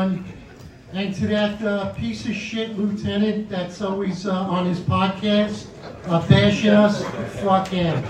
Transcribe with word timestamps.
And 0.00 1.14
to 1.16 1.26
that 1.26 1.62
uh, 1.62 1.92
piece 1.92 2.24
of 2.24 2.32
shit 2.32 2.78
lieutenant 2.78 3.50
that's 3.50 3.82
always 3.82 4.26
uh, 4.26 4.32
on 4.32 4.64
his 4.64 4.80
podcast, 4.80 5.66
uh, 6.06 6.26
bashing 6.26 6.70
us, 6.70 7.04
fuck 7.42 7.68
him. 7.68 8.02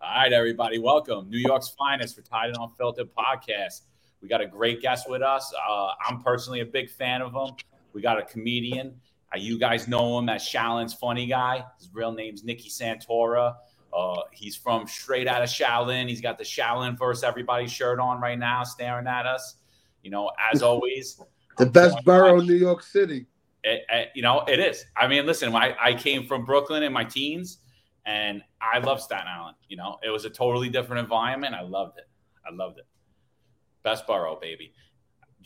All 0.00 0.22
right, 0.22 0.32
everybody, 0.32 0.78
welcome. 0.78 1.28
New 1.28 1.36
York's 1.36 1.68
finest 1.68 2.16
for 2.16 2.22
Tied 2.22 2.48
and 2.48 2.56
Unfiltered 2.58 3.10
podcast. 3.14 3.82
We 4.22 4.28
got 4.28 4.40
a 4.40 4.46
great 4.46 4.80
guest 4.80 5.10
with 5.10 5.20
us. 5.20 5.52
Uh, 5.68 5.90
I'm 6.08 6.22
personally 6.22 6.60
a 6.60 6.66
big 6.66 6.88
fan 6.88 7.20
of 7.20 7.34
him. 7.34 7.56
We 7.92 8.00
got 8.00 8.18
a 8.18 8.22
comedian. 8.22 8.98
Uh, 9.34 9.38
you 9.38 9.58
guys 9.58 9.86
know 9.86 10.18
him 10.18 10.30
as 10.30 10.42
Shaolin's 10.42 10.94
funny 10.94 11.26
guy. 11.26 11.62
His 11.78 11.90
real 11.92 12.12
name's 12.12 12.42
Nicky 12.42 12.70
Santora. 12.70 13.56
Uh, 13.96 14.22
he's 14.32 14.54
from 14.54 14.86
straight 14.86 15.26
out 15.26 15.42
of 15.42 15.48
Shaolin. 15.48 16.08
He's 16.08 16.20
got 16.20 16.36
the 16.36 16.44
Shaolin 16.44 16.98
versus 16.98 17.24
everybody 17.24 17.66
shirt 17.66 17.98
on 17.98 18.20
right 18.20 18.38
now, 18.38 18.62
staring 18.62 19.06
at 19.06 19.26
us. 19.26 19.56
You 20.02 20.10
know, 20.10 20.30
as 20.52 20.62
always, 20.70 21.20
the 21.56 21.66
best 21.66 22.04
borough 22.04 22.40
in 22.40 22.46
New 22.46 22.54
York 22.54 22.82
City. 22.82 23.26
It, 23.64 23.82
it, 23.90 24.08
you 24.14 24.22
know, 24.22 24.44
it 24.46 24.60
is. 24.60 24.84
I 24.96 25.08
mean, 25.08 25.26
listen, 25.26 25.54
I, 25.54 25.74
I 25.80 25.94
came 25.94 26.26
from 26.26 26.44
Brooklyn 26.44 26.82
in 26.82 26.92
my 26.92 27.04
teens, 27.04 27.58
and 28.04 28.42
I 28.60 28.78
love 28.78 29.00
Staten 29.00 29.26
Island. 29.26 29.56
You 29.68 29.78
know, 29.78 29.96
it 30.04 30.10
was 30.10 30.24
a 30.24 30.30
totally 30.30 30.68
different 30.68 31.00
environment. 31.00 31.54
I 31.54 31.62
loved 31.62 31.98
it. 31.98 32.08
I 32.46 32.54
loved 32.54 32.78
it. 32.78 32.86
Best 33.82 34.06
borough, 34.06 34.38
baby 34.40 34.72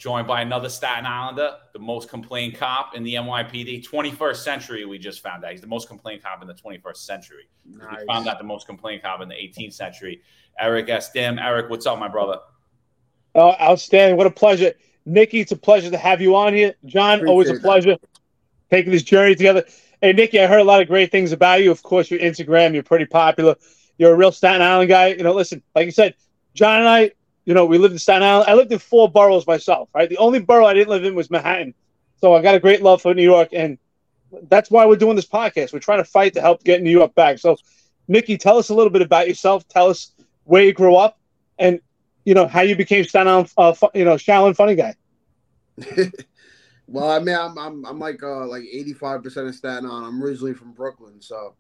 joined 0.01 0.27
by 0.27 0.41
another 0.41 0.71
Staten 0.71 1.05
Islander, 1.05 1.57
the 1.75 1.79
most 1.79 2.09
complained 2.09 2.57
cop 2.57 2.97
in 2.97 3.03
the 3.03 3.15
NYPD. 3.17 3.87
21st 3.87 4.37
century, 4.37 4.87
we 4.87 4.99
just 4.99 5.23
found 5.23 5.45
out. 5.45 5.51
He's 5.53 5.61
the 5.61 5.67
most 5.67 5.89
complained 5.89 6.23
cop 6.23 6.41
in 6.41 6.49
the 6.49 6.55
21st 6.55 6.97
century. 6.97 7.51
Nice. 7.67 8.01
We 8.01 8.07
found 8.07 8.27
out 8.27 8.39
the 8.39 8.45
most 8.45 8.67
complained 8.67 9.03
cop 9.03 9.21
in 9.21 9.29
the 9.29 9.35
18th 9.35 9.75
century. 9.75 10.23
Eric 10.59 10.89
S. 10.89 11.13
Dim. 11.13 11.39
Eric, 11.39 11.69
what's 11.69 11.85
up, 11.85 11.99
my 11.99 12.09
brother? 12.09 12.39
Oh, 13.35 13.53
outstanding. 13.61 14.17
What 14.17 14.27
a 14.27 14.31
pleasure. 14.31 14.73
Nicky, 15.05 15.41
it's 15.41 15.53
a 15.53 15.57
pleasure 15.57 15.91
to 15.91 15.99
have 15.99 16.23
you 16.23 16.35
on 16.35 16.55
here. 16.55 16.75
John, 16.87 17.19
Appreciate 17.19 17.31
always 17.31 17.51
a 17.51 17.61
pleasure 17.61 17.91
that. 17.91 18.09
taking 18.71 18.93
this 18.93 19.03
journey 19.03 19.35
together. 19.35 19.65
Hey, 20.01 20.15
Nicky, 20.15 20.41
I 20.41 20.47
heard 20.47 20.61
a 20.61 20.65
lot 20.65 20.81
of 20.81 20.89
great 20.89 21.13
things 21.13 21.31
about 21.31 21.63
you. 21.63 21.71
Of 21.71 21.83
course, 21.83 22.11
your 22.11 22.21
Instagram, 22.21 22.73
you're 22.73 22.83
pretty 22.83 23.05
popular. 23.05 23.55
You're 23.99 24.15
a 24.15 24.17
real 24.17 24.33
Staten 24.33 24.63
Island 24.63 24.89
guy. 24.89 25.09
You 25.09 25.25
know, 25.25 25.35
listen, 25.35 25.63
like 25.75 25.85
you 25.85 25.93
said, 25.93 26.15
John 26.55 26.81
and 26.81 26.89
I, 26.89 27.13
you 27.45 27.55
know, 27.55 27.65
we 27.65 27.79
lived 27.79 27.93
in 27.93 27.99
Staten 27.99 28.23
Island. 28.23 28.51
I 28.51 28.55
lived 28.55 28.73
in 28.73 28.79
four 28.79 29.11
boroughs 29.11 29.47
myself, 29.47 29.89
right? 29.95 30.09
The 30.09 30.19
only 30.19 30.41
borough 30.41 30.67
I 30.67 30.75
didn't 30.75 30.91
live 30.91 31.05
in 31.05 31.15
was 31.15 31.31
Manhattan. 31.31 31.75
So 32.21 32.35
I 32.35 32.43
got 32.43 32.55
a 32.55 32.61
great 32.61 32.83
love 32.83 33.01
for 33.03 33.15
New 33.15 33.23
York. 33.23 33.49
And 33.53 33.79
that's 34.49 34.71
why 34.71 34.87
we're 34.87 34.97
doing 34.97 35.17
this 35.17 35.27
podcast. 35.27 35.73
We're 35.73 35.81
trying 35.81 35.99
to 35.99 36.05
fight 36.05 36.35
to 36.35 36.41
help 36.41 36.63
get 36.65 36.83
New 36.83 36.91
York 36.91 37.15
back. 37.15 37.39
So, 37.39 37.57
Nicky, 38.09 38.37
tell 38.37 38.59
us 38.59 38.69
a 38.69 38.75
little 38.75 38.91
bit 38.91 39.03
about 39.03 39.27
yourself. 39.27 39.67
Tell 39.69 39.89
us 39.89 40.13
where 40.45 40.63
you 40.63 40.73
grew 40.73 40.97
up 40.97 41.19
and, 41.59 41.81
you 42.25 42.35
know, 42.35 42.47
how 42.47 42.61
you 42.61 42.77
became 42.77 43.05
Staten 43.05 43.29
Island, 43.29 43.51
uh, 43.57 43.75
you 43.95 44.05
know, 44.05 44.17
Shaolin 44.17 44.55
funny 44.55 44.75
guy. 44.75 44.95
well, 46.87 47.11
I 47.11 47.19
mean, 47.21 47.35
I'm, 47.35 47.59
I'm, 47.59 47.87
I'm 47.87 47.99
like, 47.99 48.23
uh, 48.23 48.47
like 48.47 48.65
85% 48.65 49.49
of 49.49 49.55
Staten 49.55 49.87
Island. 49.87 50.07
I'm 50.07 50.23
originally 50.23 50.55
from 50.55 50.73
Brooklyn. 50.73 51.23
So, 51.23 51.55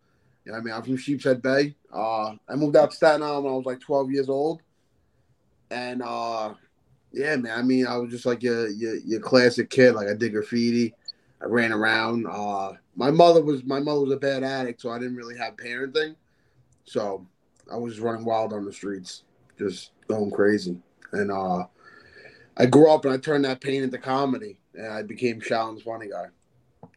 you 0.45 0.53
know, 0.53 0.59
I 0.59 0.61
mean, 0.61 0.75
I'm 0.75 0.83
from 0.83 0.99
Sheepshead 0.99 1.41
Bay. 1.41 1.75
Uh, 1.93 2.35
I 2.49 2.55
moved 2.57 2.77
out 2.77 2.91
to 2.91 2.97
Staten 2.97 3.23
Island 3.23 3.45
when 3.45 3.55
I 3.55 3.57
was 3.57 3.67
like 3.67 3.81
12 3.81 4.11
years 4.11 4.29
old 4.29 4.61
and 5.71 6.03
uh, 6.03 6.55
yeah, 7.13 7.37
man. 7.37 7.59
I 7.59 7.63
mean, 7.63 7.87
I 7.87 7.97
was 7.97 8.11
just 8.11 8.27
like 8.27 8.43
your 8.43 8.69
your, 8.69 8.97
your 8.97 9.21
classic 9.21 9.71
kid. 9.71 9.95
Like 9.95 10.09
I 10.09 10.15
did 10.15 10.33
graffiti. 10.33 10.95
I 11.43 11.47
ran 11.47 11.73
around. 11.73 12.27
Uh, 12.27 12.73
my 12.97 13.11
mother 13.11 13.43
was 13.43 13.65
my 13.65 13.81
mother 13.81 14.03
was 14.03 14.13
a 14.13 14.17
bad 14.17 14.43
addict, 14.43 14.81
so 14.81 14.91
I 14.91 14.99
didn't 14.99 15.17
really 15.17 15.37
have 15.39 15.57
parenting. 15.57 16.15
So 16.85 17.27
I 17.71 17.77
was 17.77 18.01
running 18.01 18.25
wild 18.25 18.53
on 18.53 18.65
the 18.65 18.73
streets, 18.73 19.25
just 19.59 19.93
going 20.09 20.31
crazy. 20.31 20.77
And 21.13 21.31
uh, 21.31 21.65
I 22.57 22.67
grew 22.67 22.91
up 22.91 23.05
and 23.05 23.15
I 23.15 23.17
turned 23.17 23.45
that 23.45 23.61
pain 23.61 23.83
into 23.83 23.99
comedy, 23.99 24.59
and 24.75 24.93
I 24.93 25.03
became 25.03 25.41
Shaolin's 25.41 25.83
funny 25.83 26.09
guy. 26.09 26.27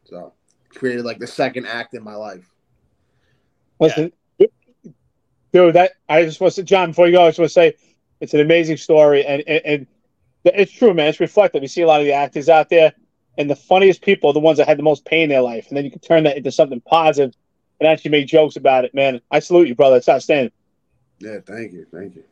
So 0.03 0.33
created 0.69 1.06
like 1.06 1.19
the 1.19 1.28
second 1.28 1.67
act 1.67 1.94
in 1.94 2.03
my 2.03 2.16
life. 2.16 2.50
Listen, 3.79 4.12
yeah. 4.38 4.47
dude, 5.51 5.75
that 5.75 5.94
I 6.09 6.23
just 6.23 6.41
want 6.41 6.53
to 6.56 6.63
John 6.63 6.91
before 6.91 7.07
you 7.07 7.13
go, 7.13 7.23
I 7.23 7.29
just 7.29 7.39
want 7.39 7.50
to 7.50 7.53
say 7.53 7.75
it's 8.23 8.34
an 8.34 8.39
amazing 8.39 8.78
story, 8.78 9.25
and, 9.25 9.44
and, 9.47 9.66
and 9.66 9.88
it's 10.45 10.72
true, 10.72 10.94
man. 10.94 11.07
It's 11.07 11.19
reflective. 11.19 11.61
You 11.61 11.67
see 11.67 11.81
a 11.81 11.88
lot 11.88 12.00
of 12.00 12.06
the 12.06 12.13
actors 12.13 12.47
out 12.47 12.69
there, 12.69 12.94
and 13.38 13.50
the 13.50 13.56
funniest 13.56 14.01
people 14.01 14.29
are 14.29 14.34
the 14.34 14.39
ones 14.39 14.57
that 14.57 14.67
had 14.67 14.79
the 14.79 14.84
most 14.84 15.06
pain 15.06 15.23
in 15.23 15.29
their 15.29 15.41
life, 15.41 15.67
and 15.67 15.78
then 15.78 15.84
you 15.84 15.91
can 15.91 16.00
turn 16.00 16.23
that 16.23 16.38
into 16.38 16.51
something 16.51 16.81
positive 16.81 17.35
and 17.79 17.89
actually 17.89 18.12
make 18.12 18.28
jokes 18.28 18.56
about 18.56 18.85
it, 18.85 18.94
man. 18.94 19.19
I 19.29 19.39
salute 19.39 19.67
you, 19.67 19.75
brother. 19.75 19.97
It's 19.97 20.07
outstanding. 20.07 20.53
Yeah, 21.19 21.39
thank 21.45 21.73
you, 21.73 21.85
thank 21.91 22.16
you. 22.16 22.23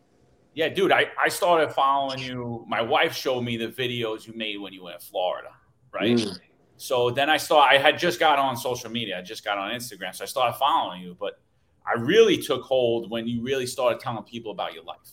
Yeah, 0.54 0.70
dude, 0.70 0.92
I, 0.92 1.08
I 1.20 1.30
started 1.30 1.72
following 1.74 2.20
you. 2.20 2.66
My 2.68 2.82
wife 2.82 3.16
showed 3.16 3.42
me 3.42 3.58
the 3.58 3.68
videos 3.68 4.28
you 4.28 4.34
made 4.34 4.60
when 4.60 4.74
you 4.74 4.84
went 4.84 5.00
to 5.00 5.06
Florida, 5.06 5.50
right? 5.94 6.18
Mm. 6.18 6.40
So 6.78 7.12
then 7.12 7.30
I 7.30 7.38
saw 7.38 7.62
I 7.62 7.78
had 7.78 8.00
just 8.00 8.20
got 8.20 8.40
on 8.40 8.58
social 8.58 8.90
media. 8.90 9.20
I 9.20 9.22
just 9.22 9.46
got 9.46 9.58
on 9.58 9.72
Instagram. 9.72 10.16
So 10.16 10.24
I 10.24 10.28
started 10.28 10.58
following 10.58 11.02
you. 11.02 11.16
But 11.20 11.40
I 11.86 12.00
really 12.00 12.38
took 12.38 12.64
hold 12.64 13.10
when 13.12 13.28
you 13.28 13.42
really 13.44 13.68
started 13.68 14.00
telling 14.00 14.24
people 14.24 14.52
about 14.52 14.74
your 14.74 14.84
life. 14.84 15.12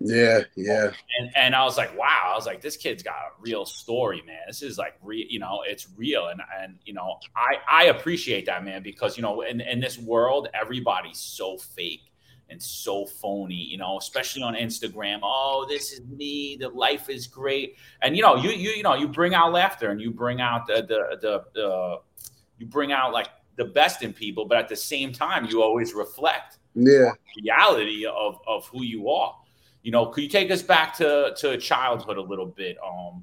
Yeah, 0.00 0.40
yeah. 0.56 0.90
And 1.18 1.30
and 1.36 1.54
I 1.54 1.64
was 1.64 1.76
like, 1.76 1.96
wow, 1.96 2.32
I 2.32 2.34
was 2.34 2.46
like, 2.46 2.60
this 2.60 2.76
kid's 2.76 3.02
got 3.02 3.14
a 3.14 3.40
real 3.40 3.64
story, 3.64 4.22
man. 4.26 4.40
This 4.46 4.62
is 4.62 4.78
like 4.78 4.94
real, 5.02 5.26
you 5.28 5.38
know, 5.38 5.62
it's 5.66 5.88
real. 5.96 6.28
And 6.28 6.40
and 6.60 6.78
you 6.84 6.92
know, 6.92 7.18
I 7.34 7.56
I 7.68 7.84
appreciate 7.84 8.46
that, 8.46 8.64
man, 8.64 8.82
because 8.82 9.16
you 9.16 9.22
know, 9.22 9.42
in, 9.42 9.60
in 9.60 9.80
this 9.80 9.98
world, 9.98 10.48
everybody's 10.54 11.18
so 11.18 11.56
fake 11.56 12.12
and 12.48 12.62
so 12.62 13.06
phony, 13.06 13.54
you 13.54 13.76
know, 13.76 13.98
especially 13.98 14.42
on 14.42 14.54
Instagram. 14.54 15.20
Oh, 15.22 15.66
this 15.68 15.92
is 15.92 16.00
me, 16.06 16.56
the 16.60 16.68
life 16.68 17.08
is 17.08 17.26
great. 17.26 17.76
And 18.02 18.16
you 18.16 18.22
know, 18.22 18.36
you 18.36 18.50
you 18.50 18.70
you 18.70 18.82
know, 18.82 18.94
you 18.94 19.08
bring 19.08 19.34
out 19.34 19.52
laughter 19.52 19.90
and 19.90 20.00
you 20.00 20.10
bring 20.10 20.40
out 20.40 20.66
the 20.66 20.82
the 20.82 21.18
the, 21.20 21.44
the 21.54 21.96
you 22.58 22.66
bring 22.66 22.92
out 22.92 23.12
like 23.12 23.28
the 23.56 23.64
best 23.64 24.02
in 24.02 24.12
people, 24.12 24.44
but 24.44 24.58
at 24.58 24.68
the 24.68 24.76
same 24.76 25.12
time, 25.12 25.46
you 25.46 25.62
always 25.62 25.94
reflect 25.94 26.58
yeah 26.78 27.10
reality 27.42 28.04
of 28.04 28.38
of 28.46 28.66
who 28.68 28.82
you 28.82 29.08
are 29.08 29.34
you 29.86 29.92
know, 29.92 30.06
could 30.06 30.24
you 30.24 30.28
take 30.28 30.50
us 30.50 30.62
back 30.62 30.96
to 30.96 31.32
to 31.36 31.56
childhood 31.58 32.16
a 32.16 32.20
little 32.20 32.46
bit? 32.46 32.76
Um, 32.84 33.22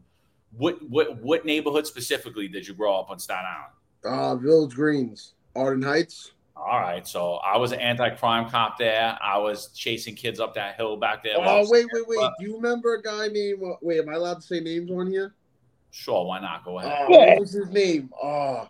what 0.55 0.77
what 0.89 1.21
what 1.21 1.45
neighborhood 1.45 1.85
specifically 1.85 2.47
did 2.47 2.65
you 2.65 2.73
grow 2.73 2.97
up 2.97 3.09
on 3.09 3.19
Staten 3.19 3.45
Island? 3.45 3.73
Uh, 4.05 4.35
Village 4.37 4.73
Greens, 4.73 5.33
Arden 5.57 5.83
Heights. 5.83 6.31
All 6.55 6.79
right, 6.79 7.05
so 7.05 7.33
I 7.33 7.57
was 7.57 7.73
an 7.73 7.81
anti-crime 7.81 8.49
cop 8.49 8.77
there. 8.77 9.17
I 9.21 9.37
was 9.39 9.73
chasing 9.75 10.15
kids 10.15 10.39
up 10.39 10.53
that 10.53 10.77
hill 10.77 10.95
back 10.95 11.21
there. 11.21 11.35
Oh 11.37 11.67
wait, 11.69 11.85
wait, 11.91 12.07
wait! 12.07 12.31
Do 12.39 12.45
you 12.45 12.55
remember 12.55 12.93
a 12.93 13.01
guy 13.01 13.27
named? 13.27 13.61
Wait, 13.81 13.99
am 13.99 14.07
I 14.07 14.13
allowed 14.13 14.35
to 14.35 14.41
say 14.41 14.61
names 14.61 14.89
on 14.89 15.07
here? 15.07 15.35
Sure, 15.91 16.25
why 16.25 16.39
not? 16.39 16.63
Go 16.63 16.79
ahead. 16.79 16.93
Uh, 16.93 17.05
what 17.09 17.39
was 17.41 17.51
his 17.51 17.69
name? 17.71 18.09
Oh, 18.23 18.69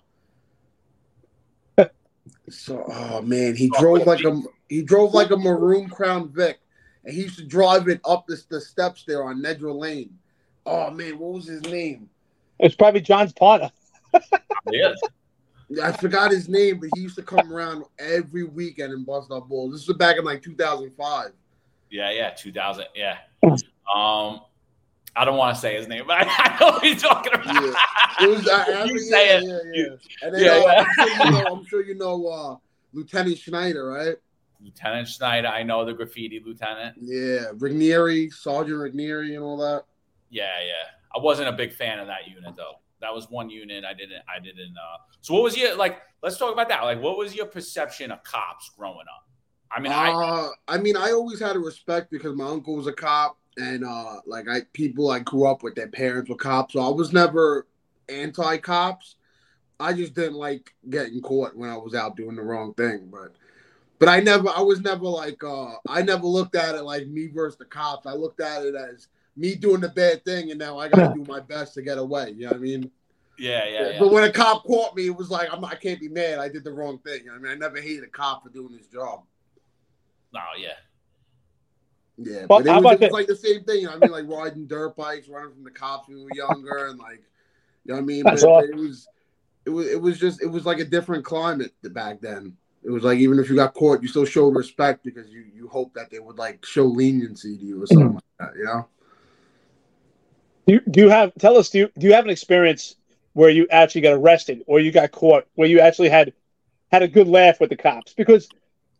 so 2.49 2.83
oh 2.87 3.21
man, 3.21 3.55
he 3.55 3.69
drove 3.77 4.07
like 4.07 4.23
a 4.23 4.41
he 4.67 4.81
drove 4.81 5.13
like 5.13 5.29
a 5.29 5.37
maroon 5.37 5.87
Crown 5.89 6.29
Vic 6.29 6.57
and 7.05 7.13
he 7.13 7.21
used 7.21 7.37
to 7.37 7.45
drive 7.45 7.87
it 7.87 7.99
up 8.05 8.25
the, 8.27 8.41
the 8.49 8.61
steps 8.61 9.03
there 9.05 9.23
on 9.23 9.41
Nedra 9.41 9.77
Lane. 9.77 10.17
Oh 10.65 10.89
man, 10.91 11.19
what 11.19 11.33
was 11.33 11.47
his 11.47 11.61
name? 11.63 12.09
It's 12.59 12.75
probably 12.75 13.01
John's 13.01 13.33
partner. 13.33 13.71
yes. 14.71 14.97
I 15.81 15.91
forgot 15.91 16.31
his 16.31 16.47
name, 16.47 16.79
but 16.79 16.89
he 16.95 17.01
used 17.01 17.15
to 17.15 17.23
come 17.23 17.51
around 17.51 17.85
every 17.97 18.43
weekend 18.43 18.93
and 18.93 19.05
bust 19.05 19.31
up 19.31 19.49
balls. 19.49 19.73
This 19.73 19.87
was 19.87 19.97
back 19.97 20.17
in 20.17 20.23
like 20.23 20.41
2005. 20.41 21.31
Yeah, 21.89 22.11
yeah, 22.11 22.29
2000. 22.31 22.85
Yeah. 22.95 23.17
Um, 23.43 24.41
I 25.15 25.25
don't 25.25 25.37
want 25.37 25.55
to 25.55 25.61
say 25.61 25.75
his 25.75 25.87
name, 25.87 26.05
but 26.07 26.17
I, 26.17 26.25
I 26.27 26.59
know 26.59 26.71
what 26.73 26.83
you're 26.83 26.95
talking 26.95 27.33
about. 27.33 27.45
Yeah. 27.47 27.73
It 28.21 28.29
was, 28.29 28.47
I, 28.47 28.81
I 28.81 28.83
you 28.85 28.99
say 28.99 29.27
yeah, 29.27 29.37
it. 29.37 29.43
Yeah, 29.43 29.83
yeah. 29.83 29.95
And 30.21 30.35
then, 30.35 30.43
yeah, 30.43 30.51
uh, 30.51 30.61
yeah. 30.61 30.85
I'm, 30.85 30.95
sure 30.95 31.25
you 31.25 31.31
know, 31.31 31.45
I'm 31.47 31.65
sure 31.65 31.83
you 31.83 31.95
know 31.95 32.27
uh, 32.27 32.55
Lieutenant 32.93 33.37
Schneider, 33.37 33.89
right? 33.89 34.15
Lieutenant 34.63 35.07
Schneider. 35.07 35.47
I 35.47 35.63
know 35.63 35.85
the 35.85 35.93
graffiti 35.93 36.41
lieutenant. 36.43 36.95
Yeah, 37.01 37.51
Ranieri, 37.57 38.29
Sergeant 38.29 38.79
Ranieri, 38.79 39.35
and 39.35 39.43
all 39.43 39.57
that. 39.57 39.83
Yeah, 40.29 40.51
yeah. 40.65 40.89
I 41.15 41.19
wasn't 41.19 41.49
a 41.49 41.51
big 41.51 41.73
fan 41.73 41.99
of 41.99 42.07
that 42.07 42.27
unit 42.27 42.55
though. 42.55 42.79
That 43.01 43.13
was 43.13 43.29
one 43.29 43.49
unit 43.49 43.83
I 43.83 43.93
didn't. 43.93 44.23
I 44.33 44.39
didn't. 44.39 44.75
Uh, 44.77 44.97
so 45.21 45.33
what 45.33 45.43
was 45.43 45.57
your 45.57 45.75
like? 45.75 46.01
Let's 46.21 46.37
talk 46.37 46.53
about 46.53 46.69
that. 46.69 46.83
Like, 46.83 47.01
what 47.01 47.17
was 47.17 47.35
your 47.35 47.45
perception 47.45 48.11
of 48.11 48.23
cops 48.23 48.71
growing 48.77 49.05
up? 49.13 49.27
I 49.69 49.79
mean, 49.79 49.91
uh, 49.91 49.95
I, 49.95 50.49
I 50.67 50.77
mean, 50.77 50.95
I 50.95 51.11
always 51.11 51.39
had 51.39 51.55
a 51.55 51.59
respect 51.59 52.11
because 52.11 52.35
my 52.35 52.45
uncle 52.45 52.75
was 52.75 52.87
a 52.87 52.93
cop, 52.93 53.37
and 53.57 53.83
uh, 53.83 54.21
like 54.25 54.47
I 54.47 54.61
people 54.71 55.11
I 55.11 55.19
grew 55.19 55.47
up 55.47 55.63
with, 55.63 55.75
their 55.75 55.89
parents 55.89 56.29
were 56.29 56.35
cops, 56.35 56.73
so 56.73 56.79
I 56.79 56.89
was 56.89 57.11
never 57.11 57.67
anti 58.07 58.57
cops. 58.57 59.15
I 59.79 59.93
just 59.93 60.13
didn't 60.13 60.35
like 60.35 60.73
getting 60.89 61.21
caught 61.21 61.55
when 61.57 61.69
I 61.69 61.77
was 61.77 61.95
out 61.95 62.15
doing 62.15 62.35
the 62.35 62.43
wrong 62.43 62.73
thing, 62.75 63.09
but 63.11 63.35
but 64.03 64.11
I 64.11 64.19
never, 64.19 64.49
I 64.49 64.59
was 64.59 64.81
never 64.81 65.05
like, 65.05 65.41
uh, 65.45 65.75
I 65.87 66.01
never 66.01 66.27
looked 66.27 66.55
at 66.55 66.75
it 66.75 66.83
like 66.83 67.07
me 67.07 67.27
versus 67.27 67.57
the 67.57 67.63
cops. 67.63 68.05
I 68.05 68.11
looked 68.11 68.41
at 68.41 68.65
it 68.65 68.75
as 68.75 69.07
me 69.37 69.55
doing 69.55 69.79
the 69.79 69.87
bad 69.87 70.25
thing, 70.25 70.49
and 70.49 70.59
now 70.59 70.77
I 70.77 70.89
got 70.89 71.13
to 71.13 71.23
do 71.23 71.31
my 71.31 71.39
best 71.39 71.73
to 71.75 71.81
get 71.81 71.97
away. 71.97 72.31
You 72.35 72.41
know 72.41 72.47
what 72.49 72.57
I 72.57 72.59
mean? 72.59 72.91
Yeah, 73.39 73.65
yeah, 73.65 73.89
yeah. 73.91 73.99
But 73.99 74.11
when 74.11 74.25
a 74.25 74.31
cop 74.31 74.65
caught 74.65 74.93
me, 74.93 75.05
it 75.05 75.15
was 75.15 75.31
like 75.31 75.47
I'm, 75.53 75.63
I 75.63 75.75
can't 75.75 76.01
be 76.01 76.09
mad. 76.09 76.39
I 76.39 76.49
did 76.49 76.65
the 76.65 76.73
wrong 76.73 76.99
thing. 76.99 77.21
I 77.33 77.37
mean, 77.37 77.49
I 77.49 77.55
never 77.55 77.79
hated 77.79 78.03
a 78.03 78.07
cop 78.07 78.43
for 78.43 78.49
doing 78.49 78.73
his 78.73 78.87
job. 78.87 79.23
No, 80.33 80.41
yeah. 80.57 80.71
Yeah, 82.17 82.45
Well, 82.49 82.59
but 82.59 82.65
it 82.65 82.69
how 82.69 82.81
was, 82.81 82.81
about 82.81 83.01
it 83.03 83.05
was 83.05 83.11
like 83.13 83.27
the 83.27 83.35
same 83.37 83.63
thing. 83.63 83.87
I 83.87 83.95
mean, 83.95 84.11
like 84.11 84.27
riding 84.27 84.67
dirt 84.67 84.97
bikes, 84.97 85.29
running 85.29 85.53
from 85.53 85.63
the 85.63 85.71
cops 85.71 86.09
when 86.09 86.17
we 86.17 86.23
were 86.25 86.35
younger, 86.35 86.87
and 86.87 86.99
like, 86.99 87.23
you 87.85 87.93
know 87.93 87.95
what 87.95 88.01
I 88.01 88.05
mean. 88.05 88.23
That's 88.25 88.43
but 88.43 88.49
awesome. 88.49 88.69
it 88.69 88.75
was, 88.75 89.07
it 89.65 89.69
was, 89.69 89.87
it 89.87 90.01
was 90.01 90.19
just, 90.19 90.43
it 90.43 90.47
was 90.47 90.65
like 90.65 90.79
a 90.79 90.85
different 90.85 91.23
climate 91.23 91.71
back 91.81 92.19
then. 92.19 92.57
It 92.85 92.91
was 92.91 93.03
like 93.03 93.19
even 93.19 93.39
if 93.39 93.49
you 93.49 93.55
got 93.55 93.73
caught, 93.73 94.01
you 94.01 94.07
still 94.07 94.25
showed 94.25 94.55
respect 94.55 95.03
because 95.03 95.29
you 95.29 95.45
you 95.53 95.67
hope 95.67 95.93
that 95.93 96.09
they 96.09 96.19
would 96.19 96.37
like 96.37 96.65
show 96.65 96.85
leniency 96.85 97.57
to 97.57 97.63
you 97.63 97.83
or 97.83 97.87
something 97.87 98.13
like 98.13 98.23
that. 98.39 98.51
You 98.57 98.65
know? 98.65 98.87
Do 100.67 100.73
you, 100.73 100.81
do 100.89 101.01
you 101.01 101.09
have 101.09 101.33
tell 101.39 101.57
us 101.57 101.69
do 101.69 101.79
you, 101.79 101.89
do 101.97 102.07
you 102.07 102.13
have 102.13 102.25
an 102.25 102.31
experience 102.31 102.95
where 103.33 103.49
you 103.49 103.67
actually 103.71 104.01
got 104.01 104.13
arrested 104.13 104.63
or 104.67 104.79
you 104.79 104.91
got 104.91 105.11
caught 105.11 105.45
where 105.55 105.67
you 105.67 105.79
actually 105.79 106.09
had 106.09 106.33
had 106.91 107.03
a 107.03 107.07
good 107.07 107.27
laugh 107.27 107.59
with 107.59 107.69
the 107.69 107.75
cops? 107.75 108.13
Because 108.13 108.49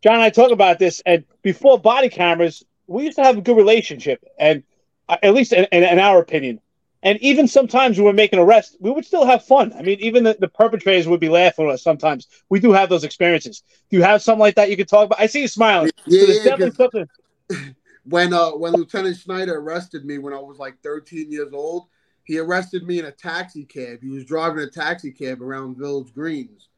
John 0.02 0.14
and 0.14 0.22
I 0.22 0.30
talk 0.30 0.50
about 0.50 0.78
this, 0.78 1.00
and 1.06 1.24
before 1.42 1.78
body 1.78 2.08
cameras, 2.08 2.62
we 2.86 3.04
used 3.04 3.16
to 3.16 3.24
have 3.24 3.38
a 3.38 3.40
good 3.40 3.56
relationship, 3.56 4.22
and 4.38 4.62
uh, 5.08 5.16
at 5.22 5.32
least 5.34 5.52
in, 5.52 5.64
in, 5.72 5.82
in 5.82 5.98
our 5.98 6.20
opinion. 6.20 6.60
And 7.04 7.18
even 7.20 7.46
sometimes 7.46 7.98
when 7.98 8.06
we're 8.06 8.14
making 8.14 8.38
arrests, 8.38 8.76
we 8.80 8.90
would 8.90 9.04
still 9.04 9.26
have 9.26 9.44
fun. 9.44 9.74
I 9.74 9.82
mean, 9.82 10.00
even 10.00 10.24
the, 10.24 10.36
the 10.40 10.48
perpetrators 10.48 11.06
would 11.06 11.20
be 11.20 11.28
laughing 11.28 11.68
at 11.68 11.74
us 11.74 11.82
sometimes. 11.82 12.26
We 12.48 12.60
do 12.60 12.72
have 12.72 12.88
those 12.88 13.04
experiences. 13.04 13.62
Do 13.90 13.98
you 13.98 14.02
have 14.02 14.22
something 14.22 14.40
like 14.40 14.54
that 14.54 14.70
you 14.70 14.76
could 14.76 14.88
talk 14.88 15.04
about? 15.04 15.20
I 15.20 15.26
see 15.26 15.42
you 15.42 15.48
smiling. 15.48 15.90
Yeah, 16.06 16.26
so 16.26 16.32
yeah, 16.32 16.44
definitely 16.44 16.70
something. 16.70 17.76
when 18.08 18.32
uh 18.32 18.50
when 18.50 18.72
Lieutenant 18.72 19.18
Schneider 19.18 19.58
arrested 19.58 20.06
me 20.06 20.16
when 20.16 20.32
I 20.32 20.38
was 20.38 20.58
like 20.58 20.80
13 20.82 21.30
years 21.30 21.52
old, 21.52 21.86
he 22.24 22.38
arrested 22.38 22.86
me 22.86 22.98
in 22.98 23.04
a 23.04 23.12
taxi 23.12 23.64
cab. 23.64 23.98
He 24.02 24.08
was 24.08 24.24
driving 24.24 24.60
a 24.60 24.70
taxi 24.70 25.10
cab 25.10 25.42
around 25.42 25.76
Village 25.76 26.12
Greens, 26.14 26.68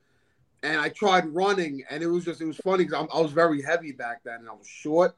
and 0.64 0.81
I 0.81 0.88
tried 0.88 1.32
running, 1.32 1.84
and 1.88 2.02
it 2.02 2.08
was 2.08 2.25
just 2.25 2.40
it 2.40 2.46
was 2.46 2.56
funny 2.58 2.84
because 2.84 3.06
I 3.14 3.20
was 3.20 3.31
very 3.31 3.62
heavy 3.62 3.93
back 3.93 4.25
then, 4.25 4.40
and 4.40 4.49
I 4.49 4.52
was 4.52 4.67
short, 4.67 5.17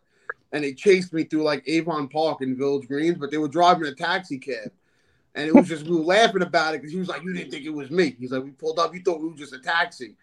and 0.52 0.62
they 0.62 0.75
chased 0.75 1.14
me 1.14 1.25
through 1.25 1.44
like 1.44 1.62
Avon 1.66 2.08
Park 2.08 2.43
in 2.43 2.58
Village 2.58 2.88
Greens, 2.88 3.16
but 3.16 3.31
they 3.31 3.38
were 3.38 3.49
driving 3.49 3.87
a 3.87 3.94
taxi 3.94 4.38
cab. 4.38 4.70
And 5.34 5.46
it 5.46 5.54
was 5.54 5.69
just 5.69 5.84
we 5.84 5.96
were 5.96 6.02
laughing 6.04 6.42
about 6.42 6.75
it 6.75 6.78
because 6.78 6.92
he 6.92 6.98
was 6.98 7.08
like, 7.08 7.22
"You 7.22 7.32
didn't 7.32 7.50
think 7.50 7.64
it 7.64 7.70
was 7.70 7.90
me." 7.90 8.16
He's 8.19 8.32
like, 8.32 8.42
"We 8.42 8.50
pulled 8.50 8.78
up, 8.78 8.94
you 8.94 9.00
thought 9.02 9.20
we 9.20 9.28
were 9.28 9.36
just 9.36 9.52
a 9.52 9.58
taxi." 9.58 10.16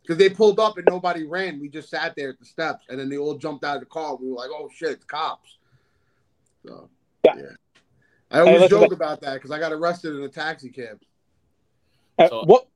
Because 0.00 0.16
they 0.16 0.30
pulled 0.30 0.58
up 0.58 0.78
and 0.78 0.86
nobody 0.88 1.24
ran. 1.24 1.60
We 1.60 1.68
just 1.68 1.88
sat 1.90 2.14
there 2.16 2.30
at 2.30 2.38
the 2.38 2.44
steps, 2.44 2.86
and 2.88 2.98
then 2.98 3.08
they 3.08 3.18
all 3.18 3.36
jumped 3.36 3.64
out 3.64 3.76
of 3.76 3.80
the 3.80 3.86
car. 3.86 4.16
We 4.16 4.28
were 4.28 4.36
like, 4.36 4.50
"Oh 4.52 4.68
shit, 4.74 4.90
it's 4.90 5.04
cops!" 5.04 5.58
So 6.66 6.88
Yeah. 7.24 7.34
yeah, 7.36 7.42
I 8.30 8.40
always 8.40 8.60
listen, 8.60 8.80
joke 8.80 8.92
about 8.92 9.20
that 9.20 9.34
because 9.34 9.50
I 9.50 9.58
got 9.58 9.72
arrested 9.72 10.16
in 10.16 10.22
a 10.22 10.28
taxi 10.28 10.70
cab. 10.70 11.00
Uh, 12.18 12.28
So- 12.28 12.44
what 12.44 12.68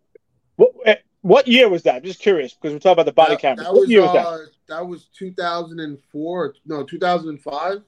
what 0.57 0.73
uh, 0.87 0.95
what 1.23 1.49
year 1.49 1.69
was 1.69 1.83
that? 1.85 1.97
I'm 1.97 2.03
just 2.03 2.21
curious 2.21 2.55
because 2.55 2.73
we're 2.73 2.79
talking 2.79 2.93
about 2.93 3.07
the 3.07 3.13
body 3.13 3.35
that, 3.35 3.41
camera. 3.41 3.65
That 3.65 3.73
what 3.73 3.81
was 3.83 3.91
year 3.91 4.03
was 4.03 4.13
that? 4.13 4.27
uh, 4.27 4.39
that 4.69 4.87
was 4.87 5.07
2004. 5.17 6.55
No, 6.67 6.85
2005. 6.85 7.83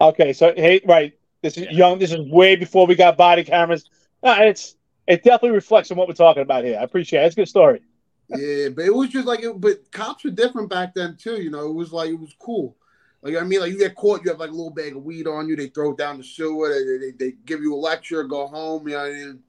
Okay, 0.00 0.32
so 0.34 0.52
hey, 0.54 0.80
right, 0.84 1.18
this 1.42 1.56
is 1.56 1.64
Yeah. 1.64 1.72
young. 1.72 1.98
This 1.98 2.12
is 2.12 2.20
way 2.30 2.56
before 2.56 2.86
we 2.86 2.94
got 2.94 3.16
body 3.16 3.44
cameras. 3.44 3.88
Uh, 4.22 4.36
it's 4.40 4.76
it 5.06 5.22
definitely 5.22 5.54
reflects 5.54 5.90
on 5.90 5.96
what 5.96 6.08
we're 6.08 6.14
talking 6.14 6.42
about 6.42 6.64
here. 6.64 6.78
I 6.78 6.82
appreciate 6.82 7.22
it. 7.22 7.26
It's 7.26 7.36
a 7.36 7.40
good 7.40 7.48
story. 7.48 7.80
Yeah, 8.28 8.70
but 8.70 8.84
it 8.84 8.92
was 8.92 9.10
just 9.10 9.26
like, 9.26 9.40
it, 9.44 9.60
but 9.60 9.90
cops 9.92 10.24
were 10.24 10.30
different 10.30 10.68
back 10.68 10.94
then 10.94 11.16
too. 11.16 11.40
You 11.40 11.50
know, 11.50 11.68
it 11.68 11.74
was 11.74 11.92
like 11.92 12.10
it 12.10 12.18
was 12.18 12.34
cool. 12.38 12.76
Like 13.22 13.36
I 13.36 13.44
mean, 13.44 13.60
like 13.60 13.72
you 13.72 13.78
get 13.78 13.94
caught, 13.94 14.24
you 14.24 14.30
have 14.30 14.40
like 14.40 14.50
a 14.50 14.54
little 14.54 14.70
bag 14.70 14.96
of 14.96 15.04
weed 15.04 15.26
on 15.26 15.48
you. 15.48 15.56
They 15.56 15.68
throw 15.68 15.92
it 15.92 15.98
down 15.98 16.18
the 16.18 16.24
sewer. 16.24 16.70
They, 16.70 16.98
they, 16.98 17.10
they 17.12 17.36
give 17.44 17.60
you 17.60 17.74
a 17.74 17.76
lecture, 17.76 18.24
go 18.24 18.46
home. 18.46 18.88
You 18.88 18.94
know, 18.94 19.04
and 19.04 19.42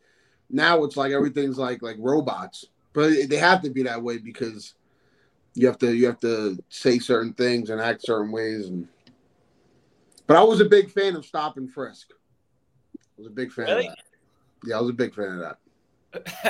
now 0.49 0.83
it's 0.83 0.97
like 0.97 1.11
everything's 1.11 1.57
like 1.57 1.81
like 1.81 1.97
robots. 1.99 2.65
But 2.93 3.29
they 3.29 3.37
have 3.37 3.61
to 3.63 3.69
be 3.69 3.83
that 3.83 4.01
way 4.01 4.17
because 4.17 4.73
you 5.53 5.67
have 5.67 5.77
to 5.79 5.93
you 5.95 6.05
have 6.05 6.19
to 6.19 6.57
say 6.69 6.99
certain 6.99 7.33
things 7.33 7.69
and 7.69 7.81
act 7.81 8.03
certain 8.03 8.31
ways. 8.31 8.67
And 8.67 8.87
but 10.27 10.37
I 10.37 10.43
was 10.43 10.61
a 10.61 10.65
big 10.65 10.91
fan 10.91 11.15
of 11.15 11.25
stop 11.25 11.57
and 11.57 11.71
frisk. 11.71 12.09
I 12.11 12.99
was 13.17 13.27
a 13.27 13.31
big 13.31 13.51
fan 13.51 13.65
Really? 13.65 13.87
of 13.87 13.95
that. 13.95 14.03
Yeah, 14.65 14.77
I 14.77 14.81
was 14.81 14.89
a 14.91 14.93
big 14.93 15.15
fan 15.15 15.29
of 15.29 15.39
that. 15.39 15.57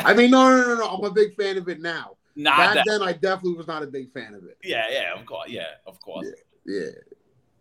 I 0.06 0.14
mean, 0.14 0.32
no, 0.32 0.50
no, 0.50 0.68
no, 0.68 0.76
no. 0.76 0.88
I'm 0.88 1.04
a 1.04 1.12
big 1.12 1.36
fan 1.36 1.58
of 1.58 1.68
it 1.70 1.82
now. 1.82 2.18
Not 2.36 2.58
Back 2.58 2.76
that. 2.76 2.86
then, 2.88 3.02
I 3.02 3.14
definitely 3.14 3.56
was 3.56 3.68
not 3.68 3.84
a 3.84 3.88
big 3.88 4.12
fan 4.12 4.34
of 4.34 4.44
it. 4.44 4.58
Yeah, 4.64 4.86
yeah, 4.92 5.20
of 5.20 5.26
course. 5.26 5.50
Yeah, 5.50 5.66
of 5.86 6.00
course. 6.00 6.28
Yeah. 6.66 6.90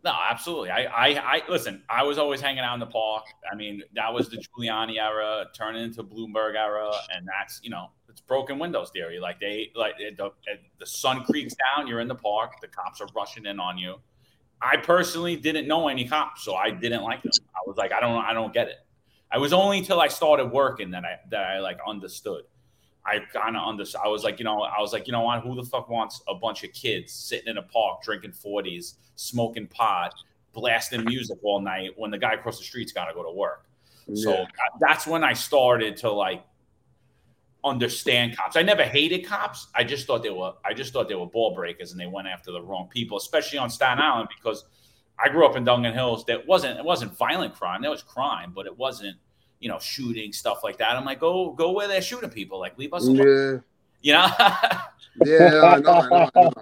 No, 0.05 0.13
absolutely. 0.31 0.71
I, 0.71 0.85
I, 0.85 1.37
I 1.37 1.43
listen. 1.49 1.83
I 1.89 2.05
was 2.05 2.17
always 2.19 2.41
hanging 2.41 2.61
out 2.61 2.75
in 2.75 2.81
the 2.81 2.87
park. 2.87 3.25
I 3.51 3.57
mean, 3.57 3.83
that 3.95 4.13
was 4.13 4.29
the 4.29 4.37
Giuliani 4.37 5.01
era, 5.01 5.47
turning 5.53 5.83
into 5.83 6.05
Bloomberg 6.05 6.55
era, 6.55 6.93
and 7.13 7.27
that's 7.27 7.61
you 7.65 7.71
know, 7.71 7.91
it's 8.09 8.21
broken 8.21 8.59
windows 8.59 8.91
theory. 8.91 9.19
Like 9.19 9.41
they, 9.41 9.73
like 9.75 9.95
it, 9.99 10.17
the, 10.17 10.27
it, 10.27 10.61
the 10.79 10.87
sun 10.87 11.25
creaks 11.25 11.55
down, 11.55 11.89
you're 11.89 12.01
in 12.01 12.07
the 12.09 12.15
park, 12.15 12.61
the 12.61 12.69
cops 12.69 13.01
are 13.01 13.09
rushing 13.17 13.47
in 13.47 13.59
on 13.59 13.79
you. 13.79 13.97
I 14.61 14.77
personally 14.79 15.37
didn't 15.37 15.69
know 15.69 15.89
any 15.89 16.09
cops, 16.09 16.45
so 16.45 16.55
I 16.55 16.71
didn't 16.71 17.03
like 17.03 17.23
them. 17.23 17.33
I 17.55 17.61
was 17.67 17.77
like, 17.77 17.93
I 17.93 18.01
don't, 18.01 18.17
I 18.25 18.33
don't 18.33 18.53
get 18.53 18.69
it. 18.69 18.77
I 19.31 19.39
was 19.39 19.53
only 19.53 19.79
until 19.79 20.01
I 20.01 20.09
started 20.09 20.47
working 20.47 20.91
that 20.93 21.05
I 21.05 21.19
that 21.31 21.47
I 21.51 21.59
like 21.59 21.79
understood. 21.87 22.45
I 23.05 23.21
kind 23.33 23.57
of 23.57 23.69
understood. 23.69 24.01
I 24.05 24.09
was 24.09 24.25
like, 24.25 24.39
you 24.39 24.45
know, 24.45 24.63
I 24.63 24.81
was 24.81 24.93
like, 24.93 25.07
you 25.07 25.13
know 25.13 25.23
what? 25.23 25.43
Who 25.43 25.55
the 25.55 25.63
fuck 25.63 25.89
wants 25.89 26.23
a 26.29 26.35
bunch 26.35 26.65
of 26.65 26.73
kids 26.73 27.13
sitting 27.13 27.49
in 27.49 27.59
a 27.59 27.63
park 27.63 28.03
drinking 28.03 28.33
forties, 28.33 28.97
smoking 29.17 29.67
pot, 29.67 30.15
blasting 30.53 31.05
music 31.05 31.39
all 31.43 31.61
night 31.61 31.91
when 31.97 32.11
the 32.11 32.19
guy 32.19 32.35
across 32.35 32.59
the 32.59 32.65
street's 32.65 32.93
got 32.93 33.07
to 33.07 33.15
go 33.15 33.23
to 33.23 33.31
work? 33.31 33.67
So 34.15 34.31
Yeah. 34.31 34.37
that- 34.45 34.73
that's 34.81 35.07
when 35.07 35.23
I 35.25 35.33
started 35.35 35.97
to 35.99 36.11
like 36.11 36.45
understand 37.67 38.37
cops. 38.37 38.57
I 38.57 38.63
never 38.63 38.85
hated 38.85 39.27
cops. 39.27 39.67
I 39.75 39.85
just 39.85 40.07
thought 40.07 40.23
they 40.23 40.31
were 40.31 40.53
I 40.65 40.73
just 40.73 40.93
thought 40.93 41.09
they 41.09 41.15
were 41.15 41.27
ball 41.27 41.55
breakers 41.55 41.91
and 41.93 42.01
they 42.01 42.07
went 42.07 42.29
after 42.29 42.53
the 42.53 42.63
wrong 42.63 42.89
people, 42.89 43.17
especially 43.19 43.59
on 43.59 43.69
Staten 43.69 44.03
Island 44.03 44.29
because 44.37 44.65
I 45.19 45.29
grew 45.29 45.47
up 45.47 45.57
in 45.57 45.65
Dungan 45.65 45.93
Hills. 45.93 46.25
That 46.27 46.47
wasn't 46.47 46.79
it 46.79 46.85
wasn't 46.85 47.17
violent 47.17 47.55
crime. 47.55 47.83
That 47.83 47.91
was 47.91 48.03
crime, 48.03 48.53
but 48.55 48.67
it 48.67 48.77
wasn't 48.77 49.17
you 49.61 49.69
know 49.69 49.79
shooting 49.79 50.33
stuff 50.33 50.61
like 50.63 50.79
that. 50.79 50.97
I'm 50.97 51.05
like, 51.05 51.21
go 51.21 51.53
go 51.53 51.73
where 51.73 51.89
they're 51.89 52.03
shooting 52.03 52.31
people. 52.31 52.59
Like 52.59 52.79
leave 52.79 52.95
us 52.95 53.07
alone. 53.07 53.27
Yeah. 53.27 53.59
You 54.03 54.13
know. 54.13 54.29
Yeah, 55.25 55.63
I 55.63 55.79
know, 55.79 55.91
I 55.93 56.09
know, 56.09 56.31
I 56.35 56.43
know. 56.43 56.53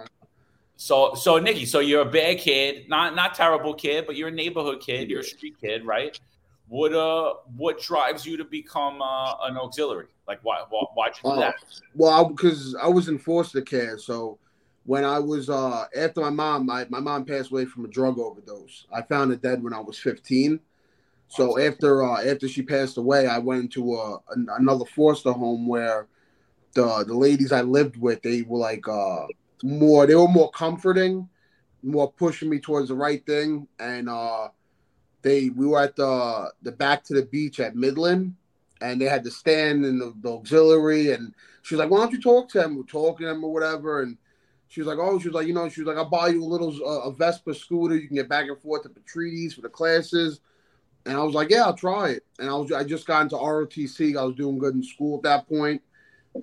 so 0.77 1.13
so 1.13 1.39
Nicky, 1.39 1.65
so 1.65 1.79
you're 1.79 2.03
a 2.03 2.09
bad 2.09 2.37
kid, 2.37 2.87
not 2.87 3.13
not 3.13 3.33
terrible 3.33 3.73
kid, 3.73 4.05
but 4.07 4.15
you're 4.15 4.29
a 4.29 4.31
neighborhood 4.31 4.79
kid. 4.81 5.09
You're 5.09 5.19
a 5.19 5.23
street 5.25 5.59
kid, 5.59 5.85
right? 5.85 6.17
What 6.67 6.93
uh 6.93 7.35
what 7.55 7.79
drives 7.79 8.25
you 8.25 8.37
to 8.37 8.43
become 8.43 9.01
uh, 9.01 9.35
an 9.43 9.57
auxiliary? 9.57 10.07
Like 10.27 10.39
why 10.43 10.63
why 10.69 10.85
why'd 10.95 11.13
you 11.17 11.29
do 11.29 11.35
Oh, 11.35 11.39
that? 11.39 11.55
Well, 11.93 12.25
because 12.29 12.75
I 12.75 12.87
was 12.87 13.07
in 13.07 13.19
foster 13.19 13.61
care, 13.61 13.97
so 13.97 14.39
when 14.85 15.03
I 15.03 15.19
was 15.19 15.49
uh 15.49 15.85
after 15.95 16.21
my 16.21 16.29
mom, 16.29 16.65
my, 16.65 16.85
my 16.89 16.99
mom 16.99 17.25
passed 17.25 17.51
away 17.51 17.65
from 17.65 17.85
a 17.85 17.87
drug 17.87 18.17
overdose. 18.19 18.85
I 18.91 19.01
found 19.03 19.31
her 19.31 19.37
dead 19.37 19.63
when 19.63 19.73
I 19.73 19.79
was 19.79 19.97
15. 19.99 20.59
So 21.27 21.59
after 21.59 22.03
uh 22.03 22.23
after 22.23 22.47
she 22.47 22.61
passed 22.61 22.97
away, 22.97 23.27
I 23.27 23.37
went 23.37 23.61
into 23.61 23.95
a, 23.95 24.19
an, 24.29 24.47
another 24.57 24.85
foster 24.85 25.31
home 25.31 25.67
where 25.67 26.07
the 26.73 27.03
the 27.07 27.15
ladies 27.15 27.51
I 27.51 27.61
lived 27.61 27.97
with, 27.97 28.21
they 28.21 28.41
were 28.41 28.59
like 28.59 28.87
uh 28.87 29.27
more 29.63 30.05
they 30.07 30.15
were 30.15 30.27
more 30.27 30.51
comforting, 30.51 31.29
more 31.83 32.11
pushing 32.11 32.49
me 32.49 32.59
towards 32.59 32.89
the 32.89 32.95
right 32.95 33.25
thing 33.25 33.67
and 33.79 34.09
uh 34.09 34.49
they 35.25 35.49
we 35.49 35.65
were 35.65 35.81
at 35.81 35.95
the 35.95 36.51
the 36.61 36.71
back 36.71 37.03
to 37.03 37.15
the 37.15 37.23
beach 37.23 37.59
at 37.59 37.75
Midland 37.75 38.35
and 38.81 39.01
they 39.01 39.05
had 39.05 39.23
to 39.23 39.31
stand 39.31 39.83
in 39.83 39.97
the, 39.97 40.13
the 40.21 40.31
auxiliary 40.31 41.13
and 41.13 41.33
she 41.63 41.73
was 41.73 41.79
like, 41.79 41.89
"Why 41.89 41.97
don't 41.97 42.11
you 42.11 42.21
talk 42.21 42.47
to 42.49 42.63
him? 42.63 42.77
We're 42.77 42.83
talking 42.83 43.25
to 43.25 43.31
him 43.31 43.43
or 43.43 43.51
whatever." 43.51 44.03
And 44.03 44.17
she 44.67 44.81
was 44.81 44.87
like, 44.87 44.99
"Oh, 44.99 45.17
she 45.17 45.27
was 45.27 45.33
like, 45.33 45.47
you 45.47 45.53
know, 45.55 45.67
she 45.67 45.81
was 45.81 45.87
like, 45.87 45.97
I'll 45.97 46.09
buy 46.09 46.27
you 46.27 46.43
a 46.43 46.45
little 46.45 46.71
uh, 46.85 47.09
a 47.09 47.11
Vespa 47.11 47.55
scooter. 47.55 47.95
You 47.95 48.07
can 48.07 48.17
get 48.17 48.29
back 48.29 48.47
and 48.47 48.61
forth 48.61 48.83
to 48.83 48.89
Petrides 48.89 49.55
for 49.55 49.61
the 49.61 49.69
classes." 49.69 50.41
And 51.07 51.17
I 51.17 51.23
was 51.23 51.33
like, 51.33 51.49
"Yeah, 51.49 51.63
I'll 51.63 51.73
try 51.73 52.09
it." 52.09 52.23
And 52.37 52.47
I 52.47 52.53
was 52.53 52.71
I 52.71 52.83
just 52.83 53.07
got 53.07 53.23
into 53.23 53.35
ROTC. 53.35 54.15
I 54.15 54.23
was 54.23 54.35
doing 54.35 54.59
good 54.59 54.75
in 54.75 54.83
school 54.83 55.17
at 55.17 55.23
that 55.23 55.49
point, 55.49 55.81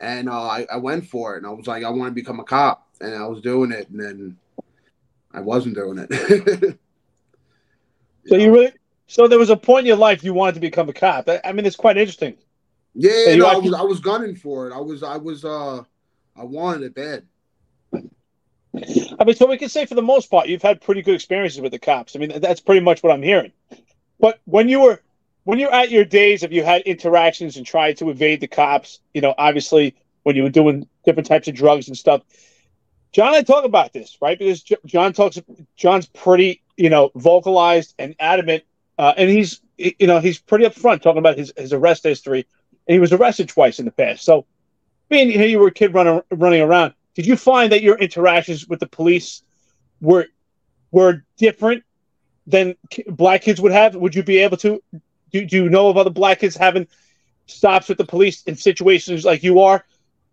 and 0.01 0.29
uh, 0.29 0.43
I, 0.43 0.67
I 0.73 0.77
went 0.79 1.07
for 1.07 1.35
it. 1.35 1.39
And 1.39 1.47
I 1.47 1.51
was 1.51 1.69
like, 1.69 1.85
I 1.85 1.91
want 1.91 2.11
to 2.11 2.15
become 2.15 2.41
a 2.41 2.45
cop, 2.45 2.89
and 3.01 3.15
I 3.15 3.29
was 3.29 3.43
doing 3.43 3.71
it, 3.71 3.89
and 3.91 4.01
then 4.01 4.37
I 5.33 5.41
wasn't 5.41 5.77
doing 5.77 6.05
it. 6.11 6.79
So 8.27 8.37
you 8.37 8.53
really, 8.53 8.73
so 9.07 9.29
there 9.29 9.39
was 9.39 9.51
a 9.51 9.57
point 9.57 9.81
in 9.81 9.87
your 9.87 9.97
life 9.97 10.23
you 10.25 10.35
wanted 10.35 10.55
to 10.55 10.61
become 10.61 10.89
a 10.89 10.93
cop. 10.93 11.29
I, 11.29 11.41
I 11.45 11.53
mean, 11.53 11.67
it's 11.67 11.77
quite 11.77 11.97
interesting. 11.97 12.37
Yeah, 12.95 13.25
So 13.25 13.37
no, 13.37 13.47
I 13.47 13.57
was 13.57 13.75
I 13.75 13.83
was 13.83 14.01
gunning 14.01 14.37
for 14.37 14.69
it. 14.69 14.73
I 14.73 14.81
was 14.81 15.03
I 15.03 15.17
was 15.17 15.45
uh 15.45 15.83
I 16.37 16.45
wanted 16.45 16.83
it 16.83 16.95
bad. 16.95 17.27
I 18.75 19.25
mean, 19.25 19.35
so 19.35 19.47
we 19.47 19.59
can 19.59 19.69
say 19.69 19.85
for 19.87 19.95
the 19.95 20.03
most 20.03 20.31
part, 20.31 20.49
you've 20.49 20.63
had 20.63 20.81
pretty 20.81 21.03
good 21.03 21.15
experiences 21.15 21.61
with 21.61 21.73
the 21.73 21.79
cops. 21.79 22.17
I 22.17 22.19
mean, 22.19 22.41
that's 22.41 22.61
pretty 22.61 22.81
much 22.81 23.03
what 23.03 23.13
I'm 23.13 23.23
hearing. 23.23 23.53
But 24.19 24.41
when 24.45 24.69
you 24.69 24.81
were, 24.81 25.03
when 25.45 25.59
you're 25.59 25.73
at 25.73 25.91
your 25.91 26.05
days, 26.05 26.43
have 26.43 26.53
you 26.53 26.65
had 26.65 26.83
interactions 26.83 27.57
and 27.57 27.67
tried 27.67 27.99
to 27.99 28.09
evade 28.09 28.41
the 28.41 28.47
cops? 28.47 29.01
You 29.13 29.21
know, 29.21 29.35
obviously 29.37 29.95
when 30.23 30.37
you 30.37 30.43
were 30.43 30.51
doing 30.51 30.87
different 31.05 31.27
types 31.27 31.49
of 31.49 31.55
drugs 31.55 31.89
and 31.89 31.97
stuff. 31.97 32.23
John 33.13 33.35
I 33.35 33.43
talk 33.43 33.65
about 33.65 33.93
this, 33.93 34.17
right? 34.23 34.39
Because 34.39 34.63
John 34.87 35.13
talks, 35.13 35.39
John's 35.77 36.07
pretty, 36.07 36.62
you 36.77 36.91
know, 36.91 37.11
vocalized 37.15 37.95
and 37.99 38.15
adamant, 38.19 38.65
uh, 38.99 39.15
and 39.17 39.29
he's, 39.29 39.61
you 39.77 40.07
know, 40.07 40.21
he's 40.21 40.39
pretty 40.39 40.65
upfront 40.65 41.03
talking 41.03 41.19
about 41.19 41.39
his, 41.39 41.53
his 41.57 41.73
arrest 41.73 42.05
history, 42.05 42.47
and 42.87 42.95
he 42.95 43.01
was 43.01 43.13
arrested 43.13 43.49
twice 43.49 43.79
in 43.79 43.85
the 43.85 43.91
past. 43.91 44.25
So, 44.25 44.47
being 45.09 45.31
here, 45.31 45.47
you 45.47 45.59
were 45.59 45.69
a 45.69 45.73
kid 45.73 45.95
running 45.95 46.23
running 46.31 46.63
around. 46.63 46.95
Did 47.15 47.27
you 47.27 47.37
find 47.37 47.73
that 47.73 47.83
your 47.83 47.99
interactions 47.99 48.67
with 48.67 48.81
the 48.81 48.87
police 48.87 49.43
were 50.01 50.27
were 50.91 51.25
different 51.37 51.85
than 52.47 52.77
black 53.07 53.43
kids 53.43 53.61
would 53.61 53.73
have? 53.73 53.95
Would 53.95 54.15
you 54.15 54.23
be 54.23 54.39
able 54.39 54.57
to? 54.59 54.83
Do, 55.31 55.45
do 55.45 55.57
you 55.57 55.69
know 55.69 55.89
of 55.89 55.97
other 55.97 56.11
black 56.11 56.41
kids 56.41 56.57
having 56.57 56.87
stops 57.47 57.89
with 57.89 57.99
the 57.99 58.05
police 58.05 58.43
in 58.45 58.57
situations 58.57 59.25
like 59.25 59.43
you 59.43 59.61
are? 59.61 59.85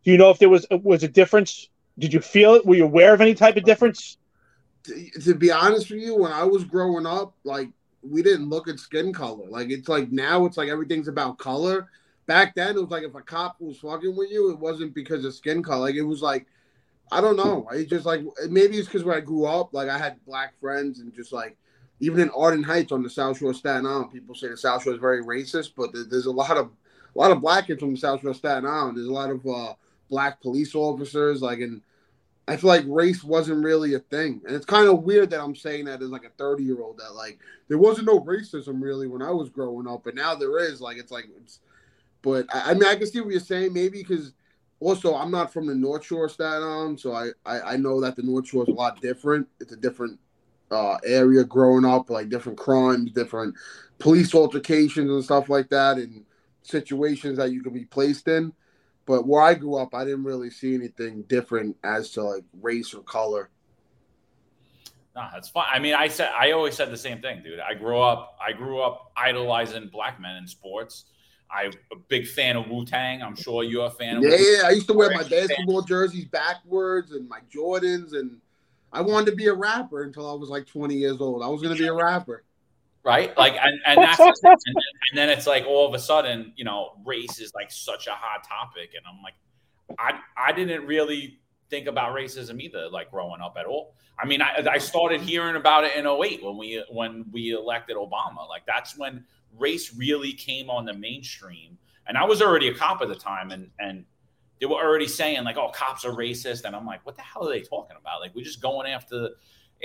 Do 0.04 0.12
you 0.12 0.18
know 0.18 0.30
if 0.30 0.40
there 0.40 0.50
was 0.50 0.66
was 0.70 1.04
a 1.04 1.08
difference? 1.08 1.68
Did 1.98 2.14
you 2.14 2.22
feel 2.22 2.56
it? 2.56 2.66
Were 2.66 2.76
you 2.76 2.86
aware 2.86 3.14
of 3.14 3.22
any 3.22 3.36
type 3.36 3.58
of 3.58 3.64
difference? 3.64 4.18
To, 4.90 5.22
to 5.22 5.36
be 5.36 5.52
honest 5.52 5.90
with 5.90 6.02
you, 6.02 6.16
when 6.16 6.32
I 6.32 6.44
was 6.44 6.64
growing 6.64 7.06
up, 7.06 7.34
like 7.44 7.70
we 8.02 8.22
didn't 8.22 8.50
look 8.50 8.68
at 8.68 8.80
skin 8.80 9.14
color. 9.14 9.48
Like 9.50 9.70
it's 9.70 9.90
like 9.90 10.12
now 10.12 10.46
it's 10.46 10.58
like 10.58 10.70
everything's 10.70 11.08
about 11.08 11.38
color. 11.38 11.88
Back 12.26 12.56
then 12.56 12.76
it 12.76 12.82
was 12.82 12.92
like 12.92 13.04
if 13.04 13.16
a 13.16 13.22
cop 13.22 13.60
was 13.60 13.80
fucking 13.80 14.16
with 14.16 14.32
you, 14.32 14.52
it 14.52 14.60
wasn't 14.60 14.94
because 14.94 15.26
of 15.26 15.34
skin 15.34 15.64
color. 15.64 15.82
Like 15.82 15.96
it 15.96 16.04
was 16.04 16.22
like 16.22 16.46
I 17.12 17.22
don't 17.22 17.38
know. 17.38 17.68
I 17.72 17.84
just 17.84 18.06
like 18.06 18.22
maybe 18.50 18.78
it's 18.78 18.88
because 18.88 19.04
where 19.04 19.18
I 19.18 19.22
grew 19.22 19.46
up, 19.46 19.74
like 19.74 19.90
I 19.90 19.98
had 19.98 20.24
black 20.26 20.60
friends 20.60 21.00
and 21.00 21.14
just 21.14 21.34
like 21.34 21.58
even 22.00 22.22
in 22.22 22.30
Arden 22.30 22.64
Heights 22.64 22.92
on 22.92 23.04
the 23.04 23.10
South 23.10 23.38
Shore 23.38 23.52
of 23.52 23.58
Staten 23.58 23.86
Island, 23.86 24.12
people 24.12 24.36
say 24.36 24.48
the 24.48 24.58
South 24.58 24.84
Shore 24.84 24.94
is 24.94 25.00
very 25.00 25.24
racist, 25.24 25.72
but 25.76 25.90
there's 25.94 26.28
a 26.28 26.32
lot 26.32 26.56
of 26.56 26.72
a 27.16 27.20
lot 27.20 27.32
of 27.32 27.42
black 27.42 27.68
kids 27.68 27.80
from 27.80 27.94
the 27.94 28.00
South 28.00 28.22
Shore 28.22 28.32
of 28.32 28.38
Staten 28.38 28.66
Island. 28.66 28.98
There's 28.98 29.08
a 29.08 29.14
lot 29.14 29.32
of 29.32 29.46
uh, 29.46 29.74
black 30.10 30.40
police 30.42 30.76
officers, 30.76 31.42
like 31.42 31.60
and 31.60 31.82
I 32.50 32.58
feel 32.58 32.70
like 32.70 32.84
race 32.88 33.24
wasn't 33.24 33.64
really 33.64 33.94
a 33.94 34.00
thing, 34.00 34.42
and 34.48 34.56
it's 34.56 34.66
kind 34.66 34.90
of 34.90 35.04
weird 35.04 35.30
that 35.30 35.40
I'm 35.40 35.56
saying 35.56 35.86
that 35.86 36.02
as 36.02 36.10
like 36.10 36.26
a 36.26 36.32
30 36.38 36.64
year 36.64 36.82
old 36.82 36.98
that 36.98 37.14
like 37.14 37.38
there 37.68 37.78
wasn't 37.78 38.08
no 38.08 38.20
racism 38.22 38.82
really 38.82 39.06
when 39.06 39.22
I 39.22 39.30
was 39.30 39.50
growing 39.50 39.88
up, 39.88 40.02
but 40.04 40.16
now 40.16 40.34
there 40.34 40.58
is. 40.58 40.82
Like 40.82 40.98
it's 40.98 41.12
like 41.12 41.26
it's, 41.38 41.60
but 42.24 42.48
I, 42.52 42.72
I 42.72 42.74
mean 42.74 42.86
I 42.86 42.96
can 42.96 43.06
see 43.06 43.22
what 43.22 43.30
you're 43.30 43.40
saying 43.40 43.74
maybe 43.74 44.00
because 44.00 44.34
also 44.80 45.14
I'm 45.14 45.30
not 45.30 45.54
from 45.54 45.68
the 45.68 45.76
North 45.76 46.04
Shore 46.04 46.28
Staten 46.28 46.64
Island, 46.64 47.00
so 47.00 47.14
I, 47.14 47.30
I 47.46 47.62
I 47.74 47.78
know 47.78 48.02
that 48.02 48.16
the 48.16 48.24
North 48.24 48.48
Shore 48.48 48.64
is 48.64 48.70
a 48.70 48.72
lot 48.72 49.00
different. 49.00 49.48
It's 49.60 49.74
a 49.74 49.78
different 49.78 50.20
uh, 50.72 50.98
area 51.06 51.44
growing 51.44 51.86
up, 51.86 52.10
like 52.10 52.30
different 52.30 52.58
crimes, 52.58 53.12
different 53.12 53.54
police 54.00 54.34
altercations 54.34 55.12
and 55.12 55.24
stuff 55.24 55.50
like 55.50 55.70
that, 55.70 55.98
and 55.98 56.26
situations 56.64 57.38
that 57.38 57.52
you 57.52 57.62
could 57.62 57.76
be 57.76 57.86
placed 57.86 58.28
in. 58.28 58.54
But 59.10 59.26
where 59.26 59.42
I 59.42 59.56
grew 59.56 59.74
up, 59.74 59.96
I 59.96 60.04
didn't 60.04 60.24
really 60.24 60.52
see 60.52 60.76
anything 60.76 61.24
different 61.24 61.76
as 61.84 62.12
to 62.12 62.22
like 62.22 62.44
race 62.62 62.94
or 62.94 63.02
color. 63.02 63.50
No, 65.16 65.28
that's 65.34 65.50
fine. 65.50 65.66
I 65.68 65.80
mean, 65.80 65.96
I 65.96 66.08
said 66.08 66.30
I 66.40 66.52
always 66.52 66.76
said 66.76 66.92
the 66.92 66.98
same 66.98 67.20
thing, 67.20 67.42
dude. 67.42 67.60
I 67.60 67.74
grew 67.74 68.00
up, 68.00 68.38
I 68.40 68.54
grew 68.54 68.82
up 68.82 69.12
idolizing 69.18 69.90
black 69.92 70.22
men 70.22 70.36
in 70.36 70.46
sports. 70.46 71.06
I'm 71.50 71.72
a 71.92 71.96
big 72.08 72.28
fan 72.28 72.56
of 72.56 72.70
Wu 72.70 72.86
Tang. 72.86 73.24
I'm 73.24 73.36
sure 73.36 73.64
you're 73.64 73.88
a 73.88 73.90
fan. 73.90 74.22
Yeah, 74.22 74.38
yeah. 74.38 74.68
I 74.68 74.70
used 74.70 74.86
to 74.90 74.94
wear 74.94 75.10
my 75.10 75.24
basketball 75.24 75.82
jerseys 75.82 76.26
backwards 76.26 77.12
and 77.12 77.28
my 77.28 77.40
Jordans, 77.52 78.14
and 78.14 78.38
I 78.94 79.02
wanted 79.02 79.32
to 79.32 79.36
be 79.36 79.48
a 79.48 79.54
rapper 79.56 80.04
until 80.04 80.30
I 80.30 80.36
was 80.36 80.50
like 80.50 80.68
20 80.68 80.94
years 80.94 81.20
old. 81.20 81.42
I 81.42 81.48
was 81.48 81.64
going 81.64 81.76
to 81.76 81.82
be 81.82 81.88
a 81.88 81.94
rapper 81.94 82.44
right? 83.04 83.36
Like, 83.38 83.56
and, 83.62 83.80
and 83.86 84.04
that's 84.04 84.20
and 84.20 84.36
then, 84.44 84.56
and 84.64 85.18
then 85.18 85.30
it's 85.30 85.48
like 85.48 85.66
all 85.66 85.88
of 85.88 85.94
a 85.94 86.00
sudden, 86.00 86.54
you 86.56 86.66
know, 86.66 86.94
race 87.06 87.40
is 87.40 87.54
like 87.54 87.72
such 87.72 88.08
a 88.08 88.12
hot 88.12 88.48
topic, 88.48 88.92
and 88.96 89.06
I'm 89.08 89.22
like, 89.22 89.36
I 89.98 90.20
I 90.38 90.52
didn't 90.52 90.86
really 90.86 91.40
think 91.70 91.88
about 91.88 92.16
racism 92.16 92.60
either, 92.60 92.90
like 92.90 93.12
growing 93.12 93.42
up 93.42 93.56
at 93.60 93.66
all. 93.66 93.96
I 94.22 94.26
mean, 94.26 94.42
I, 94.42 94.66
I 94.70 94.78
started 94.80 95.22
hearing 95.22 95.56
about 95.56 95.86
it 95.86 95.96
in 95.96 96.06
08 96.06 96.44
when 96.44 96.58
we 96.58 96.84
when 96.90 97.26
we 97.32 97.52
elected 97.52 97.96
Obama. 97.96 98.48
Like 98.50 98.64
that's 98.68 98.98
when 98.98 99.24
race 99.58 99.96
really 99.96 100.34
came 100.34 100.70
on 100.70 100.86
the 100.86 100.94
mainstream. 100.94 101.78
And 102.08 102.18
I 102.18 102.26
was 102.26 102.42
already 102.42 102.68
a 102.68 102.74
cop 102.74 103.02
at 103.02 103.08
the 103.08 103.16
time, 103.16 103.52
and 103.52 103.70
and 103.80 104.04
they 104.60 104.66
were 104.66 104.76
already 104.76 105.08
saying 105.08 105.44
like, 105.44 105.58
"Oh, 105.58 105.70
cops 105.70 106.04
are 106.06 106.12
racist," 106.12 106.66
and 106.66 106.76
I'm 106.76 106.86
like, 106.86 107.06
"What 107.06 107.16
the 107.16 107.22
hell 107.22 107.48
are 107.48 107.52
they 107.52 107.62
talking 107.62 107.96
about? 108.00 108.20
Like, 108.20 108.36
we're 108.36 108.44
just 108.44 108.62
going 108.62 108.92
after 108.92 109.30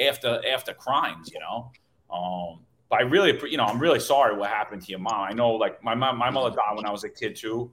after 0.00 0.42
after 0.48 0.72
crimes, 0.72 1.30
you 1.32 1.38
know." 1.38 1.70
Um, 2.10 2.60
I 2.94 3.02
really, 3.02 3.38
you 3.50 3.56
know, 3.56 3.64
I'm 3.64 3.78
really 3.78 4.00
sorry 4.00 4.36
what 4.36 4.50
happened 4.50 4.82
to 4.82 4.90
your 4.90 5.00
mom. 5.00 5.28
I 5.28 5.32
know, 5.32 5.52
like 5.52 5.82
my 5.82 5.94
mom, 5.94 6.18
my 6.18 6.30
mother 6.30 6.54
died 6.54 6.76
when 6.76 6.86
I 6.86 6.90
was 6.90 7.04
a 7.04 7.08
kid 7.10 7.36
too, 7.36 7.70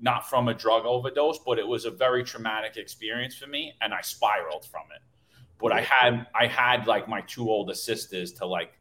not 0.00 0.28
from 0.28 0.48
a 0.48 0.54
drug 0.54 0.84
overdose, 0.84 1.38
but 1.38 1.58
it 1.58 1.66
was 1.66 1.84
a 1.84 1.90
very 1.90 2.24
traumatic 2.24 2.76
experience 2.76 3.36
for 3.36 3.46
me, 3.46 3.74
and 3.80 3.94
I 3.94 4.00
spiraled 4.00 4.64
from 4.64 4.82
it. 4.94 5.02
But 5.60 5.72
I 5.72 5.80
had, 5.80 6.26
I 6.34 6.46
had 6.46 6.86
like 6.86 7.08
my 7.08 7.20
two 7.22 7.48
older 7.50 7.74
sisters 7.74 8.32
to 8.34 8.46
like, 8.46 8.72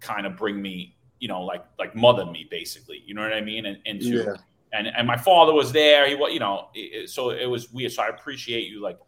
kind 0.00 0.26
of 0.26 0.34
bring 0.34 0.62
me, 0.62 0.96
you 1.18 1.28
know, 1.28 1.42
like 1.42 1.62
like 1.78 1.94
mother 1.94 2.24
me 2.24 2.48
basically. 2.50 3.02
You 3.04 3.12
know 3.12 3.20
what 3.20 3.34
I 3.34 3.42
mean? 3.42 3.66
And 3.66 3.76
into, 3.84 4.06
yeah. 4.06 4.34
and 4.72 4.86
and 4.86 5.06
my 5.06 5.18
father 5.18 5.52
was 5.52 5.72
there. 5.72 6.08
He 6.08 6.14
was, 6.14 6.32
you 6.32 6.38
know, 6.38 6.70
so 7.04 7.28
it 7.28 7.44
was 7.44 7.70
weird. 7.70 7.92
So 7.92 8.02
I 8.02 8.08
appreciate 8.08 8.66
you 8.68 8.80
like 8.80 8.98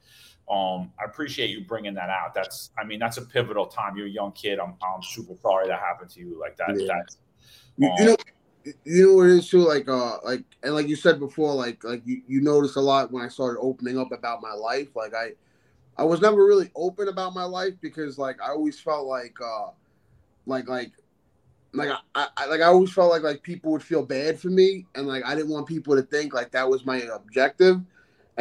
um, 0.50 0.92
I 1.00 1.04
appreciate 1.04 1.50
you 1.50 1.64
bringing 1.64 1.94
that 1.94 2.11
out. 2.11 2.34
That's, 2.34 2.70
I 2.78 2.84
mean, 2.84 2.99
that's 2.99 3.16
a 3.16 3.22
pivotal 3.22 3.66
time. 3.66 3.96
You're 3.96 4.06
a 4.06 4.11
young 4.11 4.32
kid. 4.32 4.58
I'm, 4.58 4.75
I'm 4.82 5.02
super 5.02 5.34
sorry 5.40 5.68
that 5.68 5.78
happened 5.80 6.11
to 6.11 6.20
you. 6.20 6.38
Like 6.38 6.56
that. 6.58 6.78
Yeah. 6.78 6.87
That's, 6.88 7.16
um, 7.16 7.90
you 7.99 8.04
know, 8.04 8.16
you 8.84 9.06
know 9.06 9.14
what 9.16 9.28
it 9.28 9.38
is 9.38 9.49
too. 9.49 9.66
Like, 9.66 9.88
uh, 9.88 10.18
like, 10.25 10.44
and 10.62 10.75
like 10.75 10.88
you 10.88 10.96
said 10.96 11.18
before, 11.18 11.54
like, 11.54 11.82
like 11.84 12.02
you, 12.04 12.22
you 12.26 12.40
notice 12.40 12.76
a 12.76 12.80
lot 12.80 13.11
when 13.11 13.25
I 13.25 13.28
started 13.28 13.61
opening 13.61 13.99
up 13.99 14.12
about 14.12 14.42
my 14.42 14.52
life. 14.52 14.94
Like, 14.94 15.14
I, 15.14 15.32
I 15.96 16.04
was 16.04 16.20
never 16.20 16.44
really 16.44 16.70
open 16.75 17.08
about 17.08 17.34
my 17.34 17.44
life 17.44 17.75
because, 17.80 18.18
like, 18.18 18.40
I 18.42 18.49
always 18.49 18.78
felt 18.78 19.06
like, 19.06 19.37
uh, 19.40 19.70
like, 20.46 20.68
like, 20.68 20.92
like 21.75 21.88
I, 22.14 22.28
I 22.37 22.46
like 22.46 22.61
I 22.61 22.64
always 22.64 22.92
felt 22.92 23.11
like 23.11 23.22
like 23.22 23.42
people 23.42 23.72
would 23.72 23.82
feel 23.82 24.04
bad 24.04 24.38
for 24.38 24.49
me, 24.49 24.84
and 24.94 25.06
like 25.06 25.25
I 25.25 25.34
didn't 25.34 25.50
want 25.50 25.66
people 25.66 25.96
to 25.96 26.02
think 26.02 26.34
like 26.34 26.50
that 26.50 26.68
was 26.68 26.84
my 26.84 26.99
objective 27.14 27.80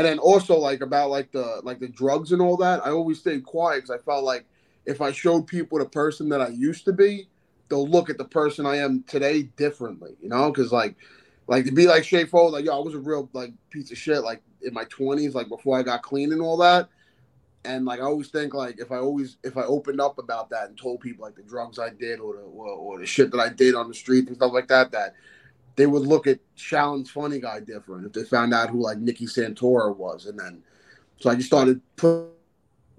and 0.01 0.10
then 0.10 0.20
also 0.20 0.58
like 0.58 0.81
about 0.81 1.12
like 1.12 1.31
the 1.31 1.62
like 1.63 1.79
the 1.79 1.88
drugs 1.88 2.31
and 2.31 2.41
all 2.41 2.58
that 2.58 2.84
i 2.86 2.89
always 2.89 3.20
stayed 3.20 3.43
quiet 3.43 3.75
because 3.84 3.91
i 3.91 4.03
felt 4.03 4.24
like 4.24 4.46
if 4.88 5.00
i 5.00 5.12
showed 5.12 5.46
people 5.46 5.77
the 5.77 5.86
person 5.86 6.27
that 6.27 6.41
i 6.41 6.48
used 6.48 6.86
to 6.86 6.91
be 6.91 7.27
they'll 7.70 7.88
look 7.88 8.10
at 8.10 8.17
the 8.17 8.25
person 8.25 8.65
i 8.65 8.77
am 8.77 9.03
today 9.08 9.43
differently 9.43 10.15
you 10.20 10.27
know 10.27 10.51
because 10.51 10.72
like 10.72 10.96
like 11.48 11.65
to 11.65 11.72
be 11.72 11.86
like 11.86 12.05
Shay 12.05 12.25
like 12.31 12.65
yo, 12.65 12.79
I 12.79 12.84
was 12.84 12.93
a 12.93 13.00
real 13.00 13.29
like 13.34 13.51
piece 13.70 13.91
of 13.91 13.98
shit 13.98 14.24
like 14.24 14.41
in 14.62 14.74
my 14.74 14.86
twenties, 14.86 15.36
like 15.36 15.50
before 15.50 15.77
I 15.77 15.84
got 15.84 16.01
clean 16.01 16.31
and 16.31 16.41
all 16.41 16.55
that. 16.58 16.88
And 17.65 17.84
like 17.84 18.00
I 18.00 18.03
always 18.03 18.29
think 18.29 18.53
like 18.53 18.79
if 18.79 18.91
I 18.91 18.98
always 18.98 19.36
if 19.43 19.58
I 19.58 19.63
opened 19.63 20.00
up 20.00 20.17
about 20.17 20.50
that 20.51 20.70
and 20.70 20.77
told 20.77 21.01
people 21.01 21.25
like 21.25 21.36
the 21.36 21.43
drugs 21.43 21.77
I 21.77 21.89
did 21.89 22.22
or 22.22 22.36
the 22.36 22.43
or, 22.43 22.67
or 22.70 23.00
the 23.00 23.05
shit 23.05 23.31
that 23.31 23.39
I 23.39 23.50
did 23.50 23.75
on 23.75 23.88
the 23.88 23.93
street 23.93 24.27
and 24.27 24.36
stuff 24.38 24.53
like 24.53 24.70
that, 24.70 24.91
that 24.93 25.15
they 25.75 25.88
would 25.88 26.04
look 26.04 26.28
at 26.28 26.40
Shaolin's 26.58 27.10
funny 27.10 27.40
guy 27.40 27.60
different 27.60 28.06
if 28.06 28.13
they 28.13 28.24
found 28.24 28.54
out 28.54 28.70
who 28.70 28.82
like 28.82 28.98
Nicky 28.98 29.25
Santora 29.25 29.96
was, 29.96 30.25
and 30.25 30.40
then 30.40 30.63
so 31.20 31.30
I 31.30 31.36
just 31.36 31.48
started 31.48 31.82
put 31.96 32.30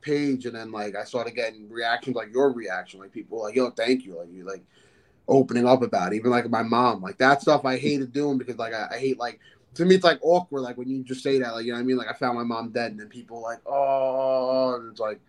page, 0.00 0.46
and 0.46 0.54
then 0.54 0.70
like 0.70 0.96
I 0.96 1.04
started 1.04 1.34
getting 1.34 1.68
reactions 1.70 2.16
like 2.16 2.32
your 2.32 2.52
reaction, 2.52 3.00
like 3.00 3.12
people 3.12 3.42
like 3.42 3.54
yo, 3.54 3.70
thank 3.70 4.04
you, 4.04 4.18
like 4.18 4.32
you 4.32 4.44
like 4.44 4.62
opening 5.28 5.66
up 5.66 5.82
about 5.82 6.12
it. 6.12 6.16
even 6.16 6.30
like 6.30 6.48
my 6.50 6.62
mom, 6.62 7.00
like 7.02 7.18
that 7.18 7.40
stuff 7.40 7.64
I 7.64 7.78
hated 7.78 8.12
doing 8.12 8.38
because 8.38 8.58
like 8.58 8.74
I, 8.74 8.88
I 8.92 8.98
hate 8.98 9.18
like 9.18 9.40
to 9.74 9.84
me 9.84 9.94
it's 9.94 10.04
like 10.04 10.18
awkward 10.22 10.60
like 10.60 10.76
when 10.76 10.88
you 10.88 11.02
just 11.02 11.22
say 11.22 11.38
that 11.38 11.54
like 11.54 11.64
you 11.64 11.72
know 11.72 11.78
what 11.78 11.82
I 11.82 11.86
mean? 11.86 11.96
Like 11.96 12.08
I 12.08 12.12
found 12.12 12.36
my 12.36 12.44
mom 12.44 12.70
dead 12.70 12.90
and 12.90 13.00
then 13.00 13.08
people 13.08 13.40
like 13.40 13.60
oh 13.66 14.76
and 14.76 14.90
it's 14.90 15.00
like 15.00 15.20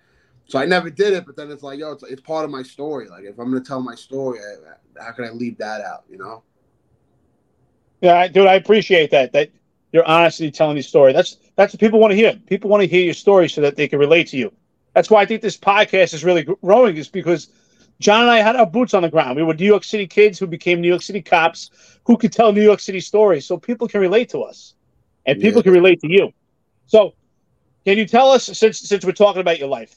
so 0.46 0.60
I 0.60 0.66
never 0.66 0.90
did 0.90 1.14
it 1.14 1.26
but 1.26 1.36
then 1.38 1.50
it's 1.50 1.64
like 1.64 1.80
yo 1.80 1.94
it's, 1.94 2.04
it's 2.04 2.22
part 2.22 2.46
of 2.46 2.52
my 2.52 2.64
story. 2.64 3.08
Like 3.08 3.24
if 3.24 3.40
I'm 3.40 3.52
gonna 3.52 3.64
tell 3.64 3.82
my 3.82 3.96
story 3.96 4.40
I, 4.40 5.04
how 5.04 5.12
can 5.12 5.26
I 5.26 5.30
leave 5.30 5.58
that 5.60 5.82
out 5.82 6.04
you 6.10 6.18
know 6.18 6.44
yeah, 8.04 8.28
dude, 8.28 8.48
I 8.48 8.56
appreciate 8.56 9.12
that. 9.12 9.32
That 9.32 9.50
you're 9.94 10.06
honestly 10.06 10.52
telling 10.52 10.76
your 10.76 10.84
story. 10.84 11.14
That's 11.14 11.38
that's 11.56 11.74
what 11.74 11.80
people 11.80 12.02
want 12.02 12.12
to 12.12 12.18
hear. 12.18 12.36
People 12.48 12.70
want 12.70 12.82
to 12.82 12.88
hear 12.88 13.06
your 13.06 13.14
story 13.14 13.48
so 13.48 13.62
that 13.62 13.78
they 13.78 13.88
can 13.88 13.98
relate 13.98 14.28
to 14.28 14.38
you. 14.38 14.52
That's 14.94 15.10
why 15.10 15.22
I 15.22 15.26
think 15.26 15.42
this 15.42 15.58
podcast 15.58 16.14
is 16.14 16.22
really 16.26 16.44
growing. 16.44 16.98
Is 16.98 17.08
because 17.08 17.48
John 18.02 18.24
and 18.24 18.30
I 18.30 18.40
had 18.40 18.58
our 18.58 18.66
boots 18.66 18.94
on 18.94 19.04
the 19.04 19.10
ground. 19.10 19.38
We 19.38 19.44
were 19.44 19.54
New 19.54 19.66
York 19.66 19.86
City 19.86 20.06
kids 20.06 20.38
who 20.38 20.48
became 20.48 20.82
New 20.82 20.90
York 20.90 21.02
City 21.02 21.22
cops 21.22 21.72
who 22.04 22.18
could 22.18 22.34
tell 22.34 22.52
New 22.52 22.62
York 22.62 22.82
City 22.82 23.00
stories, 23.00 23.46
so 23.46 23.56
people 23.56 23.88
can 23.88 24.02
relate 24.02 24.28
to 24.32 24.42
us, 24.42 24.74
and 25.26 25.40
people 25.40 25.60
yeah. 25.60 25.64
can 25.64 25.72
relate 25.72 26.02
to 26.02 26.12
you. 26.12 26.34
So, 26.88 27.14
can 27.86 27.98
you 27.98 28.06
tell 28.06 28.32
us 28.32 28.44
since 28.44 28.80
since 28.80 29.06
we're 29.06 29.14
talking 29.14 29.40
about 29.40 29.60
your 29.60 29.70
life, 29.70 29.96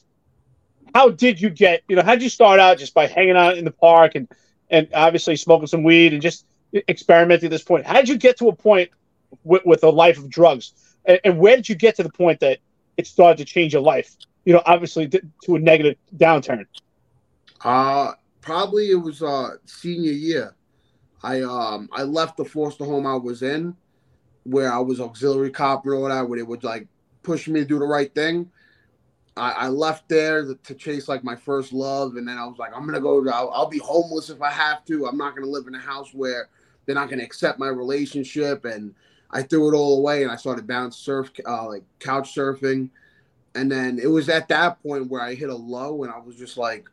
how 0.95 1.11
did 1.11 1.41
you 1.41 1.51
get? 1.51 1.83
You 1.89 1.97
know, 1.97 2.03
how 2.03 2.13
did 2.13 2.23
you 2.23 2.31
start 2.31 2.61
out 2.61 2.79
just 2.79 2.95
by 2.95 3.09
hanging 3.09 3.37
out 3.37 3.59
in 3.59 3.65
the 3.65 3.73
park 3.73 4.15
and 4.15 4.29
and 4.71 4.87
obviously 4.95 5.35
smoking 5.35 5.67
some 5.67 5.83
weed 5.83 6.13
and 6.13 6.23
just 6.23 6.47
experimenting 6.73 7.46
at 7.46 7.50
this 7.50 7.62
point. 7.62 7.87
How 7.87 7.94
did 7.94 8.08
you 8.08 8.18
get 8.18 8.38
to 8.38 8.49
a 8.49 8.54
point 8.54 8.90
with, 9.44 9.64
with 9.64 9.82
a 9.85 9.90
life 9.90 10.18
of 10.18 10.28
drugs? 10.28 10.73
And, 11.04 11.20
and, 11.25 11.38
where 11.38 11.56
did 11.56 11.68
you 11.68 11.75
get 11.75 11.96
to 11.96 12.02
the 12.02 12.11
point 12.11 12.40
that 12.40 12.58
it 12.96 13.06
started 13.06 13.38
to 13.38 13.44
change 13.44 13.73
your 13.73 13.82
life? 13.82 14.16
You 14.44 14.52
know, 14.52 14.62
obviously 14.66 15.08
to, 15.08 15.20
to 15.44 15.56
a 15.56 15.58
negative 15.58 15.96
downturn. 16.16 16.66
Uh 17.64 18.12
probably 18.40 18.90
it 18.90 18.96
was 18.96 19.23
uh 19.23 19.56
senior 19.64 20.12
year. 20.12 20.54
I 21.23 21.42
um 21.42 21.88
I 21.92 22.02
left 22.02 22.37
the 22.37 22.44
foster 22.44 22.85
home 22.85 23.06
I 23.06 23.14
was 23.14 23.42
in, 23.42 23.76
where 24.44 24.73
I 24.73 24.78
was 24.78 25.00
auxiliary 25.00 25.50
cop 25.50 25.85
and 25.85 25.94
all 25.94 26.08
that, 26.08 26.28
where 26.28 26.38
they 26.38 26.42
would 26.42 26.64
like 26.64 26.87
push 27.23 27.49
me 27.49 27.61
to 27.61 27.66
do 27.66 27.78
the 27.78 27.87
right 27.87 28.14
thing. 28.14 28.50
I, 29.37 29.50
I 29.50 29.68
left 29.68 30.08
there 30.08 30.54
to, 30.54 30.75
chase 30.75 31.08
like 31.08 31.23
my 31.23 31.37
first 31.37 31.73
love, 31.73 32.16
and 32.16 32.26
then 32.26 32.38
I 32.38 32.46
was 32.46 32.58
like, 32.58 32.73
I'm 32.75 32.87
gonna 32.87 33.00
go. 33.00 33.28
I'll, 33.28 33.50
I'll 33.50 33.68
be 33.68 33.78
homeless 33.78 34.30
if 34.30 34.40
I 34.40 34.50
have 34.50 34.85
to. 34.87 35.06
I'm 35.06 35.18
not 35.18 35.35
gonna 35.35 35.49
live 35.49 35.66
in 35.66 35.75
a 35.75 35.80
house 35.80 36.14
where 36.14 36.49
they're 36.87 36.95
not 36.95 37.09
going 37.09 37.19
to 37.19 37.25
accept 37.25 37.59
my 37.59 37.69
relationship 37.69 38.64
and 38.64 38.95
i 39.31 39.43
threw 39.43 39.73
it 39.73 39.76
all 39.76 39.99
away 39.99 40.23
and 40.23 40.33
i 40.33 40.37
started 40.37 40.66
bounce 40.66 40.97
surf 40.97 41.31
uh, 41.47 41.66
like 41.66 41.85
couch 42.00 42.35
surfing 42.35 42.88
and 43.55 43.71
then 43.71 43.99
it 43.99 44.09
was 44.09 44.28
at 44.28 44.49
that 44.49 44.83
point 44.83 45.09
where 45.09 45.23
i 45.23 45.35
hit 45.35 45.50
a 45.50 45.55
low 45.55 46.02
and 46.05 46.12
i 46.12 46.19
was 46.19 46.37
just 46.37 46.57
like 46.57 46.88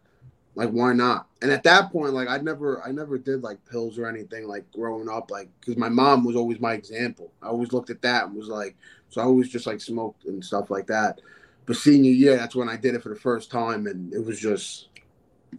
Like, 0.55 0.69
why 0.69 0.93
not? 0.93 1.27
And 1.41 1.51
at 1.51 1.63
that 1.63 1.91
point, 1.91 2.13
like, 2.13 2.29
I 2.29 2.37
never, 2.37 2.81
I 2.83 2.91
never 2.91 3.17
did 3.17 3.43
like 3.43 3.59
pills 3.65 3.97
or 3.97 4.07
anything 4.07 4.47
like 4.47 4.65
growing 4.71 5.09
up, 5.09 5.31
like, 5.31 5.49
because 5.59 5.77
my 5.77 5.89
mom 5.89 6.23
was 6.23 6.35
always 6.35 6.59
my 6.59 6.73
example. 6.73 7.31
I 7.41 7.47
always 7.47 7.73
looked 7.73 7.89
at 7.89 8.01
that 8.03 8.25
and 8.25 8.35
was 8.35 8.49
like, 8.49 8.75
so 9.09 9.21
I 9.21 9.25
always 9.25 9.49
just 9.49 9.67
like 9.67 9.81
smoked 9.81 10.25
and 10.25 10.43
stuff 10.45 10.69
like 10.69 10.87
that. 10.87 11.21
But 11.65 11.77
senior 11.77 12.11
year, 12.11 12.37
that's 12.37 12.55
when 12.55 12.69
I 12.69 12.77
did 12.77 12.95
it 12.95 13.01
for 13.03 13.09
the 13.09 13.15
first 13.19 13.51
time, 13.51 13.87
and 13.87 14.13
it 14.13 14.23
was 14.25 14.39
just 14.39 14.89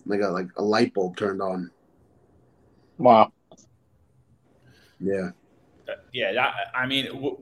like 0.06 0.20
a 0.22 0.28
like 0.28 0.48
a 0.56 0.62
light 0.62 0.94
bulb 0.94 1.16
turned 1.16 1.42
on. 1.42 1.70
Wow. 2.98 3.32
Yeah. 5.00 5.30
Yeah, 6.12 6.32
that, 6.32 6.54
I 6.74 6.86
mean, 6.86 7.06
w- 7.06 7.36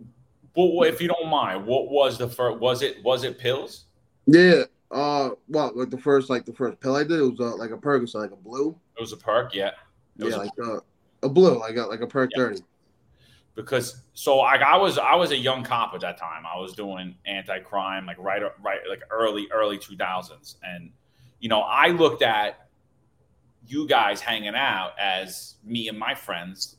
if 0.84 1.00
you 1.00 1.08
don't 1.08 1.28
mind, 1.28 1.64
what 1.66 1.88
was 1.90 2.18
the 2.18 2.28
first? 2.28 2.58
Was 2.58 2.82
it 2.82 3.02
was 3.04 3.22
it 3.24 3.38
pills? 3.38 3.84
Yeah. 4.26 4.64
Uh, 4.90 5.30
well, 5.48 5.72
like 5.74 5.90
the 5.90 5.98
first 5.98 6.28
like 6.28 6.44
the 6.44 6.52
first 6.52 6.78
pill 6.80 6.96
I 6.96 7.02
did 7.04 7.18
it 7.18 7.22
was 7.22 7.40
uh, 7.40 7.56
like 7.56 7.70
a 7.70 7.76
Percocet, 7.78 8.14
like 8.16 8.30
a 8.32 8.36
blue. 8.36 8.76
It 8.96 9.00
was 9.00 9.12
a 9.12 9.16
perk, 9.16 9.54
yeah. 9.54 9.70
It 10.18 10.24
was 10.24 10.34
Yeah, 10.34 10.40
a- 10.40 10.42
like 10.42 10.50
uh, 10.62 10.80
a 11.22 11.28
blue, 11.28 11.58
like 11.58 11.76
a 11.76 11.82
like 11.82 12.00
a 12.00 12.06
perk 12.06 12.30
Yeah. 12.34 12.42
thirty. 12.42 12.60
because 13.54 14.02
so 14.14 14.38
like 14.38 14.60
I 14.62 14.76
was 14.76 14.98
I 14.98 15.14
was 15.14 15.30
a 15.30 15.36
young 15.36 15.62
cop 15.62 15.94
at 15.94 16.00
that 16.00 16.18
time. 16.18 16.44
I 16.46 16.58
was 16.58 16.72
doing 16.74 17.14
anti 17.26 17.60
crime 17.60 18.06
like 18.06 18.18
right 18.18 18.42
right 18.62 18.80
like 18.88 19.02
early 19.10 19.46
early 19.52 19.78
two 19.78 19.96
thousands, 19.96 20.56
and 20.62 20.90
you 21.40 21.48
know 21.48 21.60
I 21.60 21.88
looked 21.88 22.22
at 22.22 22.68
you 23.66 23.86
guys 23.86 24.20
hanging 24.20 24.54
out 24.56 24.98
as 24.98 25.54
me 25.64 25.88
and 25.88 25.98
my 25.98 26.14
friends 26.14 26.76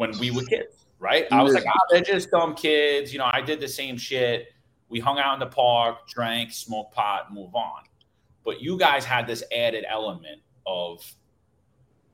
when 0.00 0.18
we 0.18 0.30
were 0.30 0.42
kids, 0.44 0.86
right? 0.98 1.26
I 1.30 1.42
was 1.42 1.52
like, 1.52 1.66
ah, 1.68 1.78
they're 1.90 2.00
just 2.00 2.30
dumb 2.30 2.54
kids. 2.54 3.12
You 3.12 3.18
know, 3.18 3.28
I 3.30 3.42
did 3.42 3.60
the 3.60 3.68
same 3.68 3.98
shit. 3.98 4.48
We 4.88 4.98
hung 4.98 5.18
out 5.18 5.34
in 5.34 5.40
the 5.40 5.46
park, 5.46 6.08
drank, 6.08 6.52
smoked 6.52 6.94
pot, 6.94 7.34
move 7.34 7.54
on. 7.54 7.82
But 8.42 8.62
you 8.62 8.78
guys 8.78 9.04
had 9.04 9.26
this 9.26 9.44
added 9.54 9.84
element 9.86 10.40
of 10.66 11.04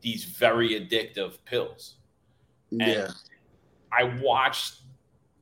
these 0.00 0.24
very 0.24 0.70
addictive 0.70 1.38
pills. 1.44 1.98
Yeah. 2.72 3.12
I 3.92 4.02
watched 4.20 4.80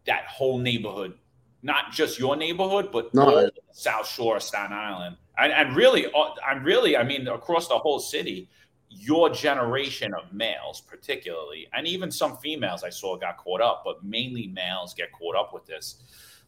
that 0.05 0.27
whole 0.27 0.59
neighborhood, 0.59 1.15
not 1.63 1.93
just 1.93 2.19
your 2.19 2.37
neighborhood, 2.37 2.91
but 2.93 3.15
No, 3.15 3.49
South 3.73 4.07
Shore, 4.07 4.39
Staten 4.39 4.75
Island, 4.75 5.17
and, 5.39 5.51
and 5.51 5.75
really, 5.75 6.09
I'm 6.47 6.63
really, 6.63 6.95
I 6.95 7.05
mean, 7.05 7.27
across 7.27 7.69
the 7.69 7.79
whole 7.79 8.01
city, 8.01 8.51
your 8.91 9.31
generation 9.31 10.15
of 10.15 10.33
males, 10.33 10.81
particularly, 10.81 11.69
and 11.73 11.87
even 11.87 12.11
some 12.11 12.37
females 12.39 12.85
I 12.85 12.91
saw 12.91 13.17
got 13.17 13.37
caught 13.39 13.61
up, 13.61 13.83
but 13.85 14.05
mainly 14.05 14.49
males 14.49 14.95
get 14.95 15.13
caught 15.13 15.37
up 15.37 15.53
with 15.53 15.67
this, 15.67 16.03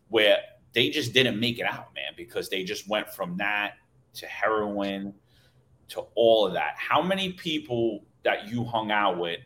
where 0.09 0.39
they 0.73 0.91
just 0.91 1.13
didn't 1.13 1.41
make 1.41 1.59
it 1.59 1.67
out, 1.67 1.95
man, 1.95 2.13
because 2.17 2.49
they 2.49 2.63
just 2.63 2.89
went 2.89 3.09
from 3.09 3.37
that 3.39 3.75
to 4.15 4.27
heroin 4.27 5.15
to 5.89 6.05
all 6.15 6.47
of 6.47 6.53
that. 6.55 6.75
How 6.77 7.03
many 7.03 7.33
people 7.33 8.05
that 8.25 8.49
you 8.49 8.65
hung 8.65 8.91
out 8.91 9.19
with 9.19 9.41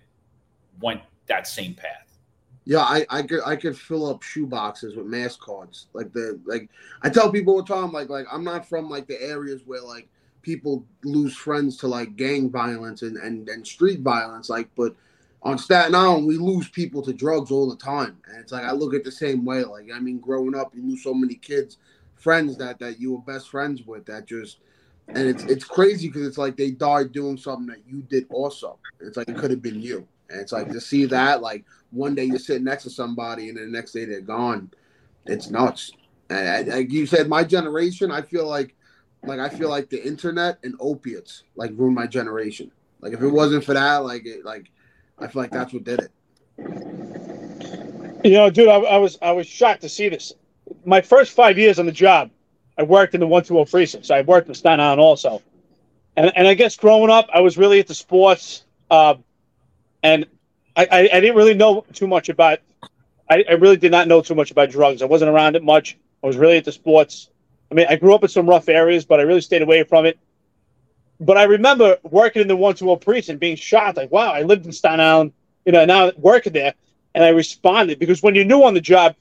went 0.81 1.03
that 1.27 1.47
same 1.47 1.75
path? 1.75 2.19
Yeah, 2.65 2.81
I, 2.81 3.07
I 3.09 3.23
could 3.23 3.41
I 3.45 3.57
could 3.57 3.77
fill 3.77 4.07
up 4.07 4.23
shoe 4.23 4.47
boxes 4.47 4.95
with 4.95 5.07
mass 5.07 5.37
cards. 5.37 5.87
Like 5.93 6.13
the 6.13 6.41
like 6.45 6.69
I 7.03 7.09
tell 7.09 7.33
people 7.33 7.55
all 7.55 7.63
the 7.63 7.75
time, 7.75 7.91
like 7.91 8.09
like 8.09 8.27
I'm 8.31 8.45
not 8.45 8.69
from 8.69 8.91
like 8.91 9.07
the 9.07 9.21
areas 9.21 9.63
where 9.65 9.83
like 9.83 10.09
people 10.43 10.85
lose 11.05 11.37
friends 11.37 11.77
to 11.79 11.87
like 11.87 12.17
gang 12.17 12.51
violence 12.51 13.03
and, 13.03 13.17
and, 13.17 13.49
and 13.49 13.67
street 13.67 14.01
violence, 14.01 14.49
like 14.49 14.69
but 14.77 14.95
on 15.43 15.59
Staten 15.59 15.95
Island 15.95 16.27
we 16.27 16.37
lose 16.37 16.69
people 16.69 17.03
to 17.03 17.13
drugs 17.13 17.51
all 17.51 17.69
the 17.69 17.77
time. 17.77 18.19
And 18.29 18.39
it's 18.41 18.53
like 18.53 18.65
I 18.65 18.73
look 18.73 18.95
at 18.95 19.05
the 19.05 19.13
same 19.13 19.45
way. 19.45 19.65
Like 19.65 19.89
I 19.95 20.01
mean 20.01 20.19
growing 20.19 20.55
up 20.55 20.75
you 20.75 20.83
lose 20.83 21.03
so 21.03 21.15
many 21.15 21.35
kids, 21.35 21.79
friends 22.17 22.57
that 22.59 22.79
that 22.79 23.01
you 23.01 23.13
were 23.13 23.33
best 23.33 23.51
friends 23.51 23.83
with 23.87 24.07
that 24.07 24.27
just 24.27 24.59
and 25.09 25.27
it's 25.27 25.45
it's 25.45 25.65
crazy 25.65 26.09
because 26.09 26.27
it's 26.27 26.39
like 26.39 26.57
they 26.57 26.71
died 26.71 27.13
doing 27.13 27.37
something 27.37 27.67
that 27.67 27.83
you 27.87 28.03
did 28.03 28.27
also. 28.31 28.79
It's 29.01 29.17
like 29.17 29.29
it 29.29 29.37
could 29.37 29.51
have 29.51 29.63
been 29.63 29.81
you. 29.81 30.07
And 30.29 30.41
it's 30.41 30.53
like 30.53 30.71
to 30.71 30.81
see 30.81 31.07
that 31.07 31.43
like 31.43 31.65
one 31.91 32.15
day 32.15 32.25
you're 32.25 32.39
sitting 32.39 32.65
next 32.65 32.85
to 32.85 32.91
somebody 32.91 33.49
and 33.49 33.59
the 33.59 33.67
next 33.67 33.93
day 33.93 34.05
they're 34.05 34.21
gone. 34.21 34.71
It's 35.26 35.50
nuts. 35.50 35.93
And 36.31 36.69
like 36.69 36.93
you 36.93 37.07
said, 37.07 37.29
my 37.29 37.43
generation, 37.43 38.13
I 38.13 38.23
feel 38.23 38.47
like, 38.47 38.76
like 39.23 39.39
I 39.39 39.49
feel 39.49 39.69
like 39.69 39.91
the 39.91 40.04
internet 40.04 40.59
and 40.63 40.75
opiates 40.80 41.45
like 41.56 41.73
ruined 41.75 41.95
my 41.95 42.06
generation. 42.06 42.71
Like 43.00 43.13
if 43.13 43.21
it 43.21 43.28
wasn't 43.28 43.65
for 43.65 43.75
that, 43.75 43.99
like 43.99 44.26
it, 44.26 44.45
like 44.45 44.71
I 45.19 45.26
feel 45.26 45.43
like 45.43 45.50
that's 45.50 45.73
what 45.73 45.85
did 45.85 46.00
it. 46.00 46.11
You 48.25 48.33
know, 48.33 48.50
dude, 48.50 48.69
I, 48.69 48.76
I 48.76 48.97
was 48.99 49.19
I 49.23 49.33
was 49.33 49.47
shocked 49.47 49.83
to 49.83 49.89
see 49.89 50.09
this. 50.09 50.33
My 50.85 51.00
first 51.00 51.33
five 51.33 51.59
years 51.59 51.78
on 51.78 51.87
the 51.87 51.93
job, 51.93 52.30
I 52.78 52.83
worked 52.83 53.15
in 53.15 53.21
the 53.21 53.26
one 53.26 53.43
two 53.43 53.54
zero 53.54 53.65
precinct. 53.65 54.06
So 54.06 54.15
I 54.15 54.23
worked 54.23 54.49
in 54.49 54.54
Staten 54.54 54.80
Island 54.80 55.00
also, 55.00 55.43
and 56.17 56.33
and 56.37 56.47
I 56.47 56.54
guess 56.54 56.76
growing 56.76 57.11
up, 57.11 57.28
I 57.33 57.41
was 57.41 57.56
really 57.56 57.78
into 57.78 57.95
sports, 57.95 58.65
um, 58.91 59.25
and 60.02 60.26
I, 60.76 60.87
I 60.91 60.99
I 61.00 61.21
didn't 61.21 61.37
really 61.37 61.54
know 61.54 61.85
too 61.93 62.06
much 62.06 62.28
about. 62.28 62.61
I, 63.28 63.45
I 63.49 63.52
really 63.52 63.76
did 63.76 63.93
not 63.93 64.09
know 64.09 64.23
too 64.23 64.35
much 64.35 64.50
about 64.50 64.71
drugs. 64.71 65.02
I 65.02 65.04
wasn't 65.04 65.30
around 65.30 65.54
it 65.54 65.63
much. 65.63 65.97
I 66.23 66.26
was 66.26 66.37
really 66.37 66.56
into 66.56 66.73
sports. 66.73 67.30
I 67.71 67.75
mean, 67.75 67.87
I 67.89 67.97
grew 67.97 68.15
up 68.15 68.23
in 68.23 68.28
some 68.28 68.49
rough 68.49 68.69
areas, 68.69 69.04
but 69.04 69.21
I 69.21 69.23
really 69.23 69.41
stayed 69.41 69.63
away 69.63 69.85
from 69.85 70.06
it. 70.06 70.19
But 71.21 71.37
I 71.37 71.45
remember 71.45 71.99
working 72.02 72.43
in 72.43 72.49
the 72.49 72.56
one 72.56 72.75
two 72.75 72.95
precinct, 72.97 73.41
being 73.41 73.56
shocked, 73.56 73.97
like, 73.97 74.11
wow, 74.11 74.33
I 74.33 74.43
lived 74.43 74.67
in 74.67 74.73
Staten 74.73 75.00
Island, 75.00 75.33
you 75.65 75.73
know, 75.73 75.85
now 75.85 76.11
working 76.17 76.52
there 76.52 76.75
and 77.15 77.25
I 77.25 77.28
responded 77.28 77.99
because 77.99 78.23
when 78.23 78.35
you're 78.35 78.45
new 78.45 78.65
on 78.65 78.75
the 78.75 78.80
job 78.80 79.17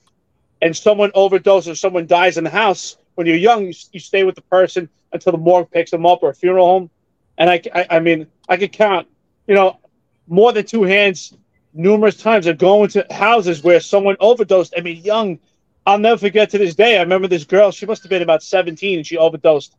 and 0.61 0.75
someone 0.75 1.11
overdoses 1.11 1.71
or 1.71 1.75
someone 1.75 2.07
dies 2.07 2.37
in 2.37 2.43
the 2.43 2.49
house, 2.49 2.97
when 3.15 3.27
you're 3.27 3.35
young, 3.35 3.65
you, 3.67 3.73
you 3.91 3.99
stay 3.99 4.23
with 4.23 4.35
the 4.35 4.41
person 4.43 4.89
until 5.11 5.31
the 5.31 5.37
morgue 5.37 5.71
picks 5.71 5.91
them 5.91 6.05
up 6.05 6.23
or 6.23 6.29
a 6.29 6.33
funeral 6.35 6.65
home. 6.65 6.89
And 7.37 7.49
I, 7.49 7.61
I, 7.73 7.87
I 7.91 7.99
mean, 7.99 8.27
I 8.47 8.57
could 8.57 8.71
count, 8.71 9.07
you 9.47 9.55
know, 9.55 9.79
more 10.27 10.53
than 10.53 10.65
two 10.65 10.83
hands 10.83 11.33
numerous 11.73 12.17
times 12.17 12.47
of 12.47 12.57
going 12.57 12.89
to 12.89 13.05
houses 13.11 13.63
where 13.63 13.79
someone 13.79 14.15
overdosed. 14.19 14.73
I 14.77 14.81
mean, 14.81 15.03
young. 15.03 15.39
I'll 15.85 15.99
never 15.99 16.17
forget 16.17 16.49
to 16.51 16.57
this 16.57 16.75
day. 16.75 16.97
I 16.97 17.01
remember 17.01 17.27
this 17.27 17.45
girl. 17.45 17.71
She 17.71 17.85
must 17.85 18.03
have 18.03 18.09
been 18.09 18.21
about 18.21 18.43
17 18.43 18.99
and 18.99 19.07
she 19.07 19.17
overdosed. 19.17 19.75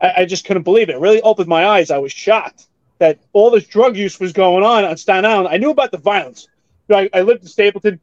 I, 0.00 0.12
I 0.18 0.24
just 0.24 0.44
couldn't 0.44 0.64
believe 0.64 0.88
it. 0.88 0.96
It 0.96 1.00
really 1.00 1.22
opened 1.22 1.48
my 1.48 1.66
eyes. 1.66 1.90
I 1.90 1.98
was 1.98 2.12
shocked 2.12 2.66
that 2.98 3.18
all 3.32 3.50
this 3.50 3.66
drug 3.66 3.96
use 3.96 4.20
was 4.20 4.32
going 4.32 4.64
on 4.64 4.84
on 4.84 4.96
Staten 4.96 5.24
Island. 5.24 5.48
I 5.48 5.56
knew 5.56 5.70
about 5.70 5.90
the 5.90 5.98
violence. 5.98 6.48
You 6.88 6.94
know, 6.94 7.02
I, 7.02 7.10
I 7.14 7.22
lived 7.22 7.42
in 7.42 7.48
Stapleton. 7.48 8.00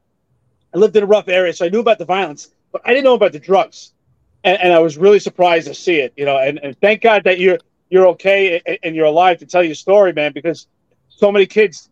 I 0.73 0.77
lived 0.77 0.95
in 0.95 1.03
a 1.03 1.07
rough 1.07 1.27
area, 1.27 1.53
so 1.53 1.65
I 1.65 1.69
knew 1.69 1.79
about 1.79 1.99
the 1.99 2.05
violence, 2.05 2.49
but 2.71 2.81
I 2.83 2.89
didn't 2.89 3.05
know 3.05 3.13
about 3.13 3.31
the 3.31 3.39
drugs. 3.39 3.93
And, 4.43 4.59
and 4.59 4.73
I 4.73 4.79
was 4.79 4.97
really 4.97 5.19
surprised 5.19 5.67
to 5.67 5.73
see 5.73 5.99
it. 5.99 6.13
You 6.17 6.25
know, 6.25 6.37
and, 6.37 6.59
and 6.61 6.79
thank 6.81 7.01
God 7.01 7.23
that 7.25 7.39
you're 7.39 7.59
you're 7.89 8.07
okay 8.09 8.61
and, 8.65 8.77
and 8.83 8.95
you're 8.95 9.05
alive 9.05 9.39
to 9.39 9.45
tell 9.45 9.63
your 9.63 9.75
story, 9.75 10.13
man, 10.13 10.33
because 10.33 10.67
so 11.09 11.31
many 11.31 11.45
kids 11.45 11.89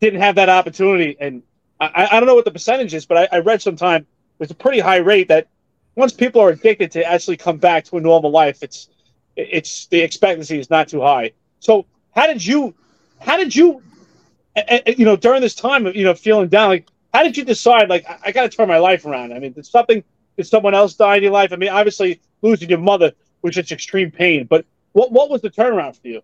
didn't 0.00 0.20
have 0.20 0.36
that 0.36 0.48
opportunity. 0.48 1.16
And 1.20 1.42
I, 1.80 2.08
I 2.12 2.20
don't 2.20 2.26
know 2.26 2.34
what 2.34 2.44
the 2.44 2.50
percentage 2.50 2.94
is, 2.94 3.06
but 3.06 3.16
I, 3.18 3.36
I 3.36 3.38
read 3.40 3.62
sometime 3.62 4.06
there's 4.42 4.50
a 4.50 4.56
pretty 4.56 4.80
high 4.80 4.96
rate 4.96 5.28
that 5.28 5.46
once 5.94 6.12
people 6.12 6.40
are 6.40 6.48
addicted 6.48 6.90
to 6.90 7.04
actually 7.04 7.36
come 7.36 7.58
back 7.58 7.84
to 7.84 7.96
a 7.96 8.00
normal 8.00 8.32
life, 8.32 8.60
it's 8.60 8.88
it's 9.36 9.86
the 9.86 10.00
expectancy 10.00 10.58
is 10.58 10.68
not 10.68 10.88
too 10.88 11.00
high. 11.00 11.30
So 11.60 11.86
how 12.12 12.26
did 12.26 12.44
you 12.44 12.74
how 13.20 13.36
did 13.36 13.54
you 13.54 13.80
you 14.84 15.04
know 15.04 15.14
during 15.14 15.42
this 15.42 15.54
time 15.54 15.86
of 15.86 15.94
you 15.94 16.02
know 16.02 16.14
feeling 16.14 16.48
down 16.48 16.70
like 16.70 16.88
how 17.14 17.22
did 17.22 17.36
you 17.36 17.44
decide 17.44 17.88
like 17.88 18.04
I, 18.10 18.18
I 18.26 18.32
got 18.32 18.42
to 18.42 18.48
turn 18.48 18.66
my 18.66 18.78
life 18.78 19.06
around? 19.06 19.32
I 19.32 19.38
mean, 19.38 19.52
did 19.52 19.64
something 19.64 20.02
did 20.36 20.46
someone 20.48 20.74
else 20.74 20.94
die 20.94 21.18
in 21.18 21.22
your 21.22 21.30
life? 21.30 21.52
I 21.52 21.56
mean, 21.56 21.68
obviously 21.68 22.20
losing 22.40 22.68
your 22.68 22.80
mother 22.80 23.12
was 23.42 23.54
just 23.54 23.70
extreme 23.70 24.10
pain, 24.10 24.46
but 24.50 24.66
what 24.90 25.12
what 25.12 25.30
was 25.30 25.40
the 25.40 25.50
turnaround 25.50 26.00
for 26.02 26.08
you? 26.08 26.20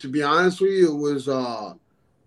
To 0.00 0.08
be 0.08 0.22
honest 0.22 0.60
with 0.60 0.72
you, 0.72 0.94
it 0.94 0.98
was 0.98 1.26
uh 1.26 1.72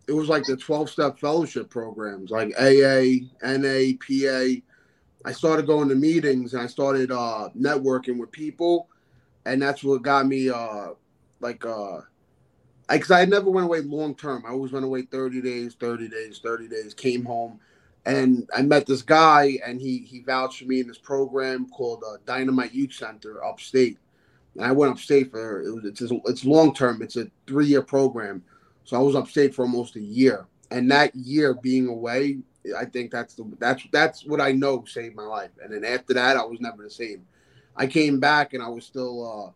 it 0.08 0.14
was 0.14 0.28
like 0.28 0.44
the 0.46 0.58
12 0.58 0.90
step 0.90 1.20
fellowship 1.20 1.70
programs 1.70 2.32
like 2.32 2.52
AA, 2.60 3.28
NA, 3.44 3.94
PA. 4.00 4.62
I 5.26 5.32
started 5.32 5.68
going 5.68 5.90
to 5.90 5.96
meetings 5.96 6.54
and 6.54 6.62
I 6.62 6.68
started 6.68 7.12
uh 7.12 7.50
networking 7.58 8.20
with 8.20 8.32
people 8.32 8.88
and 9.46 9.62
that's 9.62 9.84
what 9.84 10.02
got 10.02 10.28
me 10.28 10.50
uh 10.50 10.90
like 11.40 11.66
uh 11.66 12.02
because 12.90 13.12
I 13.12 13.24
never 13.26 13.50
went 13.50 13.66
away 13.66 13.80
long 13.80 14.16
term. 14.16 14.44
I 14.46 14.52
always 14.52 14.74
went 14.74 14.84
away 14.84 15.04
30 15.04 15.42
days, 15.42 15.76
30 15.80 16.10
days, 16.10 16.42
30 16.44 16.68
days, 16.68 16.94
came 16.94 17.24
home 17.24 17.60
and 18.06 18.50
I 18.56 18.62
met 18.64 18.86
this 18.86 19.02
guy 19.02 19.60
and 19.66 19.80
he 19.80 20.00
he 20.00 20.22
vouched 20.22 20.60
for 20.60 20.66
me 20.66 20.80
in 20.80 20.88
this 20.88 20.98
program 20.98 21.70
called 21.70 22.04
uh, 22.08 22.18
Dynamite 22.26 22.74
Youth 22.74 22.94
Center 22.94 23.44
upstate. 23.44 23.98
And 24.56 24.66
I 24.66 24.72
went 24.72 24.92
upstate 24.92 25.32
for 25.32 25.62
it 25.62 25.72
was 25.72 25.86
it's 25.86 26.02
it's 26.02 26.46
long 26.46 26.74
term. 26.74 27.02
It's 27.02 27.16
a 27.16 27.28
three 27.48 27.68
year 27.68 27.82
program, 27.82 28.44
so 28.84 28.98
I 28.98 29.00
was 29.00 29.16
upstate 29.16 29.54
for 29.54 29.64
almost 29.64 29.96
a 29.96 30.02
year. 30.02 30.46
And 30.72 30.90
that 30.92 31.16
year 31.16 31.54
being 31.54 31.88
away, 31.88 32.40
I 32.78 32.86
think 32.86 33.12
that's 33.12 33.36
the 33.36 33.50
that's 33.60 33.84
that's 33.92 34.26
what 34.26 34.42
I 34.42 34.52
know 34.52 34.84
saved 34.86 35.16
my 35.16 35.24
life. 35.24 35.52
And 35.64 35.74
then 35.74 35.84
after 35.84 36.14
that, 36.14 36.38
I 36.38 36.44
was 36.44 36.60
never 36.60 36.84
the 36.84 36.90
same. 36.90 37.26
I 37.76 37.88
came 37.88 38.20
back 38.20 38.54
and 38.54 38.62
I 38.62 38.68
was 38.68 38.86
still 38.86 39.48
uh, 39.48 39.52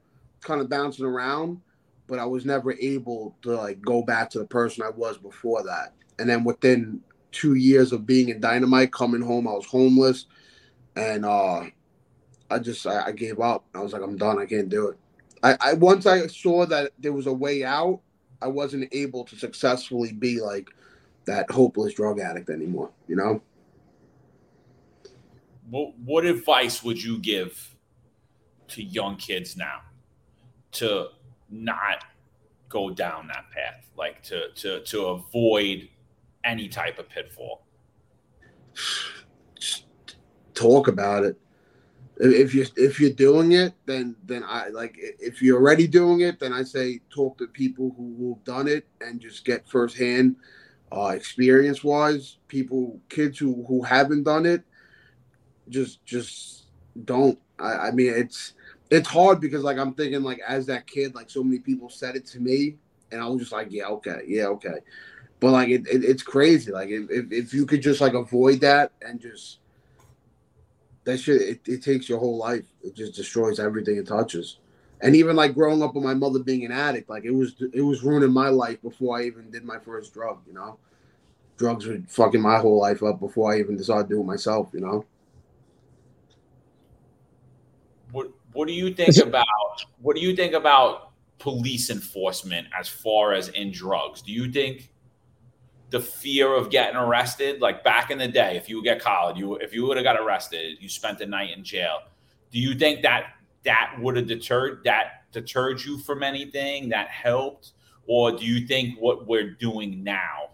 kind 0.46 0.62
of 0.62 0.70
bouncing 0.70 1.06
around, 1.06 1.62
but 2.08 2.20
I 2.20 2.26
was 2.26 2.46
never 2.46 2.74
able 2.74 3.36
to 3.44 3.56
like 3.56 3.82
go 3.82 4.02
back 4.02 4.30
to 4.32 4.40
the 4.40 4.46
person 4.46 4.84
I 4.84 4.90
was 4.90 5.18
before 5.18 5.64
that. 5.64 5.94
And 6.18 6.30
then 6.30 6.44
within 6.44 7.02
two 7.32 7.56
years 7.56 7.92
of 7.92 8.06
being 8.06 8.30
in 8.30 8.40
Dynamite, 8.40 8.94
coming 8.94 9.22
home, 9.22 9.48
I 9.48 9.52
was 9.52 9.66
homeless, 9.66 10.26
and 10.96 11.26
uh, 11.26 11.66
I 12.50 12.60
just 12.60 12.88
I, 12.88 13.08
I 13.08 13.12
gave 13.12 13.40
up. 13.40 13.66
I 13.74 13.82
was 13.82 13.94
like, 13.94 14.02
I'm 14.02 14.18
done. 14.18 14.40
I 14.40 14.46
can't 14.46 14.70
do 14.70 14.88
it. 14.88 14.98
I, 15.44 15.58
I 15.60 15.74
once 15.74 16.06
I 16.06 16.28
saw 16.28 16.66
that 16.66 16.92
there 16.98 17.14
was 17.14 17.28
a 17.28 17.34
way 17.34 17.64
out, 17.64 18.02
I 18.42 18.48
wasn't 18.48 18.90
able 18.92 19.24
to 19.26 19.36
successfully 19.36 20.14
be 20.14 20.42
like 20.42 20.70
that 21.26 21.50
hopeless 21.52 21.94
drug 21.94 22.20
addict 22.20 22.50
anymore. 22.50 22.92
You 23.08 23.16
know. 23.16 23.42
What 25.70 25.98
what 26.00 26.26
advice 26.26 26.84
would 26.84 27.02
you 27.02 27.20
give 27.20 27.76
to 28.68 28.84
young 28.84 29.16
kids 29.18 29.58
now 29.58 29.82
to 30.74 31.08
not 31.50 32.04
go 32.70 32.90
down 32.90 33.28
that 33.28 33.46
path, 33.52 33.88
like 33.98 34.22
to 34.24 34.50
to 34.56 34.82
to 34.82 35.06
avoid 35.08 35.90
any 36.44 36.68
type 36.68 37.00
of 37.00 37.10
pitfall? 37.10 37.66
Just 39.60 39.86
talk 40.54 40.88
about 40.88 41.24
it. 41.24 41.38
If 42.18 42.54
you 42.56 42.66
if 42.78 43.00
you're 43.00 43.10
doing 43.10 43.54
it, 43.54 43.74
then 43.86 44.16
then 44.26 44.44
I 44.44 44.70
like 44.70 44.96
if 44.98 45.42
you're 45.42 45.58
already 45.58 45.88
doing 45.88 46.22
it, 46.22 46.40
then 46.40 46.54
I 46.54 46.64
say 46.64 47.02
talk 47.10 47.38
to 47.40 47.48
people 47.48 47.94
who 47.98 48.16
who've 48.18 48.44
done 48.44 48.68
it 48.68 48.88
and 49.02 49.20
just 49.20 49.44
get 49.44 49.68
firsthand 49.68 50.36
uh, 50.92 51.08
experience 51.08 51.84
wise. 51.84 52.38
People, 52.48 53.00
kids 53.10 53.38
who 53.40 53.66
who 53.68 53.82
haven't 53.82 54.24
done 54.24 54.46
it, 54.46 54.64
just 55.70 56.04
just 56.06 56.66
don't. 57.06 57.40
I, 57.60 57.88
I 57.88 57.92
mean, 57.92 58.14
it's 58.14 58.54
it's 58.90 59.08
hard 59.08 59.42
because 59.42 59.64
like 59.64 59.78
I'm 59.78 59.94
thinking 59.94 60.24
like 60.24 60.42
as 60.48 60.66
that 60.68 60.88
kid, 60.88 61.16
like 61.16 61.30
so 61.30 61.44
many 61.44 61.60
people 61.60 61.90
said 61.90 62.16
it 62.16 62.26
to 62.28 62.40
me, 62.40 62.78
and 63.12 63.22
I 63.22 63.28
was 63.28 63.40
just 63.40 63.52
like, 63.52 63.68
yeah, 63.72 63.88
okay, 63.88 64.22
yeah, 64.28 64.46
okay. 64.46 64.80
But 65.40 65.52
like 65.52 65.70
it, 65.70 65.88
it 65.88 66.04
it's 66.04 66.24
crazy. 66.24 66.72
Like 66.72 66.90
if, 66.90 67.32
if 67.32 67.54
you 67.54 67.66
could 67.66 67.82
just 67.82 68.02
like 68.02 68.14
avoid 68.14 68.62
that 68.62 68.92
and 69.02 69.20
just 69.20 69.60
that 71.04 71.20
shit, 71.20 71.42
it, 71.42 71.62
it 71.68 71.84
takes 71.84 72.10
your 72.10 72.20
whole 72.20 72.38
life. 72.38 72.66
It 72.84 72.96
just 72.96 73.16
destroys 73.16 73.60
everything 73.60 73.98
it 73.98 74.08
touches. 74.08 74.58
And 75.02 75.16
even 75.16 75.36
like 75.36 75.54
growing 75.54 75.84
up 75.84 75.94
with 75.94 76.04
my 76.04 76.14
mother 76.14 76.40
being 76.40 76.66
an 76.66 76.72
addict, 76.72 77.10
like 77.10 77.26
it 77.26 77.32
was 77.32 77.56
it 77.74 77.82
was 77.82 78.04
ruining 78.04 78.32
my 78.32 78.50
life 78.50 78.82
before 78.82 79.18
I 79.18 79.24
even 79.24 79.52
did 79.52 79.64
my 79.64 79.78
first 79.78 80.14
drug. 80.14 80.40
You 80.48 80.54
know, 80.54 80.78
drugs 81.58 81.86
were 81.86 82.00
fucking 82.08 82.42
my 82.42 82.58
whole 82.58 82.80
life 82.80 83.04
up 83.04 83.20
before 83.20 83.54
I 83.54 83.60
even 83.60 83.78
decided 83.78 84.10
to 84.10 84.16
do 84.16 84.22
it 84.22 84.26
myself. 84.26 84.70
You 84.74 84.82
know. 84.82 85.06
What 88.12 88.30
What 88.54 88.68
do 88.68 88.74
you 88.74 88.94
think 88.94 89.18
about 89.24 89.46
What 90.02 90.16
do 90.16 90.22
you 90.22 90.36
think 90.36 90.54
about 90.54 91.12
police 91.38 91.90
enforcement 91.90 92.68
as 92.78 92.88
far 92.88 93.34
as 93.34 93.50
in 93.50 93.72
drugs? 93.72 94.22
Do 94.22 94.32
you 94.32 94.52
think 94.52 94.90
the 95.90 96.00
fear 96.00 96.54
of 96.54 96.70
getting 96.70 96.98
arrested, 96.98 97.62
like 97.62 97.84
back 97.84 98.12
in 98.12 98.18
the 98.18 98.28
day, 98.28 98.58
if 98.58 98.70
you 98.70 98.84
get 98.84 99.00
caught, 99.00 99.38
you 99.38 99.56
if 99.56 99.74
you 99.74 99.86
would 99.86 99.98
have 99.98 100.04
got 100.04 100.20
arrested, 100.20 100.78
you 100.80 100.90
spent 100.90 101.20
the 101.20 101.26
night 101.26 101.56
in 101.56 101.64
jail. 101.64 102.00
Do 102.52 102.60
you 102.60 102.76
think 102.76 103.02
that 103.04 103.35
that 103.66 103.96
would 104.00 104.16
have 104.16 104.28
deterred 104.28 104.82
that 104.86 105.32
deterred 105.32 105.84
you 105.84 106.00
from 106.00 106.24
anything 106.24 106.90
that 106.90 107.10
helped, 107.10 107.74
or 108.08 108.32
do 108.32 108.46
you 108.46 108.66
think 108.66 108.98
what 109.00 109.28
we're 109.28 109.52
doing 109.52 110.04
now, 110.04 110.52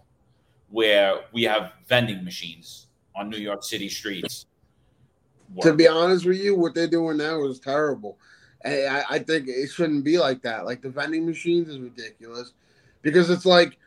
where 0.70 1.20
we 1.32 1.44
have 1.44 1.72
vending 1.86 2.24
machines 2.24 2.88
on 3.14 3.30
New 3.30 3.38
York 3.38 3.62
City 3.62 3.88
streets? 3.88 4.46
Work? 5.54 5.64
To 5.64 5.74
be 5.74 5.86
honest 5.86 6.24
with 6.24 6.38
you, 6.38 6.56
what 6.56 6.74
they're 6.74 6.88
doing 6.88 7.18
now 7.18 7.44
is 7.44 7.60
terrible. 7.60 8.18
And 8.64 8.88
I, 8.88 9.04
I 9.10 9.18
think 9.18 9.48
it 9.48 9.68
shouldn't 9.68 10.04
be 10.04 10.18
like 10.18 10.42
that. 10.42 10.64
Like 10.64 10.82
the 10.82 10.88
vending 10.88 11.26
machines 11.26 11.68
is 11.68 11.78
ridiculous 11.78 12.52
because 13.02 13.28
it's 13.28 13.44
like 13.44 13.78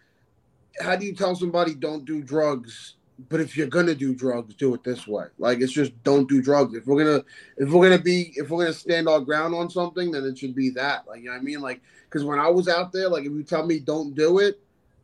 how 0.80 0.96
do 0.96 1.06
you 1.06 1.16
tell 1.16 1.36
somebody 1.36 1.74
don't 1.74 2.06
do 2.06 2.22
drugs 2.22 2.96
but 3.30 3.40
if 3.40 3.56
you're 3.56 3.68
gonna 3.68 3.96
do 3.96 4.14
drugs 4.14 4.56
do 4.56 4.74
it 4.74 4.84
this 4.84 5.08
way. 5.08 5.26
Like 5.38 5.60
it's 5.62 5.72
just 5.72 5.92
don't 6.04 6.28
do 6.28 6.42
drugs. 6.42 6.76
If 6.76 6.86
we're 6.86 7.04
gonna 7.04 7.24
if 7.58 7.70
we're 7.70 7.90
gonna 7.90 8.02
be 8.02 8.34
if 8.36 8.50
we're 8.50 8.64
gonna 8.64 8.74
stand 8.74 9.08
our 9.08 9.22
ground 9.22 9.56
on 9.56 9.70
something 9.70 10.12
then 10.12 10.26
it 10.26 10.38
should 10.38 10.56
be 10.56 10.70
that. 10.72 11.08
Like 11.08 11.20
you 11.20 11.26
know 11.26 11.32
what 11.32 11.40
i 11.40 11.44
mean? 11.44 11.62
Like 11.62 11.82
because 12.10 12.24
when 12.26 12.40
i 12.40 12.48
was 12.48 12.68
out 12.68 12.92
there 12.92 13.10
like 13.10 13.26
if 13.26 13.32
you 13.32 13.44
tell 13.44 13.66
me 13.66 13.80
don't 13.80 14.16
do 14.16 14.40
it 14.40 14.60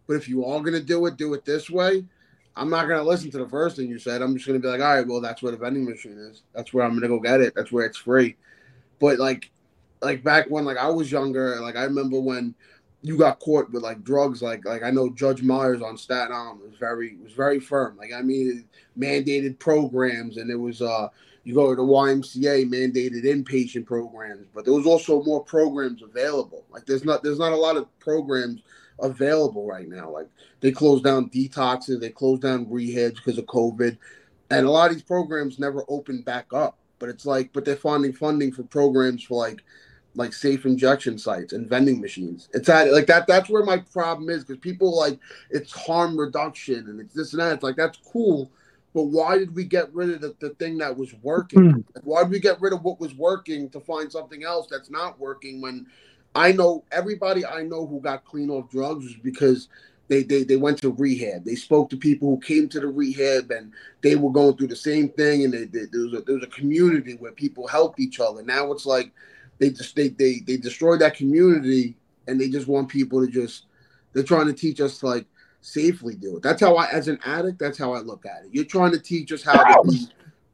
but 0.08 0.15
if 0.15 0.28
you 0.28 0.45
are 0.45 0.60
gonna 0.62 0.82
do 0.82 1.06
it 1.06 1.17
do 1.17 1.34
it 1.34 1.45
this 1.45 1.69
way. 1.69 2.06
I'm 2.54 2.69
not 2.69 2.89
gonna 2.89 3.04
listen 3.04 3.32
to 3.32 3.38
the 3.38 3.47
first 3.47 3.78
thing 3.78 3.88
you 3.88 3.97
said. 3.97 4.21
I'm 4.21 4.36
just 4.36 4.45
gonna 4.45 4.60
be 4.60 4.67
like 4.67 4.82
all 4.82 4.95
right 4.97 5.08
well 5.08 5.21
that's 5.21 5.41
where 5.41 5.54
the 5.54 5.58
vending 5.58 5.86
machine 5.86 6.17
is. 6.17 6.43
That's 6.54 6.74
where 6.74 6.86
i'm 6.86 6.93
gonna 6.93 7.08
go 7.08 7.19
get 7.19 7.39
it. 7.39 7.54
That's 7.56 7.71
where 7.71 7.86
it's 7.86 7.97
free. 7.97 8.36
But 9.00 9.19
like 9.19 9.50
like 10.02 10.24
back 10.24 10.47
when 10.50 10.65
like 10.65 10.78
i 10.78 10.89
was 10.89 11.12
younger 11.12 11.60
like 11.62 11.76
i 11.76 11.84
remember 11.84 12.19
when 12.19 12.56
you 13.02 13.18
got 13.18 13.40
caught 13.40 13.72
with 13.72 13.82
like 13.82 14.04
drugs, 14.04 14.42
like 14.42 14.66
like 14.66 14.84
I 14.84 14.92
know 14.92 15.10
Judge 15.10 15.42
Myers 15.42 15.82
on 15.82 15.98
Staten 15.98 16.34
Island 16.34 16.62
was 16.62 16.78
very 16.80 17.18
was 17.18 17.34
very 17.34 17.60
firm. 17.60 17.98
Like 17.98 18.14
I 18.14 18.22
mean, 18.22 18.66
mandated 18.98 19.60
programs, 19.60 20.38
and 20.38 20.52
it 20.52 20.56
was 20.56 20.82
uh 20.82 21.10
you 21.44 21.56
go 21.56 21.70
to 21.70 21.76
the 21.76 21.82
YMCA 21.82 22.70
mandated 22.70 23.24
inpatient 23.24 23.86
programs, 23.88 24.48
but 24.54 24.66
there 24.66 24.74
was 24.74 24.86
also 24.86 25.24
more 25.24 25.44
programs 25.44 26.04
available. 26.04 26.64
Like 26.72 26.86
there's 26.86 27.04
not 27.04 27.24
there's 27.24 27.40
not 27.40 27.54
a 27.54 27.58
lot 27.58 27.78
of 27.78 27.88
programs 28.00 28.62
available 29.00 29.66
right 29.66 29.90
now. 29.90 30.12
Like 30.12 30.30
they 30.60 30.72
closed 30.72 31.04
down 31.04 31.30
detoxes, 31.30 32.00
they 32.00 32.10
closed 32.10 32.44
down 32.44 32.68
rehabs 32.68 33.16
because 33.16 33.40
of 33.40 33.46
COVID, 33.46 33.98
and 34.52 34.66
a 34.66 34.72
lot 34.72 34.92
of 34.92 34.96
these 34.96 35.04
programs 35.04 35.58
never 35.58 35.84
opened 35.88 36.26
back 36.26 36.54
up. 36.54 36.78
But 37.00 37.10
it's 37.10 37.26
like, 37.26 37.52
but 37.52 37.66
they're 37.66 37.76
finding 37.76 38.14
funding 38.14 38.52
for 38.52 38.62
programs 38.62 39.24
for 39.24 39.36
like 39.40 39.64
like 40.15 40.34
safe 40.34 40.65
injection 40.65 41.17
sites 41.17 41.54
and 41.54 41.69
vending 41.69 42.02
machines. 42.02 42.50
It's 42.54 42.69
at 42.69 42.91
like 42.91 43.08
that. 43.08 43.28
That's 43.28 43.50
where 43.50 43.63
my 43.63 43.78
problem 43.78 44.30
is 44.30 44.43
because 44.43 44.60
people 44.60 44.97
like 44.97 45.19
it's 45.50 45.71
harm 45.71 46.17
reduction 46.17 46.89
and 46.89 47.00
it's 47.00 47.13
this 47.13 47.34
and 47.34 47.41
that. 47.41 47.54
It's 47.54 47.63
like 47.63 47.78
that's 47.78 48.00
cool, 48.12 48.52
but 48.93 49.04
why 49.04 49.38
did 49.38 49.56
we 49.56 49.63
get 49.63 49.93
rid 49.93 50.10
of 50.10 50.21
the, 50.21 50.36
the 50.39 50.50
thing 50.56 50.78
that 50.80 50.95
was 50.95 51.13
working? 51.21 51.60
Mm. 51.60 51.84
Why 52.04 52.24
did 52.24 52.32
we 52.32 52.39
get 52.39 52.60
rid 52.60 52.74
of 52.74 52.84
what 52.84 53.00
was 53.00 53.15
working 53.15 53.69
to 53.69 53.80
find 53.80 54.12
something 54.12 54.43
else 54.43 54.67
that's 54.69 54.89
not 54.89 55.19
working? 55.19 55.62
When 55.62 55.88
I 56.36 56.52
know 56.52 56.84
everybody 56.91 57.45
I 57.45 57.63
know 57.63 57.86
who 57.86 58.02
got 58.02 58.26
clean 58.26 58.50
off 58.50 58.69
drugs 58.69 59.06
was 59.06 59.15
because 59.15 59.69
they, 60.10 60.24
they 60.24 60.43
they 60.43 60.58
went 60.58 60.80
to 60.80 60.91
rehab. 60.91 61.45
They 61.45 61.56
spoke 61.56 61.89
to 61.91 61.97
people 61.97 62.30
who 62.30 62.41
came 62.41 62.67
to 62.67 62.82
the 62.82 62.88
rehab 62.88 63.50
and 63.50 63.71
they 64.02 64.17
were 64.17 64.32
going 64.32 64.58
through 64.58 64.67
the 64.67 64.76
same 64.76 65.08
thing. 65.08 65.45
And 65.45 65.54
they, 65.54 65.63
they, 65.63 65.86
there 65.89 66.02
was 66.02 66.13
a, 66.15 66.21
there 66.21 66.36
was 66.36 66.43
a 66.43 66.47
community 66.47 67.15
where 67.15 67.32
people 67.32 67.65
helped 67.65 67.97
each 67.97 68.19
other. 68.19 68.43
Now 68.43 68.74
it's 68.74 68.86
like 68.86 69.13
they 69.62 69.69
just 69.69 69.95
they 69.95 70.10
they 70.10 70.39
they 70.39 70.58
destroy 70.58 70.97
that 70.97 71.15
community 71.15 71.95
and 72.28 72.41
they 72.41 72.50
just 72.50 72.67
want 72.67 72.89
people 72.89 73.24
to 73.24 73.32
just 73.32 73.67
they're 74.12 74.24
trying 74.24 74.47
to 74.47 74.54
teach 74.54 74.82
us 74.82 74.97
to 74.97 75.06
like 75.06 75.28
safely 75.62 76.15
do 76.15 76.38
it. 76.38 76.43
That's 76.43 76.60
how 76.60 76.76
I 76.76 76.89
as 76.91 77.08
an 77.08 77.19
addict, 77.24 77.60
that's 77.60 77.78
how 77.78 77.93
I 77.93 78.00
look 78.00 78.26
at 78.26 78.43
it. 78.43 78.50
You're 78.52 78.65
trying 78.65 78.91
to 78.91 79.00
teach 79.00 79.32
us 79.32 79.43
how 79.43 79.63
to 79.63 79.89
be 79.89 80.08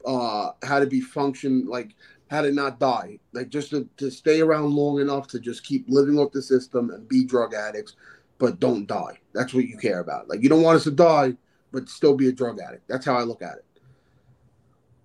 uh 0.05 0.49
how 0.61 0.79
to 0.79 0.85
be 0.85 0.99
function 0.99 1.65
like 1.67 1.95
how 2.29 2.41
to 2.41 2.51
not 2.51 2.81
die. 2.81 3.17
Like 3.31 3.47
just 3.47 3.69
to, 3.69 3.87
to 3.95 4.11
stay 4.11 4.41
around 4.41 4.75
long 4.75 4.99
enough 4.99 5.27
to 5.27 5.39
just 5.39 5.63
keep 5.63 5.85
living 5.87 6.19
off 6.19 6.33
the 6.33 6.41
system 6.41 6.89
and 6.89 7.07
be 7.07 7.23
drug 7.23 7.53
addicts, 7.53 7.95
but 8.37 8.59
don't 8.59 8.85
die. 8.87 9.17
That's 9.33 9.53
what 9.53 9.65
you 9.65 9.77
care 9.77 10.01
about. 10.01 10.27
Like 10.27 10.43
you 10.43 10.49
don't 10.49 10.63
want 10.63 10.75
us 10.75 10.83
to 10.83 10.91
die, 10.91 11.37
but 11.71 11.87
still 11.87 12.17
be 12.17 12.27
a 12.27 12.33
drug 12.33 12.59
addict. 12.59 12.85
That's 12.89 13.05
how 13.05 13.15
I 13.15 13.23
look 13.23 13.41
at 13.41 13.55
it. 13.55 13.65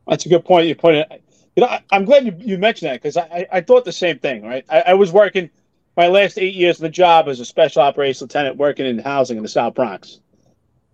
That's 0.09 0.27
a 0.27 0.29
good 0.29 0.45
point. 0.45 0.67
You 0.67 0.75
it 0.75 1.23
you 1.57 1.63
know, 1.63 1.69
I, 1.69 1.83
am 1.93 2.05
glad 2.05 2.25
you, 2.25 2.35
you 2.39 2.59
mentioned 2.59 2.91
that 2.91 3.03
because 3.03 3.17
I, 3.17 3.47
I 3.53 3.61
thought 3.61 3.85
the 3.85 3.93
same 3.93 4.19
thing, 4.19 4.43
right? 4.45 4.65
I, 4.71 4.81
I, 4.89 4.95
was 4.95 5.13
working 5.13 5.51
my 5.97 6.07
last 6.07 6.39
eight 6.39 6.55
years 6.55 6.77
of 6.77 6.83
the 6.83 6.89
job 6.89 7.29
as 7.29 7.41
a 7.41 7.45
special 7.45 7.83
operations 7.83 8.23
lieutenant 8.23 8.57
working 8.57 8.87
in 8.87 8.99
housing 8.99 9.37
in 9.37 9.43
the 9.43 9.49
South 9.49 9.75
Bronx. 9.75 10.21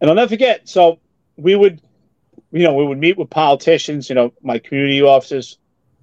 And 0.00 0.10
I'll 0.10 0.16
never 0.16 0.28
forget. 0.28 0.68
So 0.68 0.98
we 1.36 1.54
would, 1.54 1.80
you 2.50 2.64
know, 2.64 2.74
we 2.74 2.84
would 2.84 2.98
meet 2.98 3.16
with 3.16 3.30
politicians, 3.30 4.08
you 4.08 4.14
know, 4.14 4.32
my 4.42 4.58
community 4.58 5.00
officers. 5.02 5.58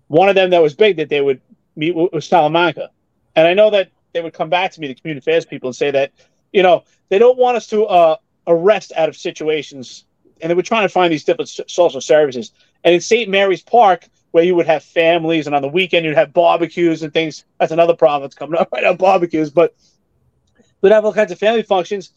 One 0.07 0.29
of 0.29 0.35
them 0.35 0.51
that 0.51 0.61
was 0.61 0.73
big 0.73 0.97
that 0.97 1.09
they 1.09 1.21
would 1.21 1.41
meet 1.75 1.95
with 1.95 2.13
was 2.13 2.25
Salamanca. 2.25 2.89
And 3.35 3.47
I 3.47 3.53
know 3.53 3.69
that 3.71 3.89
they 4.13 4.21
would 4.21 4.33
come 4.33 4.49
back 4.49 4.71
to 4.71 4.79
me, 4.79 4.87
the 4.87 4.95
community 4.95 5.23
affairs 5.23 5.45
people, 5.45 5.67
and 5.67 5.75
say 5.75 5.91
that, 5.91 6.13
you 6.53 6.63
know, 6.63 6.83
they 7.09 7.19
don't 7.19 7.37
want 7.37 7.57
us 7.57 7.67
to 7.67 7.85
uh, 7.85 8.15
arrest 8.47 8.93
out 8.95 9.09
of 9.09 9.17
situations. 9.17 10.05
And 10.39 10.49
they 10.49 10.55
were 10.55 10.61
trying 10.61 10.83
to 10.83 10.89
find 10.89 11.11
these 11.11 11.25
different 11.25 11.49
social 11.67 11.99
services. 11.99 12.53
And 12.85 12.95
in 12.95 13.01
St. 13.01 13.29
Mary's 13.29 13.61
Park, 13.61 14.07
where 14.35 14.43
you 14.43 14.53
would 14.53 14.65
have 14.65 14.83
families, 14.83 15.47
and 15.47 15.55
on 15.55 15.61
the 15.61 15.67
weekend 15.69 16.05
you'd 16.05 16.13
have 16.13 16.33
barbecues 16.33 17.03
and 17.03 17.13
things. 17.13 17.45
That's 17.57 17.71
another 17.71 17.95
problem 17.95 18.23
that's 18.23 18.35
coming 18.35 18.59
up 18.59 18.67
right 18.73 18.83
now, 18.83 18.93
barbecues. 18.93 19.49
But 19.49 19.73
we'd 20.81 20.91
have 20.91 21.05
all 21.05 21.13
kinds 21.13 21.31
of 21.31 21.39
family 21.39 21.63
functions, 21.63 22.11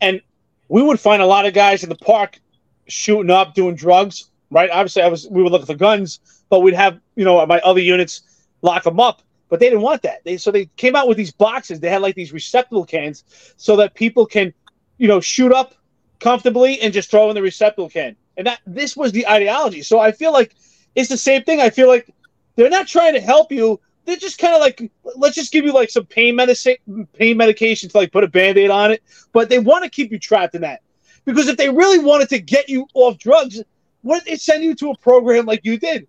and 0.00 0.20
we 0.66 0.82
would 0.82 0.98
find 0.98 1.22
a 1.22 1.26
lot 1.26 1.46
of 1.46 1.54
guys 1.54 1.84
in 1.84 1.88
the 1.88 1.94
park 1.94 2.40
shooting 2.88 3.30
up, 3.30 3.54
doing 3.54 3.76
drugs. 3.76 4.32
Right? 4.50 4.68
Obviously, 4.68 5.02
I 5.02 5.06
was 5.06 5.28
we 5.30 5.44
would 5.44 5.52
look 5.52 5.64
for 5.64 5.76
guns, 5.76 6.18
but 6.48 6.58
we'd 6.58 6.74
have 6.74 6.98
you 7.14 7.24
know 7.24 7.46
my 7.46 7.60
other 7.60 7.78
units 7.78 8.22
lock 8.62 8.82
them 8.82 8.98
up. 8.98 9.22
But 9.48 9.60
they 9.60 9.66
didn't 9.66 9.82
want 9.82 10.02
that. 10.02 10.24
They 10.24 10.38
so 10.38 10.50
they 10.50 10.64
came 10.76 10.96
out 10.96 11.06
with 11.06 11.18
these 11.18 11.30
boxes. 11.30 11.78
They 11.78 11.88
had 11.88 12.02
like 12.02 12.16
these 12.16 12.32
receptacle 12.32 12.84
cans 12.84 13.22
so 13.56 13.76
that 13.76 13.94
people 13.94 14.26
can, 14.26 14.52
you 14.98 15.06
know, 15.06 15.20
shoot 15.20 15.52
up 15.52 15.76
comfortably 16.18 16.80
and 16.80 16.92
just 16.92 17.12
throw 17.12 17.28
in 17.28 17.36
the 17.36 17.42
receptacle 17.42 17.88
can. 17.88 18.16
And 18.36 18.48
that 18.48 18.58
this 18.66 18.96
was 18.96 19.12
the 19.12 19.28
ideology. 19.28 19.82
So 19.82 20.00
I 20.00 20.10
feel 20.10 20.32
like 20.32 20.56
it's 20.94 21.08
the 21.08 21.16
same 21.16 21.42
thing. 21.44 21.60
I 21.60 21.70
feel 21.70 21.88
like 21.88 22.12
they're 22.56 22.70
not 22.70 22.86
trying 22.86 23.14
to 23.14 23.20
help 23.20 23.52
you. 23.52 23.80
They're 24.04 24.16
just 24.16 24.38
kind 24.38 24.54
of 24.54 24.60
like, 24.60 24.90
let's 25.16 25.34
just 25.34 25.52
give 25.52 25.64
you 25.64 25.72
like 25.72 25.90
some 25.90 26.06
pain 26.06 26.34
medicine, 26.34 26.76
pain 27.12 27.36
medication 27.36 27.88
to 27.90 27.96
like 27.96 28.12
put 28.12 28.24
a 28.24 28.28
band-aid 28.28 28.70
on 28.70 28.90
it. 28.90 29.02
But 29.32 29.48
they 29.48 29.58
want 29.58 29.84
to 29.84 29.90
keep 29.90 30.10
you 30.10 30.18
trapped 30.18 30.54
in 30.54 30.62
that. 30.62 30.80
Because 31.24 31.48
if 31.48 31.56
they 31.56 31.68
really 31.68 31.98
wanted 31.98 32.28
to 32.30 32.40
get 32.40 32.68
you 32.68 32.86
off 32.94 33.18
drugs, 33.18 33.62
what 34.02 34.24
they 34.24 34.36
send 34.36 34.64
you 34.64 34.74
to 34.76 34.90
a 34.90 34.96
program 34.98 35.46
like 35.46 35.60
you 35.64 35.78
did? 35.78 36.06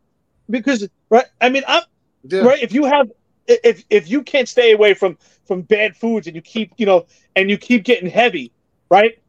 Because 0.50 0.88
right, 1.10 1.26
I 1.40 1.50
mean, 1.50 1.64
I'm 1.68 1.84
yeah. 2.24 2.42
right. 2.42 2.62
If 2.62 2.74
you 2.74 2.86
have 2.86 3.12
if 3.48 3.84
if 3.90 4.10
you 4.10 4.24
can't 4.24 4.48
stay 4.48 4.72
away 4.72 4.94
from 4.94 5.18
from 5.46 5.62
bad 5.62 5.96
foods 5.96 6.28
and 6.28 6.36
you 6.36 6.42
keep 6.42 6.74
you 6.78 6.86
know 6.86 7.06
and 7.36 7.50
you 7.50 7.58
keep 7.58 7.84
getting 7.84 8.10
heavy, 8.10 8.52
right? 8.90 9.20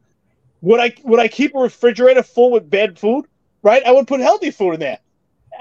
Would 0.61 0.79
I 0.79 0.93
would 1.03 1.19
I 1.19 1.27
keep 1.27 1.53
a 1.55 1.59
refrigerator 1.59 2.23
full 2.23 2.51
with 2.51 2.69
bad 2.69 2.97
food? 2.97 3.25
Right? 3.61 3.83
I 3.85 3.91
would 3.91 4.07
put 4.07 4.19
healthy 4.19 4.51
food 4.51 4.73
in 4.73 4.79
there. 4.79 4.99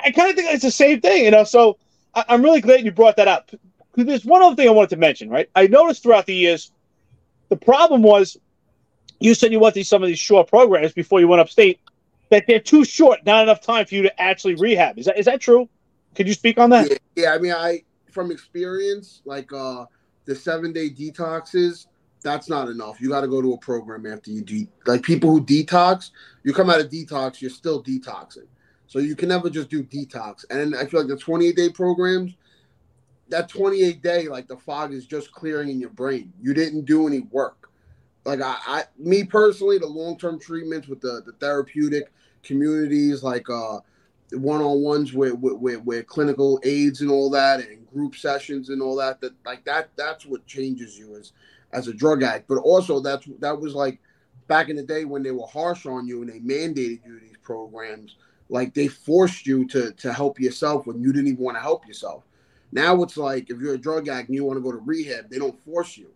I 0.04 0.10
kind 0.10 0.30
of 0.30 0.36
think 0.36 0.50
it's 0.50 0.62
the 0.62 0.70
same 0.70 1.00
thing, 1.00 1.24
you 1.24 1.30
know. 1.30 1.44
So 1.44 1.78
I, 2.14 2.24
am 2.28 2.42
really 2.42 2.60
glad 2.60 2.84
you 2.84 2.92
brought 2.92 3.16
that 3.16 3.28
up. 3.28 3.50
Because 3.50 4.06
there's 4.06 4.24
one 4.24 4.42
other 4.42 4.56
thing 4.56 4.68
I 4.68 4.72
wanted 4.72 4.90
to 4.90 4.96
mention, 4.96 5.28
right? 5.28 5.50
I 5.54 5.66
noticed 5.66 6.02
throughout 6.02 6.26
the 6.26 6.34
years, 6.34 6.72
the 7.50 7.56
problem 7.56 8.02
was 8.02 8.38
you 9.20 9.34
said 9.34 9.52
you 9.52 9.60
went 9.60 9.74
to 9.74 9.84
some 9.84 10.02
of 10.02 10.08
these 10.08 10.18
short 10.18 10.48
programs 10.48 10.92
before 10.92 11.20
you 11.20 11.28
went 11.28 11.40
upstate, 11.40 11.80
that 12.30 12.44
they're 12.46 12.58
too 12.58 12.84
short, 12.84 13.24
not 13.26 13.42
enough 13.42 13.60
time 13.60 13.84
for 13.84 13.94
you 13.94 14.02
to 14.02 14.20
actually 14.20 14.54
rehab. 14.54 14.98
Is 14.98 15.06
that 15.06 15.18
is 15.18 15.26
that 15.26 15.40
true? 15.40 15.68
Could 16.14 16.26
you 16.26 16.34
speak 16.34 16.58
on 16.58 16.70
that? 16.70 16.90
Yeah, 16.90 16.96
yeah 17.14 17.34
I 17.34 17.38
mean, 17.38 17.52
I 17.52 17.82
from 18.10 18.30
experience, 18.30 19.20
like 19.24 19.52
uh 19.52 19.84
the 20.24 20.34
seven 20.34 20.72
day 20.72 20.88
detoxes, 20.88 21.86
that's 22.22 22.48
not 22.48 22.68
enough. 22.68 23.00
You 23.00 23.08
got 23.10 23.22
to 23.22 23.28
go 23.28 23.42
to 23.42 23.52
a 23.52 23.58
program 23.58 24.06
after 24.06 24.30
you 24.30 24.42
de 24.42 24.68
like 24.86 25.02
people 25.02 25.30
who 25.30 25.44
detox. 25.44 26.10
You 26.42 26.54
come 26.54 26.70
out 26.70 26.80
of 26.80 26.88
detox, 26.88 27.40
you're 27.40 27.50
still 27.50 27.82
detoxing. 27.82 28.46
So 28.92 28.98
you 28.98 29.16
can 29.16 29.30
never 29.30 29.48
just 29.48 29.70
do 29.70 29.82
detox. 29.82 30.44
And 30.50 30.76
I 30.76 30.84
feel 30.84 31.00
like 31.00 31.08
the 31.08 31.16
28 31.16 31.56
day 31.56 31.70
programs, 31.70 32.34
that 33.30 33.48
28 33.48 34.02
day, 34.02 34.28
like 34.28 34.48
the 34.48 34.58
fog 34.58 34.92
is 34.92 35.06
just 35.06 35.32
clearing 35.32 35.70
in 35.70 35.80
your 35.80 35.88
brain. 35.88 36.30
You 36.42 36.52
didn't 36.52 36.84
do 36.84 37.06
any 37.06 37.20
work. 37.20 37.70
Like 38.26 38.42
I, 38.42 38.58
I 38.66 38.84
me 38.98 39.24
personally, 39.24 39.78
the 39.78 39.86
long 39.86 40.18
term 40.18 40.38
treatments 40.38 40.88
with 40.88 41.00
the, 41.00 41.22
the 41.24 41.32
therapeutic 41.40 42.12
communities, 42.42 43.22
like 43.22 43.48
uh 43.48 43.78
one 44.32 44.60
on 44.60 44.82
ones 44.82 45.14
with, 45.14 45.38
with, 45.38 45.54
with, 45.54 45.82
with 45.84 46.06
clinical 46.06 46.60
aids 46.62 47.00
and 47.00 47.10
all 47.10 47.30
that, 47.30 47.60
and 47.60 47.88
group 47.88 48.14
sessions 48.14 48.68
and 48.68 48.82
all 48.82 48.96
that, 48.96 49.22
that 49.22 49.32
like 49.46 49.64
that 49.64 49.88
that's 49.96 50.26
what 50.26 50.46
changes 50.46 50.98
you 50.98 51.16
as 51.16 51.32
as 51.72 51.88
a 51.88 51.94
drug 51.94 52.22
addict. 52.22 52.46
But 52.46 52.58
also 52.58 53.00
that's 53.00 53.26
that 53.38 53.58
was 53.58 53.74
like 53.74 54.00
back 54.48 54.68
in 54.68 54.76
the 54.76 54.82
day 54.82 55.06
when 55.06 55.22
they 55.22 55.30
were 55.30 55.46
harsh 55.46 55.86
on 55.86 56.06
you 56.06 56.20
and 56.20 56.30
they 56.30 56.40
mandated 56.40 57.00
you 57.06 57.18
these 57.20 57.38
programs 57.42 58.16
like 58.52 58.74
they 58.74 58.86
forced 58.86 59.46
you 59.46 59.66
to 59.66 59.92
to 59.92 60.12
help 60.12 60.38
yourself 60.38 60.86
when 60.86 61.00
you 61.00 61.12
didn't 61.12 61.28
even 61.28 61.42
want 61.42 61.56
to 61.56 61.62
help 61.62 61.86
yourself. 61.86 62.24
Now 62.70 63.02
it's 63.02 63.16
like 63.16 63.50
if 63.50 63.58
you're 63.58 63.74
a 63.74 63.78
drug 63.78 64.08
addict 64.08 64.28
and 64.28 64.36
you 64.36 64.44
want 64.44 64.58
to 64.58 64.62
go 64.62 64.70
to 64.70 64.78
rehab, 64.78 65.30
they 65.30 65.38
don't 65.38 65.58
force 65.64 65.96
you. 65.96 66.10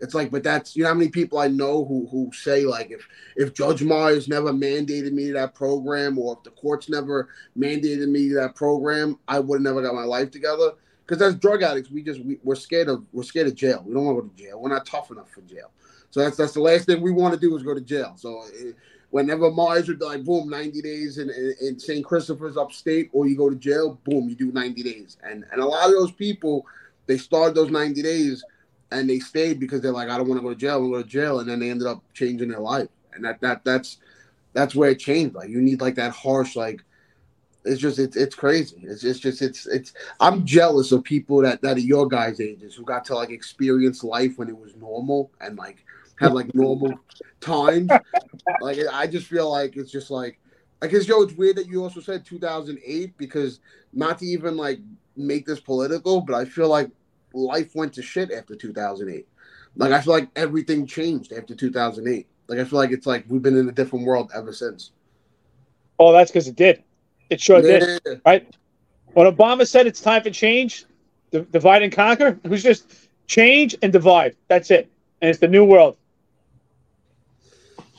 It's 0.00 0.14
like, 0.14 0.30
but 0.30 0.42
that's 0.42 0.74
you 0.74 0.82
know 0.82 0.88
how 0.88 0.94
many 0.94 1.10
people 1.10 1.38
I 1.38 1.48
know 1.48 1.84
who 1.84 2.08
who 2.10 2.30
say 2.32 2.64
like 2.64 2.90
if 2.90 3.06
if 3.36 3.52
Judge 3.52 3.82
Myers 3.82 4.28
never 4.28 4.50
mandated 4.50 5.12
me 5.12 5.26
to 5.28 5.34
that 5.34 5.54
program 5.54 6.18
or 6.18 6.34
if 6.38 6.42
the 6.42 6.50
courts 6.50 6.88
never 6.88 7.28
mandated 7.56 8.08
me 8.08 8.30
to 8.30 8.34
that 8.36 8.54
program, 8.54 9.18
I 9.28 9.38
would 9.38 9.56
have 9.56 9.62
never 9.62 9.82
got 9.82 9.94
my 9.94 10.04
life 10.04 10.30
together. 10.30 10.72
Because 11.06 11.20
as 11.20 11.34
drug 11.34 11.62
addicts, 11.62 11.90
we 11.90 12.02
just 12.02 12.24
we, 12.24 12.38
we're 12.42 12.54
scared 12.54 12.88
of 12.88 13.04
we're 13.12 13.24
scared 13.24 13.46
of 13.46 13.54
jail. 13.54 13.84
We 13.86 13.92
don't 13.92 14.06
want 14.06 14.16
to 14.16 14.22
go 14.22 14.28
to 14.28 14.42
jail. 14.42 14.60
We're 14.60 14.70
not 14.70 14.86
tough 14.86 15.10
enough 15.10 15.30
for 15.30 15.42
jail. 15.42 15.70
So 16.10 16.20
that's 16.20 16.38
that's 16.38 16.54
the 16.54 16.60
last 16.60 16.86
thing 16.86 17.02
we 17.02 17.12
want 17.12 17.34
to 17.34 17.40
do 17.40 17.54
is 17.56 17.62
go 17.62 17.74
to 17.74 17.80
jail. 17.80 18.14
So 18.16 18.42
eh, 18.58 18.72
whenever 19.14 19.48
Myers 19.48 19.86
would 19.86 20.00
be 20.00 20.06
like, 20.06 20.24
boom, 20.24 20.50
90 20.50 20.82
days 20.82 21.18
in, 21.18 21.30
in, 21.30 21.54
in 21.60 21.78
St. 21.78 22.04
Christopher's 22.04 22.56
upstate, 22.56 23.10
or 23.12 23.28
you 23.28 23.36
go 23.36 23.48
to 23.48 23.54
jail, 23.54 23.96
boom, 24.02 24.28
you 24.28 24.34
do 24.34 24.50
90 24.50 24.82
days. 24.82 25.18
And 25.22 25.44
and 25.52 25.62
a 25.62 25.64
lot 25.64 25.86
of 25.86 25.92
those 25.92 26.10
people, 26.10 26.66
they 27.06 27.16
started 27.16 27.54
those 27.54 27.70
90 27.70 28.02
days 28.02 28.44
and 28.90 29.08
they 29.08 29.20
stayed 29.20 29.60
because 29.60 29.80
they're 29.80 29.92
like, 29.92 30.08
I 30.08 30.18
don't 30.18 30.28
want 30.28 30.40
to 30.40 30.42
go 30.42 30.52
to 30.52 30.58
jail, 30.58 30.78
I 30.78 30.84
to 30.84 30.90
go 30.90 31.02
to 31.02 31.08
jail. 31.08 31.38
And 31.38 31.48
then 31.48 31.60
they 31.60 31.70
ended 31.70 31.86
up 31.86 32.02
changing 32.12 32.48
their 32.48 32.58
life. 32.58 32.88
And 33.12 33.24
that 33.24 33.40
that 33.40 33.64
that's 33.64 33.98
that's 34.52 34.74
where 34.74 34.90
it 34.90 34.98
changed. 34.98 35.36
Like 35.36 35.48
you 35.48 35.62
need 35.62 35.80
like 35.80 35.94
that 35.94 36.10
harsh, 36.10 36.56
like 36.56 36.82
it's 37.64 37.80
just 37.80 38.00
it's 38.00 38.16
it's 38.16 38.34
crazy. 38.34 38.80
It's 38.82 39.04
it's 39.04 39.20
just 39.20 39.42
it's 39.42 39.68
it's 39.68 39.92
I'm 40.18 40.44
jealous 40.44 40.90
of 40.90 41.04
people 41.04 41.40
that 41.42 41.62
that 41.62 41.76
are 41.76 41.88
your 41.92 42.08
guys' 42.08 42.40
ages 42.40 42.74
who 42.74 42.82
got 42.82 43.04
to 43.04 43.14
like 43.14 43.30
experience 43.30 44.02
life 44.02 44.38
when 44.38 44.48
it 44.48 44.58
was 44.58 44.74
normal 44.74 45.30
and 45.40 45.56
like 45.56 45.84
have 46.20 46.32
like 46.32 46.54
normal 46.54 46.94
times. 47.40 47.90
Like 48.60 48.78
I 48.92 49.06
just 49.06 49.26
feel 49.26 49.50
like 49.50 49.76
it's 49.76 49.90
just 49.90 50.10
like 50.10 50.38
I 50.82 50.86
guess 50.86 51.08
yo, 51.08 51.22
it's 51.22 51.34
weird 51.34 51.56
that 51.56 51.66
you 51.66 51.82
also 51.82 52.00
said 52.00 52.26
2008 52.26 53.16
because 53.16 53.60
not 53.92 54.18
to 54.18 54.26
even 54.26 54.56
like 54.56 54.80
make 55.16 55.46
this 55.46 55.60
political, 55.60 56.20
but 56.20 56.34
I 56.34 56.44
feel 56.44 56.68
like 56.68 56.90
life 57.32 57.74
went 57.74 57.92
to 57.94 58.02
shit 58.02 58.30
after 58.30 58.54
2008. 58.54 59.26
Like 59.76 59.92
I 59.92 60.00
feel 60.00 60.12
like 60.12 60.28
everything 60.36 60.86
changed 60.86 61.32
after 61.32 61.54
2008. 61.54 62.26
Like 62.48 62.58
I 62.58 62.64
feel 62.64 62.78
like 62.78 62.90
it's 62.90 63.06
like 63.06 63.24
we've 63.28 63.42
been 63.42 63.56
in 63.56 63.68
a 63.68 63.72
different 63.72 64.04
world 64.04 64.30
ever 64.34 64.52
since. 64.52 64.92
Oh, 65.98 66.12
that's 66.12 66.30
because 66.30 66.48
it 66.48 66.56
did. 66.56 66.82
It 67.30 67.40
sure 67.40 67.64
yeah. 67.64 67.78
did. 68.04 68.20
Right. 68.26 68.54
When 69.14 69.32
Obama 69.32 69.66
said 69.66 69.86
it's 69.86 70.00
time 70.00 70.22
for 70.22 70.30
change, 70.30 70.84
divide 71.30 71.82
and 71.82 71.92
conquer, 71.92 72.38
it 72.42 72.48
was 72.48 72.62
just 72.62 73.08
change 73.26 73.76
and 73.82 73.92
divide. 73.92 74.36
That's 74.48 74.70
it, 74.70 74.90
and 75.20 75.30
it's 75.30 75.38
the 75.38 75.48
new 75.48 75.64
world. 75.64 75.96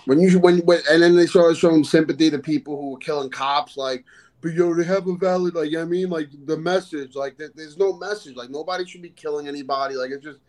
When 0.06 0.20
you 0.20 0.40
when, 0.40 0.60
when 0.60 0.82
and 0.90 1.02
then 1.02 1.16
they 1.16 1.26
started 1.26 1.58
showing 1.58 1.84
sympathy 1.84 2.30
to 2.30 2.40
people 2.40 2.80
who 2.80 2.92
were 2.92 2.98
killing 2.98 3.30
cops, 3.30 3.76
like, 3.76 4.06
but 4.42 4.54
yo, 4.54 4.74
they 4.74 4.84
have 4.84 5.08
a 5.08 5.16
valid, 5.16 5.56
like, 5.56 5.72
you 5.72 5.78
know 5.78 5.84
I 5.84 5.86
mean, 5.86 6.10
like 6.10 6.30
the 6.46 6.58
message, 6.58 7.16
like, 7.16 7.38
there's 7.38 7.78
no 7.78 7.94
message, 7.98 8.36
like, 8.36 8.50
nobody 8.50 8.86
should 8.86 9.02
be 9.02 9.10
killing 9.10 9.48
anybody, 9.48 9.96
like, 9.96 10.12
it's 10.12 10.24
just. 10.24 10.40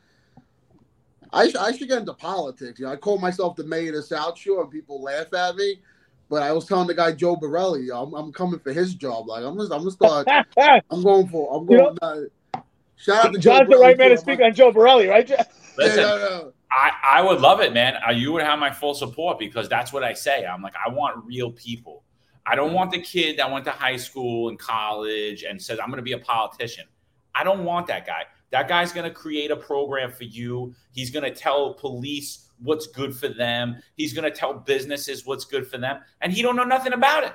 I, 1.33 1.49
sh- 1.49 1.57
I 1.57 1.73
should 1.73 1.89
get 1.89 1.99
into 1.99 2.15
politics. 2.15 2.79
You 2.79 2.87
know, 2.87 2.93
I 2.93 2.97
call 2.97 3.19
myself 3.19 3.57
the 3.57 3.65
mayor 3.65 3.99
of 3.99 4.05
South 4.05 4.39
Shore, 4.39 4.63
and 4.63 4.71
people 4.71 5.03
laugh 5.03 5.35
at 5.35 5.57
me. 5.57 5.81
But 6.29 6.43
I 6.43 6.53
was 6.53 6.67
telling 6.67 6.87
the 6.87 6.95
guy 6.95 7.13
Joe 7.13 7.37
Borelli, 7.37 7.89
I'm, 7.93 8.13
I'm 8.15 8.33
coming 8.33 8.59
for 8.59 8.73
his 8.73 8.95
job. 8.95 9.29
Like 9.29 9.45
I'm, 9.45 9.57
just, 9.57 9.73
I'm 9.73 9.81
gonna 9.81 9.91
start. 9.91 10.29
I'm 10.91 11.03
going 11.03 11.29
for. 11.29 11.57
I'm 11.57 11.67
going. 11.67 11.81
You 11.81 11.97
know, 12.03 12.29
uh, 12.55 12.61
shout 12.97 13.27
out 13.27 13.33
to 13.33 13.39
John's 13.39 13.69
Joe 13.69 13.77
the 13.77 13.79
right 13.79 13.99
man 13.99 14.11
to 14.11 14.17
speak 14.17 14.41
on 14.41 14.53
Joe 14.55 14.73
Borelli, 14.73 15.07
right? 15.07 15.29
Listen, 15.29 15.49
yeah, 16.01 16.43
I, 16.71 16.93
I 17.03 17.23
would 17.23 17.41
love 17.41 17.61
it, 17.61 17.73
man. 17.73 17.95
You 18.15 18.33
would 18.33 18.43
have 18.43 18.59
my 18.59 18.71
full 18.71 18.95
support 18.95 19.39
because 19.39 19.69
that's 19.69 19.93
what 19.93 20.03
I 20.03 20.13
say. 20.13 20.45
I'm 20.45 20.63
like, 20.63 20.75
I 20.85 20.91
want 20.91 21.25
real 21.25 21.51
people. 21.51 22.03
I 22.45 22.55
don't 22.55 22.73
want 22.73 22.93
the 22.93 23.01
kid 23.01 23.39
that 23.39 23.51
went 23.51 23.65
to 23.65 23.73
high 23.73 23.97
school 23.97 24.49
and 24.49 24.59
college 24.59 25.43
and 25.43 25.61
says, 25.61 25.79
I'm 25.81 25.89
going 25.89 25.99
to 25.99 26.03
be 26.03 26.13
a 26.13 26.19
politician. 26.19 26.85
I 27.35 27.45
don't 27.45 27.65
want 27.65 27.87
that 27.89 28.07
guy. 28.07 28.23
That 28.51 28.69
guy's 28.69 28.93
going 28.93 29.09
to 29.09 29.15
create 29.15 29.51
a 29.51 29.57
program 29.57 30.13
for 30.13 30.25
you. 30.25 30.75
He's 30.93 31.11
going 31.11 31.25
to 31.25 31.31
tell 31.31 31.75
police 31.75 32.49
what's 32.63 32.87
good 32.87 33.15
for 33.15 33.29
them. 33.29 33.77
He's 33.97 34.13
going 34.13 34.31
to 34.31 34.37
tell 34.37 34.55
businesses 34.55 35.27
what's 35.27 35.45
good 35.45 35.67
for 35.67 35.79
them. 35.79 36.01
And 36.21 36.33
he 36.33 36.43
don't 36.43 36.57
know 36.57 36.65
nothing 36.65 36.93
about 36.93 37.25
it. 37.25 37.35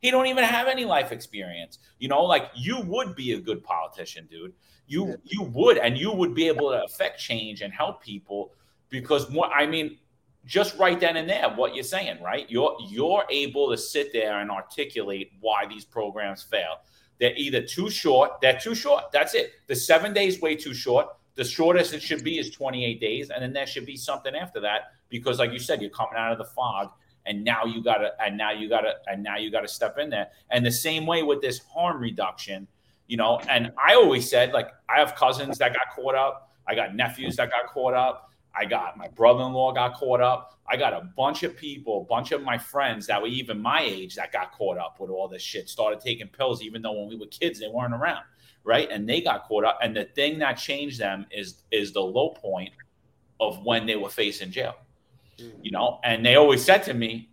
He 0.00 0.10
don't 0.10 0.26
even 0.26 0.44
have 0.44 0.68
any 0.68 0.84
life 0.84 1.12
experience. 1.12 1.78
You 1.98 2.08
know, 2.08 2.22
like 2.24 2.50
you 2.54 2.80
would 2.80 3.14
be 3.14 3.32
a 3.32 3.40
good 3.40 3.62
politician, 3.62 4.26
dude. 4.30 4.52
You 4.88 5.16
you 5.22 5.42
would 5.44 5.78
and 5.78 5.96
you 5.96 6.12
would 6.12 6.34
be 6.34 6.48
able 6.48 6.70
to 6.70 6.82
affect 6.82 7.20
change 7.20 7.62
and 7.62 7.72
help 7.72 8.02
people 8.02 8.52
because 8.92 9.26
I 9.52 9.66
mean, 9.66 9.98
just 10.44 10.78
right 10.78 11.00
then 11.00 11.16
and 11.16 11.28
there, 11.28 11.48
what 11.56 11.74
you're 11.74 11.82
saying, 11.82 12.22
right? 12.22 12.48
You're 12.48 12.76
you're 12.88 13.24
able 13.30 13.70
to 13.70 13.76
sit 13.76 14.12
there 14.12 14.38
and 14.40 14.50
articulate 14.50 15.32
why 15.40 15.66
these 15.66 15.84
programs 15.84 16.42
fail. 16.44 16.76
They're 17.18 17.34
either 17.36 17.62
too 17.62 17.90
short, 17.90 18.40
they're 18.40 18.58
too 18.60 18.76
short. 18.76 19.04
That's 19.12 19.34
it. 19.34 19.52
The 19.66 19.74
seven 19.74 20.12
days 20.12 20.40
way 20.40 20.54
too 20.54 20.74
short. 20.74 21.08
The 21.34 21.44
shortest 21.44 21.94
it 21.94 22.02
should 22.02 22.22
be 22.22 22.38
is 22.38 22.50
28 22.50 23.00
days, 23.00 23.30
and 23.30 23.42
then 23.42 23.54
there 23.54 23.66
should 23.66 23.86
be 23.86 23.96
something 23.96 24.34
after 24.34 24.60
that 24.60 24.92
because, 25.08 25.38
like 25.38 25.50
you 25.52 25.58
said, 25.58 25.80
you're 25.80 25.90
coming 25.90 26.16
out 26.18 26.30
of 26.30 26.36
the 26.36 26.44
fog, 26.44 26.90
and 27.24 27.42
now 27.42 27.64
you 27.64 27.82
gotta, 27.82 28.10
and 28.22 28.36
now 28.36 28.50
you 28.50 28.68
gotta, 28.68 28.96
and 29.06 29.22
now 29.22 29.38
you 29.38 29.50
gotta 29.50 29.68
step 29.68 29.96
in 29.96 30.10
there. 30.10 30.28
And 30.50 30.66
the 30.66 30.70
same 30.70 31.06
way 31.06 31.22
with 31.22 31.40
this 31.40 31.60
harm 31.72 32.00
reduction, 32.00 32.68
you 33.06 33.16
know. 33.16 33.40
And 33.48 33.72
I 33.82 33.94
always 33.94 34.28
said, 34.28 34.52
like, 34.52 34.68
I 34.94 34.98
have 34.98 35.14
cousins 35.14 35.56
that 35.58 35.72
got 35.72 35.94
caught 35.94 36.14
up. 36.14 36.50
I 36.68 36.74
got 36.74 36.94
nephews 36.94 37.36
that 37.36 37.50
got 37.50 37.72
caught 37.72 37.94
up 37.94 38.31
I 38.54 38.64
got 38.64 38.96
my 38.96 39.08
brother 39.08 39.44
in 39.44 39.52
law 39.52 39.72
got 39.72 39.94
caught 39.94 40.20
up. 40.20 40.60
I 40.68 40.76
got 40.76 40.92
a 40.92 41.08
bunch 41.16 41.42
of 41.42 41.56
people, 41.56 42.02
a 42.02 42.04
bunch 42.04 42.32
of 42.32 42.42
my 42.42 42.58
friends 42.58 43.06
that 43.06 43.20
were 43.20 43.28
even 43.28 43.60
my 43.60 43.82
age 43.82 44.14
that 44.16 44.32
got 44.32 44.52
caught 44.52 44.78
up 44.78 45.00
with 45.00 45.10
all 45.10 45.28
this 45.28 45.42
shit, 45.42 45.68
started 45.68 46.00
taking 46.00 46.28
pills, 46.28 46.62
even 46.62 46.82
though 46.82 46.92
when 46.92 47.08
we 47.08 47.16
were 47.16 47.26
kids, 47.26 47.60
they 47.60 47.68
weren't 47.68 47.94
around. 47.94 48.24
Right. 48.64 48.88
And 48.90 49.08
they 49.08 49.20
got 49.20 49.44
caught 49.44 49.64
up. 49.64 49.78
And 49.82 49.96
the 49.96 50.04
thing 50.04 50.38
that 50.38 50.54
changed 50.54 51.00
them 51.00 51.26
is 51.30 51.64
is 51.72 51.92
the 51.92 52.00
low 52.00 52.30
point 52.30 52.72
of 53.40 53.64
when 53.64 53.86
they 53.86 53.96
were 53.96 54.08
facing 54.08 54.50
jail. 54.50 54.76
Mm. 55.38 55.52
You 55.62 55.70
know, 55.72 55.98
and 56.04 56.24
they 56.24 56.36
always 56.36 56.64
said 56.64 56.84
to 56.84 56.94
me, 56.94 57.30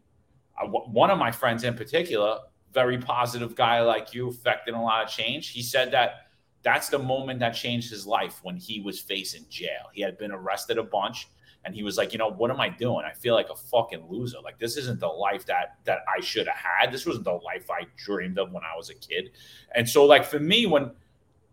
uh, 0.60 0.66
one 0.66 1.12
of 1.12 1.20
my 1.20 1.32
friends 1.32 1.64
in 1.64 1.76
particular, 1.76 2.40
very 2.74 2.98
positive 2.98 3.56
guy 3.56 3.82
like 3.82 4.14
you, 4.14 4.30
affecting 4.30 4.74
a 4.74 4.84
lot 4.84 5.04
of 5.04 5.10
change. 5.10 5.50
He 5.50 5.62
said 5.62 5.92
that 5.92 6.29
that's 6.62 6.90
the 6.90 7.00
moment 7.00 7.40
that 7.40 7.52
changed 7.52 7.90
his 7.90 8.06
life 8.06 8.40
when 8.44 8.58
he 8.58 8.82
was 8.82 9.00
facing 9.00 9.46
jail. 9.50 9.90
He 9.94 10.02
had 10.02 10.18
been 10.18 10.32
arrested 10.32 10.78
a 10.78 10.84
bunch 10.84 11.28
and 11.66 11.76
he 11.76 11.84
was 11.84 11.98
like, 11.98 12.14
you 12.14 12.20
know, 12.20 12.30
what 12.30 12.52
am 12.52 12.60
I 12.60 12.70
doing? 12.70 13.06
I 13.06 13.14
feel 13.14 13.36
like 13.36 13.50
a 13.50 13.56
fucking 13.56 14.06
loser. 14.10 14.38
Like 14.44 14.60
this 14.60 14.78
isn't 14.78 15.00
the 15.00 15.08
life 15.08 15.46
that 15.48 15.78
that 15.86 16.00
I 16.08 16.22
should 16.22 16.48
have 16.48 16.58
had. 16.58 16.92
This 16.92 17.06
wasn't 17.06 17.26
the 17.26 17.34
life 17.34 17.70
I 17.70 17.86
dreamed 17.98 18.40
of 18.40 18.52
when 18.52 18.64
I 18.64 18.78
was 18.78 18.90
a 18.90 18.96
kid. 18.96 19.32
And 19.76 19.88
so 19.88 20.06
like 20.06 20.26
for 20.26 20.40
me 20.40 20.66
when 20.66 20.92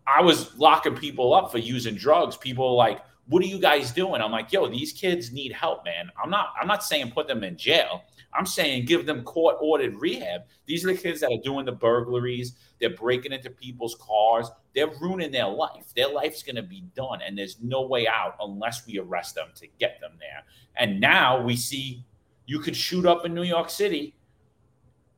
I 0.05 0.21
was 0.21 0.57
locking 0.57 0.95
people 0.95 1.33
up 1.33 1.51
for 1.51 1.57
using 1.57 1.95
drugs, 1.95 2.37
people 2.37 2.75
like 2.75 3.01
what 3.27 3.43
are 3.43 3.47
you 3.47 3.59
guys 3.59 3.91
doing? 3.91 4.21
I'm 4.21 4.31
like, 4.31 4.51
yo, 4.51 4.67
these 4.67 4.93
kids 4.93 5.31
need 5.31 5.51
help, 5.51 5.83
man. 5.83 6.09
I'm 6.21 6.29
not, 6.29 6.53
I'm 6.59 6.67
not 6.67 6.83
saying 6.83 7.11
put 7.11 7.27
them 7.27 7.43
in 7.43 7.57
jail. 7.57 8.03
I'm 8.33 8.45
saying 8.45 8.85
give 8.85 9.05
them 9.05 9.23
court 9.23 9.57
ordered 9.59 9.99
rehab. 9.99 10.41
These 10.65 10.85
are 10.85 10.87
the 10.93 10.97
kids 10.97 11.21
that 11.21 11.31
are 11.31 11.41
doing 11.43 11.65
the 11.65 11.71
burglaries. 11.71 12.53
They're 12.79 12.95
breaking 12.95 13.31
into 13.33 13.49
people's 13.49 13.95
cars. 13.95 14.49
They're 14.75 14.91
ruining 15.01 15.31
their 15.31 15.47
life. 15.47 15.93
Their 15.95 16.09
life's 16.09 16.43
going 16.43 16.57
to 16.57 16.63
be 16.63 16.83
done. 16.95 17.19
And 17.25 17.37
there's 17.37 17.57
no 17.61 17.81
way 17.81 18.07
out 18.07 18.35
unless 18.39 18.85
we 18.85 18.99
arrest 18.99 19.35
them 19.35 19.47
to 19.55 19.67
get 19.79 19.99
them 19.99 20.11
there. 20.19 20.43
And 20.75 20.99
now 20.99 21.41
we 21.41 21.55
see 21.55 22.05
you 22.45 22.59
could 22.59 22.75
shoot 22.75 23.05
up 23.05 23.25
in 23.25 23.33
New 23.33 23.43
York 23.43 23.69
City 23.69 24.15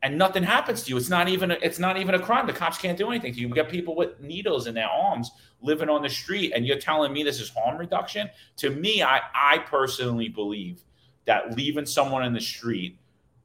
and 0.02 0.18
nothing 0.18 0.44
happens 0.44 0.84
to 0.84 0.90
you. 0.90 0.98
It's 0.98 1.10
not 1.10 1.28
even 1.28 1.52
a, 1.52 1.58
it's 1.62 1.80
not 1.80 1.98
even 1.98 2.16
a 2.16 2.20
crime. 2.20 2.48
The 2.48 2.54
cops 2.54 2.78
can't 2.78 2.98
do 2.98 3.10
anything 3.10 3.34
to 3.34 3.40
you. 3.40 3.50
We 3.50 3.56
got 3.56 3.70
people 3.70 3.96
with 3.96 4.20
needles 4.22 4.68
in 4.68 4.74
their 4.74 4.88
arms 4.88 5.32
living 5.62 5.90
on 5.90 6.02
the 6.02 6.10
street, 6.10 6.54
and 6.56 6.66
you're 6.66 6.80
telling 6.80 7.12
me 7.12 7.24
this 7.24 7.42
is 7.42 7.50
harm 7.50 7.78
reduction? 7.78 8.30
To 8.58 8.70
me, 8.70 9.04
I 9.04 9.22
I 9.34 9.60
personally 9.60 10.30
believe 10.30 10.82
that 11.26 11.56
leaving 11.56 11.86
someone 11.86 12.26
in 12.26 12.34
the 12.34 12.42
street 12.42 12.98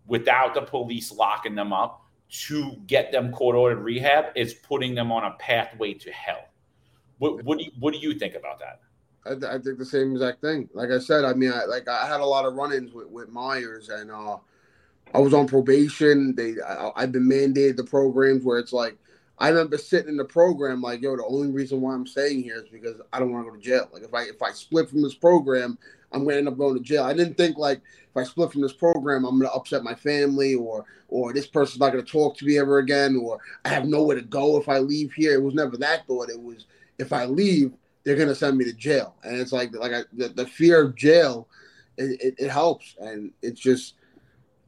without 0.07 0.55
the 0.55 0.63
police 0.63 1.13
locking 1.13 1.55
them 1.55 1.73
up 1.73 2.03
to 2.29 2.77
get 2.87 3.13
them 3.13 3.33
court 3.33 3.57
ordered 3.57 3.81
rehab 3.81 4.27
is 4.35 4.55
putting 4.55 4.95
them 4.95 5.13
on 5.13 5.25
a 5.25 5.33
pathway 5.39 5.95
to 5.95 6.11
hell. 6.13 6.49
What 7.19 7.43
what 7.45 7.59
do 7.59 7.65
you, 7.65 7.73
what 7.79 7.93
do 7.93 8.01
you 8.01 8.15
think 8.15 8.35
about 8.35 8.61
that? 8.61 8.81
I, 9.27 9.55
I 9.55 9.59
think 9.59 9.79
the 9.79 9.85
same 9.85 10.13
exact 10.13 10.41
thing. 10.41 10.69
Like 10.73 10.91
I 10.91 10.99
said, 10.99 11.25
I 11.25 11.33
mean, 11.33 11.53
I, 11.53 11.65
like 11.65 11.89
I 11.89 12.07
had 12.07 12.21
a 12.21 12.25
lot 12.25 12.45
of 12.45 12.55
run-ins 12.55 12.93
with, 12.93 13.09
with 13.09 13.29
Myers, 13.29 13.89
and 13.89 14.11
uh, 14.11 14.37
I 15.13 15.19
was 15.19 15.35
on 15.35 15.47
probation. 15.47 16.35
They, 16.35 16.55
I've 16.97 17.13
been 17.13 17.29
mandated 17.29 17.77
the 17.77 17.85
programs 17.85 18.45
where 18.45 18.59
it's 18.59 18.73
like, 18.73 18.97
I 19.39 19.49
remember 19.49 19.79
sitting 19.79 20.11
in 20.11 20.17
the 20.17 20.25
program 20.25 20.81
like, 20.81 21.03
yo, 21.03 21.17
the 21.17 21.25
only 21.25 21.51
reason 21.51 21.81
why 21.81 21.95
I'm 21.95 22.07
staying 22.07 22.43
here 22.43 22.57
is 22.57 22.69
because 22.71 23.01
I 23.13 23.19
don't 23.19 23.33
want 23.33 23.47
to 23.47 23.51
go 23.51 23.57
to 23.57 23.63
jail. 23.63 23.89
Like 23.93 24.03
if 24.03 24.15
I 24.15 24.23
if 24.23 24.41
I 24.41 24.53
split 24.53 24.89
from 24.89 25.03
this 25.03 25.15
program, 25.15 25.77
I'm 26.13 26.25
gonna 26.25 26.37
end 26.37 26.49
up 26.49 26.57
going 26.57 26.77
to 26.77 26.83
jail. 26.83 27.03
I 27.03 27.15
didn't 27.15 27.37
think 27.37 27.59
like 27.59 27.79
if 27.79 28.17
I 28.17 28.23
split 28.23 28.53
from 28.53 28.63
this 28.63 28.73
program, 28.73 29.25
I'm 29.25 29.39
gonna 29.39 29.53
upset 29.53 29.83
my 29.83 29.95
family 29.95 30.55
or 30.55 30.85
or 31.09 31.33
this 31.33 31.49
person's 31.49 31.81
not 31.81 31.91
gonna 31.91 32.05
talk 32.05 32.37
to 32.39 32.47
me 32.47 32.59
ever 32.59 32.79
again, 32.79 33.17
or 33.17 33.39
I 33.65 33.71
have 33.71 33.87
nowhere 33.87 34.17
to 34.17 34.23
go 34.23 34.57
if 34.57 34.69
I 34.69 34.79
leave 34.79 35.13
here. 35.13 35.35
It 35.35 35.43
was 35.43 35.55
never 35.55 35.77
that 35.79 36.07
thought. 36.07 36.31
It 36.31 36.41
was 36.41 36.67
if 36.99 37.13
I 37.13 37.25
leave, 37.25 37.73
they're 38.05 38.17
gonna 38.17 38.37
send 38.37 38.57
me 38.57 38.65
to 38.67 38.73
jail. 38.73 39.17
And 39.25 39.41
it's 39.41 39.53
like 39.53 39.75
like 39.75 39.93
I, 39.93 40.03
the, 40.13 40.29
the 40.29 40.47
fear 40.47 40.81
of 40.81 40.95
jail, 40.95 41.49
it, 41.99 42.21
it, 42.21 42.35
it 42.39 42.51
helps, 42.51 42.95
and 43.01 43.33
it's 43.43 43.61
just 43.61 43.95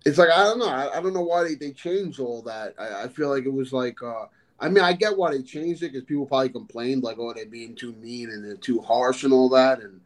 it's 0.06 0.18
like 0.18 0.30
I 0.30 0.44
don't 0.44 0.60
know. 0.60 0.68
I, 0.68 0.96
I 0.96 1.00
don't 1.02 1.12
know 1.12 1.22
why 1.22 1.42
they, 1.42 1.56
they 1.56 1.72
changed 1.72 2.20
all 2.20 2.40
that. 2.42 2.74
I, 2.78 3.02
I 3.02 3.08
feel 3.08 3.28
like 3.28 3.44
it 3.44 3.52
was 3.52 3.72
like 3.72 4.00
uh, 4.02 4.26
I 4.60 4.68
mean 4.68 4.84
I 4.84 4.92
get 4.92 5.16
why 5.16 5.32
they 5.32 5.42
changed 5.42 5.82
it 5.82 5.92
because 5.92 6.04
people 6.04 6.26
probably 6.26 6.50
complained 6.50 7.02
like 7.02 7.18
oh 7.18 7.34
they're 7.34 7.44
being 7.44 7.74
too 7.74 7.92
mean 7.94 8.30
and 8.30 8.44
they're 8.44 8.56
too 8.56 8.80
harsh 8.80 9.24
and 9.24 9.32
all 9.32 9.48
that 9.48 9.80
and 9.80 10.00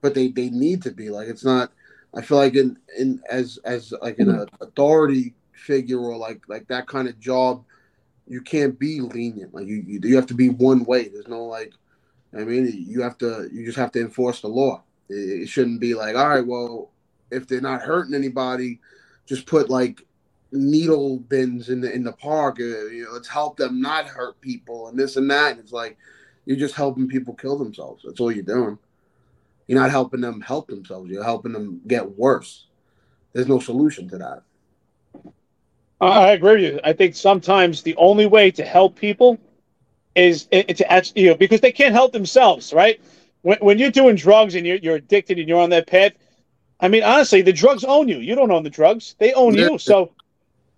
but 0.00 0.14
they 0.14 0.28
they 0.28 0.50
need 0.50 0.82
to 0.82 0.90
be 0.90 1.10
like 1.10 1.28
it's 1.28 1.44
not. 1.44 1.70
I 2.12 2.22
feel 2.22 2.38
like 2.38 2.56
in 2.56 2.76
in 2.98 3.22
as 3.30 3.58
as 3.64 3.94
like 4.02 4.18
an 4.18 4.28
mm-hmm. 4.28 4.62
authority 4.64 5.34
figure 5.52 6.00
or 6.00 6.16
like 6.16 6.42
like 6.48 6.66
that 6.66 6.88
kind 6.88 7.06
of 7.06 7.20
job, 7.20 7.64
you 8.26 8.40
can't 8.40 8.76
be 8.76 9.00
lenient. 9.00 9.54
Like 9.54 9.68
you 9.68 9.76
you, 9.86 10.00
you 10.02 10.16
have 10.16 10.26
to 10.26 10.34
be 10.34 10.48
one 10.48 10.84
way. 10.84 11.08
There's 11.08 11.28
no 11.28 11.44
like. 11.44 11.72
I 12.36 12.44
mean, 12.44 12.84
you 12.86 13.00
have 13.02 13.16
to. 13.18 13.48
You 13.52 13.64
just 13.64 13.78
have 13.78 13.92
to 13.92 14.00
enforce 14.00 14.40
the 14.40 14.48
law. 14.48 14.82
It, 15.08 15.42
it 15.42 15.48
shouldn't 15.48 15.80
be 15.80 15.94
like, 15.94 16.16
all 16.16 16.28
right, 16.28 16.46
well, 16.46 16.90
if 17.30 17.46
they're 17.46 17.60
not 17.60 17.82
hurting 17.82 18.14
anybody, 18.14 18.80
just 19.26 19.46
put 19.46 19.68
like 19.68 20.06
needle 20.52 21.18
bins 21.18 21.68
in 21.68 21.80
the 21.80 21.92
in 21.92 22.04
the 22.04 22.12
park. 22.12 22.58
Uh, 22.60 22.86
you 22.86 23.04
know, 23.04 23.12
let's 23.12 23.28
help 23.28 23.56
them 23.56 23.80
not 23.80 24.06
hurt 24.06 24.40
people 24.40 24.88
and 24.88 24.98
this 24.98 25.16
and 25.16 25.30
that. 25.30 25.52
And 25.52 25.60
it's 25.60 25.72
like 25.72 25.96
you're 26.44 26.56
just 26.56 26.74
helping 26.74 27.08
people 27.08 27.34
kill 27.34 27.58
themselves. 27.58 28.04
That's 28.04 28.20
all 28.20 28.32
you're 28.32 28.44
doing. 28.44 28.78
You're 29.66 29.80
not 29.80 29.90
helping 29.90 30.20
them 30.20 30.40
help 30.40 30.68
themselves. 30.68 31.10
You're 31.10 31.24
helping 31.24 31.52
them 31.52 31.80
get 31.86 32.16
worse. 32.16 32.66
There's 33.32 33.48
no 33.48 33.58
solution 33.58 34.08
to 34.10 34.18
that. 34.18 34.42
I 36.00 36.32
agree 36.32 36.52
with 36.52 36.74
you. 36.74 36.80
I 36.84 36.92
think 36.92 37.14
sometimes 37.16 37.82
the 37.82 37.96
only 37.96 38.26
way 38.26 38.50
to 38.52 38.64
help 38.64 38.96
people 38.96 39.38
is 40.14 40.46
to 40.46 40.92
actually, 40.92 41.22
you 41.22 41.30
know, 41.30 41.36
because 41.36 41.60
they 41.60 41.72
can't 41.72 41.94
help 41.94 42.12
themselves, 42.12 42.72
right? 42.72 43.00
When, 43.42 43.58
when 43.58 43.78
you're 43.78 43.90
doing 43.90 44.16
drugs 44.16 44.54
and 44.54 44.66
you're, 44.66 44.76
you're 44.76 44.96
addicted 44.96 45.38
and 45.38 45.48
you're 45.48 45.60
on 45.60 45.70
that 45.70 45.86
path, 45.86 46.12
I 46.80 46.88
mean, 46.88 47.02
honestly, 47.02 47.42
the 47.42 47.52
drugs 47.52 47.84
own 47.84 48.08
you. 48.08 48.18
You 48.18 48.34
don't 48.34 48.50
own 48.50 48.62
the 48.62 48.70
drugs; 48.70 49.14
they 49.18 49.32
own 49.32 49.54
yeah. 49.54 49.70
you. 49.70 49.78
So, 49.78 50.12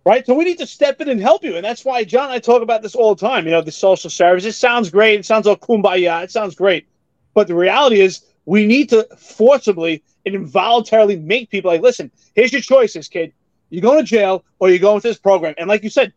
right? 0.04 0.24
So 0.24 0.34
we 0.34 0.44
need 0.44 0.58
to 0.58 0.66
step 0.66 1.00
in 1.00 1.08
and 1.08 1.20
help 1.20 1.44
you, 1.44 1.56
and 1.56 1.64
that's 1.64 1.84
why 1.84 2.04
John 2.04 2.24
and 2.24 2.32
I 2.32 2.38
talk 2.38 2.62
about 2.62 2.82
this 2.82 2.94
all 2.94 3.14
the 3.14 3.26
time. 3.26 3.44
You 3.44 3.52
know, 3.52 3.62
the 3.62 3.72
social 3.72 4.11
services 4.11 4.56
sounds 4.56 4.90
great. 4.90 5.20
It 5.20 5.26
sounds 5.26 5.46
all 5.46 5.56
kumbaya. 5.56 6.22
It 6.24 6.30
sounds 6.30 6.54
great, 6.54 6.87
but 7.34 7.48
the 7.48 7.54
reality 7.54 8.00
is, 8.00 8.22
we 8.44 8.66
need 8.66 8.88
to 8.90 9.06
forcibly 9.16 10.02
and 10.24 10.34
involuntarily 10.34 11.16
make 11.16 11.50
people 11.50 11.70
like, 11.70 11.82
listen, 11.82 12.11
here's 12.34 12.52
your 12.52 12.62
choices, 12.62 13.08
kid. 13.08 13.32
You're 13.70 13.82
going 13.82 13.98
to 13.98 14.04
jail, 14.04 14.44
or 14.58 14.70
you're 14.70 14.78
going 14.78 15.00
to 15.00 15.08
this 15.08 15.18
program. 15.18 15.54
And 15.58 15.68
like 15.68 15.82
you 15.82 15.90
said, 15.90 16.12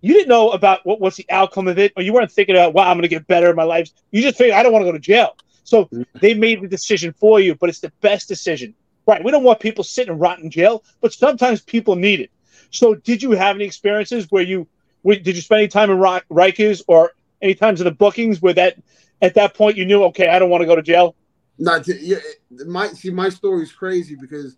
you 0.00 0.12
didn't 0.12 0.28
know 0.28 0.50
about 0.50 0.84
what, 0.84 1.00
what's 1.00 1.16
the 1.16 1.26
outcome 1.30 1.68
of 1.68 1.78
it, 1.78 1.92
or 1.96 2.02
you 2.02 2.12
weren't 2.12 2.32
thinking 2.32 2.56
about, 2.56 2.74
wow, 2.74 2.90
I'm 2.90 2.96
going 2.96 3.02
to 3.02 3.08
get 3.08 3.26
better 3.26 3.48
in 3.50 3.56
my 3.56 3.64
life. 3.64 3.90
You 4.10 4.22
just 4.22 4.36
figured, 4.36 4.56
I 4.56 4.62
don't 4.62 4.72
want 4.72 4.84
to 4.84 4.88
go 4.88 4.92
to 4.92 4.98
jail. 4.98 5.36
So 5.64 5.84
mm-hmm. 5.84 6.02
they 6.20 6.34
made 6.34 6.60
the 6.60 6.68
decision 6.68 7.12
for 7.12 7.40
you, 7.40 7.54
but 7.54 7.68
it's 7.68 7.80
the 7.80 7.92
best 8.00 8.28
decision. 8.28 8.74
Right. 9.06 9.22
We 9.22 9.30
don't 9.30 9.44
want 9.44 9.60
people 9.60 9.84
sitting 9.84 10.18
rotting 10.18 10.46
in 10.46 10.50
jail, 10.50 10.82
but 11.00 11.12
sometimes 11.12 11.60
people 11.60 11.94
need 11.94 12.20
it. 12.20 12.30
So, 12.70 12.94
did 12.94 13.22
you 13.22 13.32
have 13.32 13.56
any 13.56 13.64
experiences 13.64 14.26
where 14.30 14.42
you 14.42 14.66
did 15.04 15.28
you 15.28 15.40
spend 15.40 15.60
any 15.60 15.68
time 15.68 15.90
in 15.90 15.98
Rikers 15.98 16.82
or 16.88 17.12
any 17.40 17.54
times 17.54 17.80
in 17.80 17.84
the 17.84 17.92
bookings 17.92 18.42
where 18.42 18.54
that 18.54 18.76
at 19.22 19.34
that 19.34 19.54
point 19.54 19.76
you 19.76 19.84
knew, 19.84 20.02
okay, 20.04 20.28
I 20.28 20.38
don't 20.38 20.50
want 20.50 20.62
to 20.62 20.66
go 20.66 20.74
to 20.74 20.82
jail? 20.82 21.14
Not 21.58 21.84
to, 21.84 21.96
yeah, 21.98 22.18
my 22.66 22.88
see 22.88 23.10
my 23.10 23.28
story 23.28 23.62
is 23.62 23.72
crazy 23.72 24.16
because 24.16 24.56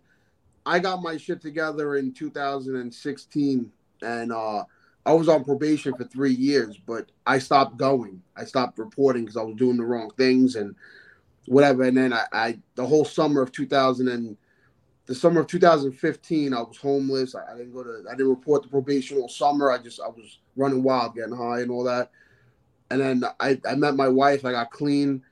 I 0.65 0.79
got 0.79 1.01
my 1.01 1.17
shit 1.17 1.41
together 1.41 1.95
in 1.95 2.13
2016 2.13 3.71
and 4.01 4.31
uh 4.31 4.63
I 5.05 5.13
was 5.13 5.29
on 5.29 5.43
probation 5.43 5.95
for 5.95 6.03
three 6.03 6.33
years, 6.33 6.77
but 6.77 7.09
I 7.25 7.39
stopped 7.39 7.77
going. 7.77 8.21
I 8.35 8.43
stopped 8.43 8.77
reporting 8.77 9.23
because 9.23 9.37
I 9.37 9.43
was 9.43 9.55
doing 9.55 9.77
the 9.77 9.85
wrong 9.85 10.11
things 10.17 10.55
and 10.55 10.75
whatever. 11.49 11.83
And 11.83 11.97
then 11.97 12.13
I, 12.13 12.25
I 12.31 12.59
the 12.75 12.85
whole 12.85 13.03
summer 13.03 13.41
of 13.41 13.51
2000 13.51 14.07
and 14.07 14.37
the 15.07 15.15
summer 15.15 15.41
of 15.41 15.47
2015, 15.47 16.53
I 16.53 16.61
was 16.61 16.77
homeless. 16.77 17.33
I, 17.33 17.51
I, 17.51 17.57
didn't 17.57 17.73
go 17.73 17.83
to, 17.83 18.03
I 18.07 18.11
didn't 18.11 18.29
report 18.29 18.61
the 18.61 18.69
probation 18.69 19.17
all 19.17 19.27
summer. 19.27 19.71
I 19.71 19.79
just, 19.79 19.99
I 19.99 20.07
was 20.07 20.37
running 20.55 20.83
wild, 20.83 21.15
getting 21.15 21.35
high 21.35 21.61
and 21.61 21.71
all 21.71 21.83
that. 21.85 22.11
And 22.91 23.01
then 23.01 23.23
I, 23.39 23.59
I 23.67 23.73
met 23.73 23.95
my 23.95 24.07
wife. 24.07 24.45
I 24.45 24.51
got 24.51 24.69
clean. 24.69 25.23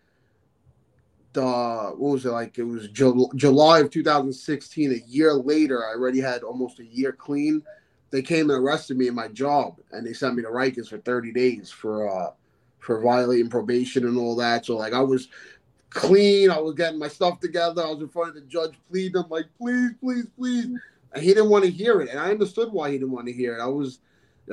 The 1.34 1.94
what 1.96 2.14
was 2.14 2.26
it 2.26 2.32
like? 2.32 2.58
It 2.58 2.64
was 2.64 2.88
Ju- 2.88 3.30
July 3.36 3.80
of 3.80 3.92
2016. 3.92 4.92
A 4.92 5.08
year 5.08 5.34
later, 5.36 5.86
I 5.86 5.92
already 5.92 6.20
had 6.20 6.42
almost 6.42 6.80
a 6.80 6.86
year 6.86 7.12
clean. 7.12 7.62
They 8.10 8.24
came 8.24 8.50
and 8.50 8.60
arrested 8.60 8.98
me 8.98 9.08
in 9.08 9.14
my 9.14 9.28
job, 9.28 9.80
and 9.92 10.06
they 10.06 10.14
sent 10.14 10.36
me 10.36 10.42
to 10.42 10.48
Rikers 10.48 10.88
for 10.88 10.98
30 10.98 11.32
days 11.34 11.70
for 11.70 12.10
uh 12.10 12.32
for 12.80 13.02
violating 13.02 13.50
probation 13.50 14.08
and 14.08 14.18
all 14.18 14.36
that. 14.38 14.66
So 14.66 14.78
like 14.78 14.94
I 14.94 15.02
was 15.02 15.28
clean. 15.90 16.50
I 16.50 16.60
was 16.60 16.76
getting 16.76 17.00
my 17.00 17.08
stuff 17.08 17.40
together. 17.40 17.84
I 17.84 17.90
was 17.90 18.02
in 18.02 18.10
front 18.10 18.30
of 18.30 18.36
the 18.36 18.42
judge 18.42 18.74
pleading. 18.90 19.22
I'm 19.24 19.30
like, 19.30 19.46
please, 19.58 19.92
please, 20.00 20.26
please. 20.38 20.66
And 21.14 21.24
he 21.24 21.30
didn't 21.30 21.50
want 21.50 21.66
to 21.66 21.72
hear 21.72 22.02
it. 22.02 22.10
And 22.10 22.20
I 22.20 22.30
understood 22.32 22.72
why 22.72 22.92
he 22.92 22.98
didn't 22.98 23.12
want 23.12 23.28
to 23.28 23.34
hear 23.34 23.58
it. 23.58 23.62
I 23.62 23.68
was, 23.68 24.00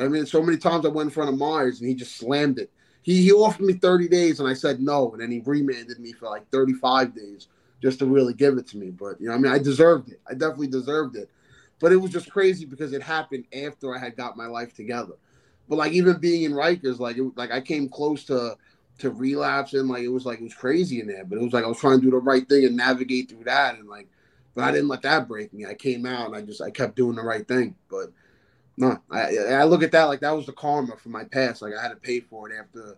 I 0.00 0.08
mean, 0.08 0.26
so 0.26 0.42
many 0.42 0.58
times 0.58 0.86
I 0.86 0.88
went 0.88 1.08
in 1.08 1.10
front 1.10 1.30
of 1.30 1.38
Myers 1.38 1.80
and 1.80 1.88
he 1.88 1.94
just 1.94 2.16
slammed 2.16 2.58
it. 2.58 2.70
He, 3.02 3.22
he 3.22 3.32
offered 3.32 3.66
me 3.66 3.74
30 3.74 4.08
days 4.08 4.40
and 4.40 4.48
I 4.48 4.54
said 4.54 4.80
no. 4.80 5.12
And 5.12 5.20
then 5.20 5.30
he 5.30 5.40
remanded 5.44 5.98
me 5.98 6.12
for 6.12 6.30
like 6.30 6.48
35 6.50 7.14
days 7.14 7.48
just 7.82 7.98
to 7.98 8.06
really 8.06 8.32
give 8.32 8.56
it 8.56 8.66
to 8.68 8.78
me. 8.78 8.90
But, 8.90 9.20
you 9.20 9.28
know, 9.28 9.34
I 9.34 9.38
mean, 9.38 9.52
I 9.52 9.58
deserved 9.58 10.10
it. 10.10 10.20
I 10.28 10.32
definitely 10.32 10.68
deserved 10.68 11.16
it. 11.16 11.28
But 11.80 11.92
it 11.92 11.96
was 11.96 12.12
just 12.12 12.30
crazy 12.30 12.64
because 12.64 12.92
it 12.92 13.02
happened 13.02 13.44
after 13.52 13.94
I 13.94 13.98
had 13.98 14.16
got 14.16 14.36
my 14.36 14.46
life 14.46 14.74
together. 14.74 15.14
But 15.68 15.76
like 15.76 15.92
even 15.92 16.18
being 16.18 16.44
in 16.44 16.52
Rikers, 16.52 16.98
like 16.98 17.18
it, 17.18 17.36
like 17.36 17.50
I 17.50 17.60
came 17.60 17.88
close 17.88 18.24
to 18.24 18.56
to 18.98 19.10
relapse 19.10 19.74
and 19.74 19.88
like 19.88 20.02
it 20.02 20.08
was 20.08 20.24
like 20.24 20.40
it 20.40 20.44
was 20.44 20.54
crazy 20.54 21.00
in 21.00 21.06
there. 21.06 21.24
But 21.24 21.38
it 21.38 21.42
was 21.42 21.52
like 21.52 21.64
I 21.64 21.68
was 21.68 21.78
trying 21.78 22.00
to 22.00 22.04
do 22.04 22.10
the 22.10 22.18
right 22.18 22.48
thing 22.48 22.64
and 22.64 22.76
navigate 22.76 23.28
through 23.28 23.44
that 23.44 23.78
and 23.78 23.88
like 23.88 24.08
but 24.54 24.64
I 24.64 24.70
didn't 24.70 24.88
let 24.88 25.02
that 25.02 25.26
break 25.26 25.52
me. 25.52 25.66
I 25.66 25.74
came 25.74 26.06
out 26.06 26.26
and 26.26 26.36
I 26.36 26.42
just 26.42 26.62
I 26.62 26.70
kept 26.70 26.96
doing 26.96 27.16
the 27.16 27.22
right 27.22 27.46
thing. 27.46 27.74
But 27.90 28.12
no, 28.76 28.98
I 29.10 29.36
I 29.36 29.64
look 29.64 29.82
at 29.82 29.92
that 29.92 30.04
like 30.04 30.20
that 30.20 30.30
was 30.36 30.46
the 30.46 30.52
karma 30.52 30.96
for 30.96 31.08
my 31.08 31.24
past. 31.24 31.60
Like 31.60 31.74
I 31.78 31.82
had 31.82 31.88
to 31.88 31.96
pay 31.96 32.20
for 32.20 32.50
it 32.50 32.56
after 32.56 32.96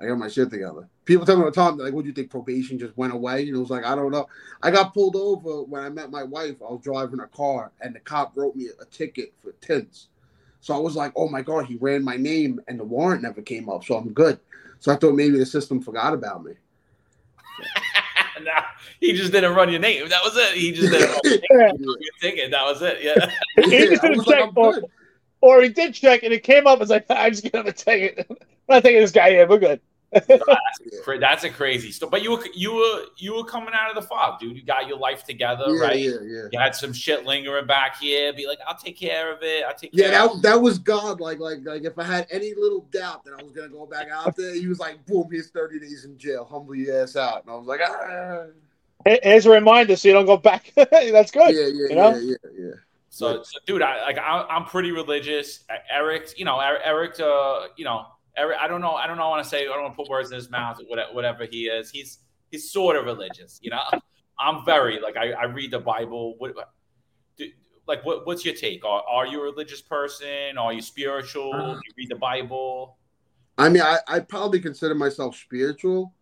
I 0.00 0.06
got 0.06 0.18
my 0.18 0.28
shit 0.28 0.50
together. 0.50 0.88
People 1.04 1.26
tell 1.26 1.36
me 1.36 1.42
all 1.42 1.50
the 1.50 1.54
time, 1.54 1.76
like, 1.76 1.92
what 1.92 2.02
do 2.02 2.08
you 2.08 2.14
think 2.14 2.30
probation 2.30 2.78
just 2.78 2.96
went 2.96 3.12
away? 3.12 3.40
And 3.46 3.56
it 3.56 3.60
was 3.60 3.68
like, 3.68 3.84
I 3.84 3.94
don't 3.94 4.10
know. 4.10 4.28
I 4.62 4.70
got 4.70 4.94
pulled 4.94 5.14
over 5.14 5.62
when 5.64 5.82
I 5.82 5.90
met 5.90 6.10
my 6.10 6.22
wife. 6.22 6.56
I 6.66 6.72
was 6.72 6.80
driving 6.82 7.20
a 7.20 7.26
car 7.26 7.70
and 7.82 7.94
the 7.94 8.00
cop 8.00 8.34
wrote 8.34 8.56
me 8.56 8.68
a, 8.80 8.84
ticket 8.86 9.34
for 9.42 9.52
tints. 9.60 10.08
So 10.62 10.74
I 10.74 10.78
was 10.78 10.96
like, 10.96 11.12
oh 11.16 11.28
my 11.28 11.42
God, 11.42 11.66
he 11.66 11.76
ran 11.76 12.02
my 12.02 12.16
name 12.16 12.60
and 12.66 12.80
the 12.80 12.84
warrant 12.84 13.22
never 13.22 13.42
came 13.42 13.68
up. 13.68 13.84
So 13.84 13.96
I'm 13.96 14.12
good. 14.12 14.40
So 14.80 14.90
I 14.90 14.96
thought 14.96 15.14
maybe 15.14 15.38
the 15.38 15.46
system 15.46 15.80
forgot 15.80 16.14
about 16.14 16.42
me. 16.42 16.54
no, 18.42 18.52
he 18.98 19.12
just 19.12 19.30
didn't 19.30 19.54
run 19.54 19.70
your 19.70 19.80
name. 19.80 20.08
That 20.08 20.22
was 20.24 20.36
it. 20.36 20.56
He 20.56 20.72
just 20.72 20.90
didn't 20.90 21.10
run 21.52 21.76
your, 21.78 21.98
ticket. 22.20 22.50
That 22.50 22.64
was 22.64 22.80
it. 22.82 22.98
Yeah. 23.02 23.30
he 23.56 23.86
just 23.86 24.02
didn't 24.02 24.24
check 24.24 24.40
like, 24.40 24.56
or, 24.56 24.82
or, 25.42 25.62
he 25.62 25.68
did 25.68 25.92
check 25.92 26.22
and 26.22 26.32
it 26.32 26.42
came 26.42 26.66
up 26.66 26.80
as 26.80 26.88
like, 26.88 27.06
I'm 27.10 27.32
just 27.32 27.44
get 27.44 27.54
him 27.54 27.66
a 27.66 27.72
ticket. 27.72 28.26
I'm 28.30 28.36
not 28.68 28.82
taking 28.82 29.00
this 29.00 29.12
guy 29.12 29.28
in. 29.28 29.48
We're 29.48 29.58
good. 29.58 29.80
That's, 30.12 30.26
that's, 31.20 31.44
a 31.44 31.50
crazy 31.50 31.92
story. 31.92 32.10
But 32.10 32.22
you 32.22 32.32
were 32.32 32.44
you 32.54 32.74
were 32.74 33.04
you 33.16 33.36
were 33.36 33.44
coming 33.44 33.72
out 33.74 33.90
of 33.90 33.94
the 33.94 34.02
fog, 34.02 34.40
dude. 34.40 34.56
You 34.56 34.62
got 34.62 34.88
your 34.88 34.98
life 34.98 35.24
together, 35.24 35.64
yeah, 35.68 35.80
right? 35.80 35.98
Yeah, 35.98 36.16
yeah. 36.22 36.42
You 36.50 36.58
had 36.58 36.74
some 36.74 36.92
shit 36.92 37.24
lingering 37.24 37.66
back 37.66 37.98
here. 37.98 38.32
Be 38.32 38.46
like, 38.46 38.58
I'll 38.66 38.76
take 38.76 38.98
care 38.98 39.32
of 39.32 39.42
it. 39.42 39.64
I'll 39.64 39.74
take 39.74 39.90
yeah, 39.92 40.10
that, 40.10 40.42
that 40.42 40.60
was 40.60 40.78
God. 40.78 41.20
Like, 41.20 41.38
like, 41.38 41.60
like, 41.64 41.84
if 41.84 41.98
I 41.98 42.04
had 42.04 42.26
any 42.30 42.54
little 42.54 42.86
doubt 42.90 43.24
that 43.24 43.34
I 43.38 43.42
was 43.42 43.52
gonna 43.52 43.68
go 43.68 43.86
back 43.86 44.08
out 44.12 44.34
there, 44.36 44.54
he 44.54 44.66
was 44.66 44.80
like, 44.80 45.04
"Boom, 45.06 45.28
here's 45.30 45.50
30 45.50 45.78
days 45.78 46.04
in 46.04 46.18
jail. 46.18 46.44
Humble 46.50 46.74
your 46.74 47.02
ass 47.02 47.14
out." 47.14 47.44
And 47.44 47.52
I 47.52 47.56
was 47.56 47.66
like, 47.66 47.80
"Ah." 47.82 48.46
Here's 49.22 49.46
a 49.46 49.50
reminder, 49.50 49.96
so 49.96 50.08
you 50.08 50.14
don't 50.14 50.26
go 50.26 50.36
back. 50.36 50.72
That's 50.76 51.30
good. 51.30 51.54
Yeah, 51.54 51.66
yeah, 51.66 51.88
you 51.88 51.94
know? 51.94 52.14
yeah, 52.16 52.36
yeah, 52.44 52.66
yeah. 52.66 52.74
So, 53.10 53.42
so, 53.42 53.58
dude, 53.66 53.82
I 53.82 54.02
like 54.02 54.18
I, 54.18 54.46
I'm 54.48 54.64
pretty 54.64 54.92
religious. 54.92 55.64
Eric, 55.90 56.38
you 56.38 56.44
know, 56.44 56.60
Eric, 56.60 57.18
uh, 57.18 57.66
you 57.76 57.84
know, 57.84 58.06
Eric. 58.40 58.58
I 58.60 58.66
don't 58.68 58.80
know. 58.80 58.92
I 58.92 59.06
don't 59.06 59.18
know. 59.18 59.24
I 59.24 59.28
want 59.28 59.44
to 59.44 59.48
say. 59.48 59.62
I 59.62 59.64
don't 59.64 59.82
want 59.82 59.92
to 59.92 59.96
put 59.96 60.08
words 60.08 60.30
in 60.30 60.36
his 60.36 60.50
mouth. 60.50 60.80
Whatever, 60.86 61.12
whatever 61.12 61.44
he 61.44 61.64
is, 61.64 61.90
he's 61.90 62.20
he's 62.50 62.70
sort 62.70 62.96
of 62.96 63.04
religious. 63.04 63.60
You 63.62 63.70
know, 63.70 63.82
I'm 64.38 64.64
very 64.64 64.98
like 65.00 65.16
I, 65.16 65.32
I 65.32 65.44
read 65.44 65.70
the 65.70 65.78
Bible. 65.78 66.36
What, 66.38 66.54
do, 67.36 67.46
like 67.86 68.04
what, 68.04 68.26
what's 68.26 68.44
your 68.44 68.54
take? 68.54 68.84
Are, 68.84 69.02
are 69.08 69.26
you 69.26 69.40
a 69.40 69.44
religious 69.44 69.82
person? 69.82 70.56
Are 70.58 70.72
you 70.72 70.80
spiritual? 70.80 71.52
Uh, 71.52 71.74
do 71.74 71.80
you 71.86 71.92
read 71.98 72.08
the 72.08 72.16
Bible? 72.16 72.96
I 73.58 73.68
mean, 73.68 73.82
I 73.82 73.98
I 74.08 74.20
probably 74.20 74.60
consider 74.60 74.94
myself 74.94 75.36
spiritual. 75.36 76.14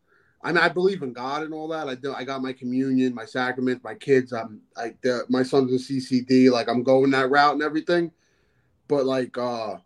I 0.43 0.49
mean, 0.53 0.59
I 0.59 0.69
believe 0.69 1.03
in 1.03 1.13
God 1.13 1.43
and 1.43 1.53
all 1.53 1.69
that. 1.69 1.89
I 1.89 1.95
do. 1.95 2.15
I 2.15 2.25
got 2.25 2.43
my 2.43 2.53
communion, 2.53 3.15
my 3.15 3.25
sacrament, 3.25 3.83
my 3.83 3.95
kids. 3.95 4.33
I'm 4.33 4.61
like 4.77 4.99
my 5.29 5.43
son's 5.43 5.73
in 5.73 5.79
CCD. 5.79 6.51
Like 6.51 6.69
I'm 6.69 6.83
going 6.83 7.11
that 7.13 7.31
route 7.31 7.55
and 7.55 7.63
everything. 7.63 8.11
But 8.89 9.05
like, 9.05 9.37
uh 9.39 9.77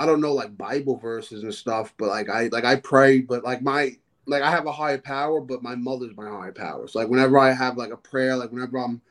I 0.00 0.06
don't 0.06 0.22
know 0.22 0.32
like 0.32 0.56
Bible 0.56 0.96
verses 0.96 1.42
and 1.42 1.54
stuff. 1.54 1.92
But 1.98 2.08
like 2.08 2.28
I 2.30 2.48
like 2.48 2.64
I 2.64 2.76
pray. 2.76 3.20
But 3.20 3.44
like 3.44 3.62
my 3.62 3.96
like 4.26 4.42
I 4.42 4.50
have 4.50 4.66
a 4.66 4.72
higher 4.72 4.98
power, 4.98 5.40
but 5.40 5.62
my 5.62 5.74
mother's 5.74 6.16
my 6.16 6.28
higher 6.28 6.52
power. 6.52 6.88
So 6.88 6.98
like 6.98 7.08
whenever 7.08 7.38
I 7.38 7.52
have 7.52 7.76
like 7.76 7.92
a 7.92 7.96
prayer, 7.96 8.36
like 8.36 8.50
whenever 8.50 8.78
I'm 8.78 9.02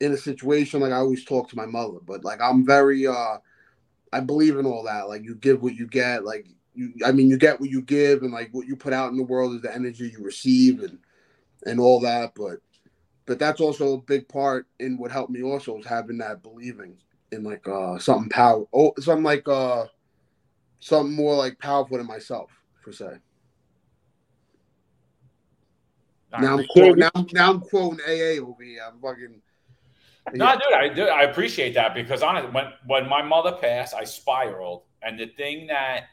in 0.00 0.12
a 0.12 0.16
situation, 0.16 0.80
like 0.80 0.92
I 0.92 0.96
always 0.96 1.24
talk 1.24 1.48
to 1.50 1.56
my 1.56 1.66
mother. 1.66 1.98
But 2.04 2.24
like 2.24 2.40
I'm 2.40 2.66
very 2.66 3.06
uh 3.06 3.38
I 4.12 4.20
believe 4.20 4.58
in 4.58 4.66
all 4.66 4.82
that. 4.82 5.08
Like 5.08 5.22
you 5.22 5.36
give 5.36 5.62
what 5.62 5.76
you 5.76 5.86
get. 5.86 6.24
Like 6.24 6.48
you 6.74 6.92
I 7.04 7.12
mean 7.12 7.28
you 7.28 7.36
get 7.36 7.60
what 7.60 7.70
you 7.70 7.82
give 7.82 8.22
and 8.22 8.32
like 8.32 8.50
what 8.52 8.66
you 8.66 8.76
put 8.76 8.92
out 8.92 9.10
in 9.10 9.16
the 9.16 9.22
world 9.22 9.54
is 9.54 9.62
the 9.62 9.74
energy 9.74 10.10
you 10.10 10.24
receive 10.24 10.82
and 10.82 10.98
and 11.66 11.78
all 11.78 12.00
that 12.00 12.32
but 12.34 12.58
but 13.26 13.38
that's 13.38 13.60
also 13.60 13.94
a 13.94 14.02
big 14.02 14.28
part 14.28 14.66
in 14.80 14.98
what 14.98 15.12
helped 15.12 15.30
me 15.30 15.42
also 15.42 15.78
is 15.78 15.86
having 15.86 16.18
that 16.18 16.42
believing 16.42 16.96
in 17.30 17.44
like 17.44 17.66
uh 17.68 17.98
something 17.98 18.28
power 18.28 18.64
oh 18.72 18.92
something 18.98 19.24
like 19.24 19.46
uh 19.48 19.84
something 20.82 21.14
more 21.14 21.36
like 21.36 21.58
powerful 21.58 21.96
than 21.96 22.06
myself 22.06 22.50
per 22.82 22.92
se 22.92 23.18
now 26.40 26.58
I'm, 26.58 26.66
quote, 26.66 26.98
now, 26.98 27.10
now 27.32 27.50
I'm 27.50 27.60
quoting 27.60 28.00
AA 28.06 28.42
over 28.42 28.62
here. 28.62 28.80
I'm 28.86 28.98
fucking. 29.00 29.40
No, 30.34 30.52
dude, 30.52 30.72
I 30.74 30.88
do. 30.88 31.04
I 31.04 31.22
appreciate 31.22 31.74
that 31.74 31.94
because 31.94 32.22
honestly, 32.22 32.50
when 32.52 32.66
when 32.86 33.08
my 33.08 33.22
mother 33.22 33.52
passed, 33.60 33.94
I 33.94 34.04
spiraled, 34.04 34.84
and 35.02 35.18
the 35.18 35.26
thing 35.26 35.66
that 35.66 36.04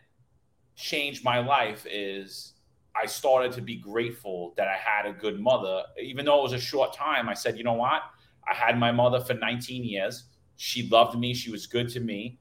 changed 0.75 1.23
my 1.23 1.39
life 1.39 1.85
is 1.89 2.53
I 3.01 3.05
started 3.05 3.51
to 3.53 3.61
be 3.61 3.75
grateful 3.75 4.53
that 4.57 4.67
I 4.67 4.75
had 4.75 5.05
a 5.05 5.13
good 5.13 5.39
mother. 5.39 5.83
Even 6.01 6.25
though 6.25 6.39
it 6.39 6.43
was 6.43 6.53
a 6.53 6.59
short 6.59 6.93
time, 6.93 7.29
I 7.29 7.33
said, 7.33 7.57
you 7.57 7.63
know 7.63 7.73
what? 7.73 8.01
I 8.49 8.53
had 8.53 8.79
my 8.79 8.91
mother 8.91 9.19
for 9.19 9.35
19 9.35 9.83
years. 9.83 10.23
She 10.57 10.89
loved 10.89 11.17
me. 11.17 11.33
She 11.33 11.51
was 11.51 11.67
good 11.67 11.87
to 11.89 11.99
me. 11.99 12.38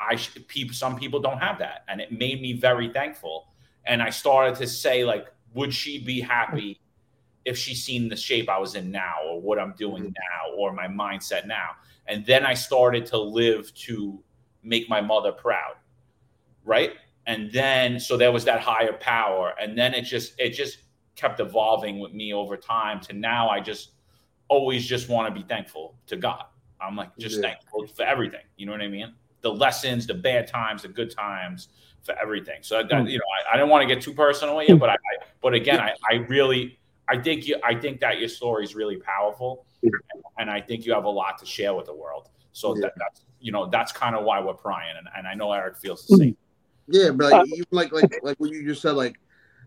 I 0.00 0.16
people, 0.48 0.74
some 0.74 0.96
people 0.96 1.20
don't 1.20 1.38
have 1.38 1.58
that, 1.58 1.84
and 1.88 2.00
it 2.00 2.12
made 2.12 2.40
me 2.40 2.54
very 2.54 2.92
thankful. 2.92 3.48
And 3.84 4.02
I 4.02 4.10
started 4.10 4.56
to 4.56 4.66
say, 4.66 5.04
like, 5.04 5.26
would 5.54 5.72
she 5.74 6.02
be 6.02 6.20
happy 6.20 6.80
if 7.44 7.56
she 7.56 7.74
seen 7.74 8.08
the 8.08 8.16
shape 8.16 8.48
I 8.48 8.58
was 8.58 8.74
in 8.74 8.90
now, 8.90 9.16
or 9.26 9.40
what 9.40 9.58
I'm 9.58 9.74
doing 9.76 10.04
mm-hmm. 10.04 10.12
now, 10.12 10.56
or 10.56 10.72
my 10.72 10.86
mindset 10.86 11.46
now? 11.46 11.70
And 12.06 12.24
then 12.26 12.44
I 12.44 12.54
started 12.54 13.06
to 13.06 13.18
live 13.18 13.72
to 13.74 14.18
make 14.62 14.88
my 14.88 15.00
mother 15.00 15.32
proud, 15.32 15.74
right? 16.64 16.92
and 17.26 17.52
then 17.52 18.00
so 18.00 18.16
there 18.16 18.32
was 18.32 18.44
that 18.44 18.60
higher 18.60 18.92
power 18.94 19.54
and 19.60 19.76
then 19.78 19.94
it 19.94 20.02
just 20.02 20.34
it 20.38 20.50
just 20.50 20.78
kept 21.14 21.38
evolving 21.40 21.98
with 21.98 22.12
me 22.12 22.32
over 22.32 22.56
time 22.56 23.00
to 23.00 23.12
now 23.12 23.48
i 23.48 23.60
just 23.60 23.92
always 24.48 24.86
just 24.86 25.08
want 25.08 25.32
to 25.32 25.40
be 25.40 25.46
thankful 25.46 25.94
to 26.06 26.16
god 26.16 26.44
i'm 26.80 26.96
like 26.96 27.16
just 27.18 27.36
yeah. 27.36 27.42
thankful 27.42 27.86
for 27.86 28.02
everything 28.02 28.40
you 28.56 28.66
know 28.66 28.72
what 28.72 28.80
i 28.80 28.88
mean 28.88 29.14
the 29.42 29.52
lessons 29.52 30.06
the 30.06 30.14
bad 30.14 30.46
times 30.46 30.82
the 30.82 30.88
good 30.88 31.10
times 31.10 31.68
for 32.02 32.14
everything. 32.20 32.62
So 32.62 32.82
that, 32.82 33.08
you 33.08 33.18
know 33.18 33.24
i, 33.50 33.54
I 33.54 33.56
don't 33.58 33.68
want 33.68 33.86
to 33.86 33.94
get 33.94 34.02
too 34.02 34.14
personal 34.14 34.56
with 34.56 34.68
you 34.68 34.76
but 34.76 34.90
i, 34.90 34.94
I 34.94 35.24
but 35.42 35.54
again 35.54 35.80
I, 35.80 35.94
I 36.10 36.14
really 36.28 36.78
i 37.08 37.18
think 37.18 37.46
you 37.46 37.56
i 37.64 37.74
think 37.74 38.00
that 38.00 38.18
your 38.18 38.28
story 38.28 38.64
is 38.64 38.74
really 38.74 38.96
powerful 38.96 39.66
and, 39.82 39.92
and 40.38 40.50
i 40.50 40.60
think 40.60 40.86
you 40.86 40.92
have 40.94 41.04
a 41.04 41.10
lot 41.10 41.38
to 41.38 41.46
share 41.46 41.74
with 41.74 41.86
the 41.86 41.94
world. 41.94 42.28
So 42.52 42.74
yeah. 42.74 42.82
that, 42.82 42.92
that's 42.96 43.24
you 43.40 43.52
know 43.52 43.68
that's 43.68 43.92
kind 43.92 44.16
of 44.16 44.24
why 44.24 44.40
we're 44.40 44.54
prying 44.54 44.96
and, 44.96 45.08
and 45.16 45.26
i 45.26 45.34
know 45.34 45.52
eric 45.52 45.76
feels 45.76 46.06
the 46.06 46.16
same. 46.16 46.36
Yeah, 46.90 47.10
but 47.12 47.30
like, 47.30 47.46
even 47.46 47.66
like 47.70 47.92
like 47.92 48.20
like 48.22 48.40
what 48.40 48.50
you 48.50 48.64
just 48.64 48.82
said, 48.82 48.92
like 48.92 49.20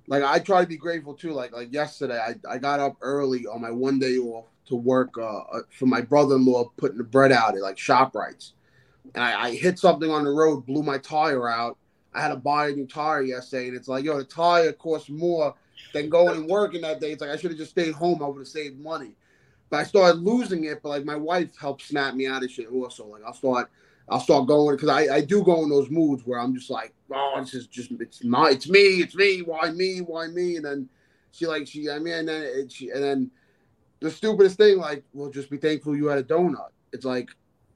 like 0.08 0.24
I 0.24 0.40
try 0.40 0.62
to 0.62 0.68
be 0.68 0.78
grateful 0.78 1.14
too. 1.14 1.32
Like 1.32 1.54
like 1.54 1.72
yesterday, 1.72 2.20
I, 2.20 2.36
I 2.48 2.58
got 2.58 2.80
up 2.80 2.98
early 3.02 3.46
on 3.48 3.62
my 3.62 3.72
one 3.72 3.98
day 3.98 4.18
off 4.18 4.48
to 4.66 4.76
work 4.76 5.18
uh, 5.18 5.40
uh 5.40 5.62
for 5.70 5.86
my 5.86 6.02
brother-in-law 6.02 6.72
putting 6.78 6.98
the 6.98 7.04
bread 7.04 7.32
out 7.32 7.56
at 7.56 7.62
like 7.62 7.78
Shoprites, 7.78 8.52
and 9.14 9.24
I, 9.24 9.46
I 9.46 9.56
hit 9.56 9.80
something 9.80 10.10
on 10.10 10.24
the 10.24 10.32
road, 10.32 10.66
blew 10.66 10.84
my 10.84 10.98
tire 10.98 11.50
out. 11.50 11.78
I 12.14 12.22
had 12.22 12.30
to 12.30 12.36
buy 12.36 12.68
a 12.68 12.72
new 12.72 12.86
tire 12.86 13.24
yesterday, 13.24 13.70
and 13.70 13.78
it's 13.78 13.88
like 13.88 14.06
yo, 14.06 14.18
the 14.18 14.24
tire 14.24 14.72
costs 14.74 15.10
more 15.10 15.56
than 15.94 16.10
going 16.10 16.38
and 16.38 16.50
working 16.50 16.82
that 16.82 17.00
day. 17.00 17.12
It's 17.12 17.22
like 17.22 17.32
I 17.32 17.38
should 17.38 17.52
have 17.52 17.58
just 17.58 17.72
stayed 17.72 17.94
home. 17.94 18.22
I 18.24 18.28
would 18.28 18.40
have 18.40 18.48
saved 18.48 18.80
money. 18.80 19.16
But 19.70 19.78
I 19.78 19.84
started 19.84 20.22
losing 20.22 20.66
it. 20.66 20.82
But 20.84 20.90
like 20.90 21.06
my 21.06 21.16
wife 21.16 21.58
helped 21.58 21.84
snap 21.84 22.14
me 22.14 22.28
out 22.28 22.44
of 22.44 22.52
shit 22.52 22.70
also. 22.72 23.08
Like 23.08 23.24
I'll 23.26 23.34
start 23.34 23.70
I'll 24.10 24.20
start 24.20 24.48
going 24.48 24.76
because 24.76 24.90
I, 24.90 25.16
I 25.16 25.22
do 25.22 25.44
go 25.44 25.64
in 25.64 25.70
those 25.70 25.90
moods 25.90 26.24
where 26.26 26.40
I'm 26.40 26.54
just 26.54 26.70
like, 26.70 26.94
oh, 27.12 27.34
it's 27.38 27.52
just, 27.52 27.72
just 27.72 27.92
it's 28.00 28.24
my 28.24 28.52
it's 28.52 28.70
me, 28.70 29.02
it's 29.02 29.16
me, 29.16 29.42
why 29.42 29.72
me, 29.72 30.00
why 30.00 30.28
me? 30.28 30.58
And 30.58 30.66
then 30.66 30.90
she 31.32 31.48
like 31.48 31.68
she 31.68 31.90
I 31.90 32.00
mean 32.00 32.14
and 32.14 32.28
then 32.28 32.44
it, 32.44 32.72
she 32.72 32.90
and 32.90 33.04
then 33.04 33.32
the 34.04 34.12
stupidest 34.12 34.58
thing, 34.58 34.78
like, 34.78 35.04
well, 35.14 35.30
just 35.30 35.50
be 35.50 35.58
thankful 35.58 35.96
you 35.96 36.08
had 36.08 36.20
a 36.20 36.24
donut. 36.24 36.72
It's 36.92 37.06
like, 37.06 37.30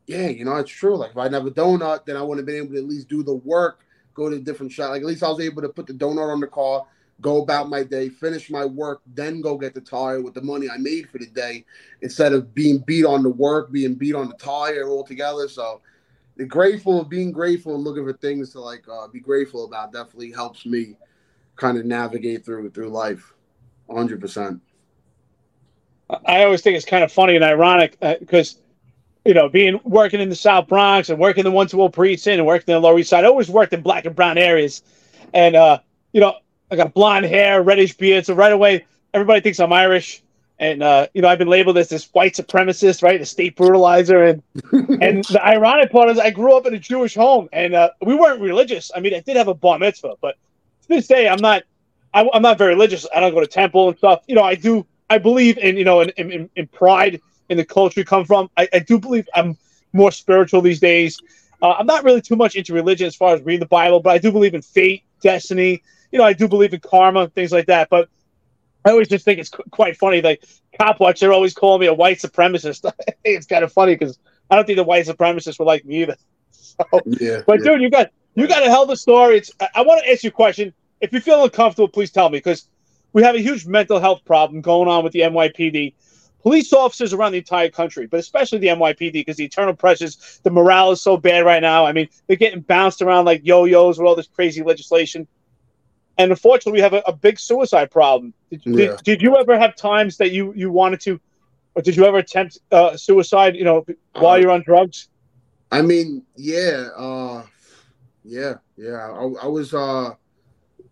yeah, 0.07 0.27
you 0.29 0.45
know, 0.45 0.55
it's 0.55 0.71
true. 0.71 0.95
Like 0.97 1.11
if 1.11 1.31
have 1.33 1.45
a 1.45 1.51
donut, 1.51 2.05
then 2.05 2.15
I 2.15 2.21
wouldn't 2.21 2.39
have 2.39 2.45
been 2.45 2.63
able 2.63 2.73
to 2.73 2.79
at 2.79 2.87
least 2.87 3.09
do 3.09 3.23
the 3.23 3.35
work, 3.35 3.85
go 4.13 4.29
to 4.29 4.37
a 4.37 4.39
different 4.39 4.71
shop. 4.71 4.91
Like 4.91 5.01
at 5.01 5.07
least 5.07 5.21
I 5.21 5.29
was 5.29 5.41
able 5.41 5.61
to 5.61 5.69
put 5.69 5.85
the 5.85 5.93
donut 5.93 6.31
on 6.31 6.39
the 6.39 6.47
car, 6.47 6.85
go 7.19 7.43
about 7.43 7.69
my 7.69 7.83
day, 7.83 8.07
finish 8.07 8.49
my 8.49 8.63
work, 8.63 9.01
then 9.05 9.41
go 9.41 9.57
get 9.57 9.73
the 9.75 9.81
tire 9.81 10.21
with 10.21 10.33
the 10.33 10.41
money 10.41 10.69
I 10.69 10.77
made 10.77 11.09
for 11.09 11.17
the 11.17 11.27
day, 11.27 11.65
instead 12.01 12.31
of 12.31 12.55
being 12.55 12.79
beat 12.79 13.05
on 13.05 13.21
the 13.21 13.29
work, 13.29 13.71
being 13.71 13.95
beat 13.95 14.15
on 14.15 14.29
the 14.29 14.35
tire 14.35 14.87
altogether. 14.87 15.49
So 15.49 15.81
the 16.37 16.45
grateful 16.45 17.03
being 17.03 17.31
grateful 17.31 17.75
and 17.75 17.83
looking 17.83 18.05
for 18.05 18.13
things 18.13 18.51
to 18.53 18.61
like 18.61 18.85
uh, 18.87 19.07
be 19.07 19.19
grateful 19.19 19.65
about 19.65 19.91
definitely 19.91 20.31
helps 20.31 20.65
me 20.65 20.95
kind 21.57 21.77
of 21.77 21.85
navigate 21.85 22.45
through 22.45 22.69
through 22.69 22.89
life 22.89 23.33
100% 23.89 24.61
i 26.25 26.43
always 26.43 26.61
think 26.61 26.77
it's 26.77 26.85
kind 26.85 27.03
of 27.03 27.11
funny 27.11 27.35
and 27.35 27.43
ironic 27.43 27.99
because 28.19 28.55
uh, 28.55 28.66
you 29.27 29.33
know 29.33 29.49
being 29.49 29.79
working 29.83 30.19
in 30.19 30.29
the 30.29 30.35
south 30.35 30.67
bronx 30.67 31.09
and 31.09 31.19
working 31.19 31.41
in 31.41 31.45
the 31.45 31.51
one 31.51 31.67
two 31.67 31.89
precinct 31.89 32.37
and 32.37 32.47
working 32.47 32.73
in 32.73 32.81
the 32.81 32.87
lower 32.87 32.97
east 32.97 33.09
side 33.09 33.25
i 33.25 33.27
always 33.27 33.49
worked 33.49 33.73
in 33.73 33.81
black 33.81 34.05
and 34.05 34.15
brown 34.15 34.37
areas 34.37 34.81
and 35.33 35.55
uh 35.55 35.77
you 36.13 36.21
know 36.21 36.33
i 36.71 36.75
got 36.75 36.93
blonde 36.93 37.25
hair 37.25 37.61
reddish 37.61 37.95
beard 37.97 38.25
so 38.25 38.33
right 38.33 38.53
away 38.53 38.85
everybody 39.13 39.41
thinks 39.41 39.59
i'm 39.59 39.73
irish 39.73 40.23
and 40.59 40.81
uh, 40.81 41.07
you 41.13 41.21
know 41.21 41.27
I've 41.27 41.37
been 41.37 41.47
labeled 41.47 41.77
as 41.77 41.89
this 41.89 42.09
white 42.13 42.33
supremacist, 42.33 43.03
right, 43.03 43.21
a 43.21 43.25
state 43.25 43.55
brutalizer, 43.55 44.29
and 44.29 45.01
and 45.01 45.23
the 45.25 45.39
ironic 45.45 45.91
part 45.91 46.09
is 46.09 46.17
I 46.17 46.31
grew 46.31 46.55
up 46.57 46.65
in 46.65 46.73
a 46.73 46.79
Jewish 46.79 47.13
home, 47.13 47.47
and 47.53 47.75
uh, 47.75 47.91
we 48.01 48.15
weren't 48.15 48.41
religious. 48.41 48.89
I 48.95 48.99
mean, 48.99 49.13
I 49.13 49.19
did 49.19 49.37
have 49.37 49.47
a 49.47 49.53
bar 49.53 49.77
mitzvah, 49.77 50.15
but 50.19 50.35
to 50.81 50.87
this 50.87 51.07
day, 51.07 51.27
I'm 51.27 51.41
not. 51.41 51.63
I, 52.13 52.27
am 52.33 52.41
not 52.41 52.57
very 52.57 52.73
religious. 52.73 53.05
I 53.15 53.19
don't 53.19 53.33
go 53.33 53.41
to 53.41 53.47
temple 53.47 53.89
and 53.89 53.97
stuff. 53.97 54.23
You 54.27 54.35
know, 54.35 54.41
I 54.41 54.55
do. 54.55 54.85
I 55.09 55.19
believe 55.19 55.57
in 55.59 55.77
you 55.77 55.83
know 55.83 56.01
in 56.01 56.09
in, 56.17 56.49
in 56.55 56.67
pride 56.67 57.21
in 57.49 57.57
the 57.57 57.65
culture 57.65 57.99
you 57.99 58.05
come 58.05 58.25
from. 58.25 58.49
I, 58.57 58.67
I 58.73 58.79
do 58.79 58.99
believe 58.99 59.27
I'm 59.33 59.57
more 59.93 60.11
spiritual 60.11 60.61
these 60.61 60.79
days. 60.79 61.21
Uh, 61.61 61.71
I'm 61.71 61.85
not 61.87 62.03
really 62.03 62.21
too 62.21 62.35
much 62.35 62.55
into 62.55 62.73
religion 62.73 63.07
as 63.07 63.15
far 63.15 63.33
as 63.33 63.41
reading 63.41 63.61
the 63.61 63.67
Bible, 63.67 63.99
but 63.99 64.11
I 64.11 64.17
do 64.17 64.31
believe 64.31 64.53
in 64.53 64.61
fate, 64.61 65.03
destiny. 65.21 65.81
You 66.11 66.19
know, 66.19 66.25
I 66.25 66.33
do 66.33 66.47
believe 66.47 66.73
in 66.73 66.79
karma, 66.79 67.29
things 67.29 67.51
like 67.51 67.65
that. 67.67 67.89
But 67.89 68.09
I 68.85 68.91
always 68.91 69.07
just 69.07 69.25
think 69.25 69.39
it's 69.39 69.49
quite 69.71 69.97
funny. 69.97 70.21
Like 70.21 70.43
cop 70.79 70.99
watch, 70.99 71.19
they're 71.19 71.33
always 71.33 71.53
calling 71.53 71.81
me 71.81 71.87
a 71.87 71.93
white 71.93 72.19
supremacist. 72.19 72.89
it's 73.23 73.47
kind 73.47 73.63
of 73.63 73.73
funny 73.73 73.95
because 73.95 74.19
I 74.49 74.55
don't 74.55 74.65
think 74.65 74.77
the 74.77 74.83
white 74.83 75.05
supremacists 75.05 75.59
were 75.59 75.65
like 75.65 75.85
me 75.85 76.03
either. 76.03 76.15
So, 76.59 76.85
yeah, 77.05 77.41
but 77.47 77.59
yeah. 77.59 77.71
dude, 77.71 77.81
you 77.81 77.89
got 77.89 78.11
you 78.35 78.47
got 78.47 78.61
a 78.61 78.69
hell 78.69 78.83
of 78.83 78.89
a 78.91 78.97
story. 78.97 79.37
It's, 79.37 79.51
I, 79.59 79.67
I 79.77 79.81
want 79.81 80.03
to 80.03 80.11
ask 80.11 80.23
you 80.23 80.27
a 80.27 80.31
question. 80.31 80.73
If 81.01 81.11
you 81.11 81.19
feel 81.19 81.43
uncomfortable, 81.43 81.87
please 81.87 82.11
tell 82.11 82.29
me 82.29 82.37
because 82.37 82.69
we 83.13 83.23
have 83.23 83.33
a 83.33 83.39
huge 83.39 83.65
mental 83.65 83.99
health 83.99 84.23
problem 84.25 84.61
going 84.61 84.87
on 84.87 85.03
with 85.03 85.11
the 85.11 85.21
NYPD. 85.21 85.95
Police 86.47 86.71
officers 86.71 87.11
around 87.11 87.33
the 87.33 87.39
entire 87.39 87.69
country, 87.69 88.07
but 88.07 88.21
especially 88.21 88.59
the 88.59 88.67
NYPD 88.67 89.11
because 89.11 89.35
the 89.35 89.43
internal 89.43 89.75
pressures, 89.75 90.39
the 90.43 90.49
morale 90.49 90.93
is 90.93 91.01
so 91.01 91.17
bad 91.17 91.43
right 91.43 91.61
now. 91.61 91.85
I 91.85 91.91
mean, 91.91 92.07
they're 92.25 92.37
getting 92.37 92.61
bounced 92.61 93.01
around 93.01 93.25
like 93.25 93.41
yo-yos 93.43 93.97
with 93.97 94.07
all 94.07 94.15
this 94.15 94.27
crazy 94.27 94.63
legislation. 94.63 95.27
and 96.17 96.31
unfortunately, 96.31 96.71
we 96.71 96.81
have 96.81 96.93
a, 96.93 97.03
a 97.05 97.11
big 97.11 97.37
suicide 97.37 97.91
problem. 97.91 98.33
Did, 98.49 98.61
yeah. 98.63 98.75
did, 98.75 99.03
did, 99.03 99.21
you 99.21 99.35
ever 99.35 99.59
have 99.59 99.75
times 99.75 100.15
that 100.19 100.31
you 100.31 100.53
you 100.55 100.71
wanted 100.71 101.01
to, 101.01 101.19
or 101.75 101.81
did 101.81 101.97
you 101.97 102.05
ever 102.05 102.19
attempt 102.19 102.59
uh, 102.71 102.95
suicide? 102.95 103.57
You 103.57 103.65
know, 103.65 103.85
while 104.13 104.35
uh, 104.35 104.37
you're 104.37 104.51
on 104.51 104.63
drugs. 104.63 105.09
I 105.69 105.81
mean, 105.81 106.23
yeah, 106.37 106.87
uh, 106.95 107.43
yeah, 108.23 108.53
yeah. 108.77 109.11
I, 109.11 109.43
I 109.43 109.47
was, 109.47 109.73
uh, 109.73 110.11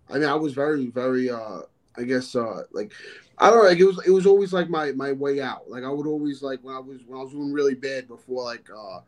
I 0.09 0.13
mean, 0.15 0.25
I 0.25 0.35
was 0.35 0.53
very, 0.53 0.87
very, 0.87 1.29
uh, 1.29 1.59
I 1.95 2.03
guess, 2.03 2.35
uh, 2.35 2.63
like, 2.73 2.91
I 3.37 3.49
don't 3.49 3.63
know, 3.63 3.69
like 3.69 3.79
it 3.79 3.85
was, 3.85 4.05
it 4.05 4.11
was 4.11 4.25
always 4.25 4.53
like 4.53 4.69
my 4.69 4.91
my 4.93 5.11
way 5.11 5.41
out. 5.41 5.69
Like 5.69 5.83
I 5.83 5.89
would 5.89 6.07
always 6.07 6.41
like 6.41 6.59
when 6.61 6.75
I 6.75 6.79
was 6.79 6.99
when 7.05 7.19
I 7.19 7.23
was 7.23 7.31
doing 7.31 7.51
really 7.51 7.75
bad 7.75 8.07
before, 8.07 8.43
like, 8.43 8.69
uh, 8.69 8.99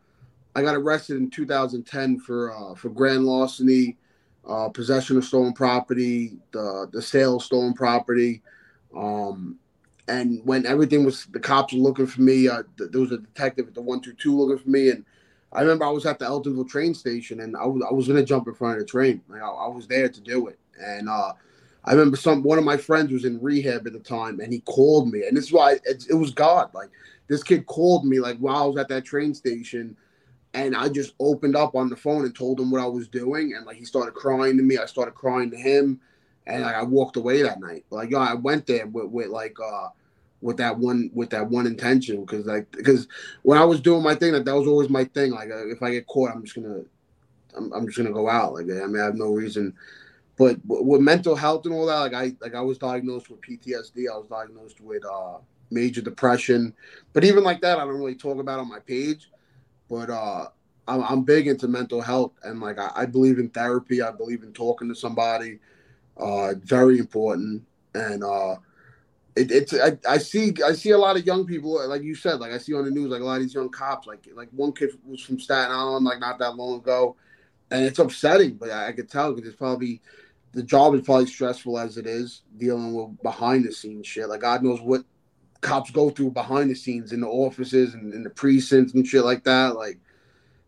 I 0.54 0.62
got 0.62 0.74
arrested 0.74 1.16
in 1.16 1.30
2010 1.30 2.20
for 2.20 2.52
uh 2.54 2.74
for 2.74 2.90
grand 2.90 3.24
larceny 3.24 3.96
uh, 4.48 4.68
possession 4.68 5.16
of 5.16 5.24
stolen 5.24 5.52
property, 5.52 6.38
the 6.52 6.88
the 6.92 7.02
sale 7.02 7.36
of 7.36 7.42
stolen 7.42 7.74
property. 7.74 8.42
Um, 8.96 9.58
and 10.08 10.40
when 10.44 10.64
everything 10.64 11.04
was, 11.04 11.26
the 11.26 11.40
cops 11.40 11.74
were 11.74 11.80
looking 11.80 12.06
for 12.06 12.22
me. 12.22 12.48
Uh, 12.48 12.62
th- 12.78 12.90
there 12.90 13.00
was 13.00 13.12
a 13.12 13.18
detective 13.18 13.68
at 13.68 13.74
the 13.74 13.82
one 13.82 14.00
two 14.00 14.14
two 14.14 14.36
looking 14.36 14.62
for 14.62 14.70
me, 14.70 14.90
and 14.90 15.04
I 15.52 15.60
remember 15.60 15.84
I 15.84 15.90
was 15.90 16.06
at 16.06 16.18
the 16.18 16.24
Eltingville 16.24 16.68
train 16.68 16.94
station, 16.94 17.40
and 17.40 17.56
I 17.56 17.66
was 17.66 17.82
I 17.88 17.92
was 17.92 18.08
gonna 18.08 18.24
jump 18.24 18.48
in 18.48 18.54
front 18.54 18.74
of 18.74 18.80
the 18.80 18.90
train. 18.90 19.20
Like 19.28 19.42
I, 19.42 19.46
I 19.48 19.68
was 19.68 19.86
there 19.86 20.08
to 20.08 20.20
do 20.20 20.48
it, 20.48 20.58
and 20.80 21.08
uh, 21.08 21.32
I 21.84 21.92
remember 21.92 22.16
some 22.16 22.42
one 22.42 22.58
of 22.58 22.64
my 22.64 22.76
friends 22.76 23.12
was 23.12 23.24
in 23.24 23.40
rehab 23.40 23.86
at 23.86 23.92
the 23.92 24.00
time, 24.00 24.40
and 24.40 24.52
he 24.52 24.60
called 24.60 25.10
me, 25.10 25.26
and 25.26 25.36
this 25.36 25.44
is 25.44 25.52
why 25.52 25.72
it, 25.84 26.04
it 26.08 26.14
was 26.14 26.32
God. 26.32 26.70
Like 26.74 26.90
this 27.28 27.42
kid 27.42 27.66
called 27.66 28.04
me 28.04 28.20
like 28.20 28.38
while 28.38 28.62
I 28.62 28.66
was 28.66 28.76
at 28.76 28.88
that 28.88 29.04
train 29.04 29.34
station 29.34 29.96
and 30.54 30.74
I 30.74 30.88
just 30.88 31.14
opened 31.20 31.56
up 31.56 31.74
on 31.74 31.88
the 31.88 31.96
phone 31.96 32.24
and 32.24 32.34
told 32.34 32.58
him 32.58 32.70
what 32.70 32.80
I 32.80 32.86
was 32.86 33.08
doing, 33.08 33.54
and 33.54 33.66
like 33.66 33.76
he 33.76 33.84
started 33.84 34.14
crying 34.14 34.56
to 34.56 34.62
me. 34.62 34.78
I 34.78 34.86
started 34.86 35.14
crying 35.14 35.50
to 35.50 35.56
him, 35.56 36.00
and 36.46 36.62
like, 36.62 36.74
I 36.74 36.82
walked 36.82 37.16
away 37.16 37.42
that 37.42 37.60
night. 37.60 37.84
Like, 37.90 38.10
yo, 38.10 38.18
I 38.18 38.34
went 38.34 38.66
there 38.66 38.86
with, 38.86 39.06
with 39.06 39.28
like 39.28 39.56
uh 39.60 39.88
with 40.40 40.56
that 40.58 40.78
one 40.78 41.10
with 41.12 41.30
that 41.30 41.48
one 41.48 41.66
intention 41.66 42.22
because 42.22 42.46
like 42.46 42.70
because 42.72 43.08
when 43.42 43.58
I 43.58 43.64
was 43.64 43.80
doing 43.80 44.02
my 44.02 44.14
thing, 44.14 44.32
that 44.32 44.44
that 44.44 44.56
was 44.56 44.66
always 44.66 44.88
my 44.88 45.04
thing. 45.04 45.32
Like, 45.32 45.50
uh, 45.50 45.68
if 45.68 45.82
I 45.82 45.90
get 45.90 46.06
caught, 46.06 46.30
I'm 46.30 46.42
just 46.42 46.54
gonna 46.54 46.82
I'm, 47.56 47.72
I'm 47.72 47.86
just 47.86 47.98
gonna 47.98 48.12
go 48.12 48.28
out. 48.28 48.54
Like, 48.54 48.64
I 48.64 48.86
mean, 48.86 49.00
I 49.00 49.04
have 49.04 49.16
no 49.16 49.26
reason. 49.26 49.74
But 50.38 50.58
with 50.64 51.00
mental 51.00 51.34
health 51.34 51.66
and 51.66 51.74
all 51.74 51.86
that, 51.86 51.98
like 51.98 52.14
I 52.14 52.36
like 52.40 52.54
I 52.54 52.60
was 52.60 52.78
diagnosed 52.78 53.28
with 53.28 53.40
PTSD. 53.40 54.04
I 54.12 54.16
was 54.16 54.28
diagnosed 54.28 54.80
with 54.80 55.04
uh 55.04 55.38
major 55.70 56.00
depression. 56.00 56.74
But 57.12 57.24
even 57.24 57.44
like 57.44 57.60
that, 57.60 57.78
I 57.78 57.84
don't 57.84 57.98
really 57.98 58.14
talk 58.14 58.38
about 58.38 58.60
on 58.60 58.68
my 58.68 58.78
page 58.78 59.28
but 59.88 60.10
uh, 60.10 60.48
I'm, 60.86 61.02
I'm 61.02 61.22
big 61.22 61.46
into 61.46 61.68
mental 61.68 62.00
health 62.00 62.32
and 62.42 62.60
like 62.60 62.78
I, 62.78 62.90
I, 62.94 63.06
believe 63.06 63.38
in 63.38 63.48
therapy. 63.48 64.02
I 64.02 64.10
believe 64.10 64.42
in 64.42 64.52
talking 64.52 64.88
to 64.88 64.94
somebody. 64.94 65.58
Uh, 66.16 66.54
very 66.62 66.98
important. 66.98 67.64
And 67.94 68.22
uh, 68.22 68.56
it, 69.34 69.50
it's 69.50 69.74
I, 69.74 69.98
I 70.08 70.18
see 70.18 70.54
I 70.64 70.72
see 70.72 70.90
a 70.90 70.98
lot 70.98 71.16
of 71.16 71.24
young 71.24 71.46
people 71.46 71.86
like 71.88 72.02
you 72.02 72.14
said 72.14 72.40
like 72.40 72.52
I 72.52 72.58
see 72.58 72.74
on 72.74 72.84
the 72.84 72.90
news 72.90 73.10
like 73.10 73.20
a 73.20 73.24
lot 73.24 73.36
of 73.36 73.42
these 73.42 73.54
young 73.54 73.70
cops 73.70 74.06
like 74.06 74.28
like 74.34 74.48
one 74.50 74.72
kid 74.72 74.90
was 75.06 75.22
from 75.22 75.38
Staten 75.38 75.74
Island 75.74 76.04
like 76.04 76.20
not 76.20 76.38
that 76.40 76.56
long 76.56 76.78
ago, 76.78 77.16
and 77.70 77.84
it's 77.84 77.98
upsetting. 77.98 78.54
But 78.54 78.70
I, 78.70 78.88
I 78.88 78.92
could 78.92 79.08
tell 79.08 79.32
because 79.32 79.48
it's 79.48 79.58
probably 79.58 80.00
the 80.52 80.62
job 80.62 80.94
is 80.94 81.02
probably 81.02 81.26
stressful 81.26 81.78
as 81.78 81.98
it 81.98 82.06
is 82.06 82.42
dealing 82.56 82.94
with 82.94 83.22
behind 83.22 83.64
the 83.64 83.72
scenes 83.72 84.06
shit. 84.06 84.28
Like 84.28 84.40
God 84.40 84.62
knows 84.62 84.80
what 84.80 85.04
cops 85.60 85.90
go 85.90 86.10
through 86.10 86.30
behind 86.30 86.70
the 86.70 86.74
scenes 86.74 87.12
in 87.12 87.20
the 87.20 87.28
offices 87.28 87.94
and 87.94 88.14
in 88.14 88.22
the 88.22 88.30
precincts 88.30 88.94
and 88.94 89.06
shit 89.06 89.24
like 89.24 89.44
that. 89.44 89.76
Like 89.76 89.98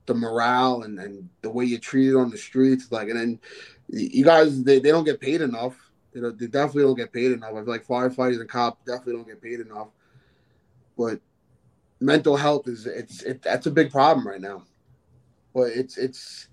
the 0.07 0.15
morale 0.15 0.83
and, 0.83 0.99
and 0.99 1.29
the 1.43 1.51
way 1.51 1.65
you're 1.65 1.79
treated 1.79 2.17
on 2.17 2.31
the 2.31 2.37
streets. 2.37 2.91
Like, 2.91 3.09
and 3.09 3.19
then 3.19 3.41
you 3.89 4.25
guys, 4.25 4.63
they, 4.63 4.79
they 4.79 4.91
don't 4.91 5.05
get 5.05 5.21
paid 5.21 5.41
enough. 5.41 5.77
Know, 6.13 6.31
they 6.33 6.49
definitely 6.49 6.83
don't 6.83 6.97
get 6.97 7.13
paid 7.13 7.31
enough. 7.31 7.53
I 7.53 7.63
feel 7.63 7.67
like 7.67 7.87
firefighters 7.87 8.41
and 8.41 8.49
cops 8.49 8.85
definitely 8.85 9.15
don't 9.15 9.29
get 9.29 9.41
paid 9.41 9.61
enough. 9.61 9.89
But 10.99 11.21
mental 12.01 12.37
health 12.37 12.67
is 12.67 12.87
it's 12.87 13.23
it, 13.23 13.43
that's 13.43 13.67
a 13.67 13.71
big 13.71 13.93
problem 13.93 14.27
right 14.27 14.41
now. 14.41 14.65
But 15.55 15.69
it's 15.69 15.97
it's 15.97 16.49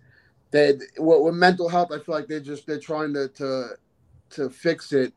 that 0.52 0.80
with, 0.98 1.22
with 1.22 1.36
mental 1.36 1.70
health, 1.70 1.92
I 1.92 2.00
feel 2.00 2.16
like 2.16 2.28
they're 2.28 2.40
just 2.40 2.68
they're 2.68 2.80
trying 2.80 3.14
to 3.14 3.28
to 3.30 3.70
to 4.32 4.50
fix 4.50 4.92
it 4.94 5.14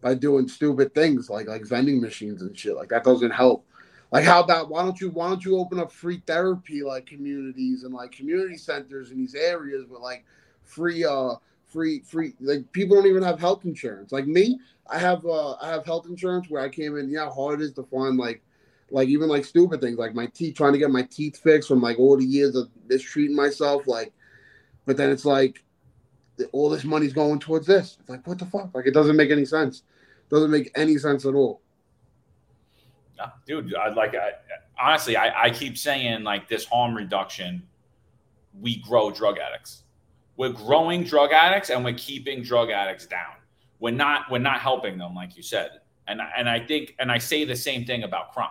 by 0.00 0.14
doing 0.14 0.48
stupid 0.48 0.94
things 0.94 1.28
like 1.28 1.48
like 1.48 1.66
vending 1.66 2.00
machines 2.00 2.42
and 2.42 2.56
shit. 2.56 2.76
Like 2.76 2.88
that 2.88 3.04
doesn't 3.04 3.30
help. 3.30 3.64
Like 4.10 4.24
how 4.24 4.42
about 4.42 4.70
why 4.70 4.82
don't 4.82 5.00
you 5.00 5.10
why 5.10 5.28
don't 5.28 5.44
you 5.44 5.58
open 5.58 5.78
up 5.78 5.92
free 5.92 6.22
therapy 6.26 6.82
like 6.82 7.06
communities 7.06 7.84
and 7.84 7.92
like 7.92 8.12
community 8.12 8.56
centers 8.56 9.10
in 9.10 9.18
these 9.18 9.34
areas 9.34 9.86
with 9.88 10.00
like 10.00 10.24
free 10.62 11.04
uh 11.04 11.34
free 11.66 12.00
free 12.00 12.34
like 12.40 12.70
people 12.72 12.96
don't 12.96 13.06
even 13.06 13.22
have 13.22 13.38
health 13.38 13.64
insurance. 13.64 14.12
Like 14.12 14.26
me, 14.26 14.58
I 14.88 14.98
have 14.98 15.24
uh 15.26 15.54
I 15.54 15.68
have 15.68 15.84
health 15.84 16.06
insurance 16.06 16.48
where 16.48 16.62
I 16.62 16.68
came 16.68 16.96
in, 16.96 17.12
know 17.12 17.24
how 17.24 17.30
hard 17.30 17.60
it 17.60 17.64
is 17.64 17.72
to 17.74 17.82
find 17.84 18.16
like 18.16 18.42
like 18.90 19.08
even 19.08 19.28
like 19.28 19.44
stupid 19.44 19.80
things 19.80 19.98
like 19.98 20.14
my 20.14 20.26
teeth 20.26 20.54
trying 20.56 20.72
to 20.72 20.78
get 20.78 20.90
my 20.90 21.02
teeth 21.02 21.36
fixed 21.38 21.68
from 21.68 21.82
like 21.82 21.98
all 21.98 22.16
the 22.16 22.24
years 22.24 22.56
of 22.56 22.70
mistreating 22.88 23.36
myself 23.36 23.86
like 23.86 24.12
but 24.88 24.96
then 24.96 25.10
it's 25.10 25.26
like 25.26 25.62
all 26.52 26.70
this 26.70 26.82
money's 26.82 27.12
going 27.12 27.38
towards 27.38 27.66
this. 27.66 27.98
It's 28.00 28.08
like, 28.08 28.26
what 28.26 28.38
the 28.38 28.46
fuck? 28.46 28.74
Like, 28.74 28.86
it 28.86 28.94
doesn't 28.94 29.16
make 29.16 29.30
any 29.30 29.44
sense. 29.44 29.82
It 30.26 30.34
doesn't 30.34 30.50
make 30.50 30.72
any 30.74 30.96
sense 30.96 31.26
at 31.26 31.34
all. 31.34 31.60
dude, 33.46 33.74
I 33.74 33.92
like, 33.92 34.14
I, 34.14 34.30
honestly, 34.80 35.14
I, 35.18 35.44
I 35.44 35.50
keep 35.50 35.76
saying 35.76 36.22
like 36.22 36.48
this 36.48 36.64
harm 36.64 36.96
reduction, 36.96 37.62
we 38.58 38.76
grow 38.78 39.10
drug 39.10 39.36
addicts. 39.38 39.82
We're 40.38 40.52
growing 40.52 41.04
drug 41.04 41.32
addicts 41.32 41.68
and 41.68 41.84
we're 41.84 41.92
keeping 41.92 42.42
drug 42.42 42.70
addicts 42.70 43.04
down. 43.06 43.34
We're 43.80 43.90
not, 43.90 44.30
we're 44.30 44.38
not 44.38 44.60
helping 44.60 44.96
them, 44.96 45.14
like 45.14 45.36
you 45.36 45.42
said. 45.42 45.82
And, 46.06 46.22
and 46.34 46.48
I 46.48 46.60
think, 46.60 46.94
and 46.98 47.12
I 47.12 47.18
say 47.18 47.44
the 47.44 47.56
same 47.56 47.84
thing 47.84 48.04
about 48.04 48.32
crime 48.32 48.48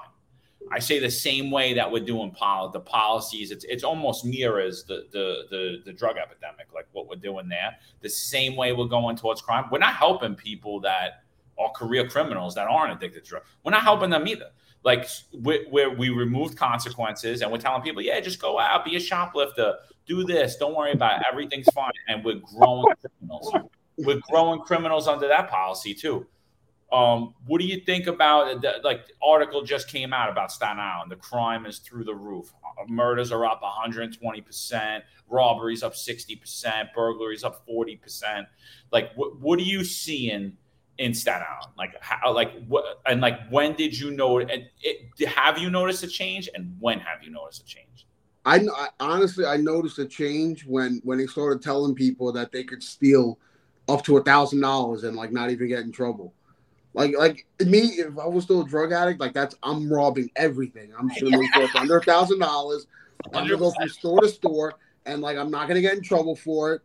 I 0.72 0.80
say 0.80 1.00
the 1.00 1.12
same 1.12 1.52
way 1.52 1.74
that 1.74 1.92
we're 1.92 2.04
doing 2.04 2.32
pol- 2.32 2.70
the 2.70 2.80
policies. 2.80 3.52
It's 3.52 3.66
it's 3.66 3.84
almost 3.84 4.26
mirrors 4.26 4.84
the, 4.84 5.08
the 5.12 5.44
the 5.50 5.82
the 5.86 5.94
drug 5.94 6.18
epidemic, 6.18 6.68
like 6.74 6.88
what 6.92 7.08
we're 7.08 7.16
doing 7.16 7.48
there. 7.48 7.76
The 8.02 8.10
same 8.10 8.56
way 8.56 8.74
we're 8.74 8.86
going 8.86 9.16
towards 9.16 9.42
crime. 9.42 9.66
We're 9.72 9.80
not 9.80 9.96
helping 9.96 10.36
people 10.36 10.80
that 10.82 11.24
are 11.60 11.70
career 11.72 12.08
criminals 12.08 12.56
that 12.56 12.68
aren't 12.68 12.94
addicted 12.94 13.24
to 13.24 13.30
drugs. 13.30 13.48
We're 13.64 13.72
not 13.72 13.84
helping 13.84 14.10
them 14.10 14.28
either. 14.28 14.52
Like 14.84 15.08
where 15.34 15.90
we 15.90 16.10
removed 16.10 16.58
consequences 16.58 17.42
and 17.42 17.52
we're 17.52 17.58
telling 17.58 17.82
people, 17.82 18.02
yeah, 18.02 18.20
just 18.20 18.40
go 18.40 18.60
out, 18.60 18.86
be 18.86 18.96
a 18.96 19.00
shoplifter, 19.00 19.76
do 20.06 20.24
this, 20.24 20.56
don't 20.56 20.76
worry 20.76 20.94
about 20.94 21.20
it. 21.20 21.28
everything's 21.30 21.68
fine. 21.74 21.92
And 22.08 22.24
we're 22.24 22.42
growing 22.56 22.86
criminals. 23.02 23.54
We're 23.98 24.22
growing 24.30 24.62
criminals 24.62 25.08
under 25.08 25.28
that 25.28 25.50
policy 25.50 25.94
too. 25.94 26.28
Um, 26.92 27.34
what 27.46 27.60
do 27.60 27.68
you 27.68 27.82
think 27.82 28.08
about 28.08 28.62
the, 28.62 28.76
like 28.84 29.08
the 29.08 29.14
article 29.22 29.62
just 29.62 29.90
came 29.90 30.14
out 30.14 30.30
about 30.30 30.52
Staten 30.52 30.80
Island? 30.80 31.12
The 31.12 31.18
crime 31.18 31.66
is 31.66 31.80
through 31.80 32.06
the 32.06 32.16
roof. 32.16 32.54
Uh, 32.64 32.86
murders 32.88 33.32
are 33.32 33.46
up 33.46 33.62
120 33.62 34.42
percent, 34.42 35.04
robberies 35.28 35.84
up 35.84 35.96
60 35.96 36.36
percent, 36.38 36.90
burglaries 36.96 37.44
up 37.44 37.66
40 37.66 37.98
percent. 37.98 38.48
Like, 38.92 39.12
what 39.16 39.38
what 39.40 39.60
are 39.60 39.64
you 39.64 39.84
seeing 39.84 40.54
in 40.98 41.14
Staten 41.14 41.46
Island? 41.50 41.74
Like, 41.78 42.02
how, 42.02 42.34
like 42.34 42.54
what 42.68 43.02
and 43.06 43.20
like 43.20 43.50
when 43.50 43.74
did 43.74 43.98
you 43.98 44.12
know? 44.12 44.38
it, 44.38 44.72
have 45.28 45.58
you 45.58 45.70
noticed 45.70 46.04
a 46.04 46.08
change, 46.08 46.48
and 46.54 46.74
when 46.80 47.00
have 47.00 47.22
you 47.22 47.32
noticed 47.32 47.64
a 47.64 47.66
change? 47.66 48.08
I, 48.46 48.66
I 48.74 48.88
honestly 49.02 49.46
I 49.46 49.58
noticed 49.58 50.00
a 50.00 50.06
change 50.06 50.66
when 50.66 51.02
when 51.04 51.18
they 51.18 51.28
started 51.28 51.62
telling 51.62 51.94
people 51.94 52.32
that 52.32 52.54
they 52.54 52.64
could 52.64 52.82
steal 52.82 53.40
up 53.90 54.06
to 54.06 54.16
a 54.18 54.24
thousand 54.24 54.62
dollars 54.62 55.04
and 55.04 55.18
like 55.18 55.34
not 55.34 55.50
even 55.52 55.68
get 55.68 55.80
in 55.80 55.92
trouble. 55.92 56.34
Like 56.94 57.16
like 57.18 57.46
me, 57.66 57.80
if 57.80 58.18
I 58.18 58.28
was 58.28 58.46
still 58.46 58.62
a 58.62 58.68
drug 58.68 58.92
addict, 58.92 59.20
like 59.20 59.34
that's 59.34 59.56
I'm 59.64 59.92
robbing 59.92 60.32
everything. 60.36 60.92
I'm 60.98 61.10
just 61.10 61.22
gonna 61.22 61.38
make 61.38 61.76
under 61.76 61.98
a 61.98 62.04
thousand 62.04 62.40
dollars. 62.40 62.88
I'm 63.34 63.46
gonna 63.46 63.58
go 63.58 63.72
from 63.72 63.90
store 63.90 64.22
to 64.22 64.30
store, 64.30 64.74
and 65.06 65.22
like 65.22 65.38
I'm 65.38 65.52
not 65.52 65.68
gonna 65.68 65.82
get 65.82 65.96
in 65.96 66.04
trouble 66.04 66.36
for 66.36 66.74
it. 66.74 66.82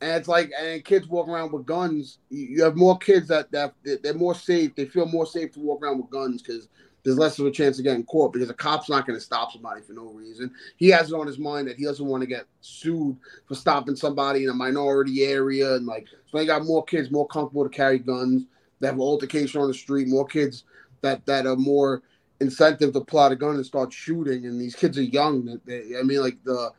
And 0.00 0.12
it's 0.12 0.28
like, 0.28 0.50
and 0.60 0.84
kids 0.84 1.08
walk 1.08 1.28
around 1.28 1.52
with 1.52 1.64
guns. 1.64 2.18
You 2.28 2.62
have 2.64 2.76
more 2.76 2.98
kids 2.98 3.28
that 3.28 3.50
that 3.52 3.74
they're 4.02 4.12
more 4.12 4.34
safe. 4.34 4.74
They 4.74 4.84
feel 4.84 5.06
more 5.06 5.26
safe 5.26 5.52
to 5.52 5.60
walk 5.60 5.82
around 5.82 5.98
with 5.98 6.10
guns 6.10 6.42
because 6.42 6.68
there's 7.04 7.18
less 7.18 7.38
of 7.38 7.46
a 7.46 7.50
chance 7.50 7.78
of 7.78 7.84
getting 7.84 8.04
caught 8.04 8.32
because 8.32 8.50
a 8.50 8.54
cop's 8.54 8.88
not 8.88 9.06
going 9.06 9.18
to 9.18 9.24
stop 9.24 9.52
somebody 9.52 9.82
for 9.82 9.92
no 9.92 10.06
reason. 10.06 10.50
He 10.76 10.88
has 10.88 11.12
it 11.12 11.14
on 11.14 11.26
his 11.26 11.38
mind 11.38 11.68
that 11.68 11.76
he 11.76 11.84
doesn't 11.84 12.06
want 12.06 12.22
to 12.22 12.26
get 12.26 12.46
sued 12.62 13.16
for 13.46 13.54
stopping 13.54 13.94
somebody 13.94 14.44
in 14.44 14.50
a 14.50 14.54
minority 14.54 15.24
area, 15.24 15.74
and 15.74 15.86
like 15.86 16.06
so 16.26 16.38
they 16.38 16.46
got 16.46 16.64
more 16.64 16.84
kids 16.84 17.10
more 17.10 17.26
comfortable 17.28 17.64
to 17.64 17.70
carry 17.70 17.98
guns 17.98 18.46
that 18.84 18.90
have 18.90 19.00
altercation 19.00 19.60
on 19.60 19.68
the 19.68 19.74
street, 19.74 20.08
more 20.08 20.26
kids 20.26 20.64
that 21.00 21.24
that 21.26 21.46
are 21.46 21.56
more 21.56 22.02
incentive 22.40 22.92
to 22.92 23.00
pull 23.00 23.20
out 23.20 23.32
a 23.32 23.36
gun 23.36 23.56
and 23.56 23.64
start 23.64 23.92
shooting. 23.92 24.46
And 24.46 24.60
these 24.60 24.76
kids 24.76 24.98
are 24.98 25.02
young. 25.02 25.60
They, 25.64 25.98
I 25.98 26.02
mean, 26.02 26.20
like 26.20 26.42
the 26.44 26.70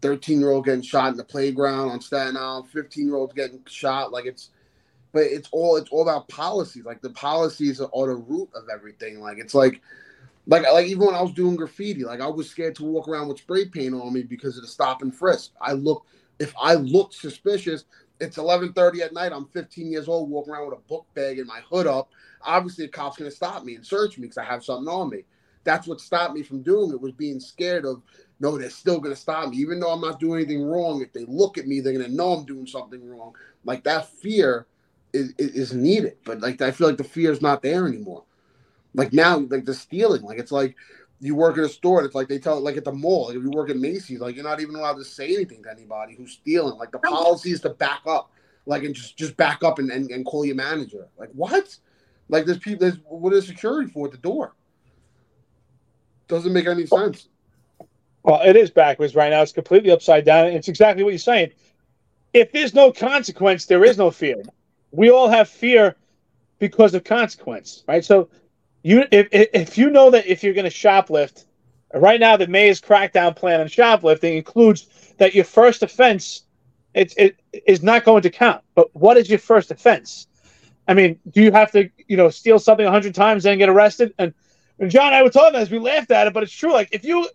13 0.00 0.40
year 0.40 0.50
old 0.50 0.64
getting 0.64 0.82
shot 0.82 1.12
in 1.12 1.16
the 1.16 1.24
playground 1.24 1.90
on 1.90 2.00
Staten 2.00 2.36
Island, 2.36 2.68
15 2.70 3.06
year 3.06 3.16
olds 3.16 3.32
getting 3.32 3.60
shot. 3.66 4.12
Like 4.12 4.26
it's, 4.26 4.50
but 5.12 5.22
it's 5.22 5.48
all 5.52 5.76
it's 5.76 5.90
all 5.90 6.02
about 6.02 6.28
policies. 6.28 6.84
Like 6.84 7.00
the 7.00 7.10
policies 7.10 7.80
are 7.80 8.06
the 8.06 8.16
root 8.16 8.48
of 8.54 8.64
everything. 8.72 9.20
Like 9.20 9.38
it's 9.38 9.54
like, 9.54 9.80
like 10.48 10.64
like 10.64 10.86
even 10.86 11.06
when 11.06 11.14
I 11.14 11.22
was 11.22 11.32
doing 11.32 11.54
graffiti, 11.54 12.02
like 12.02 12.20
I 12.20 12.26
was 12.26 12.50
scared 12.50 12.74
to 12.76 12.84
walk 12.84 13.06
around 13.06 13.28
with 13.28 13.38
spray 13.38 13.66
paint 13.66 13.94
on 13.94 14.12
me 14.12 14.22
because 14.24 14.56
of 14.56 14.62
the 14.62 14.68
stop 14.68 15.02
and 15.02 15.14
frisk. 15.14 15.52
I 15.60 15.72
look 15.72 16.06
if 16.40 16.52
I 16.60 16.74
looked 16.74 17.14
suspicious, 17.14 17.84
It's 18.22 18.38
11:30 18.38 19.02
at 19.02 19.12
night. 19.12 19.32
I'm 19.32 19.46
15 19.46 19.90
years 19.90 20.06
old, 20.06 20.30
walking 20.30 20.52
around 20.52 20.70
with 20.70 20.78
a 20.78 20.88
book 20.88 21.06
bag 21.12 21.40
and 21.40 21.48
my 21.48 21.60
hood 21.68 21.88
up. 21.88 22.08
Obviously, 22.40 22.86
the 22.86 22.92
cop's 22.92 23.16
gonna 23.16 23.32
stop 23.32 23.64
me 23.64 23.74
and 23.74 23.84
search 23.84 24.16
me 24.16 24.22
because 24.22 24.38
I 24.38 24.44
have 24.44 24.64
something 24.64 24.86
on 24.86 25.10
me. 25.10 25.24
That's 25.64 25.88
what 25.88 26.00
stopped 26.00 26.32
me 26.32 26.44
from 26.44 26.62
doing 26.62 26.92
it 26.92 27.00
was 27.00 27.12
being 27.12 27.40
scared 27.40 27.84
of. 27.84 28.00
No, 28.38 28.56
they're 28.56 28.70
still 28.70 29.00
gonna 29.00 29.16
stop 29.16 29.50
me, 29.50 29.56
even 29.56 29.80
though 29.80 29.90
I'm 29.90 30.00
not 30.00 30.20
doing 30.20 30.40
anything 30.40 30.62
wrong. 30.62 31.02
If 31.02 31.12
they 31.12 31.24
look 31.24 31.58
at 31.58 31.66
me, 31.66 31.80
they're 31.80 31.92
gonna 31.92 32.08
know 32.08 32.32
I'm 32.32 32.44
doing 32.44 32.66
something 32.66 33.04
wrong. 33.08 33.34
Like 33.64 33.82
that 33.84 34.08
fear 34.08 34.66
is, 35.12 35.34
is 35.36 35.72
needed, 35.72 36.16
but 36.24 36.40
like 36.40 36.62
I 36.62 36.70
feel 36.70 36.86
like 36.86 36.98
the 36.98 37.04
fear 37.04 37.32
is 37.32 37.42
not 37.42 37.60
there 37.60 37.88
anymore. 37.88 38.22
Like 38.94 39.12
now, 39.12 39.38
like 39.38 39.64
the 39.64 39.74
stealing, 39.74 40.22
like 40.22 40.38
it's 40.38 40.52
like 40.52 40.76
you 41.22 41.36
work 41.36 41.56
at 41.56 41.62
a 41.64 41.68
store. 41.68 42.04
It's 42.04 42.16
like 42.16 42.28
they 42.28 42.40
tell, 42.40 42.60
like 42.60 42.76
at 42.76 42.84
the 42.84 42.92
mall, 42.92 43.28
like 43.28 43.36
if 43.36 43.42
you 43.44 43.50
work 43.50 43.70
at 43.70 43.76
Macy's, 43.76 44.18
like 44.20 44.34
you're 44.34 44.44
not 44.44 44.60
even 44.60 44.74
allowed 44.74 44.96
to 44.96 45.04
say 45.04 45.32
anything 45.32 45.62
to 45.62 45.70
anybody 45.70 46.16
who's 46.16 46.32
stealing. 46.32 46.76
Like 46.76 46.90
the 46.90 46.98
policy 46.98 47.52
is 47.52 47.60
to 47.60 47.70
back 47.70 48.00
up, 48.06 48.32
like 48.66 48.82
and 48.82 48.92
just 48.92 49.16
just 49.16 49.36
back 49.36 49.62
up 49.62 49.78
and, 49.78 49.90
and, 49.90 50.10
and 50.10 50.26
call 50.26 50.44
your 50.44 50.56
manager. 50.56 51.06
Like 51.16 51.30
what? 51.30 51.78
Like 52.28 52.44
there's 52.44 52.58
people. 52.58 52.80
There's 52.80 52.98
what 53.04 53.32
is 53.32 53.46
security 53.46 53.88
for 53.88 54.06
at 54.06 54.12
the 54.12 54.18
door? 54.18 54.54
Doesn't 56.26 56.52
make 56.52 56.66
any 56.66 56.86
sense. 56.86 57.28
Well, 58.24 58.40
it 58.44 58.56
is 58.56 58.70
backwards 58.70 59.14
right 59.14 59.30
now. 59.30 59.42
It's 59.42 59.52
completely 59.52 59.92
upside 59.92 60.24
down. 60.24 60.46
It's 60.48 60.68
exactly 60.68 61.04
what 61.04 61.10
you're 61.10 61.18
saying. 61.18 61.52
If 62.32 62.50
there's 62.50 62.74
no 62.74 62.90
consequence, 62.90 63.66
there 63.66 63.84
is 63.84 63.96
no 63.96 64.10
fear. 64.10 64.42
We 64.90 65.10
all 65.10 65.28
have 65.28 65.48
fear 65.48 65.94
because 66.58 66.94
of 66.94 67.04
consequence, 67.04 67.84
right? 67.86 68.04
So 68.04 68.28
you 68.82 69.04
if 69.10 69.28
if 69.32 69.78
you 69.78 69.90
know 69.90 70.10
that 70.10 70.26
if 70.26 70.42
you're 70.42 70.54
going 70.54 70.70
to 70.70 70.76
shoplift, 70.76 71.44
right 71.94 72.20
now 72.20 72.36
the 72.36 72.46
mayor's 72.46 72.80
crackdown 72.80 73.34
plan 73.34 73.60
on 73.60 73.68
shoplifting 73.68 74.36
includes 74.36 74.88
that 75.18 75.34
your 75.34 75.44
first 75.44 75.82
offense 75.82 76.42
it, 76.94 77.14
it 77.16 77.36
is 77.66 77.82
not 77.82 78.04
going 78.04 78.22
to 78.22 78.30
count. 78.30 78.62
But 78.74 78.94
what 78.94 79.16
is 79.16 79.28
your 79.30 79.38
first 79.38 79.70
offense? 79.70 80.26
I 80.86 80.94
mean, 80.94 81.18
do 81.30 81.42
you 81.42 81.52
have 81.52 81.70
to 81.72 81.88
you 82.06 82.16
know 82.16 82.28
steal 82.28 82.58
something 82.58 82.86
hundred 82.86 83.14
times 83.14 83.46
and 83.46 83.58
get 83.58 83.68
arrested? 83.68 84.14
And, 84.18 84.34
and 84.78 84.90
John 84.90 85.12
I 85.12 85.22
were 85.22 85.30
talking 85.30 85.58
as 85.58 85.70
we 85.70 85.78
laughed 85.78 86.10
at 86.10 86.26
it, 86.26 86.32
but 86.32 86.42
it's 86.42 86.52
true. 86.52 86.72
Like 86.72 86.88
if 86.92 87.04
you 87.04 87.28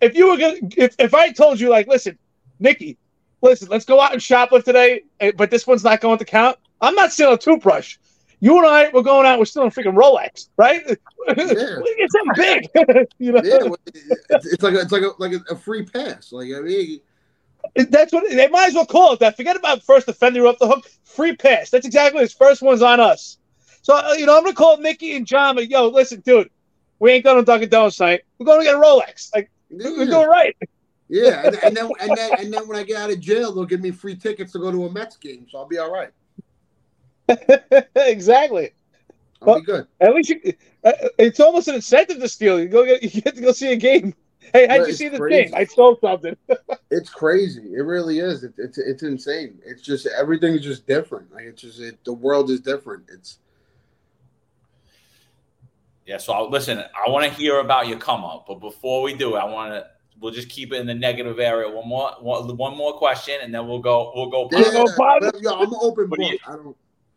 if 0.00 0.14
you 0.14 0.28
were 0.30 0.36
gonna 0.36 0.58
if, 0.76 0.94
if 0.98 1.14
I 1.14 1.32
told 1.32 1.58
you 1.60 1.70
like, 1.70 1.86
listen, 1.86 2.18
Nicky, 2.58 2.98
listen, 3.42 3.68
let's 3.68 3.84
go 3.84 4.00
out 4.00 4.12
and 4.12 4.20
shoplift 4.20 4.64
today, 4.64 5.02
eh, 5.20 5.32
but 5.34 5.50
this 5.50 5.66
one's 5.66 5.84
not 5.84 6.00
going 6.00 6.18
to 6.18 6.24
count. 6.24 6.58
I'm 6.80 6.94
not 6.94 7.12
stealing 7.12 7.34
a 7.34 7.38
toothbrush. 7.38 7.96
You 8.40 8.56
and 8.58 8.66
I, 8.66 8.90
we're 8.92 9.02
going 9.02 9.26
out. 9.26 9.38
We're 9.38 9.44
still 9.44 9.64
in 9.64 9.70
freaking 9.70 9.94
Rolex, 9.94 10.48
right? 10.56 10.82
Yeah. 10.86 10.94
it's 11.28 12.12
something 12.12 12.34
big. 12.36 13.06
you 13.18 13.32
know? 13.32 13.42
Yeah, 13.44 13.68
it's 14.30 14.62
like 14.62 14.74
a, 14.74 14.80
it's 14.80 14.92
like 14.92 15.02
a, 15.02 15.10
like 15.18 15.32
a 15.50 15.56
free 15.56 15.84
pass. 15.84 16.32
Like 16.32 16.48
I 16.56 16.60
mean, 16.60 17.00
that's 17.90 18.12
what 18.12 18.28
they 18.30 18.48
might 18.48 18.68
as 18.68 18.74
well 18.74 18.86
call 18.86 19.12
it. 19.12 19.20
That 19.20 19.36
forget 19.36 19.56
about 19.56 19.82
first 19.82 20.08
offender 20.08 20.46
off 20.46 20.58
the 20.58 20.66
hook. 20.66 20.90
Free 21.04 21.36
pass. 21.36 21.70
That's 21.70 21.86
exactly 21.86 22.20
his 22.20 22.32
first 22.32 22.62
one's 22.62 22.82
on 22.82 22.98
us. 22.98 23.38
So 23.82 23.94
uh, 23.94 24.14
you 24.14 24.24
know, 24.24 24.36
I'm 24.36 24.44
gonna 24.44 24.54
call 24.54 24.78
Mickey 24.78 25.14
and 25.16 25.26
John. 25.26 25.56
But 25.56 25.68
yo, 25.68 25.88
listen, 25.88 26.20
dude, 26.20 26.50
we 27.00 27.12
ain't 27.12 27.24
going 27.24 27.38
to 27.38 27.44
Dunkin' 27.44 27.68
Donuts 27.68 27.96
tonight. 27.96 28.22
We're 28.38 28.46
going 28.46 28.60
to 28.60 28.64
get 28.64 28.76
a 28.76 28.78
Rolex. 28.78 29.34
Like 29.34 29.50
yeah. 29.70 29.90
we're 29.90 30.06
doing 30.06 30.28
right. 30.28 30.56
Yeah, 31.08 31.44
and, 31.44 31.56
and, 31.64 31.76
then 31.76 31.90
and 32.00 32.16
then 32.16 32.30
and 32.38 32.54
then 32.54 32.68
when 32.68 32.78
I 32.78 32.84
get 32.84 32.96
out 32.96 33.10
of 33.10 33.18
jail, 33.18 33.52
they'll 33.52 33.64
give 33.64 33.80
me 33.80 33.90
free 33.90 34.14
tickets 34.14 34.52
to 34.52 34.60
go 34.60 34.70
to 34.70 34.86
a 34.86 34.92
Mets 34.92 35.16
game, 35.16 35.44
so 35.50 35.58
I'll 35.58 35.66
be 35.66 35.78
all 35.78 35.90
right. 35.90 36.10
exactly. 37.96 38.70
I'll 39.42 39.48
well, 39.48 39.60
be 39.60 39.66
good. 39.66 39.86
At 40.00 40.14
least 40.14 40.30
you, 40.30 40.40
uh, 40.84 40.92
it's 41.18 41.40
almost 41.40 41.68
an 41.68 41.76
incentive 41.76 42.20
to 42.20 42.28
steal. 42.28 42.60
You 42.60 42.68
go 42.68 42.84
get 42.84 43.02
you 43.14 43.22
get 43.22 43.34
to 43.36 43.40
go 43.40 43.52
see 43.52 43.72
a 43.72 43.76
game. 43.76 44.14
Hey, 44.52 44.66
how'd 44.66 44.86
you 44.86 44.94
see 44.94 45.08
the 45.08 45.18
game? 45.28 45.52
I 45.54 45.64
stole 45.64 45.96
something. 46.00 46.36
it's 46.90 47.10
crazy. 47.10 47.72
It 47.74 47.82
really 47.82 48.18
is. 48.18 48.42
It, 48.42 48.54
it's 48.58 48.78
it's 48.78 49.02
insane. 49.02 49.58
It's 49.64 49.82
just 49.82 50.06
everything 50.06 50.54
is 50.54 50.62
just 50.62 50.86
different. 50.86 51.32
Like 51.32 51.44
it's 51.44 51.62
just 51.62 51.80
it, 51.80 52.02
the 52.04 52.12
world 52.12 52.50
is 52.50 52.60
different. 52.60 53.04
It's 53.12 53.38
yeah. 56.06 56.18
So 56.18 56.32
I'll, 56.32 56.50
listen, 56.50 56.78
I 56.78 57.10
want 57.10 57.30
to 57.30 57.38
hear 57.38 57.60
about 57.60 57.86
your 57.86 57.98
come 57.98 58.24
up, 58.24 58.46
but 58.48 58.60
before 58.60 59.02
we 59.02 59.14
do, 59.14 59.34
I 59.34 59.44
want 59.44 59.72
to. 59.72 59.86
We'll 60.18 60.32
just 60.32 60.50
keep 60.50 60.70
it 60.70 60.76
in 60.76 60.86
the 60.86 60.94
negative 60.94 61.38
area. 61.38 61.74
One 61.74 61.88
more, 61.88 62.10
one, 62.20 62.54
one 62.58 62.76
more 62.76 62.92
question, 62.92 63.36
and 63.40 63.54
then 63.54 63.66
we'll 63.66 63.78
go. 63.78 64.12
We'll 64.14 64.28
go. 64.28 64.50
Yeah, 64.52 64.70
yeah, 64.70 65.30
yeah 65.40 65.50
I'm 65.52 65.72
open 65.76 66.08
book. 66.08 66.18
I 66.20 66.56
don't. 66.56 66.76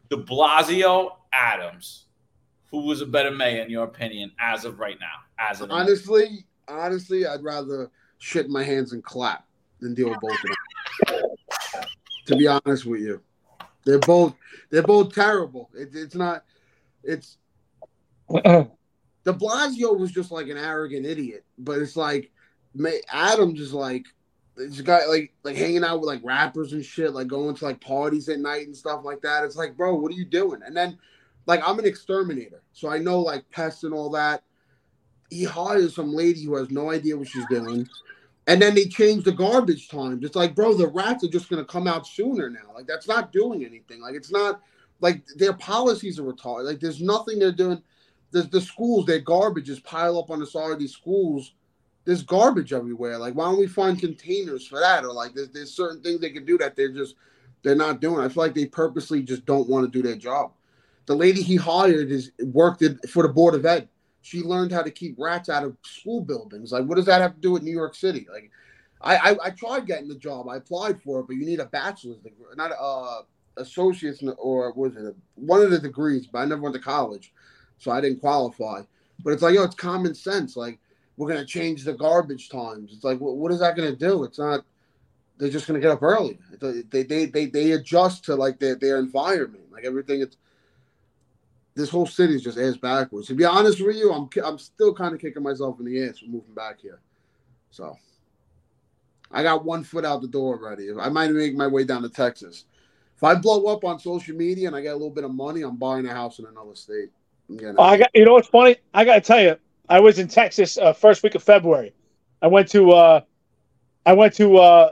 De 0.10 0.18
Blasio 0.18 1.12
Adams, 1.32 2.06
who 2.72 2.86
was 2.86 3.02
a 3.02 3.06
better 3.06 3.32
mayor 3.32 3.64
in 3.64 3.70
your 3.70 3.86
opinion 3.86 4.32
as 4.40 4.66
of 4.66 4.80
right 4.80 4.98
now? 5.00 5.08
As 5.40 5.62
of 5.62 5.72
honestly, 5.72 6.46
honestly, 6.68 7.26
I'd 7.26 7.44
rather 7.44 7.90
shit 8.18 8.50
my 8.50 8.64
hands 8.64 8.94
and 8.94 9.04
clap 9.04 9.46
than 9.80 9.94
deal 9.94 10.10
with 10.10 10.20
both 10.22 10.32
of 10.32 11.18
them. 11.18 11.86
to 12.28 12.36
be 12.36 12.48
honest 12.48 12.86
with 12.86 13.02
you, 13.02 13.22
they're 13.86 14.00
both 14.00 14.36
they're 14.70 14.82
both 14.82 15.14
terrible. 15.14 15.70
It, 15.74 15.90
it's 15.94 16.16
not. 16.16 16.44
It's. 17.04 17.38
De 18.30 19.32
Blasio 19.32 19.98
was 19.98 20.12
just 20.12 20.32
like 20.32 20.48
an 20.48 20.58
arrogant 20.58 21.06
idiot, 21.06 21.46
but 21.58 21.80
it's 21.80 21.96
like 21.96 22.32
Adams 23.10 23.60
is 23.60 23.74
like 23.74 24.06
this 24.56 24.82
guy 24.82 25.06
like 25.06 25.34
like 25.44 25.56
hanging 25.56 25.84
out 25.84 26.00
with 26.00 26.08
like 26.08 26.22
rappers 26.24 26.74
and 26.74 26.86
shit, 26.86 27.14
like 27.14 27.28
going 27.28 27.56
to 27.56 27.66
like 27.66 27.82
parties 27.82 28.30
at 28.30 28.40
night 28.40 28.68
and 28.68 28.76
stuff 28.76 29.04
like 29.04 29.22
that. 29.22 29.44
It's 29.44 29.56
like, 29.56 29.76
bro, 29.76 29.96
what 29.96 30.12
are 30.12 30.16
you 30.16 30.26
doing? 30.26 30.62
And 30.66 30.76
then 30.76 30.98
like 31.46 31.62
I'm 31.68 31.80
an 31.80 31.86
exterminator, 31.86 32.62
so 32.72 32.90
I 32.90 33.00
know 33.00 33.20
like 33.20 33.50
pests 33.52 33.84
and 33.84 33.94
all 33.94 34.10
that. 34.12 34.44
He 35.30 35.44
hires 35.44 35.96
some 35.96 36.14
lady 36.14 36.44
who 36.44 36.56
has 36.56 36.70
no 36.70 36.92
idea 36.92 37.18
what 37.18 37.28
she's 37.28 37.48
doing. 37.48 37.88
And 38.46 38.62
then 38.62 38.76
they 38.76 38.86
change 38.86 39.24
the 39.24 39.32
garbage 39.32 39.88
times. 39.88 40.24
It's 40.24 40.36
like, 40.36 40.54
bro, 40.54 40.74
the 40.74 40.88
rats 40.88 41.24
are 41.24 41.30
just 41.30 41.50
gonna 41.50 41.66
come 41.66 41.88
out 41.88 42.06
sooner 42.06 42.50
now. 42.50 42.74
Like 42.76 42.86
that's 42.86 43.08
not 43.08 43.32
doing 43.32 43.66
anything. 43.66 44.02
Like 44.02 44.16
it's 44.16 44.32
not 44.32 44.62
like 45.00 45.26
their 45.38 45.54
policies 45.54 46.20
are 46.20 46.24
retarded. 46.24 46.66
Like 46.66 46.80
there's 46.80 47.02
nothing 47.02 47.40
they're 47.40 47.52
doing. 47.52 47.82
There's 48.32 48.50
the 48.50 48.62
schools, 48.62 49.06
their 49.06 49.20
garbage 49.20 49.70
is 49.70 49.80
pile 49.80 50.20
up 50.20 50.30
on 50.30 50.40
the 50.40 50.46
side 50.48 50.72
of 50.72 50.80
these 50.80 50.94
schools 50.94 51.54
there's 52.06 52.24
garbage 52.24 52.74
everywhere. 52.74 53.18
Like, 53.18 53.34
why 53.34 53.46
don't 53.46 53.60
we 53.60 53.68
find 53.68 54.00
containers 54.00 54.68
for 54.68 54.80
that? 54.80 55.06
Or 55.06 55.14
like, 55.14 55.34
there's, 55.34 55.50
there's 55.50 55.74
certain 55.74 56.02
things 56.02 56.20
they 56.20 56.30
can 56.30 56.46
do 56.46 56.58
that 56.58 56.76
they're 56.76 56.92
just 56.92 57.16
they're 57.64 57.76
not 57.76 58.02
doing. 58.02 58.20
I 58.20 58.28
feel 58.28 58.44
like 58.44 58.54
they 58.54 58.66
purposely 58.66 59.24
just 59.24 59.46
don't 59.46 59.70
want 59.70 59.86
to 59.86 59.92
do 59.92 60.06
their 60.06 60.18
job. 60.18 60.52
The 61.06 61.16
lady 61.16 61.42
he 61.42 61.56
hired 61.56 62.12
is 62.12 62.32
worked 62.40 62.84
for 63.10 63.24
the 63.24 63.34
board 63.34 63.56
of 63.56 63.66
ed. 63.66 63.90
She 64.22 64.42
learned 64.42 64.72
how 64.72 64.84
to 64.84 64.92
keep 64.92 65.16
rats 65.18 65.50
out 65.50 65.64
of 65.64 65.76
school 65.84 66.22
buildings. 66.22 66.72
Like, 66.72 66.86
what 66.86 66.96
does 66.96 67.06
that 67.06 67.22
have 67.22 67.36
to 67.36 67.42
do 67.42 67.52
with 67.52 67.64
New 67.64 67.72
York 67.72 67.96
City? 67.96 68.26
Like, 68.32 68.52
I 69.02 69.32
I, 69.32 69.38
I 69.46 69.50
tried 69.52 69.86
getting 69.86 70.08
the 70.08 70.16
job. 70.16 70.48
I 70.48 70.58
applied 70.58 71.02
for 71.02 71.20
it, 71.20 71.28
but 71.28 71.36
you 71.36 71.46
need 71.46 71.60
a 71.60 71.66
bachelor's 71.66 72.18
degree, 72.18 72.46
not 72.56 72.72
a 72.72 72.82
uh, 72.82 73.22
associate's 73.58 74.24
or 74.38 74.74
was 74.74 74.96
it 74.96 75.16
one 75.36 75.62
of 75.62 75.72
the 75.72 75.80
degrees. 75.80 76.28
But 76.28 76.40
I 76.40 76.46
never 76.46 76.62
went 76.62 76.76
to 76.76 76.82
college, 76.82 77.34
so 77.78 77.92
I 77.92 78.02
didn't 78.02 78.20
qualify. 78.20 78.82
But 79.24 79.34
it's 79.34 79.42
like, 79.42 79.56
yo, 79.56 79.64
it's 79.64 79.76
common 79.76 80.16
sense. 80.16 80.56
Like 80.56 80.80
we're 81.18 81.28
going 81.28 81.40
to 81.40 81.46
change 81.46 81.84
the 81.84 81.94
garbage 81.94 82.50
times. 82.50 82.92
It's 82.94 83.04
like, 83.04 83.20
what, 83.20 83.38
what 83.38 83.52
is 83.52 83.60
that 83.60 83.76
going 83.76 83.90
to 83.92 83.96
do? 83.96 84.24
It's 84.24 84.40
not. 84.40 84.66
They're 85.38 85.50
just 85.50 85.68
going 85.68 85.80
to 85.80 85.86
get 85.86 85.92
up 85.94 86.04
early. 86.04 86.40
They 86.60 87.04
they 87.04 87.26
they 87.26 87.46
they 87.48 87.72
adjust 87.72 88.26
to 88.26 88.36
like 88.36 88.60
their 88.60 88.76
their 88.76 89.00
environment. 89.00 89.72
Like 89.72 89.84
everything. 89.84 90.22
It's 90.22 90.38
this 91.76 91.90
whole 91.90 92.06
city 92.06 92.36
is 92.36 92.44
just 92.44 92.58
ass 92.58 92.78
backwards. 92.78 93.28
To 93.28 93.36
be 93.36 93.46
honest 93.46 93.82
with 93.82 93.96
you, 93.96 94.14
I'm 94.14 94.30
I'm 94.44 94.60
still 94.60 94.94
kind 94.94 95.14
of 95.14 95.20
kicking 95.20 95.44
myself 95.44 95.80
in 95.80 95.86
the 95.86 96.04
ass 96.08 96.20
for 96.20 96.26
moving 96.26 96.54
back 96.54 96.80
here. 96.80 97.00
So 97.72 97.98
I 99.32 99.42
got 99.42 99.66
one 99.66 99.84
foot 99.84 100.06
out 100.06 100.22
the 100.22 100.28
door 100.28 100.56
already. 100.56 100.90
I 101.00 101.10
might 101.10 101.32
make 101.32 101.56
my 101.56 101.68
way 101.68 101.84
down 101.84 102.04
to 102.04 102.10
Texas. 102.10 102.66
If 103.16 103.24
I 103.24 103.36
blow 103.36 103.66
up 103.74 103.84
on 103.84 104.00
social 104.00 104.36
media 104.36 104.68
and 104.68 104.76
I 104.76 104.82
get 104.82 104.92
a 104.92 104.96
little 104.96 105.10
bit 105.10 105.24
of 105.24 105.34
money, 105.34 105.64
I'm 105.64 105.78
buying 105.78 106.06
a 106.06 106.14
house 106.14 106.40
in 106.40 106.46
another 106.46 106.76
state. 106.76 107.10
Oh, 107.50 107.84
I 107.84 107.98
got 107.98 108.12
you 108.14 108.26
know 108.26 108.34
what's 108.34 108.48
funny? 108.48 108.78
I 108.94 109.06
got 109.06 109.16
to 109.16 109.22
tell 109.22 109.42
you, 109.42 109.58
I 109.90 110.00
was 110.00 110.20
in 110.20 110.28
Texas 110.28 110.78
uh, 110.78 110.94
first 110.94 111.24
week 111.24 111.36
of 111.36 111.44
February. 111.44 111.94
I 112.42 112.48
went 112.48 112.70
to 112.70 112.92
uh, 112.92 113.22
I 114.06 114.14
went 114.14 114.34
to 114.36 114.58
uh, 114.58 114.90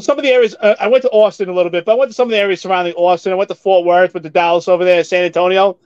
some 0.00 0.18
of 0.18 0.24
the 0.24 0.30
areas. 0.30 0.54
Uh, 0.58 0.76
I 0.80 0.88
went 0.88 1.02
to 1.02 1.10
Austin 1.10 1.48
a 1.48 1.52
little 1.52 1.70
bit, 1.70 1.84
but 1.84 1.92
I 1.92 1.94
went 1.96 2.10
to 2.10 2.14
some 2.14 2.28
of 2.28 2.30
the 2.30 2.38
areas 2.38 2.60
surrounding 2.60 2.94
Austin. 2.94 3.32
I 3.32 3.36
went 3.36 3.48
to 3.48 3.54
Fort 3.54 3.84
Worth, 3.84 4.14
went 4.14 4.24
to 4.24 4.30
Dallas 4.30 4.68
over 4.68 4.84
there, 4.84 5.02
San 5.04 5.24
Antonio. 5.24 5.78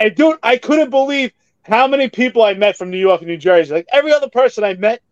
And 0.00 0.14
dude, 0.14 0.38
I 0.42 0.58
couldn't 0.58 0.90
believe 0.90 1.32
how 1.62 1.86
many 1.86 2.08
people 2.08 2.42
I 2.42 2.54
met 2.54 2.76
from 2.76 2.90
New 2.90 2.98
York 2.98 3.20
and 3.20 3.28
New 3.28 3.36
Jersey. 3.36 3.74
Like 3.74 3.86
every 3.92 4.12
other 4.12 4.28
person 4.28 4.64
I 4.64 4.74
met. 4.74 5.02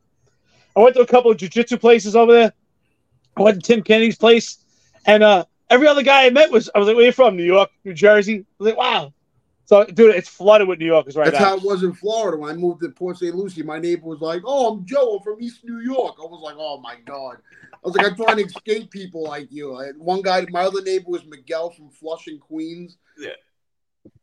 I 0.74 0.80
went 0.80 0.94
to 0.96 1.00
a 1.00 1.06
couple 1.06 1.30
of 1.30 1.38
jujitsu 1.38 1.80
places 1.80 2.14
over 2.14 2.32
there. 2.32 2.52
I 3.36 3.42
went 3.42 3.62
to 3.62 3.66
Tim 3.66 3.82
Kennedy's 3.82 4.16
place, 4.16 4.58
and 5.06 5.22
uh, 5.22 5.44
every 5.70 5.88
other 5.88 6.02
guy 6.02 6.26
I 6.26 6.30
met 6.30 6.50
was 6.50 6.68
I 6.74 6.78
was 6.78 6.86
like, 6.86 6.96
"Where 6.96 7.06
you 7.06 7.12
from? 7.12 7.36
New 7.36 7.44
York, 7.44 7.70
New 7.84 7.94
Jersey?" 7.94 8.40
I 8.40 8.44
was 8.58 8.66
like, 8.68 8.76
"Wow, 8.76 9.12
so, 9.66 9.84
dude, 9.84 10.14
it's 10.14 10.28
flooded 10.28 10.68
with 10.68 10.78
New 10.78 10.86
Yorkers 10.86 11.16
right 11.16 11.24
That's 11.24 11.40
now. 11.40 11.48
how 11.48 11.56
it 11.56 11.62
was 11.64 11.82
in 11.82 11.92
Florida 11.92 12.38
when 12.38 12.50
I 12.50 12.54
moved 12.54 12.82
to 12.82 12.88
Port 12.90 13.18
St. 13.18 13.34
Lucie. 13.34 13.64
My 13.64 13.80
neighbor 13.80 14.06
was 14.06 14.20
like, 14.20 14.42
"Oh, 14.44 14.72
I'm 14.72 14.86
Joe. 14.86 15.16
I'm 15.16 15.22
from 15.24 15.42
East 15.42 15.64
New 15.64 15.80
York." 15.80 16.14
I 16.20 16.22
was 16.22 16.40
like, 16.40 16.54
"Oh 16.56 16.80
my 16.80 16.94
god." 17.04 17.38
I 17.72 17.78
was 17.82 17.96
like, 17.96 18.06
"I'm 18.06 18.14
trying 18.14 18.36
to 18.36 18.44
escape 18.44 18.92
people 18.92 19.24
like 19.24 19.50
you." 19.50 19.74
I 19.74 19.88
one 19.98 20.22
guy, 20.22 20.46
my 20.50 20.62
other 20.62 20.82
neighbor 20.82 21.10
was 21.10 21.24
Miguel 21.26 21.70
from 21.70 21.90
Flushing, 21.90 22.38
Queens. 22.38 22.96
Yeah, 23.18 23.30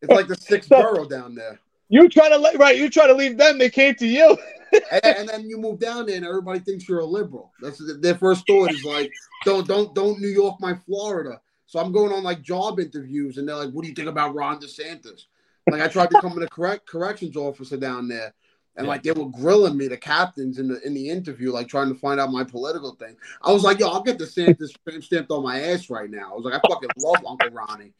it's 0.01 0.09
like 0.09 0.27
the 0.27 0.37
sixth 0.37 0.69
borough 0.69 1.09
down 1.09 1.35
there. 1.35 1.59
You 1.89 2.07
try 2.07 2.29
to 2.29 2.57
right. 2.57 2.77
You 2.77 2.89
try 2.89 3.07
to 3.07 3.13
leave 3.13 3.37
them. 3.37 3.57
They 3.57 3.69
came 3.69 3.95
to 3.95 4.07
you. 4.07 4.37
and, 4.91 5.05
and, 5.05 5.29
then 5.29 5.49
you 5.49 5.57
move 5.57 5.79
down 5.79 6.05
there, 6.05 6.15
and 6.15 6.25
everybody 6.25 6.59
thinks 6.59 6.87
you're 6.87 6.99
a 6.99 7.05
liberal. 7.05 7.51
That's 7.61 7.81
their 7.99 8.15
first 8.15 8.47
thought 8.47 8.71
is 8.71 8.85
like, 8.85 9.11
don't 9.43 9.67
don't 9.67 9.93
don't 9.93 10.21
New 10.21 10.29
York 10.29 10.55
my 10.61 10.73
Florida. 10.73 11.41
So 11.65 11.79
I'm 11.79 11.91
going 11.91 12.13
on 12.13 12.23
like 12.23 12.41
job 12.41 12.79
interviews, 12.79 13.37
and 13.37 13.47
they're 13.47 13.55
like, 13.55 13.71
"What 13.71 13.81
do 13.81 13.89
you 13.89 13.95
think 13.95 14.07
about 14.07 14.35
Ron 14.35 14.61
DeSantis?" 14.61 15.25
Like 15.69 15.81
I 15.81 15.87
tried 15.87 16.09
to 16.11 16.21
come 16.21 16.37
in 16.37 16.43
a 16.43 16.47
correct 16.47 16.87
corrections 16.87 17.35
officer 17.35 17.77
down 17.77 18.07
there, 18.07 18.33
and 18.75 18.87
like 18.87 19.03
they 19.03 19.11
were 19.11 19.29
grilling 19.29 19.77
me, 19.77 19.87
the 19.87 19.97
captains 19.97 20.59
in 20.59 20.67
the 20.67 20.81
in 20.85 20.93
the 20.93 21.09
interview, 21.09 21.51
like 21.51 21.67
trying 21.67 21.89
to 21.89 21.99
find 21.99 22.19
out 22.19 22.31
my 22.31 22.43
political 22.43 22.95
thing. 22.95 23.15
I 23.41 23.51
was 23.51 23.63
like, 23.63 23.79
"Yo, 23.79 23.87
I'll 23.87 24.03
get 24.03 24.19
DeSantis 24.19 24.71
stamped 25.03 25.31
on 25.31 25.43
my 25.43 25.61
ass 25.61 25.89
right 25.89 26.09
now." 26.09 26.31
I 26.31 26.35
was 26.35 26.45
like, 26.45 26.53
"I 26.53 26.67
fucking 26.67 26.89
love 26.97 27.23
Uncle 27.25 27.51
Ronnie." 27.51 27.93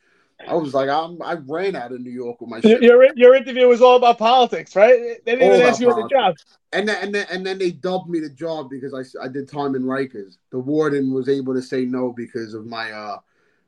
I 0.47 0.55
was 0.55 0.74
like, 0.74 0.89
I'm, 0.89 1.22
I 1.22 1.34
ran 1.34 1.76
out 1.76 1.91
of 1.91 2.01
New 2.01 2.11
York 2.11 2.41
with 2.41 2.49
my 2.49 2.59
shit. 2.59 2.82
Your 2.82 3.07
your 3.16 3.36
interview 3.36 3.68
was 3.68 3.82
all 3.82 3.95
about 3.95 4.18
politics, 4.18 4.76
right? 4.76 5.20
They 5.26 5.32
didn't 5.32 5.47
all 5.47 5.55
even 5.55 5.68
ask 5.68 5.80
you 5.80 5.93
the 5.93 6.09
job. 6.09 6.36
And 6.72 6.89
then, 6.89 6.97
and 7.01 7.16
then 7.16 7.28
and 7.32 7.45
then 7.45 7.59
they 7.59 7.72
dubbed 7.72 8.09
me 8.09 8.20
the 8.20 8.30
job 8.30 8.70
because 8.70 8.93
I, 8.93 9.24
I 9.24 9.28
did 9.28 9.47
time 9.47 9.76
in 9.76 9.84
Rikers. 9.84 10.38
The 10.51 10.59
warden 10.59 11.14
was 11.14 11.30
able 11.30 11.53
to 11.53 11.61
say 11.61 11.86
no 11.86 12.11
because 12.11 12.53
of 12.53 12.66
my 12.66 12.91
uh 12.91 13.20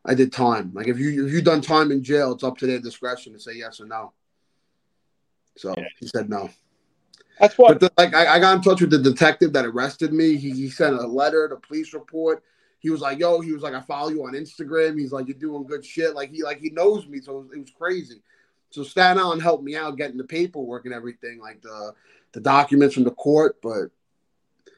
I 0.06 0.14
did 0.14 0.32
time. 0.32 0.72
Like 0.74 0.88
if 0.88 1.00
you 1.00 1.26
if 1.26 1.34
you 1.34 1.42
done 1.42 1.62
time 1.62 1.92
in 1.92 2.04
jail, 2.04 2.34
it's 2.34 2.44
up 2.44 2.58
to 2.60 2.68
their 2.68 2.80
discretion 2.80 3.34
to 3.34 3.40
say 3.40 3.54
yes 3.54 3.80
or 3.80 3.86
no. 3.86 4.14
So 5.58 5.74
yeah. 5.78 5.86
he 6.00 6.08
said 6.08 6.30
no. 6.30 6.50
That's 7.40 7.58
what. 7.58 7.80
The, 7.80 7.92
like 7.98 8.14
I, 8.14 8.36
I, 8.36 8.40
got 8.40 8.56
in 8.56 8.62
touch 8.62 8.82
with 8.82 8.92
the 8.92 9.00
detective 9.00 9.52
that 9.54 9.66
arrested 9.66 10.14
me. 10.14 10.38
He, 10.38 10.52
he 10.52 10.70
sent 10.70 10.96
a 10.96 11.08
letter, 11.08 11.48
the 11.50 11.58
police 11.58 11.94
report. 11.94 12.44
He 12.80 12.90
was 12.90 13.02
like, 13.02 13.20
"Yo," 13.20 13.42
he 13.42 13.52
was 13.52 13.64
like, 13.64 13.74
"I 13.74 13.82
follow 13.82 14.10
you 14.10 14.24
on 14.26 14.34
Instagram." 14.34 14.98
He's 14.98 15.12
like, 15.12 15.28
"You're 15.28 15.38
doing 15.38 15.66
good 15.66 15.84
shit." 15.84 16.14
Like 16.14 16.32
he 16.32 16.44
like 16.44 16.60
he 16.60 16.70
knows 16.70 17.08
me, 17.08 17.20
so 17.20 17.40
it 17.40 17.42
was, 17.42 17.52
it 17.54 17.60
was 17.60 17.72
crazy. 17.78 18.22
So 18.70 18.84
Staten 18.84 19.22
Island 19.22 19.42
helped 19.42 19.64
me 19.64 19.76
out 19.76 19.98
getting 19.98 20.18
the 20.18 20.24
paperwork 20.24 20.86
and 20.86 20.94
everything, 20.94 21.40
like 21.40 21.62
the 21.62 21.94
the 22.34 22.42
documents 22.42 22.94
from 22.94 23.06
the 23.06 23.12
court. 23.12 23.58
But 23.62 23.90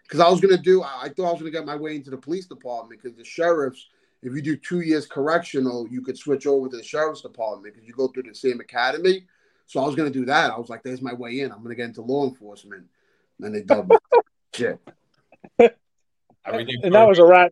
because 0.03 0.19
I 0.19 0.29
was 0.29 0.39
gonna 0.39 0.57
do, 0.57 0.83
I, 0.83 1.03
I 1.03 1.09
thought 1.09 1.27
I 1.27 1.31
was 1.31 1.41
gonna 1.41 1.51
get 1.51 1.65
my 1.65 1.75
way 1.75 1.95
into 1.95 2.11
the 2.11 2.17
police 2.17 2.45
department 2.45 3.01
because 3.01 3.17
the 3.17 3.25
sheriffs 3.25 3.87
if 4.21 4.33
you 4.33 4.41
do 4.41 4.55
two 4.55 4.81
years 4.81 5.05
correctional, 5.05 5.87
you 5.87 6.01
could 6.01 6.17
switch 6.17 6.47
over 6.47 6.67
to 6.67 6.77
the 6.77 6.83
sheriff's 6.83 7.21
department 7.21 7.73
because 7.73 7.87
you 7.87 7.93
go 7.93 8.07
through 8.07 8.23
the 8.23 8.35
same 8.35 8.59
academy. 8.59 9.25
So 9.67 9.81
I 9.81 9.85
was 9.85 9.95
going 9.95 10.11
to 10.11 10.19
do 10.19 10.25
that. 10.25 10.51
I 10.51 10.57
was 10.57 10.69
like, 10.69 10.83
there's 10.83 11.01
my 11.01 11.13
way 11.13 11.41
in. 11.41 11.51
I'm 11.51 11.59
going 11.59 11.69
to 11.69 11.75
get 11.75 11.85
into 11.85 12.01
law 12.01 12.25
enforcement. 12.25 12.85
And 13.41 13.53
they 13.53 13.61
dubbed 13.61 13.89
me. 13.89 13.97
Shit. 14.53 14.79
Everything 16.45 16.77
and 16.83 16.95
that 16.95 17.07
was 17.07 17.19
a 17.19 17.25
rat. 17.25 17.51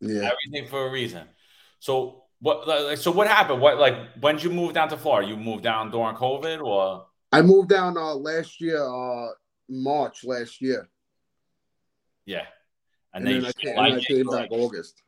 Yeah. 0.00 0.30
Everything 0.30 0.68
for 0.68 0.86
a 0.86 0.90
reason. 0.90 1.26
So 1.80 2.24
what? 2.40 2.68
Like, 2.68 2.98
so 2.98 3.10
what 3.10 3.26
happened? 3.26 3.60
What 3.60 3.78
like 3.78 3.94
when 4.20 4.36
did 4.36 4.44
you 4.44 4.50
move 4.50 4.74
down 4.74 4.88
to 4.90 4.96
Florida? 4.96 5.28
You 5.28 5.36
moved 5.36 5.62
down 5.62 5.90
during 5.90 6.14
COVID, 6.16 6.62
or 6.62 7.06
I 7.32 7.40
moved 7.40 7.70
down 7.70 7.96
uh, 7.96 8.14
last 8.14 8.60
year, 8.60 8.82
uh, 8.84 9.28
March 9.68 10.24
last 10.24 10.60
year. 10.60 10.88
Yeah, 12.26 12.44
and, 13.14 13.26
and 13.26 13.26
then, 13.26 13.42
then 13.42 13.44
I 13.46 13.52
came, 13.52 13.78
and 13.78 13.94
I 13.94 14.00
came 14.00 14.26
back 14.26 14.48
August. 14.50 15.02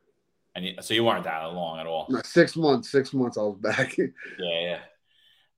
And 0.54 0.64
you, 0.64 0.74
so 0.80 0.94
you 0.94 1.04
weren't 1.04 1.24
that 1.24 1.42
long 1.44 1.80
at 1.80 1.86
all. 1.86 2.06
No, 2.08 2.20
six 2.24 2.56
months. 2.56 2.90
Six 2.90 3.12
months 3.12 3.36
I 3.36 3.42
was 3.42 3.58
back. 3.60 3.96
yeah, 3.98 4.06
yeah. 4.38 4.78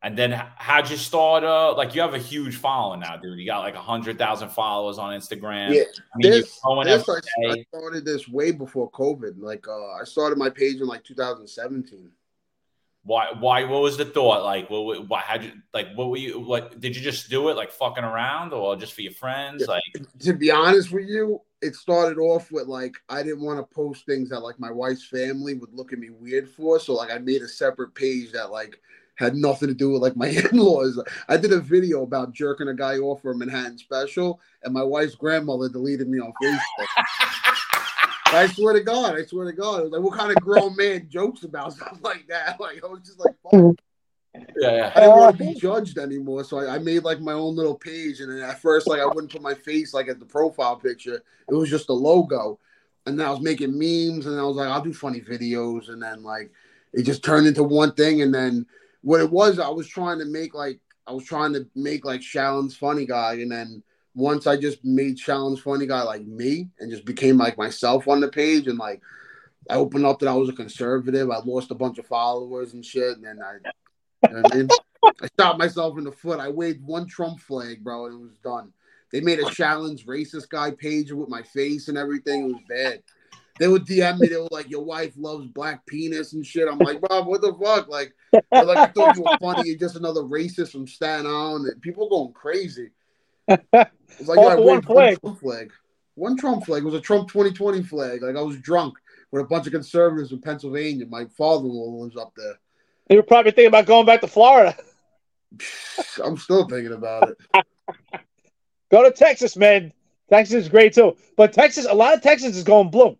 And 0.03 0.16
then 0.16 0.30
how'd 0.57 0.88
you 0.88 0.97
start? 0.97 1.42
Uh, 1.42 1.74
like 1.74 1.94
you 1.94 2.01
have 2.01 2.14
a 2.14 2.18
huge 2.18 2.57
following 2.57 3.01
now, 3.01 3.16
dude. 3.16 3.38
You 3.38 3.47
got 3.47 3.61
like 3.61 3.74
a 3.74 3.80
hundred 3.80 4.18
thousand 4.18 4.51
followers 4.51 4.99
on 4.99 5.18
Instagram. 5.18 5.74
Yeah, 5.74 5.82
I 5.82 6.16
mean, 6.16 6.30
this, 6.32 6.61
this 6.61 6.61
I, 6.64 7.51
I, 7.51 7.64
started 7.74 8.05
this 8.05 8.28
way 8.28 8.53
before 8.53 8.90
COVID. 8.90 9.34
Like 9.38 9.66
uh, 9.66 9.92
I 10.01 10.05
started 10.05 10.38
my 10.38 10.51
page 10.51 10.80
in 10.80 10.86
like 10.86 11.03
2017. 11.03 12.11
Why? 13.03 13.32
Why? 13.38 13.64
What 13.64 13.82
was 13.82 13.97
the 13.97 14.05
thought? 14.05 14.44
Like, 14.44 14.68
what? 14.68 15.09
Why? 15.09 15.20
How'd 15.20 15.44
you 15.44 15.53
like? 15.72 15.94
What 15.94 16.11
were 16.11 16.18
you 16.18 16.40
like? 16.40 16.78
Did 16.78 16.94
you 16.94 17.03
just 17.03 17.30
do 17.30 17.49
it 17.49 17.57
like 17.57 17.70
fucking 17.70 18.05
around, 18.05 18.53
or 18.53 18.76
just 18.76 18.94
for 18.94 19.03
your 19.03 19.12
friends? 19.12 19.66
Like, 19.66 19.82
to 20.20 20.34
be 20.34 20.51
honest 20.51 20.92
with 20.92 21.09
you, 21.09 21.40
it 21.66 21.74
started 21.74 22.18
off 22.18 22.50
with 22.50 22.66
like 22.66 22.94
I 23.08 23.22
didn't 23.22 23.42
want 23.44 23.58
to 23.58 23.74
post 23.74 24.06
things 24.06 24.30
that 24.30 24.40
like 24.40 24.58
my 24.58 24.70
wife's 24.70 25.04
family 25.04 25.54
would 25.54 25.74
look 25.74 25.92
at 25.92 25.98
me 25.98 26.10
weird 26.10 26.48
for. 26.48 26.78
So 26.80 26.94
like 26.94 27.10
I 27.10 27.18
made 27.18 27.42
a 27.42 27.48
separate 27.48 27.94
page 27.94 28.32
that 28.32 28.50
like 28.50 28.80
had 29.16 29.34
nothing 29.34 29.68
to 29.68 29.74
do 29.74 29.90
with 29.90 30.02
like 30.02 30.16
my 30.16 30.28
in-laws. 30.52 31.02
I 31.28 31.36
did 31.36 31.52
a 31.52 31.60
video 31.60 32.02
about 32.02 32.32
jerking 32.32 32.68
a 32.68 32.74
guy 32.74 32.98
off 32.98 33.22
for 33.22 33.32
a 33.32 33.36
Manhattan 33.36 33.78
special, 33.78 34.40
and 34.62 34.72
my 34.72 34.82
wife's 34.82 35.14
grandmother 35.14 35.68
deleted 35.68 36.08
me 36.08 36.20
on 36.20 36.32
Facebook. 36.42 36.86
I 38.26 38.46
swear 38.48 38.74
to 38.74 38.82
God, 38.82 39.14
I 39.14 39.24
swear 39.24 39.46
to 39.46 39.52
God, 39.52 39.90
like, 39.90 40.02
what 40.02 40.18
kind 40.18 40.36
of 40.36 40.42
grown 40.42 40.76
man 40.76 41.08
jokes 41.08 41.44
about 41.44 41.72
stuff 41.72 41.98
like 42.02 42.26
that? 42.28 42.58
Like 42.60 42.82
I 42.84 42.86
was 42.86 43.00
just 43.00 43.18
like, 43.18 43.34
Fuck. 43.42 43.76
Yeah, 44.57 44.76
yeah. 44.76 44.93
I 44.95 45.01
didn't 45.01 45.16
want 45.16 45.39
to 45.39 45.45
oh. 45.45 45.53
be 45.53 45.59
judged 45.59 45.99
anymore, 45.99 46.45
so 46.45 46.59
I, 46.59 46.76
I, 46.76 46.78
made 46.78 47.05
like 47.05 47.20
my 47.20 47.32
own 47.32 47.57
little 47.57 47.74
page. 47.74 48.20
And 48.20 48.30
then 48.30 48.49
at 48.49 48.61
first, 48.61 48.87
like 48.87 49.01
I 49.01 49.07
wouldn't 49.07 49.32
put 49.32 49.43
my 49.43 49.55
face 49.55 49.93
like 49.93 50.09
at 50.09 50.18
the 50.18 50.26
profile 50.26 50.76
picture; 50.76 51.22
it 51.49 51.55
was 51.55 51.70
just 51.70 51.89
a 51.89 51.93
logo. 51.93 52.59
And 53.07 53.18
then 53.18 53.26
I 53.26 53.30
was 53.30 53.41
making 53.41 53.72
memes, 53.72 54.26
and 54.26 54.39
I 54.39 54.43
was 54.43 54.57
like, 54.57 54.68
I'll 54.68 54.82
do 54.82 54.93
funny 54.93 55.20
videos. 55.20 55.89
And 55.89 56.03
then 56.03 56.22
like 56.22 56.51
it 56.93 57.03
just 57.03 57.24
turned 57.24 57.47
into 57.47 57.62
one 57.62 57.93
thing. 57.93 58.22
And 58.22 58.34
then 58.34 58.66
what 59.03 59.20
it 59.20 59.30
was, 59.30 59.59
I 59.59 59.68
was 59.68 59.87
trying 59.89 60.18
to 60.18 60.24
make 60.24 60.55
like 60.55 60.80
I 61.07 61.12
was 61.12 61.24
trying 61.24 61.53
to 61.53 61.66
make 61.74 62.05
like 62.05 62.20
Shaolin's 62.20 62.76
funny 62.76 63.07
guy, 63.07 63.34
and 63.34 63.51
then 63.51 63.82
once 64.14 64.47
I 64.47 64.57
just 64.57 64.84
made 64.84 65.18
Shaolin's 65.18 65.61
funny 65.61 65.87
guy 65.87 66.03
like 66.03 66.26
me, 66.26 66.68
and 66.80 66.91
just 66.91 67.05
became 67.05 67.37
like 67.37 67.59
myself 67.59 68.09
on 68.09 68.20
the 68.20 68.28
page, 68.28 68.66
and 68.66 68.78
like 68.78 69.03
I 69.70 69.74
opened 69.74 70.07
up 70.07 70.18
that 70.20 70.28
I 70.28 70.34
was 70.34 70.49
a 70.49 70.55
conservative. 70.55 71.30
I 71.30 71.39
lost 71.39 71.70
a 71.70 71.74
bunch 71.74 71.99
of 71.99 72.07
followers 72.07 72.72
and 72.72 72.84
shit, 72.84 73.16
and 73.16 73.24
then 73.24 73.41
I 73.43 73.70
you 74.30 74.36
know 74.36 74.42
I 74.52 74.56
mean? 74.56 74.68
I 75.22 75.28
shot 75.38 75.58
myself 75.58 75.98
in 75.98 76.04
the 76.04 76.12
foot. 76.12 76.40
I 76.40 76.48
waved 76.48 76.84
one 76.84 77.06
Trump 77.06 77.40
flag, 77.40 77.82
bro, 77.82 78.06
and 78.06 78.14
it 78.14 78.22
was 78.22 78.38
done. 78.38 78.72
They 79.12 79.20
made 79.20 79.38
a 79.38 79.44
Shaolin's 79.44 80.04
racist 80.04 80.48
guy 80.48 80.72
page 80.72 81.12
with 81.12 81.28
my 81.28 81.42
face 81.42 81.88
and 81.88 81.96
everything. 81.96 82.44
It 82.44 82.54
was 82.54 82.62
bad. 82.68 83.02
They 83.58 83.68
would 83.68 83.86
DM 83.86 84.18
me. 84.18 84.28
They 84.28 84.36
were 84.36 84.48
like, 84.50 84.68
"Your 84.68 84.84
wife 84.84 85.14
loves 85.16 85.46
black 85.46 85.86
penis 85.86 86.34
and 86.34 86.44
shit." 86.44 86.68
I'm 86.68 86.78
like, 86.78 87.00
"Bob, 87.00 87.26
what 87.26 87.40
the 87.40 87.54
fuck?" 87.54 87.88
Like, 87.88 88.14
like 88.32 88.76
I 88.76 88.86
thought 88.86 89.16
you 89.16 89.22
were 89.22 89.38
funny. 89.40 89.68
You're 89.68 89.78
just 89.78 89.96
another 89.96 90.22
racist 90.22 90.72
from 90.72 90.86
Staten 90.86 91.26
Island. 91.26 91.80
People 91.80 92.08
going 92.08 92.32
crazy. 92.32 92.90
It's 93.48 94.28
like, 94.28 94.38
oh, 94.38 94.48
I 94.48 94.56
waved 94.56 94.88
one 94.88 95.16
Trump 95.16 95.40
flag. 95.40 95.72
One 96.14 96.36
Trump 96.36 96.64
flag 96.64 96.82
it 96.82 96.86
was 96.86 96.94
a 96.94 97.00
Trump 97.00 97.28
2020 97.28 97.82
flag. 97.82 98.22
Like 98.22 98.36
I 98.36 98.42
was 98.42 98.58
drunk 98.58 98.94
with 99.30 99.42
a 99.42 99.46
bunch 99.46 99.66
of 99.66 99.72
conservatives 99.72 100.32
in 100.32 100.40
Pennsylvania. 100.40 101.06
My 101.06 101.26
father-in-law 101.26 102.02
lives 102.02 102.16
up 102.16 102.32
there. 102.36 102.58
You're 103.09 103.22
probably 103.22 103.52
thinking 103.52 103.68
about 103.68 103.86
going 103.86 104.07
back 104.07 104.20
to 104.22 104.26
Florida. 104.26 104.76
I'm 106.24 106.36
still 106.36 106.66
thinking 106.68 106.92
about 106.92 107.30
it. 107.30 107.64
Go 108.90 109.04
to 109.04 109.11
Texas, 109.11 109.57
man. 109.57 109.92
Texas 110.28 110.64
is 110.64 110.68
great 110.68 110.92
too. 110.92 111.16
But 111.36 111.52
Texas, 111.52 111.86
a 111.88 111.94
lot 111.94 112.14
of 112.14 112.22
Texas 112.22 112.57
is 112.57 112.64
going 112.64 112.90
blue. 112.90 113.16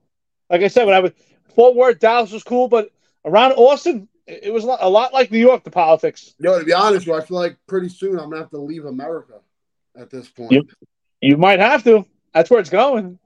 Like 0.51 0.63
I 0.63 0.69
said, 0.69 0.85
when 0.85 0.95
I 0.95 1.01
was 1.01 1.13
Fort 1.55 1.77
Worth, 1.77 1.99
Dallas 1.99 2.33
was 2.33 2.43
cool, 2.43 2.69
but 2.69 2.91
around 3.25 3.53
Austin, 3.53 4.09
it 4.27 4.53
was 4.53 4.65
a 4.65 4.89
lot 4.89 5.13
like 5.13 5.31
New 5.31 5.39
York, 5.39 5.63
the 5.65 5.71
politics. 5.71 6.35
Yo, 6.39 6.59
to 6.59 6.65
be 6.65 6.73
honest 6.73 7.07
with 7.07 7.07
you, 7.07 7.15
I 7.15 7.25
feel 7.25 7.39
like 7.39 7.57
pretty 7.67 7.89
soon 7.89 8.19
I'm 8.19 8.31
gonna 8.31 8.39
have 8.39 8.51
to 8.51 8.59
leave 8.59 8.85
America 8.85 9.41
at 9.97 10.11
this 10.11 10.29
point. 10.29 10.53
You, 10.53 10.67
you 11.21 11.37
might 11.37 11.61
have 11.61 11.85
to. 11.85 12.05
That's 12.35 12.51
where 12.51 12.61
it's 12.61 12.71
going. 12.71 13.19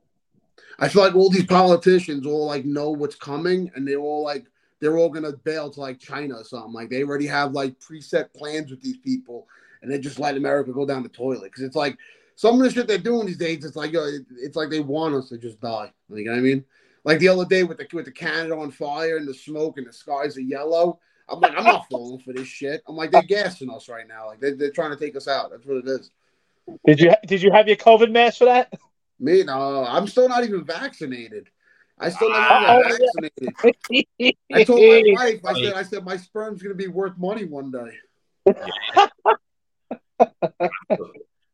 I 0.79 0.89
feel 0.89 1.03
like 1.03 1.15
all 1.15 1.31
these 1.31 1.47
politicians 1.47 2.27
all 2.27 2.47
like 2.47 2.65
know 2.65 2.91
what's 2.91 3.17
coming, 3.17 3.71
and 3.75 3.87
they 3.87 3.97
all 3.97 4.23
like 4.23 4.47
they're 4.81 4.97
all 4.97 5.11
gonna 5.11 5.33
bail 5.33 5.71
to 5.71 5.81
like 5.81 5.99
China 5.99 6.37
or 6.37 6.45
something. 6.45 6.73
Like 6.73 6.91
they 6.91 7.03
already 7.03 7.27
have 7.27 7.53
like 7.53 7.79
preset 7.81 8.33
plans 8.35 8.71
with 8.71 8.81
these 8.81 8.99
people, 8.99 9.47
and 9.83 9.91
they 9.91 9.99
just 9.99 10.19
let 10.19 10.37
America 10.37 10.73
go 10.73 10.87
down 10.87 11.03
the 11.03 11.09
toilet 11.09 11.45
because 11.45 11.63
it's 11.63 11.77
like 11.77 11.97
some 12.35 12.57
of 12.57 12.63
the 12.63 12.71
shit 12.71 12.89
they're 12.89 12.99
doing 12.99 13.27
these 13.27 13.37
days. 13.37 13.65
It's 13.65 13.77
like 13.77 13.93
yo, 13.93 14.09
it's 14.39 14.57
like 14.57 14.71
they 14.71 14.81
want 14.81 15.15
us 15.15 15.29
to 15.29 15.39
just 15.39 15.61
die. 15.61 15.93
Like, 16.09 16.21
you 16.21 16.25
know 16.25 16.33
what 16.33 16.39
I 16.39 16.43
mean? 16.43 16.65
Like 17.05 17.19
the 17.19 17.29
other 17.29 17.45
day 17.45 17.63
with 17.63 17.79
the 17.79 17.87
with 17.93 18.07
the 18.07 18.13
Canada 18.13 18.57
on 18.57 18.71
fire 18.71 19.17
and 19.17 19.29
the 19.29 19.35
smoke 19.35 19.79
and 19.79 19.87
the 19.87 19.93
skies 19.93 20.37
are 20.37 20.43
yellow. 20.43 20.99
I'm 21.29 21.41
like, 21.41 21.53
I'm 21.57 21.65
not 21.65 21.89
falling 21.89 22.21
for 22.21 22.33
this 22.33 22.49
shit. 22.49 22.83
I'm 22.89 22.97
like, 22.97 23.13
they're 23.13 23.23
gassing 23.23 23.71
us 23.71 23.89
right 23.89 24.09
now. 24.09 24.27
Like 24.27 24.41
they're, 24.41 24.57
they're 24.57 24.71
trying 24.73 24.91
to 24.91 24.97
take 24.97 25.15
us 25.15 25.29
out. 25.29 25.51
That's 25.51 25.65
what 25.65 25.77
it 25.77 25.89
is. 25.89 26.11
Did 26.87 27.01
you 27.01 27.13
did 27.27 27.43
you 27.43 27.53
have 27.53 27.69
your 27.69 27.77
COVID 27.77 28.11
mask 28.11 28.39
for 28.39 28.47
that? 28.47 28.73
Me, 29.19 29.43
no. 29.43 29.85
I'm 29.85 30.07
still 30.07 30.29
not 30.29 30.45
even 30.45 30.65
vaccinated. 30.65 31.49
I 32.01 32.09
still 32.09 32.31
never 32.31 32.43
uh, 32.43 32.49
got 32.49 32.71
oh, 32.71 32.83
vaccinated. 32.89 34.37
I 34.55 34.65
told 34.65 34.81
my 34.81 35.03
wife, 35.15 35.41
I 35.45 35.53
said, 35.63 35.75
I 35.75 35.83
said, 35.83 36.05
my 36.05 36.17
sperm's 36.17 36.63
gonna 36.63 36.75
be 36.75 36.89
worth 36.89 37.19
money 37.19 37.45
one 37.45 37.71
day. 37.71 37.99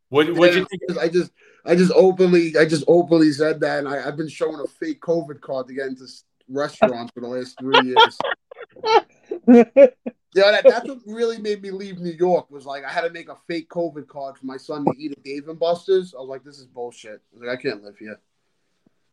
what 0.08 0.32
would 0.32 0.54
you 0.54 0.64
think? 0.66 0.98
I 1.00 1.08
just, 1.08 1.32
I 1.64 1.74
just 1.74 1.90
openly, 1.96 2.56
I 2.56 2.64
just 2.64 2.84
openly 2.86 3.32
said 3.32 3.58
that, 3.60 3.80
and 3.80 3.88
I, 3.88 4.00
have 4.02 4.16
been 4.16 4.28
showing 4.28 4.60
a 4.60 4.68
fake 4.68 5.00
COVID 5.00 5.40
card 5.40 5.66
to 5.66 5.74
get 5.74 5.88
into 5.88 6.06
restaurants 6.48 7.12
for 7.12 7.22
the 7.22 7.28
last 7.28 7.58
three 7.58 7.80
years. 7.82 8.18
yeah, 9.48 10.50
that, 10.52 10.62
that's 10.64 10.88
what 10.88 10.98
really 11.06 11.38
made 11.38 11.60
me 11.60 11.72
leave 11.72 11.98
New 11.98 12.12
York. 12.12 12.48
Was 12.52 12.66
like 12.66 12.84
I 12.84 12.90
had 12.92 13.00
to 13.00 13.10
make 13.10 13.28
a 13.28 13.36
fake 13.48 13.68
COVID 13.68 14.06
card 14.06 14.38
for 14.38 14.46
my 14.46 14.58
son 14.58 14.84
to 14.84 14.92
eat 14.96 15.10
at 15.10 15.24
Dave 15.24 15.48
and 15.48 15.58
Buster's. 15.58 16.14
I 16.14 16.20
was 16.20 16.28
like, 16.28 16.44
this 16.44 16.60
is 16.60 16.66
bullshit. 16.66 17.20
I 17.32 17.34
was 17.34 17.42
like, 17.42 17.58
I 17.58 17.60
can't 17.60 17.82
live 17.82 17.98
here. 17.98 18.20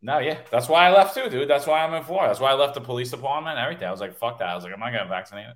No, 0.06 0.20
yeah, 0.20 0.38
that's 0.52 0.68
why 0.68 0.86
I 0.86 0.92
left 0.92 1.16
too, 1.16 1.30
dude. 1.30 1.50
That's 1.50 1.66
why 1.66 1.84
I'm 1.84 1.94
in 1.94 2.04
Florida. 2.04 2.28
That's 2.28 2.42
why 2.42 2.52
I 2.52 2.56
left 2.56 2.74
the 2.74 2.82
police 2.82 3.10
department 3.10 3.58
and 3.58 3.64
everything. 3.64 3.88
I 3.88 3.92
was 3.92 4.02
like, 4.02 4.18
fuck 4.18 4.40
that. 4.40 4.50
I 4.50 4.56
was 4.56 4.66
like, 4.66 4.74
I'm 4.74 4.80
not 4.82 4.92
getting 4.92 5.08
vaccinated. 5.08 5.54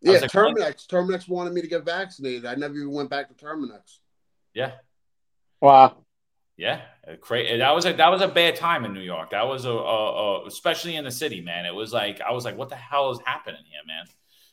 Yeah, 0.00 0.12
like, 0.12 0.30
Terminix. 0.30 0.86
Terminix 0.86 1.28
wanted 1.28 1.52
me 1.52 1.62
to 1.62 1.66
get 1.66 1.84
vaccinated. 1.84 2.46
I 2.46 2.54
never 2.54 2.74
even 2.76 2.92
went 2.92 3.10
back 3.10 3.28
to 3.28 3.44
Terminix. 3.44 3.98
Yeah. 4.54 4.72
Wow. 5.60 5.96
Yeah, 6.56 6.82
crazy. 7.22 7.58
That 7.58 7.74
was 7.74 7.86
a 7.86 7.92
that 7.94 8.08
was 8.08 8.20
a 8.20 8.28
bad 8.28 8.54
time 8.54 8.84
in 8.84 8.92
New 8.92 9.00
York. 9.00 9.30
That 9.30 9.48
was 9.48 9.64
a, 9.64 9.70
a, 9.70 9.72
a, 9.72 10.46
especially 10.46 10.94
in 10.94 11.02
the 11.02 11.10
city, 11.10 11.40
man. 11.40 11.66
It 11.66 11.74
was 11.74 11.92
like 11.92 12.20
I 12.20 12.30
was 12.32 12.44
like, 12.44 12.56
what 12.56 12.68
the 12.68 12.76
hell 12.76 13.10
is 13.10 13.18
happening 13.24 13.62
here, 13.64 13.80
man? 13.84 14.04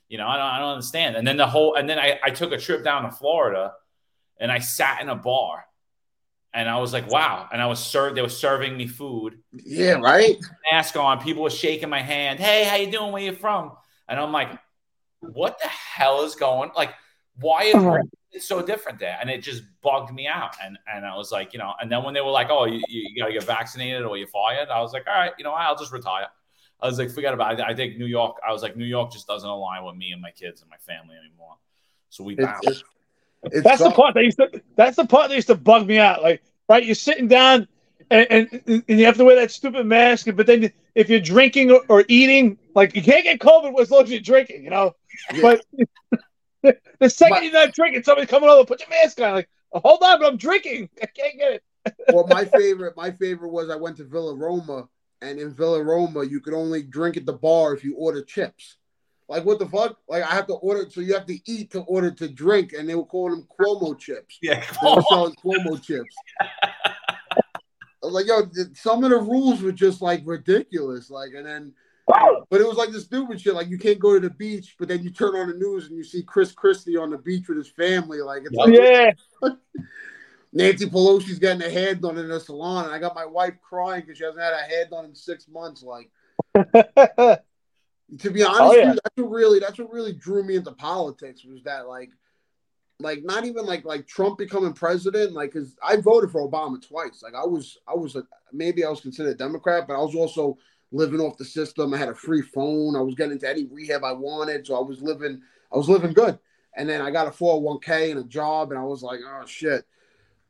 You 0.07 0.17
know, 0.17 0.27
I 0.27 0.37
don't 0.37 0.47
I 0.47 0.59
don't 0.59 0.73
understand. 0.73 1.17
And 1.17 1.27
then 1.27 1.37
the 1.37 1.45
whole 1.45 1.75
and 1.75 1.87
then 1.87 1.99
I 1.99 2.19
I 2.23 2.31
took 2.31 2.51
a 2.51 2.57
trip 2.57 2.83
down 2.83 3.03
to 3.03 3.11
Florida, 3.11 3.73
and 4.39 4.51
I 4.51 4.57
sat 4.57 5.01
in 5.01 5.09
a 5.09 5.15
bar, 5.15 5.65
and 6.53 6.69
I 6.69 6.77
was 6.77 6.93
like, 6.93 7.09
wow. 7.09 7.47
And 7.51 7.61
I 7.61 7.67
was 7.67 7.79
served. 7.79 8.17
They 8.17 8.21
were 8.21 8.29
serving 8.29 8.75
me 8.75 8.87
food. 8.87 9.39
Yeah, 9.53 9.93
right. 9.93 10.37
Mask 10.71 10.95
on. 10.95 11.21
People 11.21 11.43
were 11.43 11.49
shaking 11.49 11.89
my 11.89 12.01
hand. 12.01 12.39
Hey, 12.39 12.63
how 12.63 12.75
you 12.75 12.91
doing? 12.91 13.11
Where 13.11 13.21
you 13.21 13.33
from? 13.33 13.73
And 14.07 14.19
I'm 14.19 14.31
like, 14.31 14.57
what 15.19 15.59
the 15.61 15.67
hell 15.67 16.23
is 16.23 16.35
going? 16.35 16.71
Like, 16.75 16.93
why 17.39 17.63
is 17.63 17.75
uh-huh 17.75 17.99
it's 18.31 18.47
so 18.47 18.61
different 18.61 18.99
there, 18.99 19.17
and 19.19 19.29
it 19.29 19.41
just 19.41 19.63
bugged 19.81 20.13
me 20.13 20.27
out. 20.27 20.55
And 20.63 20.77
and 20.91 21.05
I 21.05 21.15
was 21.15 21.31
like, 21.31 21.53
you 21.53 21.59
know, 21.59 21.73
and 21.81 21.91
then 21.91 22.03
when 22.03 22.13
they 22.13 22.21
were 22.21 22.31
like, 22.31 22.47
oh, 22.49 22.65
you, 22.65 22.81
you 22.87 23.19
got 23.19 23.27
to 23.27 23.33
get 23.33 23.43
vaccinated 23.43 24.03
or 24.03 24.17
you're 24.17 24.27
fired, 24.27 24.69
I 24.69 24.81
was 24.81 24.93
like, 24.93 25.07
all 25.07 25.13
right, 25.13 25.31
you 25.37 25.43
know, 25.43 25.51
I'll 25.51 25.77
just 25.77 25.91
retire. 25.91 26.27
I 26.81 26.87
was 26.87 26.97
like, 26.97 27.11
forget 27.11 27.33
about 27.33 27.59
it. 27.59 27.61
I 27.61 27.73
think 27.73 27.97
New 27.97 28.05
York. 28.05 28.37
I 28.47 28.51
was 28.51 28.61
like, 28.61 28.77
New 28.77 28.85
York 28.85 29.11
just 29.11 29.27
doesn't 29.27 29.49
align 29.49 29.83
with 29.83 29.95
me 29.95 30.11
and 30.11 30.21
my 30.21 30.31
kids 30.31 30.61
and 30.61 30.69
my 30.69 30.77
family 30.77 31.15
anymore. 31.17 31.55
So 32.09 32.23
we 32.23 32.35
bounced. 32.35 32.67
It's, 32.67 32.79
it's, 32.79 32.89
that's 33.43 33.81
the 33.81 33.91
part 33.91 34.15
that 34.15 34.23
used 34.23 34.37
to. 34.37 34.61
That's 34.75 34.97
the 34.97 35.05
part 35.05 35.29
that 35.29 35.35
used 35.35 35.47
to 35.47 35.55
bug 35.55 35.87
me 35.87 35.97
out. 35.97 36.21
Like, 36.21 36.43
right, 36.67 36.85
you're 36.85 36.95
sitting 36.95 37.27
down. 37.27 37.67
And, 38.11 38.27
and, 38.31 38.63
and 38.65 38.99
you 38.99 39.05
have 39.05 39.17
to 39.17 39.23
wear 39.25 39.35
that 39.35 39.51
stupid 39.51 39.85
mask. 39.85 40.27
But 40.35 40.47
then, 40.47 40.71
if 40.95 41.09
you're 41.09 41.19
drinking 41.19 41.71
or, 41.71 41.81
or 41.87 42.05
eating, 42.07 42.57
like 42.75 42.95
you 42.95 43.03
can't 43.03 43.23
get 43.23 43.39
COVID 43.39 43.79
as 43.79 43.91
long 43.91 44.03
as 44.03 44.11
you're 44.11 44.19
drinking, 44.19 44.63
you 44.63 44.69
know. 44.69 44.95
Yeah. 45.33 45.41
But 45.41 46.75
the 46.99 47.09
second 47.09 47.37
my, 47.37 47.41
you're 47.41 47.53
not 47.53 47.73
drinking, 47.73 48.03
somebody's 48.03 48.29
coming 48.29 48.49
over, 48.49 48.65
put 48.65 48.79
your 48.79 48.89
mask 48.89 49.21
on. 49.21 49.33
Like, 49.33 49.49
oh, 49.71 49.79
hold 49.79 49.99
on, 50.03 50.19
but 50.19 50.27
I'm 50.27 50.37
drinking. 50.37 50.89
I 51.01 51.05
can't 51.05 51.37
get 51.37 51.53
it. 51.53 51.63
well, 52.11 52.27
my 52.27 52.45
favorite, 52.45 52.97
my 52.97 53.11
favorite 53.11 53.49
was 53.49 53.69
I 53.69 53.75
went 53.75 53.97
to 53.97 54.03
Villa 54.03 54.35
Roma, 54.35 54.89
and 55.21 55.39
in 55.39 55.53
Villa 55.53 55.83
Roma, 55.83 56.23
you 56.23 56.39
could 56.39 56.53
only 56.53 56.83
drink 56.83 57.15
at 57.17 57.25
the 57.25 57.33
bar 57.33 57.73
if 57.73 57.83
you 57.83 57.95
order 57.95 58.23
chips. 58.23 58.77
Like 59.29 59.45
what 59.45 59.59
the 59.59 59.67
fuck? 59.67 59.97
Like 60.07 60.23
I 60.23 60.33
have 60.33 60.47
to 60.47 60.55
order, 60.55 60.89
so 60.89 61.01
you 61.01 61.13
have 61.13 61.27
to 61.27 61.39
eat 61.45 61.71
to 61.71 61.81
order 61.81 62.09
to 62.09 62.27
drink, 62.27 62.73
and 62.73 62.89
they 62.89 62.95
were 62.95 63.05
calling 63.05 63.35
them 63.35 63.47
Cuomo 63.57 63.97
chips. 63.97 64.39
Yeah, 64.41 64.59
they 64.59 64.95
were 64.95 65.03
selling 65.07 65.35
Cuomo 65.35 65.81
chips. 65.81 66.15
I 66.41 68.05
was 68.05 68.13
like, 68.13 68.25
yo, 68.25 68.49
some 68.73 69.03
of 69.03 69.11
the 69.11 69.17
rules 69.17 69.61
were 69.61 69.71
just 69.71 70.01
like 70.01 70.23
ridiculous. 70.25 71.11
Like, 71.11 71.29
and 71.35 71.45
then 71.45 71.73
but 72.49 72.59
it 72.59 72.67
was 72.67 72.77
like 72.77 72.89
this 72.89 73.05
stupid 73.05 73.39
shit. 73.39 73.53
Like 73.53 73.69
you 73.69 73.77
can't 73.77 73.99
go 73.99 74.15
to 74.15 74.19
the 74.19 74.33
beach, 74.33 74.75
but 74.79 74.87
then 74.87 75.03
you 75.03 75.11
turn 75.11 75.35
on 75.35 75.47
the 75.49 75.53
news 75.53 75.87
and 75.87 75.95
you 75.95 76.03
see 76.03 76.23
Chris 76.23 76.51
Christie 76.51 76.97
on 76.97 77.11
the 77.11 77.17
beach 77.17 77.47
with 77.47 77.57
his 77.57 77.69
family. 77.69 78.21
Like 78.21 78.43
it's 78.45 78.55
like, 78.55 78.73
yeah. 78.73 79.11
Nancy 80.51 80.87
Pelosi's 80.87 81.37
getting 81.37 81.61
a 81.61 81.69
head 81.69 82.01
done 82.01 82.17
in 82.17 82.31
a 82.31 82.39
salon, 82.39 82.85
and 82.85 82.93
I 82.93 82.97
got 82.97 83.13
my 83.13 83.25
wife 83.25 83.53
crying 83.61 84.01
because 84.01 84.17
she 84.17 84.23
hasn't 84.23 84.41
had 84.41 84.53
a 84.53 84.63
head 84.63 84.89
done 84.89 85.05
in 85.05 85.13
six 85.13 85.47
months. 85.47 85.83
Like, 85.83 86.09
to 88.17 88.31
be 88.31 88.43
honest, 88.43 88.61
oh, 88.61 88.75
yeah. 88.75 88.93
that's 88.93 89.15
what 89.15 89.29
really 89.29 89.59
that's 89.59 89.77
what 89.77 89.91
really 89.91 90.13
drew 90.13 90.43
me 90.43 90.55
into 90.55 90.71
politics 90.71 91.45
was 91.45 91.63
that 91.63 91.87
like, 91.87 92.09
like 92.99 93.23
not 93.23 93.45
even 93.45 93.65
like 93.65 93.85
like 93.85 94.07
Trump 94.07 94.37
becoming 94.37 94.73
president. 94.73 95.33
Like, 95.33 95.53
because 95.53 95.75
I 95.83 95.97
voted 95.97 96.31
for 96.31 96.47
Obama 96.47 96.85
twice. 96.85 97.21
Like, 97.21 97.35
I 97.35 97.45
was 97.45 97.77
I 97.87 97.93
was 97.93 98.15
a, 98.15 98.23
maybe 98.51 98.83
I 98.83 98.89
was 98.89 99.01
considered 99.01 99.31
a 99.31 99.35
Democrat, 99.35 99.87
but 99.87 99.95
I 99.95 100.01
was 100.01 100.15
also 100.15 100.57
living 100.91 101.19
off 101.19 101.37
the 101.37 101.45
system. 101.45 101.93
I 101.93 101.97
had 101.97 102.09
a 102.09 102.15
free 102.15 102.41
phone. 102.41 102.95
I 102.95 103.01
was 103.01 103.15
getting 103.15 103.33
into 103.33 103.49
any 103.49 103.65
rehab 103.65 104.03
I 104.03 104.13
wanted. 104.13 104.65
So 104.65 104.75
I 104.75 104.81
was 104.81 105.01
living, 105.01 105.41
I 105.71 105.77
was 105.77 105.89
living 105.89 106.13
good. 106.13 106.39
And 106.75 106.89
then 106.89 107.01
I 107.01 107.11
got 107.11 107.27
a 107.27 107.31
401k 107.31 108.11
and 108.11 108.19
a 108.19 108.23
job, 108.23 108.71
and 108.71 108.79
I 108.79 108.83
was 108.83 109.03
like, 109.03 109.19
oh 109.25 109.45
shit. 109.45 109.85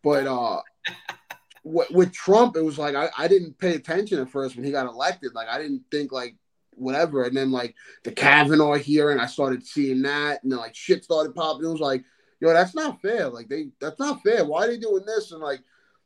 But 0.02 0.28
uh 0.28 0.62
with, 1.64 1.92
with 1.92 2.14
Trump, 2.14 2.56
it 2.56 2.64
was 2.64 2.80
like 2.80 2.96
I, 2.96 3.10
I 3.18 3.28
didn't 3.28 3.58
pay 3.58 3.76
attention 3.76 4.20
at 4.20 4.30
first 4.30 4.56
when 4.56 4.66
he 4.66 4.72
got 4.72 4.88
elected. 4.88 5.34
Like 5.34 5.50
I 5.50 5.58
didn't 5.58 5.84
think 5.92 6.12
like 6.12 6.36
whatever. 6.80 7.24
And 7.24 7.36
then 7.36 7.52
like 7.52 7.76
the 8.04 8.12
Kavanaugh 8.12 8.76
hearing, 8.76 9.20
I 9.20 9.26
started 9.26 9.66
seeing 9.66 10.02
that, 10.04 10.44
and 10.44 10.52
then 10.52 10.60
like 10.60 10.76
shit 10.76 11.04
started 11.04 11.36
popping. 11.36 11.66
It 11.66 11.72
was 11.72 11.82
like, 11.82 12.04
yo, 12.40 12.54
that's 12.54 12.76
not 12.76 13.02
fair. 13.02 13.30
Like 13.30 13.48
they 13.50 13.70
that's 13.80 14.00
not 14.00 14.24
fair. 14.24 14.46
Why 14.46 14.66
are 14.66 14.68
they 14.68 14.78
doing 14.78 15.06
this? 15.06 15.32
And 15.32 15.42
like 15.42 15.62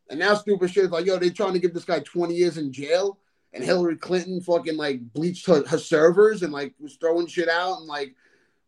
and 0.10 0.20
now 0.20 0.36
stupid 0.36 0.70
shit 0.70 0.86
is 0.86 0.92
like, 0.92 1.06
yo, 1.06 1.18
they 1.18 1.30
trying 1.30 1.54
to 1.54 1.60
give 1.60 1.74
this 1.74 1.86
guy 1.86 2.00
20 2.00 2.34
years 2.34 2.58
in 2.58 2.74
jail 2.74 3.20
and 3.54 3.64
Hillary 3.64 3.96
Clinton 3.96 4.42
fucking 4.42 4.78
like 4.78 5.02
bleached 5.14 5.48
her, 5.48 5.64
her 5.68 5.78
servers 5.78 6.44
and 6.44 6.52
like 6.52 6.74
was 6.80 6.96
throwing 6.96 7.28
shit 7.28 7.50
out 7.50 7.78
and 7.78 7.88
like 7.88 8.16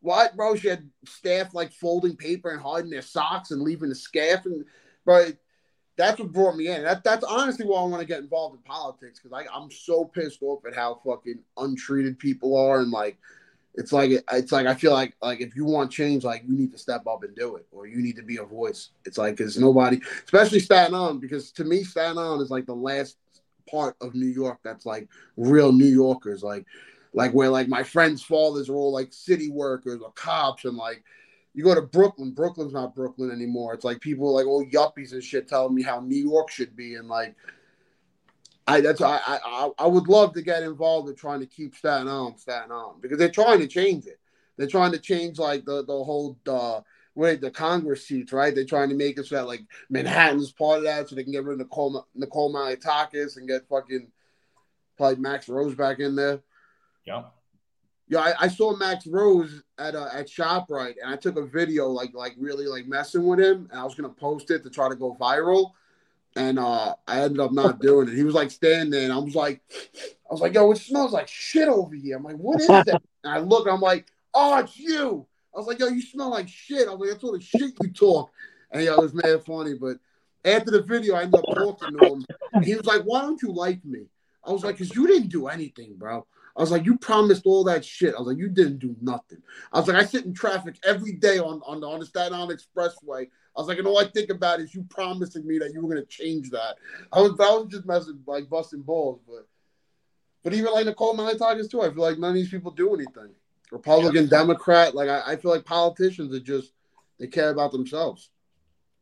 what, 0.01 0.36
bro? 0.36 0.56
She 0.56 0.68
had 0.68 0.88
staff 1.06 1.53
like 1.56 1.72
folding 1.74 2.16
paper 2.16 2.51
and 2.51 2.62
hiding 2.62 2.91
their 2.91 3.01
socks 3.01 3.51
and 3.51 3.64
leaving 3.64 3.89
the 3.89 3.95
scarf 3.95 4.45
and 4.45 4.64
but 5.06 5.38
that's 5.98 6.20
what 6.20 6.32
brought 6.32 6.56
me 6.56 6.68
in. 6.68 6.84
That 6.84 7.04
that's 7.04 7.24
honestly 7.24 7.66
why 7.66 7.80
I 7.82 7.86
want 7.86 8.02
to 8.02 8.08
get 8.08 8.20
involved 8.20 8.56
in 8.56 8.62
politics 8.64 9.20
because 9.20 9.34
I 9.34 9.46
I'm 9.54 9.72
so 9.72 10.06
pissed 10.06 10.41
off 10.41 10.66
at 10.66 10.76
how 10.76 11.00
fucking 11.06 11.39
untreated 11.58 12.20
people 12.20 12.58
are 12.58 12.80
and 12.80 12.91
like 12.91 13.18
it's 13.78 13.91
like 13.91 14.12
it's 14.32 14.52
like 14.52 14.68
I 14.68 14.74
feel 14.74 14.93
like 14.93 15.16
like 15.22 15.41
if 15.41 15.56
you 15.56 15.66
want 15.66 15.91
change, 15.91 16.24
like 16.24 16.43
you 16.48 16.56
need 16.56 16.72
to 16.72 16.78
step 16.78 17.06
up 17.08 17.24
and 17.24 17.36
do 17.36 17.56
it, 17.58 17.66
or 17.72 17.88
you 17.88 17.98
need 17.98 18.16
to 18.16 18.24
be 18.24 18.38
a 18.38 18.43
voice. 18.43 18.89
It's 19.06 19.18
like 19.18 19.38
because 19.38 19.58
nobody, 19.58 20.00
especially 20.24 20.60
Staten 20.60 20.96
Island, 20.96 21.22
because 21.22 21.52
to 21.54 21.64
me 21.64 21.84
Staten 21.84 22.18
Island 22.18 22.41
is 22.41 22.50
like 22.50 22.66
the 22.66 22.76
last 22.76 23.18
part 23.70 23.96
of 24.02 24.16
New 24.16 24.28
York 24.28 24.60
that's 24.64 24.86
like 24.86 25.10
real 25.36 25.72
New 25.72 25.86
Yorkers, 25.86 26.43
like 26.43 26.66
like 27.14 27.32
where 27.34 27.50
like 27.50 27.68
my 27.68 27.84
friends' 27.84 28.24
fathers 28.24 28.70
are 28.70 28.76
all 28.76 28.93
like 28.93 29.12
city 29.12 29.50
workers 29.50 30.02
or 30.02 30.12
cops, 30.14 30.66
and 30.66 30.78
like 30.78 31.04
you 31.56 31.64
go 31.64 31.74
to 31.74 31.82
Brooklyn, 31.82 32.32
Brooklyn's 32.32 32.74
not 32.74 32.93
Brooklyn 32.93 33.32
anymore. 33.32 33.74
It's 33.74 33.86
like 33.86 34.01
people 34.01 34.34
like 34.34 34.45
old 34.45 34.70
yuppies 34.72 35.14
and 35.14 35.24
shit 35.24 35.47
telling 35.47 35.74
me 35.74 35.82
how 35.82 36.01
New 36.01 36.22
York 36.22 36.51
should 36.51 36.76
be, 36.76 36.95
and 36.95 37.08
like 37.08 37.34
I 38.68 38.82
that's 38.82 39.01
I 39.01 39.20
I 39.26 39.70
I 39.80 39.88
would 39.88 40.10
love 40.10 40.34
to 40.34 40.41
get 40.41 40.64
involved 40.64 41.08
in 41.08 41.16
trying 41.16 41.39
to 41.39 41.45
keep 41.45 41.74
Staten 41.74 42.10
Island 42.10 42.39
Staten 42.39 42.74
Island 42.74 43.01
because 43.01 43.18
they're 43.18 43.30
trying 43.30 43.60
to 43.60 43.68
change 43.68 44.06
it. 44.06 44.20
They're 44.58 44.68
trying 44.68 44.91
to 44.91 44.99
change 44.99 45.39
like 45.39 45.64
the 45.64 45.86
the 45.86 46.03
whole 46.03 46.38
uh 46.45 46.82
wait 47.16 47.39
the 47.39 47.51
Congress 47.51 48.06
seats, 48.06 48.34
right? 48.34 48.53
They're 48.53 48.66
trying 48.66 48.89
to 48.89 48.95
make 48.95 49.18
it 49.18 49.26
so 49.26 49.36
that 49.36 49.47
like 49.47 49.62
Manhattan's 49.89 50.51
part 50.51 50.80
of 50.80 50.84
that, 50.84 51.08
so 51.08 51.16
they 51.16 51.24
can 51.24 51.32
get 51.32 51.45
rid 51.45 51.53
of 51.53 51.60
Nicole 51.60 52.06
Nicole 52.14 52.53
Malliotakis 52.53 53.38
and 53.38 53.47
get 53.47 53.70
fucking 53.70 54.12
probably 54.97 55.22
Max 55.22 55.47
Rose 55.47 55.76
back 55.76 55.99
in 55.99 56.18
there. 56.18 56.41
Yeah. 57.06 57.24
Yeah, 58.08 58.20
I, 58.20 58.34
I, 58.41 58.47
saw 58.49 58.76
Max 58.76 59.08
Rose 59.08 59.64
at 59.80 59.95
uh, 59.95 60.10
at 60.14 60.28
Shoprite, 60.28 60.95
and 61.01 61.12
I 61.12 61.16
took 61.16 61.38
a 61.38 61.45
video 61.45 61.88
like 61.88 62.14
like 62.14 62.36
really 62.38 62.68
like 62.68 62.88
messing 62.88 63.26
with 63.26 63.39
him, 63.39 63.68
and 63.72 63.80
I 63.80 63.84
was 63.84 63.95
gonna 63.95 64.10
post 64.10 64.51
it 64.51 64.64
to 64.64 64.70
try 64.70 64.89
to 64.89 64.95
go 64.95 65.18
viral, 65.20 65.72
and 66.36 66.60
uh 66.60 66.93
I 67.08 67.22
ended 67.22 67.39
up 67.39 67.51
not 67.51 67.80
doing 67.82 68.08
it. 68.08 68.16
He 68.16 68.24
was 68.24 68.36
like 68.36 68.51
standing 68.51 68.91
there, 68.91 69.03
and 69.03 69.14
I 69.14 69.18
was 69.18 69.34
like, 69.34 69.62
I 70.30 70.34
was 70.34 70.41
like, 70.41 70.53
yo, 70.53 70.72
it 70.72 70.78
smells 70.78 71.14
like 71.14 71.28
shit 71.28 71.68
over 71.68 71.95
here. 71.95 72.18
I'm 72.18 72.24
like, 72.24 72.38
what 72.38 72.62
is 72.62 72.68
that? 72.68 72.88
and 73.24 73.34
I 73.34 73.39
look, 73.39 73.68
I'm 73.68 73.82
like, 73.82 74.06
oh, 74.36 74.60
it's 74.60 74.78
you. 74.78 75.26
I 75.53 75.58
was 75.58 75.68
like, 75.68 75.80
yo, 75.80 75.88
you 75.88 76.01
smell 76.01 76.30
like 76.30 76.47
shit. 76.47 76.88
I 76.88 76.91
was 76.91 76.99
like, 76.99 77.10
that's 77.10 77.24
all 77.24 77.32
the 77.32 77.41
shit 77.41 77.74
you 77.82 77.91
talk. 77.91 78.30
And 78.72 78.84
yo, 78.84 78.93
it 78.93 79.01
was 79.01 79.14
mad 79.16 79.43
funny. 79.45 79.74
But 79.74 79.97
after 80.43 80.70
the 80.70 80.84
video, 80.84 81.16
I 81.16 81.24
ended 81.24 81.39
up 81.39 81.56
talking 81.56 81.97
to 81.97 82.06
him. 82.06 82.26
He 82.64 82.76
was 82.76 82.86
like, 82.86 83.01
why 83.01 83.22
don't 83.22 83.41
you 83.41 83.51
like 83.51 83.84
me? 83.84 84.06
I 84.43 84.51
was 84.51 84.64
like, 84.64 84.78
because 84.78 84.95
you 84.95 85.08
didn't 85.08 85.30
do 85.30 85.47
anything, 85.47 85.95
bro. 85.95 86.28
I 86.58 86.62
was 86.62 86.72
like, 86.72 86.86
you 86.86 86.97
promised 86.97 87.45
all 87.45 87.66
that 87.66 87.84
shit. 87.84 88.16
I 88.16 88.20
was 88.20 88.28
like, 88.28 88.38
you 88.38 88.47
didn't 88.47 88.80
do 88.80 88.95
nothing. 89.01 89.41
I 89.74 89.80
was 89.80 89.88
like, 89.89 89.97
I 89.97 90.06
sit 90.06 90.26
in 90.26 90.34
traffic 90.34 90.76
every 90.86 91.12
day 91.14 91.38
on, 91.38 91.62
on, 91.66 91.82
the, 91.82 91.88
on 91.88 91.99
the 91.99 92.06
Staten 92.06 92.34
Island 92.34 92.58
Expressway. 92.58 93.28
I 93.56 93.62
was 93.62 93.68
like, 93.68 93.78
and 93.78 93.88
all 93.88 93.99
I 93.99 94.06
think 94.06 94.30
about 94.30 94.60
is 94.60 94.74
you 94.74 94.84
promising 94.89 95.45
me 95.45 95.60
that 95.60 95.74
you 95.74 95.82
were 95.82 95.93
gonna 95.93 96.06
change 96.06 96.49
that. 96.51 96.76
I 97.12 97.22
was 97.22 97.32
I 97.39 97.49
was 97.51 97.68
just 97.70 97.86
messing 97.86 98.20
like 98.28 98.49
busting 98.49 98.82
balls, 98.82 99.22
but 99.26 99.47
but 100.43 100.53
even 100.53 100.74
like 100.74 100.86
Nicole 100.86 101.16
Malliotakis 101.16 101.72
too, 101.72 101.82
I 101.82 101.89
feel 101.89 102.03
like 102.03 102.20
none 102.20 102.32
of 102.32 102.36
these 102.36 102.49
people 102.49 102.72
do 102.72 102.93
anything. 102.93 103.30
Republican, 103.72 104.26
yeah. 104.26 104.30
Democrat. 104.30 104.93
Like 104.93 105.10
I, 105.10 105.22
I, 105.26 105.36
feel 105.38 105.51
like 105.51 105.66
politicians 105.66 106.34
are 106.36 106.39
just 106.39 106.74
they 107.18 107.28
care 107.28 107.49
about 107.49 107.72
themselves. 107.72 108.30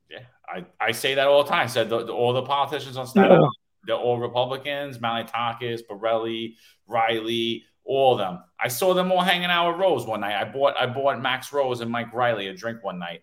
Yeah, 0.09 0.19
I, 0.47 0.65
I 0.79 0.91
say 0.91 1.15
that 1.15 1.27
all 1.27 1.43
the 1.43 1.49
time. 1.49 1.67
Said 1.67 1.89
the, 1.89 2.05
the, 2.05 2.13
all 2.13 2.33
the 2.33 2.43
politicians 2.43 2.95
on 2.95 3.07
Staten 3.07 3.31
Island, 3.31 3.51
they're 3.85 3.95
all 3.95 4.19
Republicans. 4.19 4.97
Malliotakis, 4.97 5.81
Borelli, 5.87 6.57
Reilly, 6.87 7.63
all 7.85 8.13
of 8.13 8.19
them. 8.19 8.39
I 8.59 8.67
saw 8.67 8.93
them 8.93 9.11
all 9.11 9.21
hanging 9.21 9.49
out 9.49 9.71
with 9.71 9.81
Rose 9.81 10.05
one 10.05 10.21
night. 10.21 10.39
I 10.39 10.45
bought 10.45 10.75
I 10.79 10.85
bought 10.85 11.21
Max 11.21 11.51
Rose 11.51 11.81
and 11.81 11.91
Mike 11.91 12.13
Reilly 12.13 12.47
a 12.47 12.53
drink 12.53 12.83
one 12.83 12.99
night. 12.99 13.21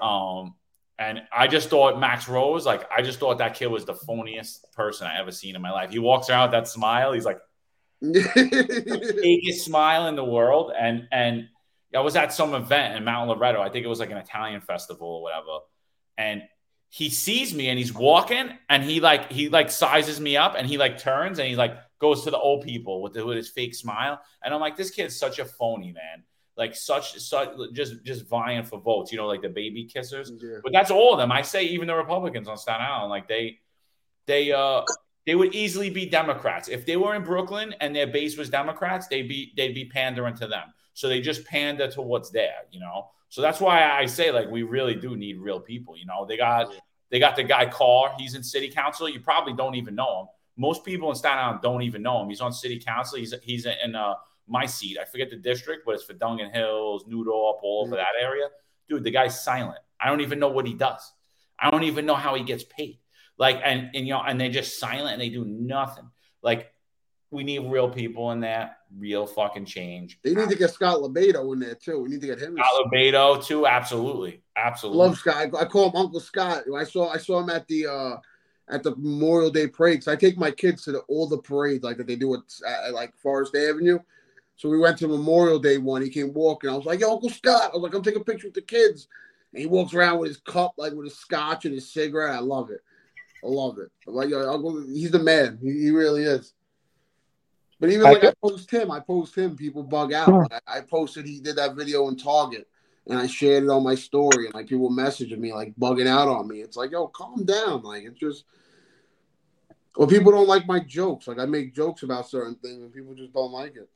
Um, 0.00 0.54
and 0.98 1.22
I 1.32 1.46
just 1.46 1.70
thought 1.70 1.98
Max 1.98 2.28
Rose, 2.28 2.66
like 2.66 2.88
I 2.90 3.02
just 3.02 3.18
thought 3.18 3.38
that 3.38 3.54
kid 3.54 3.68
was 3.68 3.84
the 3.84 3.94
phoniest 3.94 4.72
person 4.74 5.06
I 5.06 5.18
ever 5.18 5.32
seen 5.32 5.56
in 5.56 5.62
my 5.62 5.70
life. 5.70 5.90
He 5.90 5.98
walks 5.98 6.28
around 6.28 6.50
with 6.50 6.52
that 6.52 6.68
smile. 6.68 7.12
He's 7.12 7.24
like, 7.24 7.38
biggest 8.02 9.64
smile 9.64 10.06
in 10.08 10.16
the 10.16 10.24
world. 10.24 10.72
And 10.78 11.08
and 11.10 11.48
I 11.94 12.00
was 12.00 12.16
at 12.16 12.32
some 12.32 12.54
event 12.54 12.96
in 12.96 13.04
Mount 13.04 13.28
Loretto. 13.28 13.60
I 13.60 13.70
think 13.70 13.84
it 13.84 13.88
was 13.88 14.00
like 14.00 14.10
an 14.10 14.18
Italian 14.18 14.60
festival 14.60 15.08
or 15.08 15.22
whatever. 15.22 15.58
And 16.18 16.42
he 16.92 17.08
sees 17.08 17.54
me 17.54 17.68
and 17.68 17.78
he's 17.78 17.94
walking 17.94 18.50
and 18.68 18.82
he 18.82 19.00
like 19.00 19.30
he 19.30 19.48
like 19.48 19.70
sizes 19.70 20.20
me 20.20 20.36
up 20.36 20.56
and 20.58 20.66
he 20.66 20.76
like 20.76 20.98
turns 20.98 21.38
and 21.38 21.48
he 21.48 21.54
like 21.54 21.76
goes 22.00 22.24
to 22.24 22.30
the 22.30 22.38
old 22.38 22.64
people 22.64 23.00
with, 23.00 23.12
the, 23.12 23.24
with 23.24 23.36
his 23.36 23.48
fake 23.48 23.74
smile. 23.74 24.20
And 24.42 24.52
I'm 24.52 24.60
like, 24.60 24.76
this 24.76 24.90
kid's 24.90 25.16
such 25.16 25.38
a 25.38 25.44
phony, 25.44 25.92
man. 25.92 26.24
like 26.56 26.74
such 26.74 27.18
such 27.18 27.50
just 27.72 28.04
just 28.04 28.26
vying 28.28 28.64
for 28.64 28.78
votes. 28.78 29.12
You 29.12 29.18
know, 29.18 29.26
like 29.26 29.42
the 29.42 29.48
baby 29.48 29.88
kissers. 29.92 30.30
Yeah. 30.40 30.58
But 30.62 30.72
that's 30.72 30.90
all 30.90 31.12
of 31.14 31.18
them. 31.18 31.32
I 31.32 31.42
say 31.42 31.64
even 31.64 31.86
the 31.86 31.94
Republicans 31.94 32.48
on 32.48 32.58
Staten 32.58 32.84
Island, 32.84 33.10
like 33.10 33.28
they 33.28 33.58
they 34.26 34.52
uh 34.52 34.82
they 35.26 35.34
would 35.34 35.54
easily 35.54 35.90
be 35.90 36.06
Democrats 36.06 36.68
if 36.68 36.86
they 36.86 36.96
were 36.96 37.14
in 37.14 37.22
Brooklyn 37.22 37.74
and 37.80 37.94
their 37.94 38.06
base 38.06 38.36
was 38.36 38.50
Democrats. 38.50 39.06
They'd 39.06 39.28
be 39.28 39.52
they'd 39.56 39.74
be 39.74 39.86
pandering 39.86 40.34
to 40.36 40.46
them. 40.46 40.74
So 40.92 41.08
they 41.08 41.20
just 41.20 41.44
pander 41.44 41.88
to 41.92 42.02
what's 42.02 42.30
there. 42.30 42.62
You 42.72 42.80
know. 42.80 43.10
So 43.30 43.40
that's 43.40 43.60
why 43.60 43.88
I 43.88 44.06
say 44.06 44.30
like 44.30 44.50
we 44.50 44.64
really 44.64 44.94
do 44.94 45.16
need 45.16 45.38
real 45.38 45.60
people. 45.60 45.96
You 45.96 46.04
know, 46.04 46.26
they 46.26 46.36
got 46.36 46.72
they 47.10 47.18
got 47.18 47.36
the 47.36 47.44
guy 47.44 47.66
Carr. 47.66 48.12
He's 48.18 48.34
in 48.34 48.42
city 48.42 48.68
council. 48.68 49.08
You 49.08 49.20
probably 49.20 49.54
don't 49.54 49.76
even 49.76 49.94
know 49.94 50.22
him. 50.22 50.26
Most 50.56 50.84
people 50.84 51.08
in 51.10 51.16
Staten 51.16 51.38
Island 51.38 51.60
don't 51.62 51.82
even 51.82 52.02
know 52.02 52.22
him. 52.22 52.28
He's 52.28 52.40
on 52.40 52.52
city 52.52 52.78
council. 52.78 53.18
He's 53.18 53.32
he's 53.42 53.66
in 53.66 53.94
uh, 53.94 54.14
my 54.48 54.66
seat. 54.66 54.98
I 55.00 55.04
forget 55.04 55.30
the 55.30 55.36
district, 55.36 55.82
but 55.86 55.94
it's 55.94 56.04
for 56.04 56.12
Dungan 56.14 56.52
Hills, 56.52 57.04
New 57.06 57.24
Dorp, 57.24 57.60
all 57.62 57.84
over 57.86 57.96
that 57.96 58.20
area. 58.20 58.48
Dude, 58.88 59.04
the 59.04 59.12
guy's 59.12 59.40
silent. 59.40 59.78
I 60.00 60.08
don't 60.08 60.20
even 60.20 60.40
know 60.40 60.48
what 60.48 60.66
he 60.66 60.74
does. 60.74 61.12
I 61.58 61.70
don't 61.70 61.84
even 61.84 62.06
know 62.06 62.16
how 62.16 62.34
he 62.34 62.42
gets 62.42 62.64
paid. 62.64 62.98
Like, 63.38 63.60
and 63.64 63.90
and 63.94 64.06
you 64.06 64.12
know, 64.12 64.22
and 64.26 64.40
they're 64.40 64.50
just 64.50 64.80
silent 64.80 65.12
and 65.12 65.20
they 65.20 65.28
do 65.28 65.44
nothing. 65.44 66.10
Like, 66.42 66.72
we 67.30 67.44
need 67.44 67.60
real 67.70 67.88
people 67.88 68.32
in 68.32 68.40
that, 68.40 68.78
real 68.98 69.26
fucking 69.26 69.64
change. 69.64 70.18
They 70.22 70.34
need 70.34 70.48
to 70.48 70.56
get 70.56 70.70
Scott 70.70 70.98
LoBaido 70.98 71.52
in 71.52 71.60
there 71.60 71.76
too. 71.76 72.00
We 72.00 72.08
need 72.08 72.20
to 72.22 72.26
get 72.26 72.40
him. 72.40 72.56
Scott 72.56 72.86
LoBaido 72.92 73.44
too, 73.44 73.66
absolutely, 73.66 74.42
absolutely. 74.56 74.98
Love 74.98 75.18
Scott. 75.18 75.54
I, 75.58 75.64
call 75.64 75.90
him 75.90 75.96
Uncle 75.96 76.20
Scott. 76.20 76.64
I 76.76 76.84
saw 76.84 77.08
I 77.10 77.18
saw 77.18 77.40
him 77.40 77.50
at 77.50 77.68
the 77.68 77.86
uh 77.86 78.16
at 78.68 78.82
the 78.82 78.94
Memorial 78.96 79.50
Day 79.50 79.66
parade. 79.68 80.00
'cause 80.00 80.08
I 80.08 80.16
take 80.16 80.38
my 80.38 80.50
kids 80.50 80.84
to 80.84 80.92
the, 80.92 80.98
all 81.08 81.28
the 81.28 81.38
parades 81.38 81.84
like 81.84 81.96
that 81.98 82.06
they 82.06 82.16
do 82.16 82.34
at, 82.34 82.40
at 82.66 82.92
like 82.94 83.16
Forest 83.16 83.54
Avenue. 83.56 83.98
So 84.56 84.68
we 84.68 84.78
went 84.78 84.98
to 84.98 85.08
Memorial 85.08 85.58
Day 85.58 85.78
one. 85.78 86.02
He 86.02 86.10
came 86.10 86.32
walking. 86.34 86.68
I 86.70 86.76
was 86.76 86.84
like, 86.84 87.00
"Yo, 87.00 87.10
Uncle 87.12 87.30
Scott." 87.30 87.70
I 87.72 87.76
was 87.76 87.82
like, 87.82 87.94
"I'm 87.94 88.02
taking 88.02 88.20
a 88.20 88.24
picture 88.24 88.48
with 88.48 88.54
the 88.54 88.62
kids." 88.62 89.08
And 89.52 89.60
he 89.60 89.66
walks 89.66 89.94
around 89.94 90.18
with 90.18 90.28
his 90.28 90.36
cup, 90.38 90.74
like 90.76 90.92
with 90.92 91.06
his 91.06 91.16
scotch 91.18 91.64
and 91.64 91.74
his 91.74 91.92
cigarette. 91.92 92.34
I 92.36 92.40
love 92.40 92.70
it. 92.70 92.80
I 93.42 93.48
love 93.48 93.78
it. 93.78 93.88
I'm 94.06 94.14
like, 94.14 94.28
yo, 94.28 94.48
Uncle, 94.52 94.82
he's 94.86 95.10
the 95.10 95.18
man. 95.18 95.58
He, 95.62 95.72
he 95.84 95.90
really 95.90 96.22
is. 96.24 96.52
But 97.80 97.88
even 97.88 98.06
I 98.06 98.12
like 98.12 98.24
I 98.24 98.32
post 98.42 98.70
him, 98.70 98.90
I 98.90 99.00
post 99.00 99.34
him. 99.34 99.56
People 99.56 99.82
bug 99.82 100.12
out. 100.12 100.28
Like, 100.28 100.62
I 100.66 100.82
posted 100.82 101.26
he 101.26 101.40
did 101.40 101.56
that 101.56 101.74
video 101.74 102.08
in 102.08 102.16
Target, 102.16 102.68
and 103.06 103.18
I 103.18 103.26
shared 103.26 103.64
it 103.64 103.70
on 103.70 103.82
my 103.82 103.94
story, 103.94 104.44
and 104.44 104.54
like 104.54 104.68
people 104.68 104.90
messaging 104.90 105.38
me 105.38 105.54
like 105.54 105.74
bugging 105.76 106.06
out 106.06 106.28
on 106.28 106.46
me. 106.46 106.60
It's 106.60 106.76
like, 106.76 106.90
yo, 106.90 107.08
calm 107.08 107.44
down. 107.44 107.82
Like 107.82 108.04
it's 108.04 108.18
just. 108.18 108.44
Well, 109.96 110.06
people 110.06 110.30
don't 110.30 110.46
like 110.46 110.66
my 110.66 110.80
jokes. 110.80 111.26
Like 111.26 111.38
I 111.38 111.46
make 111.46 111.74
jokes 111.74 112.02
about 112.02 112.28
certain 112.28 112.54
things, 112.56 112.82
and 112.82 112.92
people 112.92 113.14
just 113.14 113.32
don't 113.32 113.50
like 113.50 113.76
it. 113.76 113.88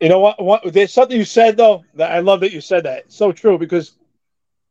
You 0.00 0.08
know 0.08 0.18
what, 0.18 0.42
what? 0.42 0.72
There's 0.72 0.92
something 0.92 1.16
you 1.16 1.24
said 1.24 1.56
though 1.56 1.84
that 1.94 2.10
I 2.10 2.20
love 2.20 2.40
that 2.40 2.52
you 2.52 2.60
said 2.60 2.84
that. 2.84 3.04
It's 3.04 3.16
so 3.16 3.30
true 3.30 3.58
because, 3.58 3.92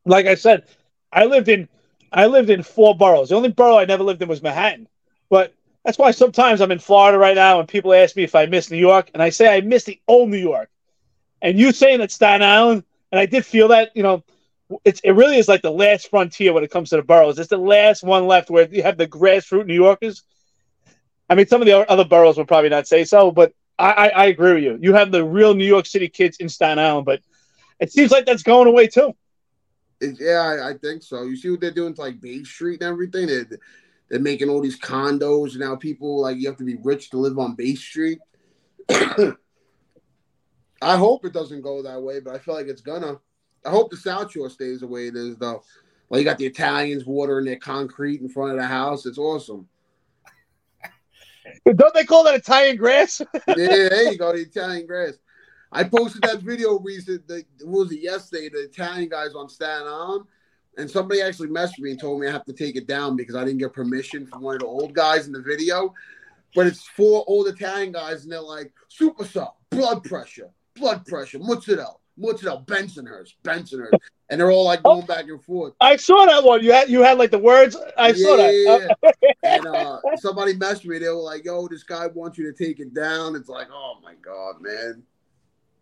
like 0.04 0.26
I 0.26 0.34
said, 0.34 0.66
I 1.12 1.24
lived 1.24 1.48
in 1.48 1.68
I 2.12 2.26
lived 2.26 2.50
in 2.50 2.62
four 2.62 2.96
boroughs. 2.96 3.30
The 3.30 3.36
only 3.36 3.50
borough 3.50 3.78
I 3.78 3.84
never 3.84 4.02
lived 4.02 4.20
in 4.20 4.28
was 4.28 4.42
Manhattan. 4.42 4.88
But 5.30 5.54
that's 5.84 5.98
why 5.98 6.12
sometimes 6.12 6.60
I'm 6.60 6.70
in 6.70 6.78
Florida 6.78 7.18
right 7.18 7.34
now, 7.34 7.58
and 7.58 7.68
people 7.68 7.92
ask 7.92 8.14
me 8.14 8.22
if 8.22 8.34
I 8.34 8.46
miss 8.46 8.70
New 8.70 8.78
York, 8.78 9.10
and 9.14 9.22
I 9.22 9.30
say 9.30 9.54
I 9.54 9.60
miss 9.60 9.84
the 9.84 10.00
old 10.06 10.30
New 10.30 10.36
York. 10.38 10.70
And 11.40 11.58
you 11.58 11.72
saying 11.72 11.98
that 11.98 12.12
Staten 12.12 12.46
Island, 12.46 12.84
and 13.10 13.18
I 13.18 13.26
did 13.26 13.44
feel 13.44 13.68
that. 13.68 13.90
You 13.96 14.02
know, 14.04 14.24
it's 14.84 15.00
it 15.00 15.10
really 15.12 15.38
is 15.38 15.48
like 15.48 15.62
the 15.62 15.72
last 15.72 16.08
frontier 16.08 16.52
when 16.52 16.62
it 16.62 16.70
comes 16.70 16.90
to 16.90 16.96
the 16.96 17.02
boroughs. 17.02 17.38
It's 17.38 17.50
the 17.50 17.56
last 17.56 18.04
one 18.04 18.26
left 18.26 18.48
where 18.48 18.68
you 18.68 18.82
have 18.82 18.96
the 18.96 19.08
grassroots 19.08 19.66
New 19.66 19.74
Yorkers. 19.74 20.22
I 21.28 21.34
mean, 21.34 21.46
some 21.46 21.60
of 21.62 21.66
the 21.66 21.90
other 21.90 22.04
boroughs 22.04 22.36
would 22.36 22.48
probably 22.48 22.70
not 22.70 22.86
say 22.86 23.04
so, 23.04 23.30
but 23.32 23.52
I, 23.78 23.92
I, 23.92 24.08
I 24.08 24.24
agree 24.26 24.54
with 24.54 24.62
you. 24.62 24.78
You 24.80 24.94
have 24.94 25.10
the 25.10 25.24
real 25.24 25.54
New 25.54 25.66
York 25.66 25.86
City 25.86 26.08
kids 26.08 26.36
in 26.38 26.48
Staten 26.48 26.78
Island, 26.78 27.06
but 27.06 27.20
it 27.80 27.90
seems 27.90 28.10
like 28.10 28.26
that's 28.26 28.42
going 28.42 28.68
away 28.68 28.86
too. 28.86 29.14
It, 30.00 30.16
yeah, 30.20 30.40
I, 30.40 30.70
I 30.70 30.74
think 30.74 31.02
so. 31.02 31.22
You 31.24 31.36
see 31.36 31.50
what 31.50 31.60
they're 31.60 31.70
doing 31.70 31.94
to 31.94 32.00
like 32.00 32.20
Bay 32.20 32.44
Street 32.44 32.82
and 32.82 32.90
everything. 32.90 33.26
They're, 33.26 33.46
they're 34.12 34.20
making 34.20 34.50
all 34.50 34.60
these 34.60 34.78
condos 34.78 35.52
and 35.52 35.60
now. 35.60 35.74
People 35.74 36.20
like 36.20 36.36
you 36.36 36.46
have 36.46 36.58
to 36.58 36.64
be 36.64 36.76
rich 36.82 37.08
to 37.10 37.16
live 37.16 37.38
on 37.38 37.54
Bay 37.54 37.74
Street. 37.74 38.18
I 38.90 39.34
hope 40.82 41.24
it 41.24 41.32
doesn't 41.32 41.62
go 41.62 41.82
that 41.82 42.02
way, 42.02 42.20
but 42.20 42.34
I 42.34 42.38
feel 42.38 42.52
like 42.52 42.66
it's 42.66 42.82
gonna. 42.82 43.18
I 43.64 43.70
hope 43.70 43.90
the 43.90 43.96
South 43.96 44.30
Shore 44.30 44.50
stays 44.50 44.80
the 44.80 44.86
way 44.86 45.06
it 45.06 45.16
is, 45.16 45.38
though. 45.38 45.62
Like 46.10 46.18
you 46.18 46.24
got 46.26 46.36
the 46.36 46.44
Italians 46.44 47.06
watering 47.06 47.46
their 47.46 47.56
concrete 47.56 48.20
in 48.20 48.28
front 48.28 48.50
of 48.50 48.58
the 48.58 48.66
house. 48.66 49.06
It's 49.06 49.16
awesome. 49.16 49.66
Don't 51.64 51.94
they 51.94 52.04
call 52.04 52.24
that 52.24 52.34
Italian 52.34 52.76
grass? 52.76 53.22
yeah, 53.48 53.54
there 53.56 54.12
you 54.12 54.18
go, 54.18 54.32
the 54.34 54.42
Italian 54.42 54.86
grass. 54.86 55.14
I 55.72 55.84
posted 55.84 56.20
that 56.24 56.40
video 56.40 56.78
recent. 56.78 57.26
The, 57.26 57.46
what 57.62 57.84
was 57.84 57.92
it 57.92 58.02
yesterday? 58.02 58.50
The 58.50 58.64
Italian 58.64 59.08
guys 59.08 59.34
on 59.34 59.48
Staten 59.48 59.86
Island, 59.88 60.26
and 60.78 60.90
somebody 60.90 61.20
actually 61.20 61.48
messaged 61.48 61.78
me 61.80 61.90
and 61.90 62.00
told 62.00 62.20
me 62.20 62.28
I 62.28 62.32
have 62.32 62.44
to 62.46 62.52
take 62.52 62.76
it 62.76 62.86
down 62.86 63.16
because 63.16 63.34
I 63.34 63.44
didn't 63.44 63.58
get 63.58 63.72
permission 63.72 64.26
from 64.26 64.42
one 64.42 64.54
of 64.54 64.60
the 64.60 64.66
old 64.66 64.94
guys 64.94 65.26
in 65.26 65.32
the 65.32 65.42
video. 65.42 65.92
But 66.54 66.66
it's 66.66 66.86
four 66.86 67.24
old 67.26 67.48
Italian 67.48 67.92
guys, 67.92 68.24
and 68.24 68.32
they're 68.32 68.40
like 68.40 68.72
super 68.88 69.24
salt, 69.24 69.56
blood 69.70 70.04
pressure, 70.04 70.50
blood 70.74 71.06
pressure, 71.06 71.38
mozzarella, 71.38 71.94
mozzarella, 72.18 72.62
Bensonhurst, 72.66 73.32
Bensonhurst, 73.42 73.98
and 74.28 74.38
they're 74.38 74.50
all 74.50 74.64
like 74.66 74.82
going 74.82 75.06
back 75.06 75.24
and 75.28 75.42
forth. 75.42 75.72
I 75.80 75.96
saw 75.96 76.26
that 76.26 76.44
one. 76.44 76.62
You 76.62 76.72
had 76.72 76.90
you 76.90 77.02
had 77.02 77.16
like 77.16 77.30
the 77.30 77.38
words. 77.38 77.74
I 77.96 78.12
saw 78.12 78.36
that. 78.36 78.52
Yeah. 79.02 79.12
and 79.44 79.66
uh, 79.66 79.98
somebody 80.16 80.52
messaged 80.54 80.84
me. 80.86 80.98
They 80.98 81.08
were 81.08 81.14
like, 81.14 81.44
"Yo, 81.46 81.66
this 81.68 81.84
guy 81.84 82.06
wants 82.08 82.36
you 82.36 82.52
to 82.52 82.64
take 82.64 82.80
it 82.80 82.92
down." 82.92 83.34
It's 83.34 83.48
like, 83.48 83.68
oh 83.72 83.94
my 84.02 84.14
god, 84.16 84.60
man. 84.60 85.02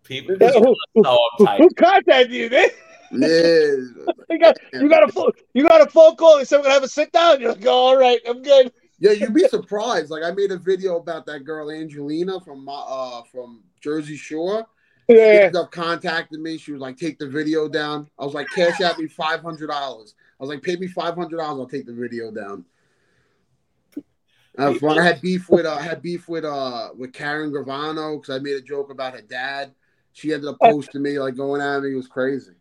People 0.04 0.36
who, 0.36 0.76
who- 0.94 1.02
so 1.04 1.18
who- 1.38 1.44
who 1.58 1.70
contacted 1.70 2.32
you, 2.32 2.48
man? 2.50 2.68
Yeah. 3.12 3.74
You 4.30 4.38
got 4.38 4.56
you 4.72 4.88
got 4.88 5.08
a 5.08 5.12
phone 5.12 5.32
you 5.54 5.66
got 5.66 5.86
a 5.86 5.90
phone 5.90 6.14
call. 6.14 6.38
They 6.38 6.44
said 6.44 6.58
we're 6.58 6.62
gonna 6.64 6.74
have 6.74 6.82
a 6.84 6.88
sit 6.88 7.12
down. 7.12 7.40
You're 7.40 7.52
like, 7.52 7.66
oh, 7.66 7.70
all 7.70 7.96
right, 7.96 8.20
I'm 8.26 8.42
good. 8.42 8.72
Yeah, 9.00 9.12
you'd 9.12 9.34
be 9.34 9.46
surprised. 9.48 10.10
Like 10.10 10.22
I 10.22 10.30
made 10.30 10.52
a 10.52 10.56
video 10.56 10.96
about 10.96 11.26
that 11.26 11.40
girl 11.40 11.70
Angelina 11.70 12.40
from 12.40 12.64
my 12.64 12.72
uh 12.72 13.22
from 13.24 13.62
Jersey 13.80 14.16
Shore. 14.16 14.66
She 15.08 15.16
Yeah, 15.16 15.22
ended 15.32 15.56
up 15.56 15.72
contacting 15.72 16.42
me. 16.42 16.58
She 16.58 16.72
was 16.72 16.80
like, 16.80 16.96
"Take 16.96 17.18
the 17.18 17.26
video 17.26 17.68
down." 17.68 18.08
I 18.18 18.24
was 18.24 18.34
like, 18.34 18.50
"Cash 18.50 18.80
out 18.80 18.98
me 18.98 19.08
five 19.08 19.40
hundred 19.40 19.68
dollars." 19.68 20.14
I 20.38 20.44
was 20.44 20.48
like, 20.50 20.62
"Pay 20.62 20.76
me 20.76 20.86
five 20.86 21.14
hundred 21.14 21.38
dollars. 21.38 21.60
I'll 21.60 21.66
take 21.66 21.86
the 21.86 21.92
video 21.92 22.30
down." 22.30 22.64
I, 24.58 24.78
I 24.88 25.02
had 25.02 25.20
beef 25.20 25.48
with 25.48 25.64
uh, 25.66 25.74
I 25.74 25.82
had 25.82 26.02
beef 26.02 26.28
with 26.28 26.44
uh 26.44 26.90
with 26.96 27.12
Karen 27.12 27.50
Gravano 27.50 28.20
because 28.20 28.34
I 28.34 28.38
made 28.38 28.56
a 28.56 28.60
joke 28.60 28.90
about 28.90 29.14
her 29.14 29.22
dad. 29.22 29.74
She 30.12 30.32
ended 30.32 30.48
up 30.48 30.60
posting 30.60 31.02
me 31.02 31.18
like 31.18 31.36
going 31.36 31.62
at 31.62 31.82
me. 31.82 31.92
It 31.92 31.96
was 31.96 32.08
crazy. 32.08 32.52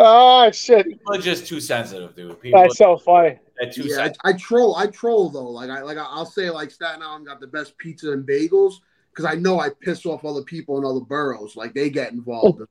Oh 0.00 0.50
shit, 0.50 0.86
People 0.86 1.14
are 1.14 1.20
just 1.20 1.46
too 1.46 1.60
sensitive, 1.60 2.14
dude. 2.16 2.40
People 2.40 2.60
that's 2.60 2.78
so 2.78 2.96
funny. 2.96 3.38
too 3.70 3.82
Yeah, 3.82 3.96
sensitive. 3.96 4.20
I, 4.24 4.30
I 4.30 4.32
troll. 4.32 4.76
I 4.76 4.86
troll 4.86 5.28
though. 5.30 5.48
Like 5.48 5.70
I 5.70 5.82
like 5.82 5.98
I'll 5.98 6.26
say 6.26 6.50
like 6.50 6.70
Staten 6.70 7.02
Island 7.02 7.26
got 7.26 7.40
the 7.40 7.46
best 7.46 7.76
pizza 7.78 8.12
and 8.12 8.26
bagels 8.26 8.74
because 9.12 9.24
I 9.24 9.34
know 9.38 9.60
I 9.60 9.68
piss 9.68 10.06
off 10.06 10.24
other 10.24 10.42
people 10.42 10.78
in 10.78 10.84
other 10.84 11.04
boroughs. 11.04 11.56
Like 11.56 11.74
they 11.74 11.90
get 11.90 12.12
involved. 12.12 12.62
Oh. 12.62 12.66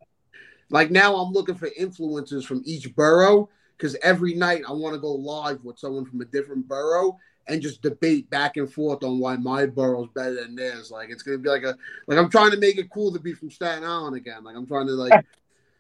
like 0.70 0.92
now 0.92 1.16
I'm 1.16 1.32
looking 1.32 1.56
for 1.56 1.70
influencers 1.80 2.46
from 2.46 2.64
each 2.66 2.94
borough 2.96 3.50
because 3.78 3.96
every 4.04 4.34
night 4.34 4.64
I 4.68 4.72
want 4.72 4.96
to 4.96 5.00
go 5.00 5.12
live 5.12 5.64
with 5.64 5.80
someone 5.80 6.06
from 6.06 6.22
a 6.22 6.26
different 6.26 6.68
borough 6.68 7.18
and 7.48 7.62
just 7.62 7.82
debate 7.82 8.30
back 8.30 8.58
and 8.58 8.72
forth 8.72 9.04
on 9.04 9.20
why 9.20 9.36
my 9.36 9.66
borough's 9.66 10.10
better 10.14 10.36
than 10.36 10.56
theirs. 10.56 10.92
Like 10.92 11.10
it's 11.10 11.24
gonna 11.24 11.38
be 11.38 11.50
like 11.50 11.64
a 11.64 11.78
like 12.08 12.18
I'm 12.18 12.30
trying 12.30 12.52
to 12.52 12.58
make 12.58 12.78
it 12.78 12.90
cool 12.90 13.14
to 13.14 13.20
be 13.20 13.34
from 13.34 13.52
Staten 13.52 13.84
Island 13.84 14.16
again. 14.16 14.44
Like 14.44 14.56
I'm 14.56 14.66
trying 14.66 14.88
to 14.88 14.94
like. 14.94 15.26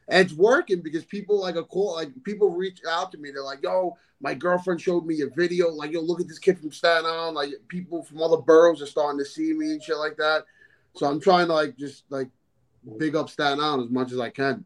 And 0.09 0.25
it's 0.25 0.33
working 0.33 0.81
because 0.81 1.05
people 1.05 1.39
like 1.39 1.55
a 1.55 1.63
call 1.63 1.95
like 1.95 2.09
people 2.23 2.49
reach 2.49 2.81
out 2.89 3.11
to 3.11 3.17
me. 3.17 3.31
They're 3.31 3.43
like, 3.43 3.61
"Yo, 3.63 3.95
my 4.21 4.33
girlfriend 4.33 4.81
showed 4.81 5.05
me 5.05 5.21
a 5.21 5.27
video. 5.27 5.69
Like, 5.69 5.91
yo, 5.91 6.01
look 6.01 6.19
at 6.19 6.27
this 6.27 6.39
kid 6.39 6.59
from 6.59 6.71
Staten 6.71 7.05
Island. 7.05 7.35
Like, 7.35 7.51
people 7.67 8.03
from 8.03 8.21
other 8.21 8.37
boroughs 8.37 8.81
are 8.81 8.87
starting 8.87 9.19
to 9.19 9.25
see 9.25 9.53
me 9.53 9.71
and 9.71 9.81
shit 9.83 9.97
like 9.97 10.17
that. 10.17 10.45
So 10.95 11.07
I'm 11.07 11.19
trying 11.19 11.47
to 11.47 11.53
like 11.53 11.77
just 11.77 12.03
like 12.09 12.29
big 12.97 13.15
up 13.15 13.29
Staten 13.29 13.59
Island 13.59 13.83
as 13.83 13.89
much 13.89 14.11
as 14.11 14.19
I 14.19 14.29
can. 14.29 14.65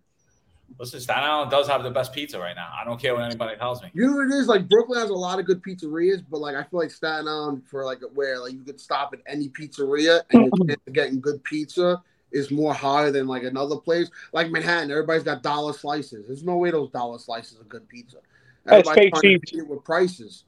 Listen, 0.79 0.99
Staten 0.99 1.23
Island 1.23 1.51
does 1.51 1.67
have 1.67 1.83
the 1.83 1.91
best 1.91 2.13
pizza 2.13 2.39
right 2.39 2.55
now. 2.55 2.71
I 2.79 2.83
don't 2.83 2.99
care 2.99 3.13
what 3.13 3.23
anybody 3.23 3.55
tells 3.57 3.83
me. 3.83 3.91
You 3.93 4.07
know 4.07 4.17
what 4.17 4.27
it 4.27 4.39
is? 4.39 4.47
Like 4.47 4.67
Brooklyn 4.67 4.99
has 4.99 5.11
a 5.11 5.13
lot 5.13 5.37
of 5.37 5.45
good 5.45 5.61
pizzerias, 5.61 6.23
but 6.27 6.39
like 6.39 6.55
I 6.55 6.63
feel 6.63 6.79
like 6.79 6.89
Staten 6.89 7.27
Island 7.27 7.63
for 7.67 7.85
like 7.85 7.99
where 8.15 8.39
like 8.39 8.53
you 8.53 8.63
could 8.63 8.79
stop 8.79 9.13
at 9.13 9.19
any 9.27 9.49
pizzeria 9.49 10.21
and 10.31 10.43
your 10.43 10.67
chance 10.67 10.81
of 10.87 10.93
getting 10.93 11.19
good 11.19 11.43
pizza 11.43 12.01
is 12.33 12.51
more 12.51 12.73
higher 12.73 13.11
than 13.11 13.27
like 13.27 13.43
another 13.43 13.77
place. 13.77 14.09
Like 14.33 14.51
Manhattan, 14.51 14.91
everybody's 14.91 15.23
got 15.23 15.43
dollar 15.43 15.71
slices. 15.71 16.25
There's 16.27 16.43
no 16.43 16.57
way 16.57 16.71
those 16.71 16.89
dollar 16.89 17.19
slices 17.19 17.59
are 17.61 17.65
good 17.65 17.87
pizza. 17.87 18.17
That's 18.65 18.89
fake 18.89 19.13
trying 19.13 19.39
to 19.39 19.61
with 19.63 19.83
prices. 19.83 20.45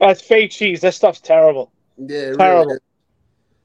That's 0.00 0.20
fake 0.20 0.50
cheese. 0.50 0.80
That 0.80 0.94
stuff's 0.94 1.20
terrible. 1.20 1.72
Yeah, 1.98 2.16
it 2.18 2.36
Terrible. 2.38 2.64
Really 2.66 2.74
is. 2.74 2.80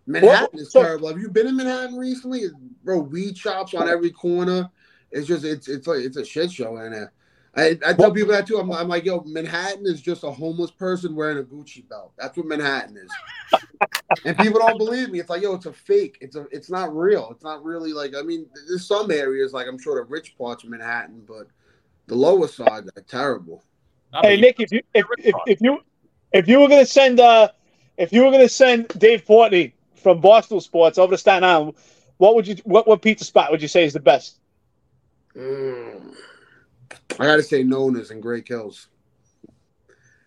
Manhattan 0.08 0.50
Well, 0.54 0.62
is 0.62 0.72
so- 0.72 0.84
terrible. 0.84 1.08
Have 1.10 1.20
you 1.20 1.30
been 1.30 1.48
in 1.48 1.56
Manhattan 1.56 1.96
recently? 1.96 2.46
Bro, 2.84 3.00
weed 3.00 3.38
shops 3.38 3.74
on 3.74 3.88
every 3.90 4.12
corner. 4.12 4.70
It's 5.12 5.28
just 5.28 5.44
it's 5.44 5.68
it's 5.68 5.88
like 5.88 6.00
it's 6.00 6.18
a 6.18 6.26
shit 6.26 6.52
show 6.52 6.78
in 6.78 6.92
there. 6.92 7.12
I, 7.56 7.78
I 7.86 7.94
tell 7.94 8.12
people 8.12 8.32
that 8.32 8.48
too. 8.48 8.58
I'm, 8.58 8.72
I'm 8.72 8.88
like, 8.88 9.04
yo, 9.04 9.22
Manhattan 9.26 9.86
is 9.86 10.02
just 10.02 10.24
a 10.24 10.32
homeless 10.32 10.72
person 10.72 11.16
wearing 11.16 11.38
a 11.38 11.44
Gucci 11.44 11.88
belt. 11.88 12.14
That's 12.18 12.38
what 12.38 12.46
Manhattan 12.46 12.98
is. 12.98 13.62
and 14.26 14.38
people 14.38 14.60
don't 14.60 14.78
believe 14.78 15.10
me. 15.10 15.20
It's 15.20 15.30
like, 15.30 15.42
yo, 15.42 15.56
it's 15.56 15.66
a 15.66 15.74
fake. 15.74 16.18
It's 16.22 16.38
a, 16.38 16.46
it's 16.52 16.70
not 16.70 16.96
real. 16.96 17.30
It's 17.32 17.44
not 17.44 17.64
really 17.64 17.92
like. 17.92 18.14
I 18.16 18.22
mean, 18.22 18.48
there's 18.70 18.88
some 18.88 19.12
areas 19.12 19.52
like 19.52 19.68
I'm 19.68 19.78
sure 19.78 19.96
the 19.96 20.10
rich 20.10 20.38
parts 20.38 20.64
of 20.64 20.70
Manhattan, 20.70 21.24
but 21.28 21.48
the 22.08 22.16
lower 22.16 22.48
side 22.48 22.86
are 22.96 23.02
terrible. 23.08 23.64
Hey 24.22 24.40
Nick, 24.40 24.60
if 24.60 24.72
you 24.72 24.82
if, 24.94 25.06
if, 25.20 25.36
if 25.48 25.62
you 25.62 25.80
if 26.34 26.48
you 26.48 26.60
were 26.60 26.68
gonna 26.68 26.86
send 26.86 27.20
uh 27.20 27.50
if 27.98 28.12
you 28.12 28.26
were 28.26 28.32
gonna 28.32 28.50
send 28.50 28.90
Dave 28.90 29.26
Portnoy 29.26 29.72
from 29.96 30.22
Barstool 30.22 30.62
Sports 30.62 30.98
over 30.98 31.14
to 31.14 31.18
Staten 31.18 31.44
Island, 31.44 31.76
what 32.18 32.36
would 32.36 32.48
you 32.48 32.56
what 32.64 32.88
what 32.88 33.02
pizza 33.02 33.24
spot 33.24 33.52
would 33.52 33.62
you 33.62 33.68
say 33.68 33.86
is 33.86 33.94
the 33.94 34.00
best? 34.00 34.40
Mm. 35.36 36.14
I 37.20 37.26
gotta 37.26 37.44
say 37.44 37.64
Nona's 37.64 38.12
and 38.12 38.22
Great 38.22 38.46
Kills. 38.46 38.88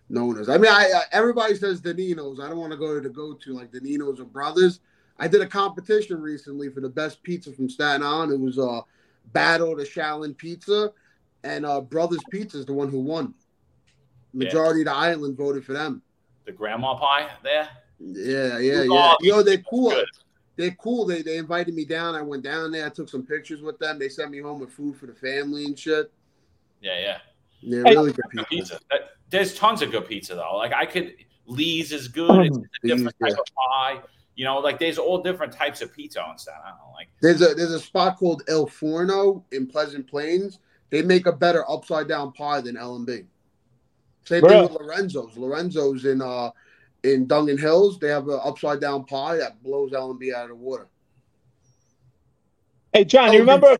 Nona's. 0.09 0.49
I 0.49 0.59
mean, 0.59 0.71
I, 0.71 0.91
I 0.95 1.03
everybody 1.13 1.55
says 1.55 1.81
Denino's. 1.81 2.41
I 2.41 2.49
don't 2.49 2.59
want 2.59 2.73
to 2.73 2.79
go 2.79 2.95
to 2.95 3.01
the 3.01 3.09
go-to 3.09 3.53
like 3.55 3.73
Denino's 3.73 4.21
or 4.21 4.25
Brothers. 4.25 4.81
I 5.19 5.29
did 5.29 5.41
a 5.41 5.47
competition 5.47 6.21
recently 6.21 6.69
for 6.71 6.81
the 6.81 6.89
best 6.89 7.23
pizza 7.23 7.53
from 7.53 7.69
Staten 7.69 8.03
Island. 8.03 8.33
It 8.33 8.41
was 8.41 8.59
a 8.59 8.63
uh, 8.63 8.83
battle 9.33 9.77
to 9.77 9.83
Shaolin 9.83 10.37
Pizza, 10.37 10.93
and 11.43 11.65
uh, 11.65 11.81
Brothers 11.81 12.23
Pizza 12.31 12.59
is 12.59 12.67
the 12.67 12.73
one 12.73 12.89
who 12.89 13.01
won. 13.01 13.35
Majority 14.33 14.81
yeah. 14.81 14.91
of 14.91 14.97
the 14.97 15.01
island 15.01 15.37
voted 15.37 15.65
for 15.65 15.73
them. 15.73 16.03
The 16.45 16.53
grandma 16.53 16.97
pie 16.97 17.31
there. 17.43 17.69
Yeah, 18.01 18.59
yeah, 18.59 18.83
yeah. 18.83 19.15
Yo, 19.21 19.43
they're 19.43 19.59
cool. 19.59 19.91
Good. 19.91 20.09
They're 20.57 20.73
cool. 20.73 21.07
They 21.07 21.23
they 21.23 21.37
invited 21.37 21.75
me 21.75 21.85
down. 21.85 22.15
I 22.15 22.23
went 22.23 22.43
down 22.43 22.73
there. 22.73 22.87
I 22.87 22.91
took 22.91 23.09
some 23.09 23.25
pictures 23.25 23.63
with 23.63 23.79
them. 23.79 23.99
They 23.99 24.09
sent 24.09 24.31
me 24.31 24.41
home 24.41 24.61
with 24.61 24.71
food 24.71 24.97
for 24.97 25.07
the 25.07 25.15
family 25.15 25.65
and 25.65 25.79
shit. 25.79 26.13
Yeah, 26.85 27.01
yeah. 27.01 27.19
Yeah, 27.61 27.79
really 27.79 28.13
good 28.13 28.25
pizza. 28.31 28.47
pizza. 28.51 28.79
There's 29.31 29.55
tons 29.55 29.81
of 29.81 29.91
good 29.91 30.07
pizza 30.07 30.35
though. 30.35 30.57
Like 30.59 30.75
I 30.75 30.85
could 30.85 31.15
Lee's 31.47 31.93
is 31.93 32.09
good. 32.09 32.47
It's 32.47 32.59
a 32.59 32.87
different 32.87 33.15
type 33.23 33.33
of 33.33 33.47
pie. 33.57 34.01
You 34.37 34.45
know, 34.45 34.59
like 34.59 34.79
there's 34.79 34.99
all 34.99 35.23
different 35.23 35.53
types 35.53 35.81
of 35.81 35.93
pizza 35.95 36.23
on 36.23 36.37
Staten 36.37 36.61
Island. 36.63 36.81
Like 36.95 37.09
there's 37.23 37.41
a 37.41 37.55
there's 37.55 37.73
a 37.73 37.81
spot 37.81 38.19
called 38.19 38.43
El 38.49 38.67
Forno 38.67 39.45
in 39.53 39.67
Pleasant 39.67 40.07
Plains. 40.07 40.59
They 40.91 41.01
make 41.01 41.27
a 41.27 41.33
better 41.33 41.69
upside 41.71 42.07
down 42.07 42.33
pie 42.33 42.61
than 42.61 42.77
L 42.77 42.97
and 42.97 43.07
B. 43.07 43.23
Same 44.25 44.43
Bro. 44.43 44.51
thing 44.51 44.63
with 44.65 44.83
Lorenzo's. 44.83 45.39
Lorenzo's 45.39 46.05
in 46.05 46.21
uh 46.21 46.51
in 47.03 47.27
Dungan 47.27 47.59
Hills, 47.59 47.99
they 47.99 48.09
have 48.09 48.29
an 48.29 48.41
upside 48.45 48.81
down 48.81 49.05
pie 49.05 49.37
that 49.37 49.63
blows 49.63 49.95
L 49.95 50.11
and 50.11 50.19
B 50.19 50.35
out 50.35 50.45
of 50.45 50.49
the 50.51 50.55
water. 50.55 50.89
Hey 52.93 53.05
John, 53.05 53.33
you 53.33 53.41
remember 53.41 53.77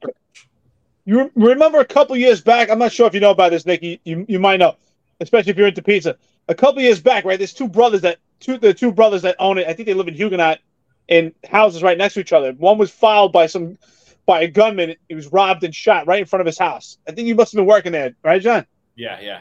you 1.05 1.31
remember 1.35 1.81
a 1.81 1.85
couple 1.85 2.17
years 2.17 2.41
back? 2.41 2.71
I'm 2.71 2.79
not 2.79 2.93
sure 2.93 3.07
if 3.07 3.15
you 3.15 3.21
know 3.21 3.31
about 3.31 3.51
this, 3.51 3.67
Nicky. 3.67 4.01
You 4.05 4.25
you 4.29 4.39
might 4.39 4.59
know, 4.59 4.77
especially 5.21 5.51
if 5.51 5.59
you're 5.59 5.69
into 5.69 5.83
pizza. 5.83 6.17
A 6.49 6.55
couple 6.55 6.83
years 6.83 7.01
back, 7.01 7.25
right? 7.25 7.39
There's 7.39 7.53
two 7.53 7.69
brothers 7.69 8.03
that 8.03 8.19
two 8.41 8.59
the 8.59 8.73
two 8.73 8.93
brothers 8.93 9.23
that 9.23 9.37
own 9.39 9.59
it. 9.59 9.67
I 9.67 9.73
think 9.75 9.87
they 9.87 9.95
live 9.95 10.09
in 10.09 10.15
Huguenot, 10.15 10.61
in 11.09 11.35
houses 11.49 11.83
right 11.83 11.99
next 11.99 12.15
to 12.15 12.21
each 12.21 12.33
other. 12.33 12.53
One 12.53 12.79
was 12.79 12.91
filed 12.91 13.33
by 13.33 13.47
some 13.47 13.79
by 14.27 14.43
a 14.43 14.49
gunman. 14.49 14.97
He 15.09 15.15
was 15.15 15.29
robbed 15.29 15.65
and 15.65 15.75
shot 15.75 16.07
right 16.07 16.21
in 16.21 16.27
front 16.27 16.41
of 16.41 16.47
his 16.47 16.59
house. 16.59 16.99
I 17.07 17.13
think 17.13 17.29
you 17.29 17.35
must 17.35 17.53
have 17.53 17.59
been 17.59 17.67
working 17.67 17.93
there, 17.93 18.15
right, 18.23 18.41
John? 18.41 18.67
Yeah, 18.97 19.21
yeah. 19.21 19.41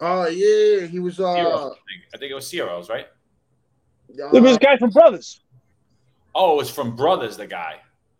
Oh 0.00 0.22
uh, 0.22 0.26
yeah, 0.26 0.86
he 0.86 0.98
was. 0.98 1.20
Uh, 1.20 1.30
I, 1.32 1.62
think. 1.62 2.02
I 2.14 2.18
think 2.18 2.32
it 2.32 2.34
was 2.34 2.48
Ciro's, 2.48 2.88
right? 2.88 3.06
Uh, 4.10 4.30
there 4.32 4.42
was 4.42 4.56
a 4.56 4.58
guy 4.58 4.76
from 4.76 4.90
Brothers. 4.90 5.40
Oh, 6.34 6.54
it 6.54 6.56
was 6.56 6.70
from 6.70 6.96
Brothers. 6.96 7.36
The 7.36 7.46
guy. 7.46 7.76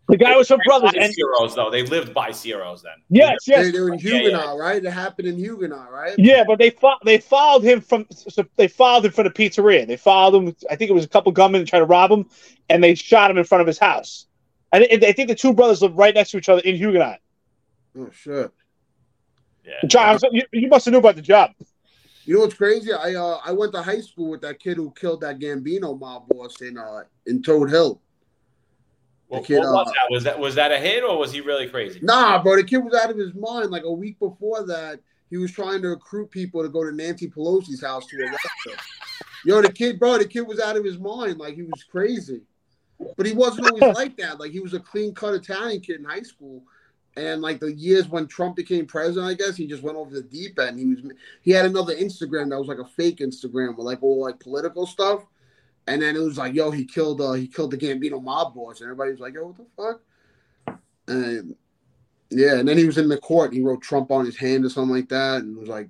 The 0.09 0.19
guy 0.19 0.37
was 0.37 0.49
from 0.49 0.61
Brothers. 0.67 0.93
And 0.99 1.15
Ciro's, 1.15 1.55
though. 1.55 1.71
They 1.71 1.83
lived 1.83 2.13
by 2.13 2.31
Ciro's 2.31 2.83
then. 2.83 2.93
Yes, 3.09 3.39
yes. 3.47 3.65
They, 3.65 3.71
they 3.71 3.81
were 3.81 3.93
in 3.95 3.99
Huguenot, 3.99 4.33
yeah, 4.33 4.55
yeah. 4.55 4.61
right? 4.61 4.85
It 4.85 4.91
happened 4.91 5.29
in 5.29 5.39
Huguenot, 5.39 5.91
right? 5.91 6.15
Yeah, 6.19 6.45
but 6.47 6.59
they 6.59 6.71
fo- 6.71 6.99
they 7.05 7.19
followed 7.19 7.63
him 7.63 7.81
from. 7.81 8.07
So 8.11 8.45
they 8.57 8.69
followed 8.69 9.07
him 9.07 9.13
from 9.13 9.25
the 9.25 9.31
pizzeria. 9.31 9.87
They 9.87 9.97
followed 9.97 10.43
him. 10.43 10.57
I 10.71 10.77
think 10.77 10.91
it 10.91 10.95
was 10.95 11.05
a 11.05 11.09
couple 11.09 11.33
gunmen 11.33 11.65
trying 11.65 11.83
to 11.83 11.87
rob 11.87 12.11
him, 12.11 12.29
and 12.69 12.85
they 12.85 12.95
shot 12.95 13.31
him 13.31 13.39
in 13.39 13.45
front 13.45 13.63
of 13.63 13.67
his 13.67 13.79
house. 13.79 14.27
And 14.73 14.85
I 15.05 15.13
think 15.13 15.29
the 15.29 15.35
two 15.35 15.55
brothers 15.55 15.81
lived 15.81 15.97
right 15.97 16.15
next 16.15 16.33
to 16.33 16.39
each 16.39 16.49
other 16.49 16.61
in 16.61 16.77
Huguenot. 16.77 17.21
Oh 17.97 18.11
shit! 18.13 18.53
Yeah, 19.65 19.73
John, 19.87 20.19
you, 20.33 20.43
you 20.53 20.69
must 20.69 20.85
have 20.85 20.93
knew 20.93 20.99
about 20.99 21.17
the 21.17 21.23
job. 21.23 21.53
You 22.27 22.35
know 22.35 22.41
what's 22.41 22.55
crazy? 22.55 22.93
I 22.93 23.15
uh, 23.15 23.39
I 23.45 23.53
went 23.53 23.73
to 23.73 23.83
high 23.83 24.01
school 24.01 24.31
with 24.31 24.43
that 24.43 24.59
kid 24.59 24.77
who 24.77 24.91
killed 24.91 25.23
that 25.23 25.39
Gambino 25.39 25.99
mob 25.99 26.29
boss 26.29 26.61
in 26.61 26.77
uh 26.77 27.05
in 27.27 27.43
Todt 27.43 27.71
Hill. 27.71 28.01
Well, 29.35 29.43
kid, 29.43 29.59
what 29.59 29.73
was 29.73 29.89
uh, 29.89 29.93
that? 29.93 30.11
Was 30.11 30.25
that 30.25 30.39
was 30.39 30.55
that 30.55 30.73
a 30.73 30.79
hit 30.79 31.05
or 31.05 31.19
was 31.19 31.33
he 31.33 31.41
really 31.41 31.69
crazy? 31.69 32.01
Nah, 32.03 32.43
bro. 32.43 32.57
The 32.57 32.65
kid 32.65 32.79
was 32.79 32.95
out 32.95 33.11
of 33.11 33.17
his 33.17 33.35
mind. 33.35 33.71
Like 33.71 33.85
a 33.85 33.93
week 33.93 34.19
before 34.19 34.67
that, 34.67 35.01
he 35.31 35.37
was 35.37 35.53
trying 35.53 35.83
to 35.83 35.89
recruit 35.89 36.31
people 36.31 36.63
to 36.63 36.69
go 36.69 36.85
to 36.85 36.95
Nancy 36.95 37.29
Pelosi's 37.29 37.83
house 37.83 38.07
to 38.07 38.17
arrest 38.21 38.49
her. 38.67 38.73
Yo, 39.45 39.61
the 39.61 39.73
kid, 39.73 39.99
bro, 39.99 40.19
the 40.19 40.25
kid 40.25 40.43
was 40.43 40.61
out 40.61 40.77
of 40.77 40.85
his 40.85 40.99
mind. 40.99 41.39
Like 41.39 41.55
he 41.55 41.63
was 41.63 41.85
crazy. 41.85 42.43
But 43.17 43.27
he 43.27 43.33
wasn't 43.33 43.71
always 43.71 43.95
like 43.97 44.17
that. 44.19 44.41
Like 44.41 44.53
he 44.53 44.61
was 44.61 44.75
a 44.75 44.81
clean 44.81 45.15
cut 45.15 45.35
Italian 45.35 45.81
kid 45.81 45.97
in 46.01 46.05
high 46.05 46.23
school. 46.23 46.63
And 47.17 47.43
like 47.43 47.61
the 47.61 47.73
years 47.73 48.09
when 48.09 48.27
Trump 48.27 48.57
became 48.57 48.87
president, 48.87 49.27
I 49.27 49.35
guess 49.35 49.57
he 49.57 49.67
just 49.67 49.83
went 49.83 49.97
over 49.97 50.13
the 50.13 50.23
deep 50.23 50.59
end. 50.59 50.79
He 50.79 50.87
was 50.87 50.99
he 51.43 51.53
had 51.53 51.67
another 51.67 51.95
Instagram 51.95 52.51
that 52.51 52.59
was 52.59 52.67
like 52.67 52.79
a 52.79 52.85
fake 52.85 53.19
Instagram 53.19 53.77
with 53.77 53.87
like 53.87 54.03
all 54.03 54.23
like 54.23 54.41
political 54.41 54.87
stuff. 54.87 55.25
And 55.87 56.01
then 56.01 56.17
it 56.17 56.21
was 56.21 56.39
like, 56.39 56.55
yo, 56.55 56.71
he 56.71 56.85
killed 56.85 57.21
uh 57.21 57.33
he 57.33 57.47
killed 57.47 57.71
the 57.71 57.77
Gambino 57.77 58.23
mob 58.23 58.55
boss, 58.55 58.81
and 58.81 58.87
everybody 58.87 59.11
was 59.13 59.21
like, 59.21 59.35
yo, 59.35 59.47
what 59.47 59.57
the 59.57 59.67
fuck? 59.77 60.79
And 61.09 61.55
yeah, 62.31 62.57
and 62.57 62.69
then 62.69 62.79
he 62.79 62.87
was 62.87 62.99
in 62.99 63.09
the 63.09 63.19
court. 63.19 63.53
he 63.53 63.61
wrote 63.61 63.83
Trump 63.83 64.11
on 64.11 64.25
his 64.25 64.37
hand 64.37 64.65
or 64.65 64.71
something 64.71 64.95
like 64.95 65.09
that, 65.11 65.43
and 65.43 65.57
it 65.57 65.61
was 65.61 65.69
like 65.69 65.89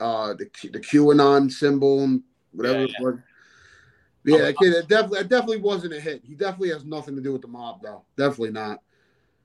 uh 0.00 0.34
the 0.34 0.48
the 0.70 0.80
QAnon 0.80 1.50
symbol 1.50 2.04
and 2.04 2.22
whatever 2.52 2.80
yeah, 2.80 2.86
yeah. 2.88 2.94
it 2.98 3.04
was. 3.04 3.18
Yeah, 4.26 4.50
kid, 4.52 4.72
it 4.72 4.88
definitely, 4.88 5.20
it 5.20 5.28
definitely 5.28 5.60
wasn't 5.60 5.92
a 5.94 6.00
hit. 6.00 6.22
He 6.24 6.34
definitely 6.34 6.70
has 6.70 6.84
nothing 6.84 7.14
to 7.14 7.22
do 7.22 7.32
with 7.32 7.42
the 7.42 7.48
mob, 7.48 7.80
though. 7.80 8.02
Definitely 8.16 8.50
not. 8.50 8.80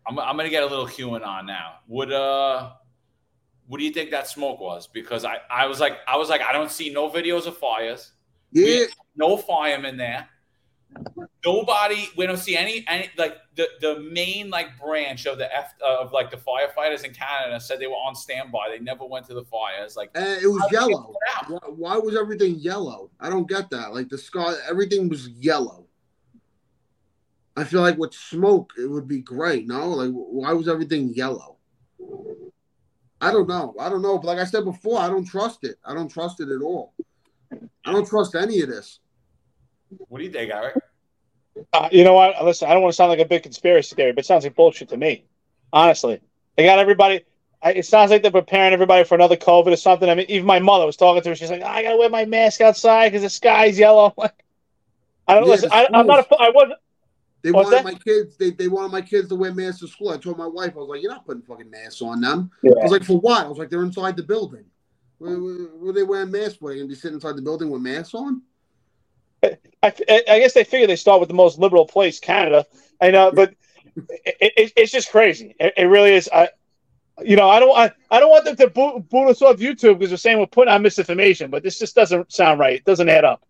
I'm, 0.07 0.17
I'm 0.17 0.35
gonna 0.35 0.49
get 0.49 0.63
a 0.63 0.65
little 0.65 0.87
QAnon 0.87 1.45
now. 1.45 1.75
Would 1.87 2.11
uh, 2.11 2.71
what 3.67 3.77
do 3.77 3.83
you 3.83 3.91
think 3.91 4.09
that 4.11 4.27
smoke 4.27 4.59
was? 4.59 4.87
Because 4.87 5.23
I, 5.23 5.37
I 5.49 5.67
was 5.67 5.79
like, 5.79 5.99
I 6.07 6.17
was 6.17 6.29
like, 6.29 6.41
I 6.41 6.51
don't 6.51 6.71
see 6.71 6.91
no 6.91 7.09
videos 7.09 7.45
of 7.45 7.57
fires. 7.57 8.11
Yeah, 8.51 8.85
no 9.15 9.37
firemen 9.37 9.97
there. 9.97 10.27
Nobody, 11.45 12.09
we 12.17 12.27
don't 12.27 12.37
see 12.37 12.57
any, 12.57 12.83
any 12.87 13.09
like 13.17 13.37
the 13.55 13.67
the 13.79 13.99
main 13.99 14.49
like 14.49 14.77
branch 14.79 15.25
of 15.25 15.37
the 15.37 15.53
F 15.55 15.73
uh, 15.81 16.01
of 16.01 16.11
like 16.11 16.29
the 16.29 16.37
firefighters 16.37 17.03
in 17.03 17.13
Canada 17.13 17.59
said 17.59 17.79
they 17.79 17.87
were 17.87 17.93
on 17.93 18.13
standby. 18.13 18.69
They 18.71 18.83
never 18.83 19.05
went 19.05 19.25
to 19.27 19.33
the 19.33 19.43
fires. 19.45 19.95
Like 19.95 20.11
uh, 20.15 20.37
it 20.41 20.47
was 20.47 20.63
yellow. 20.71 21.13
Why, 21.47 21.59
why 21.67 21.97
was 21.97 22.15
everything 22.17 22.55
yellow? 22.55 23.09
I 23.19 23.29
don't 23.29 23.47
get 23.47 23.69
that. 23.69 23.93
Like 23.93 24.09
the 24.09 24.17
sky, 24.17 24.53
everything 24.69 25.07
was 25.07 25.29
yellow. 25.29 25.87
I 27.55 27.63
feel 27.63 27.81
like 27.81 27.97
with 27.97 28.13
smoke 28.13 28.73
it 28.77 28.87
would 28.87 29.07
be 29.07 29.21
great. 29.21 29.67
No, 29.67 29.89
like 29.89 30.11
why 30.11 30.51
was 30.53 30.67
everything 30.67 31.13
yellow? 31.13 31.57
I 33.21 33.31
don't 33.31 33.47
know. 33.47 33.75
I 33.79 33.87
don't 33.87 34.01
know. 34.01 34.17
But 34.17 34.27
like 34.27 34.39
I 34.39 34.45
said 34.45 34.65
before, 34.65 34.99
I 34.99 35.07
don't 35.07 35.25
trust 35.25 35.63
it. 35.63 35.77
I 35.85 35.93
don't 35.93 36.09
trust 36.09 36.41
it 36.41 36.49
at 36.49 36.61
all. 36.61 36.93
I 37.85 37.91
don't 37.91 38.07
trust 38.07 38.35
any 38.35 38.61
of 38.61 38.69
this. 38.69 38.99
What 40.07 40.19
do 40.19 40.23
you 40.23 40.31
think, 40.31 40.51
Eric? 40.51 40.77
Uh, 41.73 41.89
you 41.91 42.03
know 42.03 42.13
what? 42.13 42.43
Listen, 42.43 42.69
I 42.69 42.73
don't 42.73 42.81
want 42.81 42.93
to 42.93 42.95
sound 42.95 43.09
like 43.09 43.19
a 43.19 43.25
big 43.25 43.43
conspiracy 43.43 43.95
theory, 43.95 44.13
but 44.13 44.23
it 44.23 44.27
sounds 44.27 44.43
like 44.43 44.55
bullshit 44.55 44.89
to 44.89 44.97
me. 44.97 45.25
Honestly, 45.73 46.21
they 46.55 46.65
got 46.65 46.79
everybody. 46.79 47.25
I, 47.61 47.73
it 47.73 47.85
sounds 47.85 48.09
like 48.11 48.21
they're 48.21 48.31
preparing 48.31 48.73
everybody 48.73 49.03
for 49.03 49.15
another 49.15 49.37
COVID 49.37 49.67
or 49.67 49.75
something. 49.75 50.09
I 50.09 50.15
mean, 50.15 50.25
even 50.29 50.47
my 50.47 50.59
mother 50.59 50.85
was 50.85 50.97
talking 50.97 51.21
to 51.21 51.29
her. 51.29 51.35
She's 51.35 51.51
like, 51.51 51.61
"I 51.61 51.83
gotta 51.83 51.97
wear 51.97 52.09
my 52.09 52.25
mask 52.25 52.61
outside 52.61 53.09
because 53.09 53.21
the 53.21 53.29
sky's 53.29 53.77
yellow." 53.77 54.13
I 55.27 55.35
don't 55.35 55.45
yeah, 55.45 55.51
listen. 55.51 55.69
I, 55.71 55.87
am 55.93 56.07
not. 56.07 56.19
A, 56.31 56.35
I 56.35 56.49
wasn't. 56.49 56.79
They 57.43 57.51
What's 57.51 57.71
wanted 57.71 57.85
that? 57.85 57.93
my 57.93 57.99
kids. 57.99 58.37
They, 58.37 58.51
they 58.51 58.67
wanted 58.67 58.91
my 58.91 59.01
kids 59.01 59.29
to 59.29 59.35
wear 59.35 59.53
masks 59.53 59.79
to 59.79 59.87
school. 59.87 60.09
I 60.09 60.17
told 60.17 60.37
my 60.37 60.47
wife, 60.47 60.73
I 60.75 60.79
was 60.79 60.89
like, 60.89 61.01
"You're 61.01 61.11
not 61.11 61.25
putting 61.25 61.43
fucking 61.43 61.69
masks 61.69 62.01
on 62.01 62.21
them." 62.21 62.51
Yeah. 62.63 62.73
I 62.79 62.83
was 62.83 62.91
like, 62.91 63.03
"For 63.03 63.19
what?" 63.19 63.45
I 63.45 63.49
was 63.49 63.57
like, 63.57 63.69
"They're 63.69 63.83
inside 63.83 64.15
the 64.15 64.23
building. 64.23 64.65
Were, 65.21 65.67
were 65.77 65.93
they 65.93 66.03
wearing 66.03 66.31
masks? 66.31 66.59
Were 66.59 66.71
they 66.71 66.77
gonna 66.77 66.87
be 66.87 66.95
sitting 66.95 67.15
inside 67.15 67.35
the 67.35 67.41
building 67.41 67.69
with 67.69 67.81
masks 67.81 68.15
on?" 68.15 68.41
I, 69.43 69.57
I, 69.83 70.23
I 70.29 70.39
guess 70.39 70.53
they 70.53 70.63
figure 70.63 70.87
they 70.87 70.95
start 70.95 71.19
with 71.19 71.29
the 71.29 71.35
most 71.35 71.59
liberal 71.59 71.85
place, 71.85 72.19
Canada. 72.19 72.65
I 72.99 73.11
know, 73.11 73.31
but 73.31 73.53
it, 73.95 74.53
it, 74.57 74.73
it's 74.75 74.91
just 74.91 75.11
crazy. 75.11 75.55
It, 75.59 75.73
it 75.77 75.83
really 75.85 76.13
is. 76.13 76.29
I, 76.31 76.49
you 77.23 77.35
know, 77.35 77.49
I 77.49 77.59
don't, 77.59 77.77
I, 77.77 77.91
I 78.09 78.19
don't 78.19 78.29
want 78.29 78.45
them 78.45 78.55
to 78.57 78.67
boot, 78.67 79.09
boot 79.09 79.29
us 79.29 79.41
off 79.41 79.57
YouTube 79.57 79.99
because 79.99 80.09
they're 80.09 80.17
saying 80.17 80.39
we're 80.39 80.47
putting 80.47 80.73
out 80.73 80.81
misinformation, 80.81 81.51
but 81.51 81.61
this 81.61 81.77
just 81.77 81.95
doesn't 81.95 82.31
sound 82.31 82.59
right. 82.59 82.77
It 82.77 82.85
doesn't 82.85 83.09
add 83.09 83.25
up. 83.25 83.43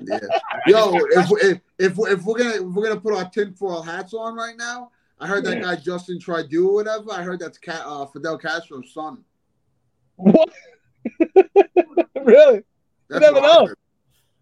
yeah. 0.00 0.18
Yo, 0.66 0.94
if, 0.94 1.30
if, 1.30 1.60
if, 1.78 1.98
if, 1.98 2.24
we're 2.24 2.38
gonna 2.38 2.54
if 2.54 2.62
we're 2.62 2.88
gonna 2.88 3.00
put 3.00 3.14
our 3.14 3.28
tinfoil 3.28 3.82
hats 3.82 4.14
on 4.14 4.36
right 4.36 4.56
now, 4.56 4.90
I 5.18 5.26
heard 5.26 5.44
that 5.44 5.60
guy 5.60 5.76
Justin 5.76 6.18
Trudeau 6.18 6.68
or 6.68 6.74
whatever. 6.74 7.12
I 7.12 7.22
heard 7.22 7.40
that's 7.40 7.58
uh, 7.68 8.06
Fidel 8.06 8.38
Castro's 8.38 8.92
son. 8.94 9.24
What? 10.16 10.50
really? 12.24 12.62
That's 13.08 13.14
you 13.14 13.20
never 13.20 13.40
know. 13.40 13.68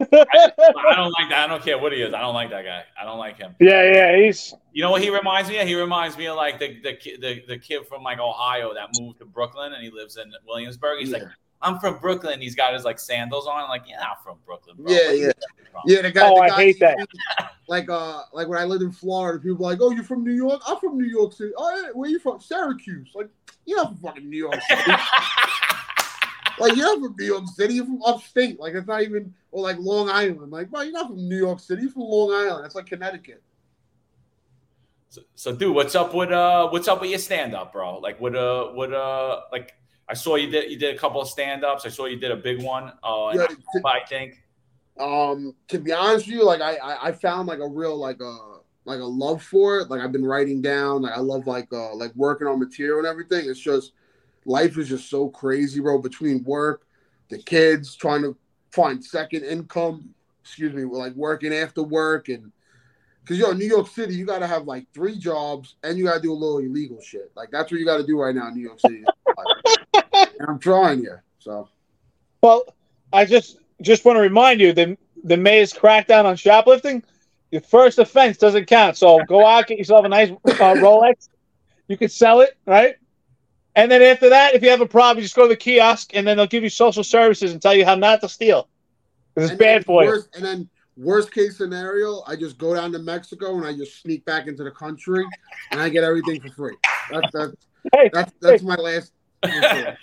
I, 0.00 0.06
I, 0.12 0.94
don't 0.94 1.10
like 1.12 1.28
that. 1.30 1.44
I 1.44 1.46
don't 1.48 1.62
care 1.62 1.78
what 1.78 1.92
he 1.92 2.02
is. 2.02 2.14
I 2.14 2.20
don't 2.20 2.34
like 2.34 2.50
that 2.50 2.64
guy. 2.64 2.84
I 3.00 3.04
don't 3.04 3.18
like 3.18 3.36
him. 3.36 3.56
Yeah, 3.58 3.82
yeah, 3.92 4.16
he's 4.16 4.54
You 4.72 4.82
know 4.82 4.90
what 4.90 5.02
he 5.02 5.10
reminds 5.10 5.50
me 5.50 5.58
of? 5.58 5.66
He 5.66 5.74
reminds 5.74 6.16
me 6.16 6.26
of 6.28 6.36
like 6.36 6.58
the 6.58 6.80
the 6.80 7.16
the, 7.20 7.42
the 7.48 7.58
kid 7.58 7.86
from 7.86 8.02
like 8.02 8.20
Ohio 8.20 8.74
that 8.74 8.90
moved 9.00 9.18
to 9.18 9.24
Brooklyn 9.24 9.72
and 9.72 9.82
he 9.82 9.90
lives 9.90 10.16
in 10.16 10.32
Williamsburg. 10.46 11.00
He's 11.00 11.10
yeah. 11.10 11.18
like, 11.18 11.28
I'm 11.60 11.80
from 11.80 11.98
Brooklyn. 11.98 12.40
He's 12.40 12.54
got 12.54 12.74
his 12.74 12.84
like 12.84 13.00
sandals 13.00 13.46
on. 13.46 13.60
I'm 13.60 13.68
like, 13.68 13.88
yeah, 13.88 14.00
I'm 14.00 14.16
from 14.22 14.38
Brooklyn. 14.46 14.76
Bro. 14.78 14.92
Yeah, 14.92 15.10
yeah, 15.10 15.32
yeah. 15.86 16.02
The 16.02 16.12
guy. 16.12 16.28
Oh, 16.28 16.42
the 16.42 16.48
guy, 16.48 16.54
I 16.54 16.56
hate 16.56 16.80
that. 16.80 17.08
Like, 17.66 17.90
uh, 17.90 18.22
like 18.32 18.48
when 18.48 18.58
I 18.58 18.64
lived 18.64 18.82
in 18.82 18.92
Florida, 18.92 19.38
people 19.38 19.56
were 19.58 19.70
like, 19.70 19.80
"Oh, 19.82 19.90
you're 19.90 20.04
from 20.04 20.24
New 20.24 20.32
York? 20.32 20.62
I'm 20.66 20.78
from 20.78 20.96
New 20.96 21.06
York 21.06 21.32
City. 21.32 21.52
Oh, 21.56 21.82
yeah, 21.82 21.90
where 21.92 22.08
you 22.08 22.18
from? 22.18 22.40
Syracuse. 22.40 23.10
Like, 23.14 23.28
you're 23.66 23.76
not 23.76 23.88
from 23.88 23.96
fucking 23.98 24.30
New 24.30 24.38
York 24.38 24.58
City. 24.62 24.82
like, 26.60 26.76
you're 26.76 26.86
not 26.86 27.00
from 27.00 27.14
New 27.18 27.26
York 27.26 27.46
City. 27.48 27.74
You're 27.74 27.86
from 27.86 28.02
upstate. 28.02 28.58
Like, 28.60 28.74
it's 28.74 28.86
not 28.86 29.02
even 29.02 29.34
or 29.50 29.62
like 29.62 29.76
Long 29.78 30.08
Island. 30.08 30.52
Like, 30.52 30.70
bro, 30.70 30.82
you're 30.82 30.92
not 30.92 31.08
from 31.08 31.28
New 31.28 31.36
York 31.36 31.60
City. 31.60 31.82
You're 31.82 31.90
from 31.90 32.02
Long 32.02 32.32
Island. 32.32 32.64
That's 32.64 32.74
like 32.74 32.86
Connecticut. 32.86 33.42
So, 35.10 35.22
so, 35.34 35.56
dude, 35.56 35.74
what's 35.74 35.94
up 35.94 36.14
with 36.14 36.30
uh, 36.30 36.68
what's 36.68 36.86
up 36.86 37.00
with 37.00 37.10
your 37.10 37.18
stand 37.18 37.54
up, 37.54 37.72
bro? 37.72 37.98
Like, 37.98 38.20
what 38.20 38.36
uh, 38.36 38.68
what 38.68 38.92
uh, 38.92 39.40
like 39.50 39.74
I 40.08 40.14
saw 40.14 40.36
you 40.36 40.50
did 40.50 40.70
you 40.70 40.78
did 40.78 40.94
a 40.94 40.98
couple 40.98 41.20
of 41.20 41.28
stand 41.28 41.64
ups. 41.64 41.86
I 41.86 41.88
saw 41.88 42.06
you 42.06 42.16
did 42.16 42.30
a 42.30 42.36
big 42.36 42.62
one. 42.62 42.92
Uh, 43.02 43.32
yeah, 43.34 43.46
to, 43.46 43.82
I 43.86 44.00
think. 44.06 44.42
Um, 45.00 45.54
to 45.68 45.78
be 45.78 45.92
honest 45.92 46.26
with 46.26 46.34
you, 46.34 46.44
like 46.44 46.60
I, 46.60 46.76
I, 46.76 47.08
I 47.08 47.12
found 47.12 47.48
like 47.48 47.60
a 47.60 47.68
real 47.68 47.96
like 47.96 48.20
a 48.20 48.28
uh, 48.28 48.58
like 48.84 49.00
a 49.00 49.04
love 49.04 49.42
for 49.42 49.78
it. 49.78 49.90
Like 49.90 50.00
I've 50.00 50.12
been 50.12 50.24
writing 50.24 50.60
down. 50.60 51.02
Like 51.02 51.12
I 51.12 51.20
love 51.20 51.46
like 51.46 51.68
uh 51.72 51.94
like 51.94 52.14
working 52.14 52.46
on 52.46 52.58
material 52.58 52.98
and 52.98 53.06
everything. 53.06 53.48
It's 53.48 53.60
just 53.60 53.92
life 54.48 54.78
is 54.78 54.88
just 54.88 55.10
so 55.10 55.28
crazy, 55.28 55.80
bro. 55.80 55.98
Between 55.98 56.42
work, 56.44 56.86
the 57.28 57.38
kids, 57.38 57.94
trying 57.94 58.22
to 58.22 58.36
find 58.72 59.04
second 59.04 59.44
income. 59.44 60.14
Excuse 60.40 60.72
me, 60.72 60.84
like 60.84 61.12
working 61.14 61.52
after 61.52 61.82
work 61.82 62.28
and 62.28 62.50
because 63.22 63.38
yo, 63.38 63.50
in 63.50 63.58
New 63.58 63.66
York 63.66 63.88
City, 63.88 64.14
you 64.14 64.24
got 64.24 64.38
to 64.38 64.46
have 64.46 64.64
like 64.64 64.86
three 64.94 65.18
jobs 65.18 65.76
and 65.82 65.98
you 65.98 66.04
got 66.04 66.14
to 66.14 66.22
do 66.22 66.32
a 66.32 66.34
little 66.34 66.58
illegal 66.58 66.98
shit. 67.02 67.30
Like 67.36 67.50
that's 67.50 67.70
what 67.70 67.78
you 67.78 67.84
got 67.84 67.98
to 67.98 68.06
do 68.06 68.18
right 68.18 68.34
now 68.34 68.48
in 68.48 68.54
New 68.54 68.62
York 68.62 68.80
City. 68.80 69.04
I'm 70.48 70.58
trying 70.58 71.02
you. 71.02 71.16
So, 71.38 71.68
well, 72.42 72.62
I 73.12 73.26
just 73.26 73.58
just 73.82 74.06
want 74.06 74.16
to 74.16 74.22
remind 74.22 74.60
you 74.60 74.72
that 74.72 74.96
the 75.24 75.36
mayor's 75.36 75.74
crackdown 75.74 76.24
on 76.24 76.36
shoplifting. 76.36 77.02
Your 77.50 77.60
first 77.60 77.98
offense 77.98 78.38
doesn't 78.38 78.64
count. 78.66 78.96
So 78.96 79.22
go 79.26 79.46
out, 79.46 79.66
get 79.66 79.76
yourself 79.76 80.06
a 80.06 80.08
nice 80.08 80.30
uh, 80.30 80.74
Rolex. 80.76 81.28
You 81.86 81.98
can 81.98 82.08
sell 82.08 82.40
it, 82.40 82.56
right? 82.66 82.96
And 83.78 83.88
then 83.92 84.02
after 84.02 84.28
that, 84.30 84.56
if 84.56 84.62
you 84.64 84.70
have 84.70 84.80
a 84.80 84.88
problem, 84.88 85.18
you 85.18 85.22
just 85.22 85.36
go 85.36 85.42
to 85.42 85.48
the 85.48 85.56
kiosk, 85.56 86.10
and 86.12 86.26
then 86.26 86.36
they'll 86.36 86.48
give 86.48 86.64
you 86.64 86.68
social 86.68 87.04
services 87.04 87.52
and 87.52 87.62
tell 87.62 87.74
you 87.74 87.84
how 87.84 87.94
not 87.94 88.20
to 88.22 88.28
steal. 88.28 88.68
Because 89.34 89.50
it's 89.52 89.58
bad 89.58 89.84
for 89.84 90.02
you. 90.02 90.22
And 90.34 90.44
then 90.44 90.68
worst 90.96 91.32
case 91.32 91.58
scenario, 91.58 92.24
I 92.26 92.34
just 92.34 92.58
go 92.58 92.74
down 92.74 92.90
to 92.90 92.98
Mexico 92.98 93.56
and 93.56 93.64
I 93.64 93.72
just 93.76 94.02
sneak 94.02 94.24
back 94.24 94.48
into 94.48 94.64
the 94.64 94.72
country, 94.72 95.24
and 95.70 95.80
I 95.80 95.90
get 95.90 96.02
everything 96.02 96.40
for 96.40 96.50
free. 96.50 96.76
That's 97.12 97.30
that's 97.32 97.54
hey, 97.94 98.10
that's, 98.12 98.32
that's 98.40 98.62
hey. 98.62 98.66
my 98.66 98.74
last 98.74 99.12
hey, 99.44 99.94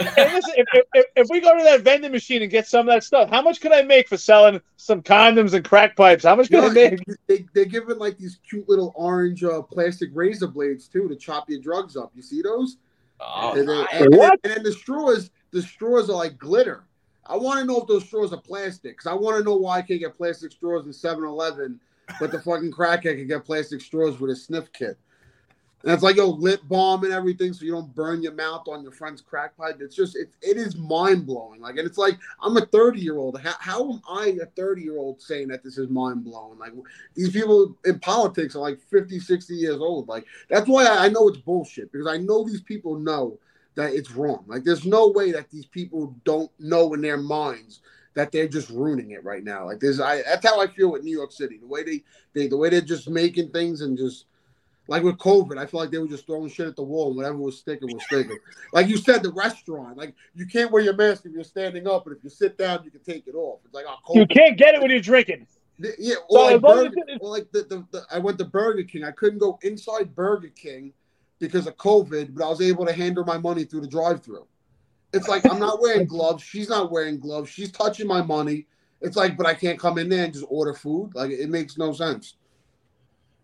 listen, 0.00 0.54
if, 0.56 0.84
if, 0.94 1.06
if, 1.14 1.26
we 1.30 1.40
go 1.40 1.56
to 1.56 1.62
that 1.62 1.82
vending 1.82 2.10
machine 2.10 2.42
and 2.42 2.50
get 2.50 2.66
some 2.66 2.88
of 2.88 2.92
that 2.92 3.04
stuff, 3.04 3.30
how 3.30 3.42
much 3.42 3.60
could 3.60 3.70
I 3.70 3.82
make 3.82 4.08
for 4.08 4.16
selling 4.16 4.60
some 4.76 5.02
condoms 5.02 5.54
and 5.54 5.64
crack 5.64 5.94
pipes? 5.94 6.24
How 6.24 6.34
much 6.34 6.50
could 6.50 6.56
you 6.56 6.60
know, 6.62 6.68
I 6.68 6.90
make? 6.90 7.00
They, 7.28 7.46
they're 7.54 7.64
giving 7.66 7.98
like 7.98 8.18
these 8.18 8.40
cute 8.48 8.68
little 8.68 8.92
orange 8.96 9.44
uh, 9.44 9.62
plastic 9.62 10.10
razor 10.14 10.48
blades 10.48 10.88
too 10.88 11.08
to 11.08 11.14
chop 11.14 11.48
your 11.48 11.60
drugs 11.60 11.96
up. 11.96 12.10
You 12.16 12.22
see 12.22 12.42
those? 12.42 12.78
Oh, 13.20 13.52
and, 13.58 13.68
then, 13.68 13.86
and, 13.92 14.14
what? 14.16 14.40
and 14.44 14.54
then 14.54 14.62
the 14.62 14.72
straws, 14.72 15.30
the 15.50 15.62
straws 15.62 16.08
are 16.08 16.16
like 16.16 16.38
glitter. 16.38 16.84
I 17.26 17.36
want 17.36 17.60
to 17.60 17.66
know 17.66 17.80
if 17.80 17.86
those 17.86 18.04
straws 18.04 18.32
are 18.32 18.40
plastic 18.40 18.96
because 18.96 19.06
I 19.06 19.14
want 19.14 19.38
to 19.38 19.44
know 19.44 19.56
why 19.56 19.78
I 19.78 19.82
can't 19.82 20.00
get 20.00 20.16
plastic 20.16 20.52
straws 20.52 20.86
in 20.86 20.92
7 20.92 21.22
Eleven, 21.22 21.78
but 22.18 22.32
the 22.32 22.40
fucking 22.40 22.72
crackhead 22.72 23.18
can 23.18 23.28
get 23.28 23.44
plastic 23.44 23.80
straws 23.80 24.18
with 24.18 24.30
a 24.30 24.36
sniff 24.36 24.72
kit. 24.72 24.98
And 25.82 25.92
it's 25.92 26.02
like 26.02 26.16
yo 26.16 26.28
lip 26.28 26.60
balm 26.68 27.04
and 27.04 27.12
everything, 27.12 27.52
so 27.52 27.64
you 27.64 27.72
don't 27.72 27.94
burn 27.94 28.22
your 28.22 28.34
mouth 28.34 28.68
on 28.68 28.82
your 28.82 28.92
friend's 28.92 29.22
crack 29.22 29.56
pipe. 29.56 29.78
It's 29.80 29.96
just 29.96 30.14
it, 30.14 30.30
it 30.42 30.58
is 30.58 30.76
mind 30.76 31.26
blowing. 31.26 31.60
Like, 31.60 31.78
and 31.78 31.86
it's 31.86 31.96
like 31.96 32.18
I'm 32.42 32.56
a 32.56 32.66
30 32.66 33.00
year 33.00 33.16
old. 33.16 33.40
How, 33.40 33.54
how 33.58 33.92
am 33.92 34.02
I 34.08 34.36
a 34.42 34.46
30 34.46 34.82
year 34.82 34.98
old 34.98 35.22
saying 35.22 35.48
that 35.48 35.64
this 35.64 35.78
is 35.78 35.88
mind 35.88 36.24
blowing? 36.24 36.58
Like 36.58 36.72
these 37.14 37.30
people 37.30 37.76
in 37.86 37.98
politics 37.98 38.54
are 38.54 38.60
like 38.60 38.78
50, 38.90 39.18
60 39.18 39.54
years 39.54 39.78
old. 39.78 40.06
Like 40.06 40.26
that's 40.50 40.68
why 40.68 40.84
I, 40.84 41.06
I 41.06 41.08
know 41.08 41.28
it's 41.28 41.38
bullshit 41.38 41.90
because 41.90 42.06
I 42.06 42.18
know 42.18 42.44
these 42.44 42.62
people 42.62 42.98
know 42.98 43.38
that 43.74 43.94
it's 43.94 44.10
wrong. 44.10 44.44
Like 44.46 44.64
there's 44.64 44.84
no 44.84 45.08
way 45.08 45.32
that 45.32 45.50
these 45.50 45.66
people 45.66 46.14
don't 46.24 46.50
know 46.58 46.92
in 46.92 47.00
their 47.00 47.16
minds 47.16 47.80
that 48.14 48.32
they're 48.32 48.48
just 48.48 48.68
ruining 48.70 49.12
it 49.12 49.24
right 49.24 49.44
now. 49.44 49.64
Like 49.64 49.80
this, 49.80 50.00
I 50.00 50.22
that's 50.22 50.46
how 50.46 50.60
I 50.60 50.66
feel 50.66 50.90
with 50.90 51.04
New 51.04 51.16
York 51.16 51.32
City. 51.32 51.58
The 51.58 51.66
way 51.66 51.84
they, 51.84 52.02
they 52.34 52.48
the 52.48 52.56
way 52.56 52.68
they're 52.68 52.80
just 52.80 53.08
making 53.08 53.50
things 53.50 53.80
and 53.80 53.96
just 53.96 54.26
like 54.90 55.04
with 55.04 55.18
COVID, 55.18 55.56
I 55.56 55.66
feel 55.66 55.78
like 55.78 55.92
they 55.92 55.98
were 55.98 56.08
just 56.08 56.26
throwing 56.26 56.50
shit 56.50 56.66
at 56.66 56.74
the 56.74 56.82
wall 56.82 57.08
and 57.08 57.16
whatever 57.16 57.36
was 57.36 57.58
sticking 57.58 57.88
was 57.92 58.02
sticking. 58.06 58.36
like 58.72 58.88
you 58.88 58.96
said, 58.96 59.22
the 59.22 59.30
restaurant, 59.30 59.96
like 59.96 60.14
you 60.34 60.46
can't 60.46 60.72
wear 60.72 60.82
your 60.82 60.96
mask 60.96 61.24
if 61.24 61.32
you're 61.32 61.44
standing 61.44 61.86
up, 61.86 62.04
but 62.04 62.12
if 62.12 62.24
you 62.24 62.28
sit 62.28 62.58
down, 62.58 62.82
you 62.82 62.90
can 62.90 63.00
take 63.00 63.28
it 63.28 63.36
off. 63.36 63.60
It's 63.64 63.72
like 63.72 63.84
oh, 63.88 63.94
COVID. 64.08 64.16
you 64.16 64.26
can't 64.26 64.58
get 64.58 64.74
it 64.74 64.80
when 64.82 64.90
you're 64.90 64.98
drinking. 64.98 65.46
Yeah, 65.96 66.16
or, 66.28 66.50
like, 66.50 66.60
Burger, 66.60 66.90
or 67.20 67.30
like 67.30 67.52
the, 67.52 67.62
the, 67.62 67.86
the, 67.92 68.02
I 68.10 68.18
went 68.18 68.36
to 68.38 68.44
Burger 68.44 68.82
King. 68.82 69.04
I 69.04 69.12
couldn't 69.12 69.38
go 69.38 69.60
inside 69.62 70.14
Burger 70.16 70.48
King 70.48 70.92
because 71.38 71.68
of 71.68 71.76
COVID, 71.76 72.34
but 72.34 72.44
I 72.44 72.48
was 72.48 72.60
able 72.60 72.84
to 72.84 72.92
handle 72.92 73.24
my 73.24 73.38
money 73.38 73.64
through 73.64 73.82
the 73.82 73.88
drive-through. 73.88 74.46
It's 75.12 75.28
like 75.28 75.48
I'm 75.48 75.60
not 75.60 75.80
wearing 75.80 76.06
gloves. 76.06 76.42
She's 76.42 76.68
not 76.68 76.90
wearing 76.90 77.20
gloves. 77.20 77.48
She's 77.48 77.70
touching 77.70 78.08
my 78.08 78.22
money. 78.22 78.66
It's 79.00 79.16
like, 79.16 79.36
but 79.36 79.46
I 79.46 79.54
can't 79.54 79.78
come 79.78 79.98
in 79.98 80.08
there 80.08 80.24
and 80.24 80.32
just 80.32 80.46
order 80.48 80.74
food. 80.74 81.12
Like 81.14 81.30
it 81.30 81.48
makes 81.48 81.78
no 81.78 81.92
sense. 81.92 82.34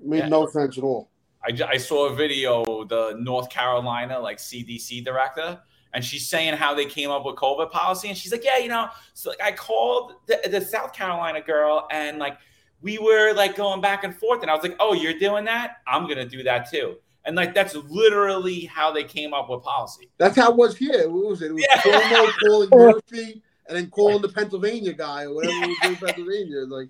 It 0.01 0.07
made 0.07 0.19
yeah. 0.19 0.29
no 0.29 0.47
sense 0.49 0.77
at 0.77 0.85
all. 0.85 1.09
I, 1.47 1.69
I 1.69 1.77
saw 1.77 2.09
a 2.09 2.15
video, 2.15 2.85
the 2.85 3.17
North 3.19 3.49
Carolina 3.51 4.19
like 4.19 4.39
CDC 4.39 5.05
director, 5.05 5.61
and 5.95 6.05
she's 6.05 6.29
saying 6.29 6.55
how 6.55 6.75
they 6.75 6.87
came 6.87 7.11
up 7.11 7.25
with 7.25 7.37
COVID 7.37 7.71
policy, 7.71 8.09
and 8.09 8.17
she's 8.17 8.33
like, 8.33 8.45
yeah, 8.45 8.59
you 8.59 8.69
know, 8.69 8.89
so 9.15 9.31
like 9.31 9.43
I 9.43 9.53
called 9.53 10.15
the, 10.27 10.41
the 10.51 10.61
South 10.61 10.93
Carolina 10.93 11.41
girl, 11.41 11.87
and 11.91 12.19
like 12.19 12.39
we 12.83 12.99
were 12.99 13.33
like 13.33 13.57
going 13.57 13.81
back 13.81 14.05
and 14.05 14.15
forth, 14.15 14.43
and 14.43 14.51
I 14.51 14.55
was 14.55 14.63
like, 14.63 14.77
oh, 14.81 14.93
you're 14.93 15.19
doing 15.19 15.45
that? 15.45 15.79
I'm 15.87 16.09
gonna 16.09 16.27
do 16.27 16.43
that 16.43 16.71
too. 16.71 16.97
And 17.25 17.35
like 17.35 17.55
that's 17.55 17.75
literally 17.75 18.65
how 18.67 18.93
they 18.93 19.05
came 19.05 19.35
up 19.35 19.51
with 19.51 19.63
policy. 19.63 20.11
That's 20.19 20.37
how 20.37 20.51
it 20.51 20.57
was 20.57 20.77
here. 20.77 21.09
What 21.09 21.31
was 21.31 21.43
it? 21.43 21.51
It 21.51 21.55
was 21.55 21.67
yeah. 21.69 21.81
Cuomo 21.81 22.33
calling 22.45 22.69
Murphy 22.73 23.43
and 23.69 23.77
then 23.77 23.91
calling 23.91 24.23
the 24.23 24.29
Pennsylvania 24.29 24.93
guy 24.93 25.25
or 25.25 25.35
whatever 25.35 25.55
yeah. 25.55 25.67
was 25.67 25.91
in 25.91 25.97
Pennsylvania. 25.97 26.61
Like, 26.67 26.89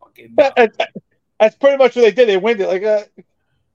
fucking 0.00 0.34
uh, 0.38 0.86
that's 1.40 1.56
pretty 1.56 1.76
much 1.76 1.96
what 1.96 2.02
they 2.02 2.10
did. 2.10 2.28
They 2.28 2.36
went 2.36 2.60
it 2.60 2.66
like, 2.66 2.82
uh, 2.82 3.04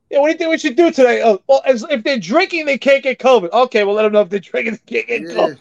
yeah, 0.09 0.19
what 0.19 0.27
do 0.27 0.31
you 0.33 0.37
think 0.37 0.51
we 0.51 0.57
should 0.57 0.75
do 0.75 0.91
today? 0.91 1.21
Oh, 1.23 1.41
well, 1.47 1.61
as, 1.65 1.85
if 1.89 2.03
they're 2.03 2.19
drinking, 2.19 2.65
they 2.65 2.77
can't 2.77 3.03
get 3.03 3.19
COVID. 3.19 3.51
Okay, 3.51 3.83
well, 3.83 3.95
let 3.95 4.03
them 4.03 4.13
know 4.13 4.21
if 4.21 4.29
they're 4.29 4.39
drinking, 4.39 4.79
they 4.85 5.01
can't 5.01 5.07
get 5.07 5.21
yeah. 5.21 5.27
COVID. 5.29 5.59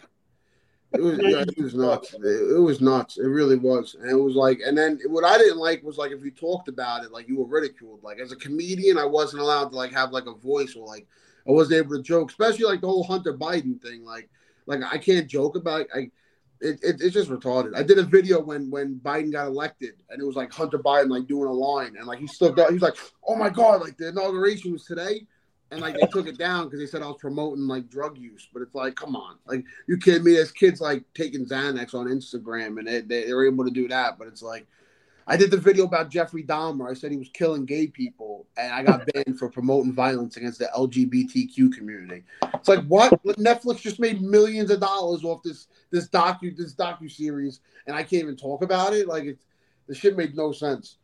It 0.93 1.01
was, 1.01 1.17
yeah, 1.23 1.41
it 1.41 1.57
was 1.57 1.73
nuts. 1.73 2.13
It, 2.13 2.51
it, 2.55 2.59
was 2.59 2.79
nuts. 2.79 3.17
It 3.17 3.25
really 3.25 3.55
was. 3.55 3.95
And 3.95 4.11
it 4.11 4.15
was 4.15 4.35
like, 4.35 4.59
and 4.63 4.77
then 4.77 4.99
what 5.07 5.23
I 5.23 5.39
didn't 5.39 5.57
like 5.57 5.81
was 5.81 5.97
like 5.97 6.11
if 6.11 6.23
you 6.23 6.29
talked 6.29 6.67
about 6.67 7.03
it, 7.03 7.11
like 7.11 7.27
you 7.27 7.39
were 7.39 7.47
ridiculed. 7.47 8.03
Like 8.03 8.19
as 8.19 8.31
a 8.31 8.35
comedian, 8.35 8.99
I 8.99 9.05
wasn't 9.05 9.41
allowed 9.41 9.69
to 9.69 9.75
like 9.75 9.91
have 9.91 10.11
like 10.11 10.27
a 10.27 10.35
voice 10.35 10.75
or 10.75 10.85
like 10.85 11.07
I 11.47 11.51
wasn't 11.51 11.79
able 11.79 11.97
to 11.97 12.03
joke, 12.03 12.29
especially 12.29 12.65
like 12.65 12.81
the 12.81 12.87
whole 12.87 13.03
Hunter 13.03 13.33
Biden 13.33 13.81
thing. 13.81 14.05
Like, 14.05 14.29
like 14.67 14.81
I 14.83 14.99
can't 14.99 15.27
joke 15.27 15.55
about. 15.55 15.87
I 15.95 16.11
it, 16.63 16.79
it, 16.81 17.01
it's 17.01 17.13
just 17.13 17.29
retarded. 17.29 17.75
I 17.75 17.83
did 17.83 17.99
a 17.99 18.03
video 18.03 18.41
when 18.41 18.71
when 18.71 18.95
Biden 19.03 19.31
got 19.31 19.47
elected, 19.47 19.95
and 20.09 20.21
it 20.21 20.25
was 20.25 20.35
like 20.35 20.51
Hunter 20.53 20.79
Biden 20.79 21.09
like 21.09 21.27
doing 21.27 21.49
a 21.49 21.51
line, 21.51 21.95
and 21.97 22.07
like 22.07 22.19
he 22.19 22.27
stood 22.27 22.57
up. 22.57 22.71
He's 22.71 22.81
like, 22.81 22.95
"Oh 23.27 23.35
my 23.35 23.49
god!" 23.49 23.81
Like 23.81 23.97
the 23.97 24.09
inauguration 24.09 24.71
was 24.71 24.85
today, 24.85 25.27
and 25.71 25.81
like 25.81 25.95
they 25.95 26.07
took 26.07 26.27
it 26.27 26.37
down 26.37 26.65
because 26.65 26.79
they 26.79 26.85
said 26.85 27.01
I 27.01 27.07
was 27.07 27.17
promoting 27.19 27.67
like 27.67 27.89
drug 27.89 28.17
use. 28.17 28.47
But 28.53 28.61
it's 28.61 28.73
like, 28.73 28.95
come 28.95 29.15
on, 29.15 29.35
like 29.45 29.65
you 29.87 29.97
kidding 29.97 30.23
me? 30.23 30.33
There's 30.33 30.53
kids 30.53 30.79
like 30.79 31.03
taking 31.13 31.45
Xanax 31.45 31.93
on 31.93 32.07
Instagram, 32.07 32.79
and 32.79 32.87
they, 32.87 33.01
they 33.01 33.25
they're 33.25 33.45
able 33.45 33.65
to 33.65 33.71
do 33.71 33.89
that. 33.89 34.17
But 34.17 34.29
it's 34.29 34.41
like, 34.41 34.65
I 35.27 35.37
did 35.37 35.51
the 35.51 35.57
video 35.57 35.85
about 35.85 36.09
Jeffrey 36.09 36.43
Dahmer. 36.43 36.89
I 36.89 36.93
said 36.93 37.11
he 37.11 37.17
was 37.17 37.29
killing 37.33 37.65
gay 37.65 37.87
people, 37.87 38.47
and 38.57 38.73
I 38.73 38.83
got 38.83 39.07
banned 39.13 39.39
for 39.39 39.49
promoting 39.49 39.93
violence 39.93 40.37
against 40.37 40.59
the 40.59 40.69
LGBTQ 40.75 41.73
community. 41.73 42.23
It's 42.53 42.67
like 42.67 42.85
what? 42.85 43.11
Netflix 43.23 43.81
just 43.81 43.99
made 43.99 44.21
millions 44.21 44.69
of 44.69 44.79
dollars 44.79 45.23
off 45.23 45.41
this 45.43 45.67
this 45.91 46.09
docu 46.09 46.55
this 46.55 46.75
docu 46.75 47.09
series, 47.09 47.61
and 47.87 47.95
I 47.95 48.03
can't 48.03 48.23
even 48.23 48.35
talk 48.35 48.63
about 48.63 48.93
it. 48.93 49.07
Like 49.07 49.23
it's 49.23 49.45
the 49.87 49.95
shit 49.95 50.17
made 50.17 50.35
no 50.35 50.51
sense. 50.51 50.97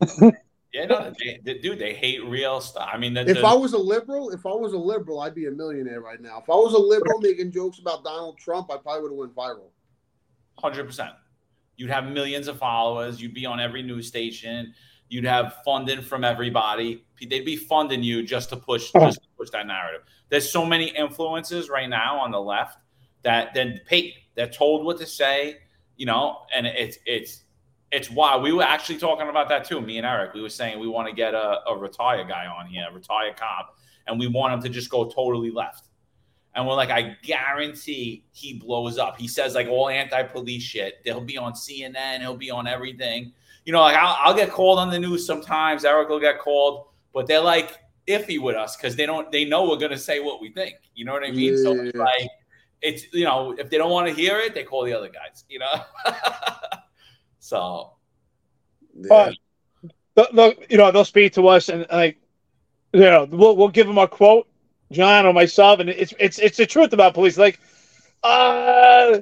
yeah, 0.20 0.86
no, 0.86 1.12
they, 1.18 1.40
they, 1.42 1.58
dude, 1.58 1.78
they 1.78 1.94
hate 1.94 2.24
real 2.24 2.60
stuff. 2.60 2.88
I 2.92 2.98
mean, 2.98 3.14
the, 3.14 3.22
if 3.22 3.38
the, 3.38 3.46
I 3.46 3.54
was 3.54 3.72
a 3.72 3.78
liberal, 3.78 4.30
if 4.30 4.44
I 4.44 4.50
was 4.50 4.72
a 4.72 4.78
liberal, 4.78 5.20
I'd 5.20 5.34
be 5.34 5.46
a 5.46 5.50
millionaire 5.50 6.00
right 6.00 6.20
now. 6.20 6.38
If 6.38 6.50
I 6.50 6.54
was 6.54 6.74
a 6.74 6.78
liberal 6.78 7.20
making 7.20 7.52
jokes 7.52 7.78
about 7.78 8.04
Donald 8.04 8.38
Trump, 8.38 8.70
I 8.70 8.76
probably 8.76 9.02
would 9.02 9.12
have 9.12 9.18
went 9.18 9.34
viral. 9.34 9.70
Hundred 10.58 10.84
percent. 10.84 11.12
You'd 11.76 11.90
have 11.90 12.06
millions 12.06 12.48
of 12.48 12.58
followers. 12.58 13.20
You'd 13.20 13.34
be 13.34 13.46
on 13.46 13.60
every 13.60 13.82
news 13.82 14.06
station. 14.06 14.74
You'd 15.08 15.24
have 15.24 15.56
funding 15.64 16.02
from 16.02 16.24
everybody. 16.24 17.04
They'd 17.20 17.44
be 17.44 17.56
funding 17.56 18.02
you 18.02 18.22
just 18.22 18.48
to 18.50 18.56
push 18.56 18.90
just 18.92 19.22
to 19.22 19.28
push 19.36 19.50
that 19.50 19.66
narrative. 19.66 20.02
There's 20.28 20.50
so 20.50 20.64
many 20.64 20.86
influences 20.88 21.68
right 21.68 21.88
now 21.88 22.18
on 22.18 22.30
the 22.32 22.40
left 22.40 22.78
that 23.22 23.54
then 23.54 23.80
pay 23.86 24.14
they're 24.34 24.48
told 24.48 24.84
what 24.84 24.98
to 24.98 25.06
say, 25.06 25.58
you 25.96 26.06
know, 26.06 26.42
and 26.54 26.66
it's 26.66 26.98
it's 27.06 27.42
it's 27.92 28.10
why 28.10 28.36
we 28.36 28.52
were 28.52 28.62
actually 28.62 28.98
talking 28.98 29.28
about 29.28 29.48
that 29.48 29.64
too. 29.64 29.80
Me 29.80 29.96
and 29.98 30.06
Eric, 30.06 30.34
we 30.34 30.42
were 30.42 30.48
saying 30.48 30.80
we 30.80 30.88
want 30.88 31.08
to 31.08 31.14
get 31.14 31.34
a, 31.34 31.60
a 31.68 31.76
retire 31.76 32.24
guy 32.24 32.46
on 32.46 32.66
here, 32.66 32.86
a 32.90 32.92
retired 32.92 33.36
cop, 33.36 33.76
and 34.06 34.18
we 34.18 34.26
want 34.26 34.54
him 34.54 34.62
to 34.62 34.68
just 34.68 34.90
go 34.90 35.04
totally 35.04 35.50
left. 35.50 35.85
And 36.56 36.66
we're 36.66 36.74
like, 36.74 36.90
I 36.90 37.16
guarantee 37.22 38.24
he 38.32 38.54
blows 38.54 38.96
up. 38.98 39.18
He 39.18 39.28
says 39.28 39.54
like 39.54 39.68
all 39.68 39.88
anti-police 39.90 40.62
shit. 40.62 41.04
They'll 41.04 41.20
be 41.20 41.36
on 41.38 41.52
CNN. 41.52 42.20
He'll 42.20 42.36
be 42.36 42.50
on 42.50 42.66
everything. 42.66 43.32
You 43.66 43.72
know, 43.72 43.80
like 43.82 43.94
I'll, 43.96 44.16
I'll 44.20 44.34
get 44.34 44.50
called 44.50 44.78
on 44.78 44.90
the 44.90 44.98
news 44.98 45.26
sometimes. 45.26 45.84
Eric 45.84 46.08
will 46.08 46.18
get 46.18 46.38
called, 46.40 46.86
but 47.12 47.26
they're 47.26 47.40
like 47.40 47.78
iffy 48.08 48.40
with 48.40 48.56
us 48.56 48.76
because 48.76 48.96
they 48.96 49.04
don't. 49.06 49.30
They 49.30 49.44
know 49.44 49.68
we're 49.68 49.76
gonna 49.76 49.98
say 49.98 50.20
what 50.20 50.40
we 50.40 50.50
think. 50.50 50.76
You 50.94 51.04
know 51.04 51.12
what 51.12 51.24
I 51.24 51.30
mean? 51.30 51.52
Yeah. 51.56 51.62
So 51.62 51.72
it's 51.80 51.96
like 51.96 52.28
it's 52.80 53.12
you 53.12 53.24
know 53.24 53.54
if 53.58 53.68
they 53.68 53.76
don't 53.78 53.90
want 53.90 54.08
to 54.08 54.14
hear 54.14 54.38
it, 54.38 54.54
they 54.54 54.62
call 54.64 54.84
the 54.84 54.92
other 54.94 55.08
guys. 55.08 55.44
You 55.48 55.58
know. 55.58 55.82
so 57.38 57.92
Yeah. 58.94 59.32
They'll- 60.14 60.28
they'll- 60.32 60.54
you 60.70 60.78
know, 60.78 60.90
they'll 60.90 61.04
speak 61.04 61.34
to 61.34 61.46
us 61.48 61.68
and 61.68 61.86
like, 61.92 62.16
you 62.92 63.00
know, 63.00 63.26
we'll 63.30 63.56
we'll 63.56 63.68
give 63.68 63.86
them 63.86 63.98
a 63.98 64.08
quote, 64.08 64.46
John 64.92 65.26
or 65.26 65.32
myself, 65.32 65.80
and 65.80 65.88
it's 65.90 66.14
it's 66.18 66.38
it's 66.38 66.56
the 66.56 66.66
truth 66.66 66.92
about 66.92 67.14
police. 67.14 67.36
Like, 67.38 67.60
uh, 68.22 68.26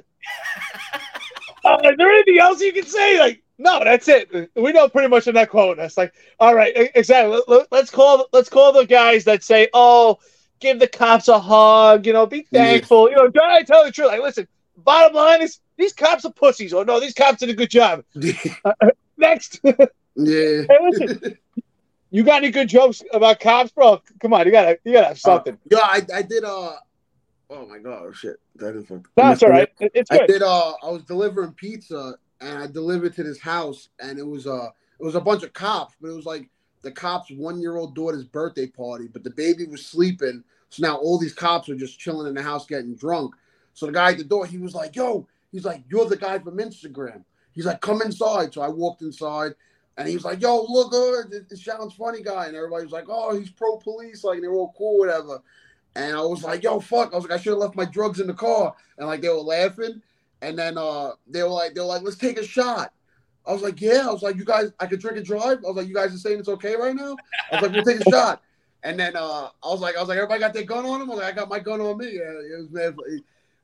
uh 1.63 1.77
is 1.83 1.97
there 1.97 2.09
anything 2.11 2.39
else 2.39 2.61
you 2.61 2.73
can 2.73 2.85
say? 2.85 3.19
Like, 3.19 3.41
no, 3.57 3.83
that's 3.83 4.07
it. 4.07 4.51
We 4.55 4.71
know 4.73 4.89
pretty 4.89 5.07
much 5.09 5.27
in 5.27 5.35
that 5.35 5.49
quote. 5.49 5.77
That's 5.77 5.97
like, 5.97 6.13
all 6.39 6.53
right, 6.55 6.73
exactly. 6.95 7.41
Let- 7.47 7.67
Let's 7.71 7.89
call 7.89 8.27
let's 8.33 8.49
call 8.49 8.73
the 8.73 8.85
guys 8.85 9.23
that 9.25 9.43
say, 9.43 9.69
oh, 9.73 10.19
give 10.59 10.79
the 10.79 10.87
cops 10.87 11.27
a 11.27 11.39
hug. 11.39 12.05
You 12.05 12.13
know, 12.13 12.25
be 12.25 12.45
Yeah. 12.51 12.63
thankful. 12.65 13.09
You 13.09 13.15
know, 13.15 13.29
John, 13.29 13.49
I 13.49 13.63
tell 13.63 13.83
the 13.85 13.91
truth. 13.91 14.07
Like, 14.09 14.21
listen. 14.21 14.47
Bottom 14.77 15.15
line 15.15 15.41
is, 15.41 15.59
these 15.77 15.93
cops 15.93 16.25
are 16.25 16.33
pussies. 16.33 16.73
Or 16.73 16.83
no, 16.83 16.99
these 16.99 17.13
cops 17.13 17.39
did 17.39 17.49
a 17.49 17.53
good 17.53 17.69
job. 17.69 18.03
Next. 19.17 19.61
yeah. 19.63 19.85
Hey, 20.15 20.67
listen, 20.81 21.37
you 22.15 22.23
got 22.23 22.37
any 22.37 22.49
good 22.51 22.69
jokes 22.69 23.03
about 23.13 23.39
cops, 23.41 23.71
bro? 23.71 24.01
Come 24.21 24.33
on, 24.33 24.45
you 24.45 24.51
gotta, 24.51 24.79
you 24.85 24.93
gotta 24.93 25.07
have 25.07 25.19
something. 25.19 25.57
Yeah, 25.69 25.79
I, 25.81 26.01
I 26.13 26.21
did. 26.21 26.43
Uh, 26.45 26.73
oh 27.49 27.65
my 27.67 27.79
god, 27.79 28.15
shit, 28.15 28.37
that 28.55 28.75
is. 28.75 28.85
fuck- 28.87 29.09
That's 29.15 29.43
all 29.43 29.49
right. 29.49 29.69
It- 29.79 29.91
It's 29.93 30.11
I 30.11 30.25
did. 30.25 30.41
Uh, 30.41 30.73
I 30.81 30.89
was 30.89 31.03
delivering 31.03 31.51
pizza, 31.51 32.15
and 32.39 32.57
I 32.63 32.67
delivered 32.67 33.13
to 33.15 33.23
this 33.23 33.39
house, 33.39 33.89
and 33.99 34.17
it 34.17 34.25
was 34.25 34.47
uh, 34.47 34.69
it 34.99 35.03
was 35.03 35.15
a 35.15 35.21
bunch 35.21 35.43
of 35.43 35.51
cops, 35.51 35.95
but 36.01 36.09
it 36.09 36.15
was 36.15 36.25
like 36.25 36.49
the 36.83 36.91
cops' 36.91 37.31
one 37.31 37.59
year 37.59 37.75
old 37.75 37.95
daughter's 37.95 38.23
birthday 38.23 38.67
party, 38.67 39.07
but 39.11 39.23
the 39.25 39.31
baby 39.31 39.65
was 39.65 39.85
sleeping, 39.85 40.43
so 40.69 40.87
now 40.87 40.95
all 40.95 41.17
these 41.19 41.33
cops 41.33 41.67
are 41.67 41.75
just 41.75 41.99
chilling 41.99 42.27
in 42.27 42.33
the 42.35 42.41
house 42.43 42.65
getting 42.65 42.95
drunk. 42.95 43.35
So 43.73 43.87
the 43.87 43.91
guy 43.91 44.11
at 44.11 44.17
the 44.17 44.23
door, 44.23 44.45
he 44.45 44.57
was 44.57 44.73
like, 44.73 44.95
"Yo," 44.95 45.27
he's 45.51 45.65
like, 45.65 45.83
"You're 45.89 46.05
the 46.05 46.15
guy 46.15 46.39
from 46.39 46.57
Instagram." 46.59 47.25
He's 47.51 47.65
like, 47.65 47.81
"Come 47.81 48.01
inside." 48.01 48.53
So 48.53 48.61
I 48.61 48.69
walked 48.69 49.01
inside. 49.01 49.53
And 49.97 50.07
he 50.07 50.15
was 50.15 50.25
like, 50.25 50.41
"Yo, 50.41 50.63
look, 50.63 50.93
uh, 50.93 51.27
this- 51.29 51.63
sounds 51.63 51.93
funny, 51.93 52.21
guy." 52.21 52.47
And 52.47 52.55
everybody 52.55 52.83
was 52.83 52.91
like, 52.91 53.05
"Oh, 53.07 53.37
he's 53.37 53.49
pro 53.49 53.77
police, 53.77 54.23
like 54.23 54.41
they're 54.41 54.53
all 54.53 54.73
cool, 54.77 54.99
whatever." 54.99 55.41
And 55.95 56.15
I 56.17 56.21
was 56.21 56.43
like, 56.43 56.63
"Yo, 56.63 56.79
fuck!" 56.79 57.13
I 57.13 57.15
was 57.15 57.25
like, 57.25 57.39
"I 57.39 57.41
should 57.41 57.51
have 57.51 57.59
left 57.59 57.75
my 57.75 57.85
drugs 57.85 58.19
in 58.19 58.27
the 58.27 58.33
car." 58.33 58.75
And 58.97 59.07
like 59.07 59.21
they 59.21 59.29
were 59.29 59.35
laughing. 59.35 60.01
And 60.41 60.59
then 60.59 60.77
uh, 60.77 61.11
they 61.27 61.41
were 61.43 61.49
like, 61.49 61.73
they 61.73 61.81
were 61.81 61.87
like, 61.87 62.01
"Let's 62.03 62.17
take 62.17 62.37
a 62.37 62.45
shot." 62.45 62.91
I 63.45 63.53
was 63.53 63.61
like, 63.61 63.79
"Yeah." 63.79 64.07
I 64.07 64.11
was 64.11 64.21
like, 64.21 64.35
"You 64.35 64.45
guys, 64.45 64.71
I 64.79 64.87
could 64.87 64.99
drink 64.99 65.17
and 65.17 65.25
drive." 65.25 65.59
I 65.63 65.67
was 65.67 65.77
like, 65.77 65.87
"You 65.87 65.93
guys 65.95 66.13
are 66.13 66.17
saying 66.17 66.39
it's 66.39 66.49
okay 66.49 66.75
right 66.75 66.95
now?" 66.95 67.15
I 67.51 67.55
was 67.55 67.61
like, 67.61 67.71
"We'll 67.71 67.83
take 67.85 68.05
a 68.05 68.09
shot." 68.09 68.41
And 68.83 68.99
then 68.99 69.15
uh, 69.15 69.49
I 69.63 69.67
was 69.69 69.79
like, 69.79 69.97
I 69.97 69.99
was 69.99 70.09
like, 70.09 70.17
everybody 70.17 70.39
got 70.39 70.53
their 70.53 70.63
gun 70.63 70.85
on 70.85 70.99
them. 70.99 71.09
I 71.09 71.15
was 71.15 71.23
like, 71.23 71.33
I 71.33 71.35
got 71.35 71.49
my 71.49 71.59
gun 71.59 71.81
on 71.81 71.97
me. 71.97 72.05
Yeah, 72.05 72.21
it 72.21 72.59
was 72.59 72.69
mad. 72.69 72.95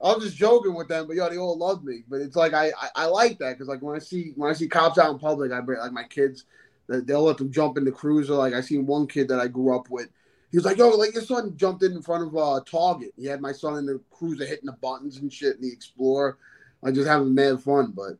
I 0.03 0.13
was 0.13 0.23
just 0.25 0.37
joking 0.37 0.73
with 0.73 0.87
them, 0.87 1.05
but 1.07 1.15
yo, 1.15 1.29
they 1.29 1.37
all 1.37 1.57
love 1.57 1.83
me. 1.83 2.03
But 2.09 2.21
it's 2.21 2.35
like 2.35 2.53
I 2.53 2.71
I, 2.79 2.89
I 2.95 3.05
like 3.05 3.37
that 3.39 3.53
because 3.53 3.67
like 3.67 3.81
when 3.81 3.95
I 3.95 3.99
see 3.99 4.33
when 4.35 4.49
I 4.49 4.53
see 4.53 4.67
cops 4.67 4.97
out 4.97 5.11
in 5.11 5.19
public, 5.19 5.51
I 5.51 5.61
bring 5.61 5.79
like 5.79 5.91
my 5.91 6.03
kids, 6.03 6.45
they- 6.87 7.01
they'll 7.01 7.23
let 7.23 7.37
them 7.37 7.51
jump 7.51 7.77
in 7.77 7.85
the 7.85 7.91
cruiser. 7.91 8.33
Like 8.33 8.53
I 8.53 8.61
seen 8.61 8.85
one 8.85 9.07
kid 9.07 9.27
that 9.27 9.39
I 9.39 9.47
grew 9.47 9.75
up 9.75 9.89
with. 9.89 10.09
He 10.49 10.57
was 10.57 10.65
like, 10.65 10.77
"Yo, 10.77 10.89
like 10.89 11.13
your 11.13 11.23
son 11.23 11.55
jumped 11.55 11.83
in 11.83 11.93
in 11.93 12.01
front 12.01 12.27
of 12.27 12.35
uh, 12.35 12.59
Target. 12.65 13.13
He 13.15 13.25
had 13.25 13.41
my 13.41 13.51
son 13.53 13.77
in 13.77 13.85
the 13.85 14.01
cruiser 14.11 14.45
hitting 14.45 14.65
the 14.65 14.73
buttons 14.73 15.17
and 15.17 15.31
shit 15.31 15.55
in 15.55 15.61
the 15.61 15.71
Explorer. 15.71 16.37
I 16.83 16.91
just 16.91 17.07
having 17.07 17.33
mad 17.33 17.61
fun, 17.61 17.93
but 17.95 18.17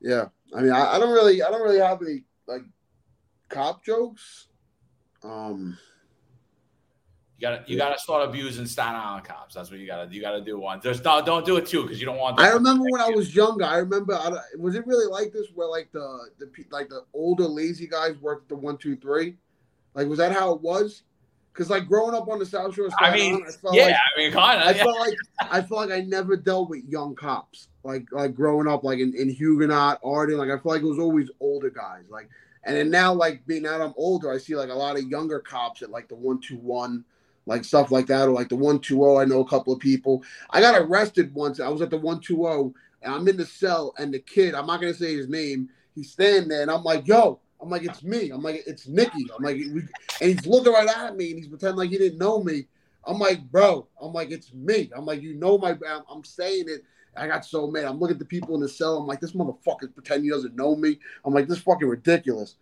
yeah, 0.00 0.26
I 0.54 0.60
mean, 0.60 0.72
I, 0.72 0.96
I 0.96 0.98
don't 0.98 1.12
really, 1.12 1.42
I 1.42 1.50
don't 1.50 1.62
really 1.62 1.80
have 1.80 2.02
any 2.02 2.22
like 2.46 2.62
cop 3.48 3.82
jokes. 3.82 4.48
Um, 5.22 5.78
you 7.38 7.40
gotta 7.40 7.64
you 7.66 7.76
gotta 7.76 7.98
start 7.98 8.28
abusing 8.28 8.66
Staten 8.66 8.94
Island 8.94 9.24
cops. 9.24 9.54
That's 9.54 9.70
what 9.70 9.80
you 9.80 9.86
gotta 9.86 10.12
you 10.12 10.20
gotta 10.20 10.40
do 10.40 10.58
one. 10.58 10.80
There's 10.82 11.02
no 11.02 11.24
don't 11.24 11.44
do 11.44 11.56
it 11.56 11.66
too 11.66 11.82
because 11.82 11.98
you 11.98 12.06
don't 12.06 12.18
want. 12.18 12.38
I 12.38 12.50
remember 12.50 12.84
when 12.88 13.00
I 13.00 13.10
was 13.10 13.34
younger. 13.34 13.64
I 13.64 13.78
remember, 13.78 14.14
I, 14.14 14.30
was 14.56 14.76
it 14.76 14.86
really 14.86 15.10
like 15.10 15.32
this 15.32 15.48
where 15.54 15.68
like 15.68 15.90
the 15.92 16.28
the 16.38 16.48
like 16.70 16.88
the 16.88 17.04
older 17.12 17.44
lazy 17.44 17.88
guys 17.88 18.16
worked 18.20 18.44
at 18.44 18.48
the 18.50 18.56
one 18.56 18.78
two 18.78 18.96
three? 18.96 19.36
Like, 19.94 20.06
was 20.06 20.18
that 20.18 20.32
how 20.32 20.52
it 20.52 20.60
was? 20.60 21.02
Because 21.52 21.70
like 21.70 21.86
growing 21.86 22.14
up 22.14 22.28
on 22.28 22.38
the 22.38 22.46
South 22.46 22.74
Shore, 22.74 22.86
of 22.86 22.94
I 23.00 23.10
Staten 23.10 23.20
mean, 23.20 23.34
Island, 23.34 23.46
I 23.48 23.60
felt 23.60 23.74
yeah, 23.74 23.84
like 23.84 23.94
I 23.94 24.20
mean, 24.20 24.32
kind 24.32 24.60
of. 24.60 24.66
I 24.66 24.70
of. 24.70 24.76
felt 24.78 24.98
like 24.98 25.14
I 25.40 25.62
felt 25.62 25.88
like 25.88 25.90
I 25.90 26.00
never 26.02 26.36
dealt 26.36 26.70
with 26.70 26.84
young 26.84 27.16
cops. 27.16 27.68
Like 27.82 28.06
like 28.12 28.34
growing 28.34 28.68
up, 28.68 28.84
like 28.84 29.00
in, 29.00 29.12
in 29.16 29.28
Huguenot, 29.28 30.00
Arden, 30.04 30.38
like 30.38 30.50
I 30.50 30.58
feel 30.58 30.72
like 30.72 30.82
it 30.82 30.88
was 30.88 31.00
always 31.00 31.30
older 31.40 31.70
guys. 31.70 32.04
Like 32.08 32.28
and 32.66 32.76
then 32.76 32.90
now, 32.90 33.12
like 33.12 33.46
being 33.46 33.62
now 33.62 33.78
that 33.78 33.84
I'm 33.84 33.94
older, 33.96 34.32
I 34.32 34.38
see 34.38 34.56
like 34.56 34.70
a 34.70 34.74
lot 34.74 34.96
of 34.96 35.04
younger 35.04 35.38
cops 35.38 35.82
at 35.82 35.90
like 35.90 36.08
the 36.08 36.14
one 36.14 36.40
two 36.40 36.56
one, 36.56 37.04
like 37.46 37.64
stuff 37.64 37.90
like 37.90 38.06
that, 38.06 38.28
or 38.28 38.32
like 38.32 38.48
the 38.48 38.56
one 38.56 38.78
two 38.78 38.96
zero. 38.96 39.18
I 39.18 39.24
know 39.24 39.40
a 39.40 39.48
couple 39.48 39.72
of 39.72 39.80
people. 39.80 40.22
I 40.50 40.60
got 40.60 40.80
arrested 40.80 41.34
once. 41.34 41.60
I 41.60 41.68
was 41.68 41.82
at 41.82 41.90
the 41.90 41.98
one 41.98 42.20
two 42.20 42.36
zero, 42.36 42.74
and 43.02 43.14
I'm 43.14 43.28
in 43.28 43.36
the 43.36 43.46
cell, 43.46 43.94
and 43.98 44.12
the 44.12 44.18
kid, 44.18 44.54
I'm 44.54 44.66
not 44.66 44.80
gonna 44.80 44.94
say 44.94 45.14
his 45.14 45.28
name. 45.28 45.68
He's 45.94 46.10
standing 46.10 46.48
there, 46.48 46.62
and 46.62 46.70
I'm 46.70 46.84
like, 46.84 47.06
yo. 47.06 47.40
I'm 47.60 47.70
like, 47.70 47.84
it's 47.84 48.02
me. 48.02 48.28
I'm 48.28 48.42
like, 48.42 48.62
it's 48.66 48.88
Nicky. 48.88 49.26
I'm 49.34 49.42
like, 49.42 49.56
and 49.56 49.88
he's 50.20 50.44
looking 50.44 50.72
right 50.72 50.86
at 50.86 51.16
me, 51.16 51.30
and 51.30 51.38
he's 51.38 51.48
pretending 51.48 51.78
like 51.78 51.88
he 51.88 51.96
didn't 51.96 52.18
know 52.18 52.42
me. 52.42 52.66
I'm 53.06 53.18
like, 53.18 53.50
bro. 53.50 53.86
I'm 54.00 54.12
like, 54.12 54.30
it's 54.30 54.52
me. 54.52 54.90
I'm 54.94 55.06
like, 55.06 55.22
you 55.22 55.34
know 55.34 55.56
my. 55.58 55.76
I'm, 56.10 56.24
saying 56.24 56.66
it. 56.68 56.84
I 57.16 57.26
got 57.26 57.44
so 57.44 57.66
mad. 57.66 57.84
I'm 57.84 57.98
looking 57.98 58.16
at 58.16 58.18
the 58.18 58.24
people 58.24 58.54
in 58.54 58.60
the 58.60 58.68
cell. 58.68 58.98
I'm 58.98 59.06
like, 59.06 59.20
this 59.20 59.32
motherfucker 59.32 59.94
pretending 59.94 60.24
he 60.24 60.30
doesn't 60.30 60.56
know 60.56 60.76
me. 60.76 60.98
I'm 61.24 61.32
like, 61.32 61.48
this 61.48 61.60
fucking 61.60 61.88
ridiculous. 61.88 62.56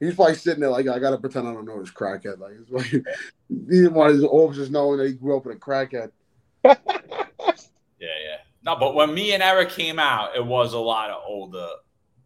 He's 0.00 0.14
probably 0.14 0.34
sitting 0.34 0.60
there 0.60 0.70
like, 0.70 0.88
I 0.88 0.98
gotta 0.98 1.18
pretend 1.18 1.48
I 1.48 1.52
don't 1.52 1.64
know 1.64 1.80
this 1.80 1.90
crackhead. 1.90 2.38
Like, 2.38 2.52
it's 2.60 2.70
like 2.70 2.86
he 3.48 3.56
didn't 3.68 3.94
want 3.94 4.14
his 4.14 4.24
officers 4.24 4.70
knowing 4.70 4.98
that 4.98 5.06
he 5.06 5.14
grew 5.14 5.36
up 5.36 5.46
with 5.46 5.56
a 5.56 5.60
crackhead. 5.60 6.10
Yeah, 8.04 8.10
yeah. 8.22 8.36
No, 8.62 8.76
but 8.76 8.94
when 8.94 9.14
me 9.14 9.32
and 9.32 9.42
Eric 9.42 9.70
came 9.70 9.98
out, 9.98 10.36
it 10.36 10.44
was 10.44 10.74
a 10.74 10.78
lot 10.78 11.10
of 11.10 11.22
older 11.26 11.68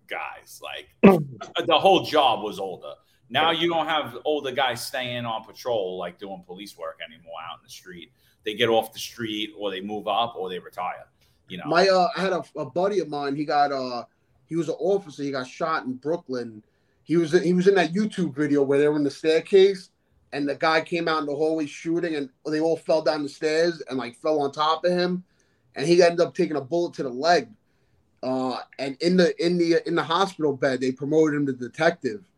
guys. 0.08 0.60
Like 0.62 0.88
the 1.66 1.78
whole 1.78 2.04
job 2.04 2.42
was 2.42 2.58
older. 2.58 2.94
Now 3.30 3.50
you 3.50 3.68
don't 3.68 3.86
have 3.86 4.16
older 4.24 4.50
guys 4.50 4.84
staying 4.84 5.24
on 5.24 5.44
patrol 5.44 5.98
like 5.98 6.18
doing 6.18 6.42
police 6.46 6.76
work 6.76 6.98
anymore 7.04 7.34
out 7.48 7.58
in 7.58 7.64
the 7.64 7.70
street. 7.70 8.10
They 8.44 8.54
get 8.54 8.68
off 8.68 8.92
the 8.92 8.98
street 8.98 9.50
or 9.56 9.70
they 9.70 9.80
move 9.80 10.08
up 10.08 10.34
or 10.36 10.48
they 10.48 10.58
retire. 10.58 11.06
You 11.48 11.58
know. 11.58 11.64
My 11.66 11.86
uh, 11.88 12.08
I 12.16 12.20
had 12.20 12.32
a, 12.32 12.42
a 12.56 12.64
buddy 12.64 13.00
of 13.00 13.08
mine. 13.08 13.36
He 13.36 13.44
got 13.44 13.70
uh, 13.70 14.04
he 14.46 14.56
was 14.56 14.68
an 14.68 14.76
officer. 14.78 15.22
He 15.22 15.30
got 15.30 15.46
shot 15.46 15.84
in 15.84 15.94
Brooklyn. 15.94 16.62
He 17.08 17.16
was 17.16 17.32
he 17.32 17.54
was 17.54 17.66
in 17.66 17.74
that 17.76 17.94
YouTube 17.94 18.34
video 18.34 18.62
where 18.62 18.78
they 18.78 18.86
were 18.86 18.96
in 18.96 19.02
the 19.02 19.10
staircase, 19.10 19.88
and 20.34 20.46
the 20.46 20.54
guy 20.54 20.82
came 20.82 21.08
out 21.08 21.20
in 21.20 21.26
the 21.26 21.34
hallway 21.34 21.64
shooting, 21.64 22.16
and 22.16 22.28
they 22.46 22.60
all 22.60 22.76
fell 22.76 23.00
down 23.00 23.22
the 23.22 23.30
stairs 23.30 23.82
and 23.88 23.98
like 23.98 24.14
fell 24.14 24.42
on 24.42 24.52
top 24.52 24.84
of 24.84 24.92
him, 24.92 25.24
and 25.74 25.86
he 25.86 26.02
ended 26.02 26.20
up 26.20 26.34
taking 26.34 26.58
a 26.58 26.60
bullet 26.60 26.92
to 26.94 27.02
the 27.02 27.08
leg. 27.08 27.48
Uh, 28.22 28.58
and 28.78 28.98
in 29.00 29.16
the 29.16 29.34
in 29.44 29.56
the 29.56 29.88
in 29.88 29.94
the 29.94 30.02
hospital 30.02 30.54
bed, 30.54 30.82
they 30.82 30.92
promoted 30.92 31.34
him 31.34 31.46
to 31.46 31.54
detective, 31.54 32.28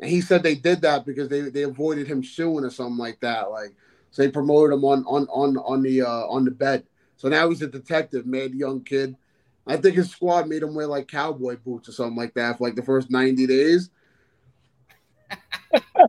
and 0.00 0.08
he 0.08 0.22
said 0.22 0.42
they 0.42 0.54
did 0.54 0.80
that 0.80 1.04
because 1.04 1.28
they 1.28 1.42
they 1.42 1.64
avoided 1.64 2.06
him 2.06 2.24
suing 2.24 2.64
or 2.64 2.70
something 2.70 2.96
like 2.96 3.20
that. 3.20 3.50
Like 3.50 3.74
so, 4.10 4.22
they 4.22 4.30
promoted 4.30 4.72
him 4.72 4.86
on 4.86 5.04
on 5.04 5.26
on 5.26 5.58
on 5.58 5.82
the 5.82 6.00
uh, 6.00 6.26
on 6.28 6.46
the 6.46 6.50
bed. 6.50 6.84
So 7.18 7.28
now 7.28 7.50
he's 7.50 7.60
a 7.60 7.66
detective, 7.66 8.24
mad 8.24 8.54
young 8.54 8.84
kid. 8.84 9.16
I 9.66 9.76
think 9.76 9.96
his 9.96 10.10
squad 10.10 10.48
made 10.48 10.62
him 10.62 10.74
wear 10.74 10.86
like 10.86 11.08
cowboy 11.08 11.58
boots 11.58 11.90
or 11.90 11.92
something 11.92 12.16
like 12.16 12.32
that 12.34 12.56
for 12.56 12.64
like 12.64 12.74
the 12.74 12.82
first 12.82 13.10
90 13.10 13.46
days. 13.46 13.90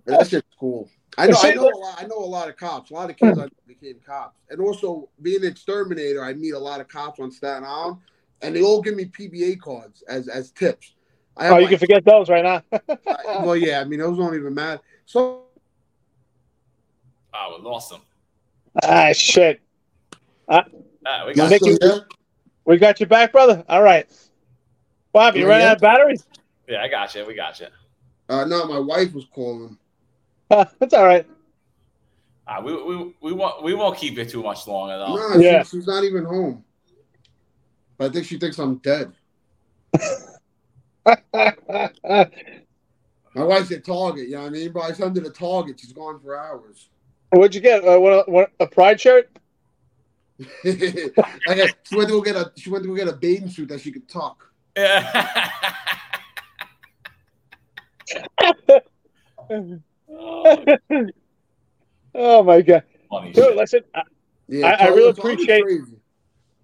That 0.06 0.28
shit's 0.28 0.48
cool. 0.60 0.90
I 1.18 1.28
know, 1.28 1.38
I 1.42 1.54
know, 1.54 1.70
a 1.70 1.78
lot, 1.78 2.04
I 2.04 2.06
know 2.08 2.18
a 2.18 2.26
lot 2.26 2.50
of 2.50 2.58
cops. 2.58 2.92
A 2.92 2.94
lot 2.94 3.10
of 3.10 3.16
kids 3.16 3.40
I 3.40 3.48
became 3.68 3.96
cops, 4.06 4.38
and 4.50 4.60
also 4.60 5.08
being 5.22 5.42
an 5.44 5.48
exterminator, 5.52 6.24
I 6.24 6.34
meet 6.34 6.52
a 6.54 6.60
lot 6.60 6.82
of 6.82 6.88
cops 6.90 7.20
on 7.22 7.32
Staten 7.32 7.64
Island, 7.64 7.98
and 8.42 8.54
they 8.56 8.62
all 8.62 8.82
give 8.82 8.96
me 8.96 9.06
PBA 9.06 9.60
cards 9.62 10.04
as 10.10 10.28
as 10.28 10.52
tips. 10.52 10.94
I 11.38 11.48
Oh, 11.50 11.58
you 11.58 11.64
my- 11.64 11.70
can 11.70 11.80
forget 11.80 12.04
those 12.06 12.30
right 12.30 12.44
now. 12.44 12.64
I- 13.08 13.44
well, 13.46 13.56
yeah, 13.56 13.80
I 13.80 13.86
mean 13.86 14.00
those 14.00 14.18
don't 14.18 14.36
even 14.36 14.54
matter. 14.54 14.82
So 15.06 15.44
oh, 17.34 17.56
we 17.58 17.64
lost 17.64 17.90
them. 17.92 18.02
ah, 18.84 19.12
shit. 19.14 19.62
Ah, 20.50 20.64
we 21.26 21.34
got 21.34 21.50
Nick- 21.50 21.62
We 22.66 22.78
got 22.78 23.00
you 23.00 23.06
back, 23.06 23.32
brother. 23.32 23.64
All 23.70 23.82
right. 23.84 24.08
Bob, 25.14 25.36
you 25.36 25.44
Yeah, 25.44 25.48
running 25.48 25.68
out 25.68 25.76
of 25.78 25.82
batteries? 25.82 26.26
yeah, 26.68 26.82
I 26.82 26.88
got 26.90 27.14
you. 27.16 27.26
We 27.26 27.36
got 27.36 27.60
you. 27.62 27.68
Uh, 28.28 28.46
no, 28.46 28.66
my 28.66 28.80
wife 28.80 29.14
was 29.14 29.26
calling. 29.26 29.78
That's 30.50 30.94
all 30.94 31.06
right. 31.06 31.28
Uh, 32.48 32.62
we, 32.64 32.84
we, 32.84 33.14
we 33.22 33.34
won't 33.34 33.64
we 33.64 33.74
won't 33.74 33.98
keep 33.98 34.20
it 34.20 34.30
too 34.30 34.44
much 34.44 34.68
longer 34.68 34.98
though. 34.98 35.16
Nah, 35.16 35.38
Yeah. 35.38 35.64
she, 35.64 35.78
she's 35.78 35.88
not 35.88 36.04
even 36.04 36.26
home. 36.26 36.64
I 38.00 38.10
think 38.10 38.26
she 38.26 38.38
thinks 38.38 38.60
I'm 38.60 38.76
dead. 38.78 39.12
My 43.36 43.44
wife's 43.44 43.72
at 43.72 43.84
Target, 43.86 44.28
you 44.28 44.36
know 44.36 44.42
what 44.42 44.48
I 44.48 44.50
mean? 44.50 44.72
But 44.72 44.82
I 44.82 44.92
send 44.94 45.16
her 45.16 45.24
to 45.24 45.30
Target. 45.30 45.80
She's 45.80 45.94
gone 45.94 46.20
for 46.20 46.38
hours. 46.38 46.90
What'd 47.32 47.56
you 47.56 47.62
get? 47.62 47.86
Uh, 47.86 48.00
what, 48.00 48.30
what, 48.30 48.52
a 48.60 48.68
pride 48.68 49.00
shirt? 49.00 49.30
I 50.66 51.32
got, 51.48 51.70
she 51.84 51.96
went 51.96 52.10
to 52.10 52.16
go 52.16 52.22
get 52.22 52.36
a 52.36 52.52
she 52.58 52.70
went 52.70 52.84
to 52.84 52.90
go 52.90 52.96
get 52.96 53.08
a 53.08 53.14
bathing 53.14 53.50
suit 53.50 53.70
that 53.70 53.82
she 53.82 53.92
could 53.92 54.08
tuck. 54.08 54.52
Yeah. 54.76 55.74
Oh 62.14 62.44
my 62.44 62.62
god, 62.62 62.84
Funny 63.10 63.32
dude! 63.32 63.56
Listen, 63.56 63.82
I, 63.94 64.02
Yeah, 64.48 64.68
I- 64.68 64.86
I 64.86 64.88
really 64.90 65.10
appreciate- 65.10 65.64
crazy. 65.64 65.98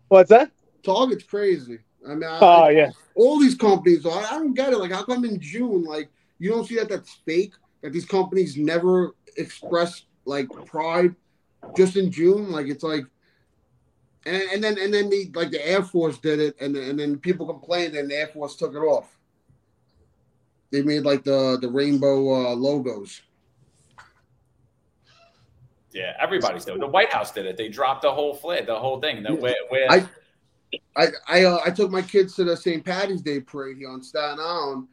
what's 0.07 0.29
that? 0.29 0.51
Target's 0.83 1.23
crazy. 1.23 1.79
I 2.07 2.15
mean, 2.15 2.23
I, 2.23 2.39
Oh 2.41 2.45
I- 2.63 2.71
yeah, 2.71 2.91
all 3.15 3.39
these 3.39 3.55
companies. 3.55 4.05
I, 4.05 4.09
I 4.09 4.31
don't 4.39 4.53
get 4.53 4.73
it. 4.73 4.77
Like, 4.77 4.91
how 4.91 5.03
come 5.03 5.25
in 5.25 5.39
June, 5.39 5.83
like, 5.83 6.09
you 6.39 6.49
don't 6.49 6.65
see 6.65 6.75
that 6.75 6.89
that's 6.89 7.11
fake? 7.25 7.53
That 7.81 7.93
these 7.93 8.05
companies 8.05 8.57
never 8.57 9.15
express 9.37 10.03
like 10.25 10.47
pride 10.65 11.15
just 11.75 11.95
in 11.97 12.11
June. 12.11 12.51
Like, 12.51 12.67
it's 12.67 12.83
like, 12.83 13.05
and, 14.25 14.41
and 14.53 14.63
then 14.63 14.77
and 14.79 14.93
then 14.93 15.09
the 15.09 15.31
like 15.33 15.51
the 15.51 15.65
Air 15.67 15.81
Force 15.83 16.17
did 16.19 16.39
it, 16.39 16.55
and 16.61 16.75
and 16.75 16.99
then 16.99 17.17
people 17.17 17.45
complained, 17.47 17.95
and 17.95 18.09
the 18.09 18.15
Air 18.15 18.27
Force 18.27 18.55
took 18.55 18.73
it 18.73 18.79
off. 18.79 19.17
They 20.71 20.81
made 20.81 21.03
like 21.03 21.23
the 21.23 21.57
the 21.61 21.69
rainbow 21.69 22.51
uh, 22.51 22.55
logos. 22.55 23.21
Yeah, 25.93 26.13
everybody's 26.19 26.63
doing. 26.63 26.77
it. 26.77 26.81
The 26.81 26.87
White 26.87 27.11
House 27.11 27.31
did 27.31 27.45
it. 27.45 27.57
They 27.57 27.67
dropped 27.67 28.03
the 28.03 28.11
whole 28.11 28.33
flag, 28.33 28.65
the 28.65 28.75
whole 28.79 29.01
thing. 29.01 29.23
The, 29.23 29.33
Yeah. 29.33 29.39
where, 29.39 29.55
where, 29.69 29.91
I- 29.91 30.09
I 30.95 31.07
I 31.27 31.43
uh, 31.43 31.59
I 31.65 31.69
took 31.71 31.91
my 31.91 32.01
kids 32.01 32.33
to 32.35 32.45
the 32.45 32.55
St. 32.55 32.85
Patty's 32.85 33.21
Day 33.21 33.41
parade 33.41 33.75
here 33.77 33.89
on 33.89 34.01
Staten 34.01 34.39
Island, 34.39 34.87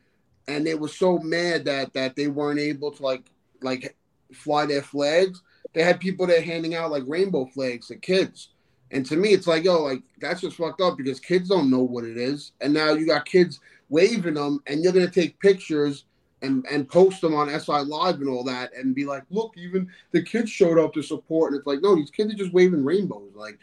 and 0.48 0.66
they 0.66 0.74
were 0.74 0.88
so 0.88 1.18
mad 1.20 1.64
that 1.66 1.92
that 1.92 2.16
they 2.16 2.26
weren't 2.26 2.58
able 2.58 2.90
to 2.90 3.02
like 3.02 3.22
like 3.62 3.96
fly 4.32 4.66
their 4.66 4.82
flags. 4.82 5.40
They 5.74 5.84
had 5.84 6.00
people 6.00 6.26
there 6.26 6.42
handing 6.42 6.74
out 6.74 6.90
like 6.90 7.04
rainbow 7.06 7.46
flags 7.46 7.86
to 7.88 7.94
kids, 7.96 8.48
and 8.90 9.06
to 9.06 9.16
me, 9.16 9.28
it's 9.28 9.46
like 9.46 9.62
yo, 9.62 9.84
like 9.84 10.02
that's 10.20 10.40
just 10.40 10.56
fucked 10.56 10.80
up 10.80 10.96
because 10.96 11.20
kids 11.20 11.48
don't 11.48 11.70
know 11.70 11.84
what 11.84 12.02
it 12.02 12.16
is, 12.16 12.50
and 12.60 12.74
now 12.74 12.90
you 12.94 13.06
got 13.06 13.24
kids 13.24 13.60
waving 13.88 14.34
them, 14.34 14.60
and 14.66 14.82
you're 14.82 14.92
gonna 14.92 15.10
take 15.10 15.40
pictures. 15.40 16.04
And, 16.40 16.64
and 16.70 16.88
post 16.88 17.20
them 17.20 17.34
on 17.34 17.48
SI 17.48 17.80
Live 17.80 18.20
and 18.20 18.28
all 18.28 18.44
that, 18.44 18.72
and 18.72 18.94
be 18.94 19.04
like, 19.04 19.24
look, 19.28 19.54
even 19.56 19.88
the 20.12 20.22
kids 20.22 20.48
showed 20.48 20.78
up 20.78 20.92
to 20.94 21.02
support. 21.02 21.50
And 21.50 21.58
it's 21.58 21.66
like, 21.66 21.82
no, 21.82 21.96
these 21.96 22.12
kids 22.12 22.32
are 22.32 22.36
just 22.36 22.52
waving 22.52 22.84
rainbows. 22.84 23.32
Like, 23.34 23.58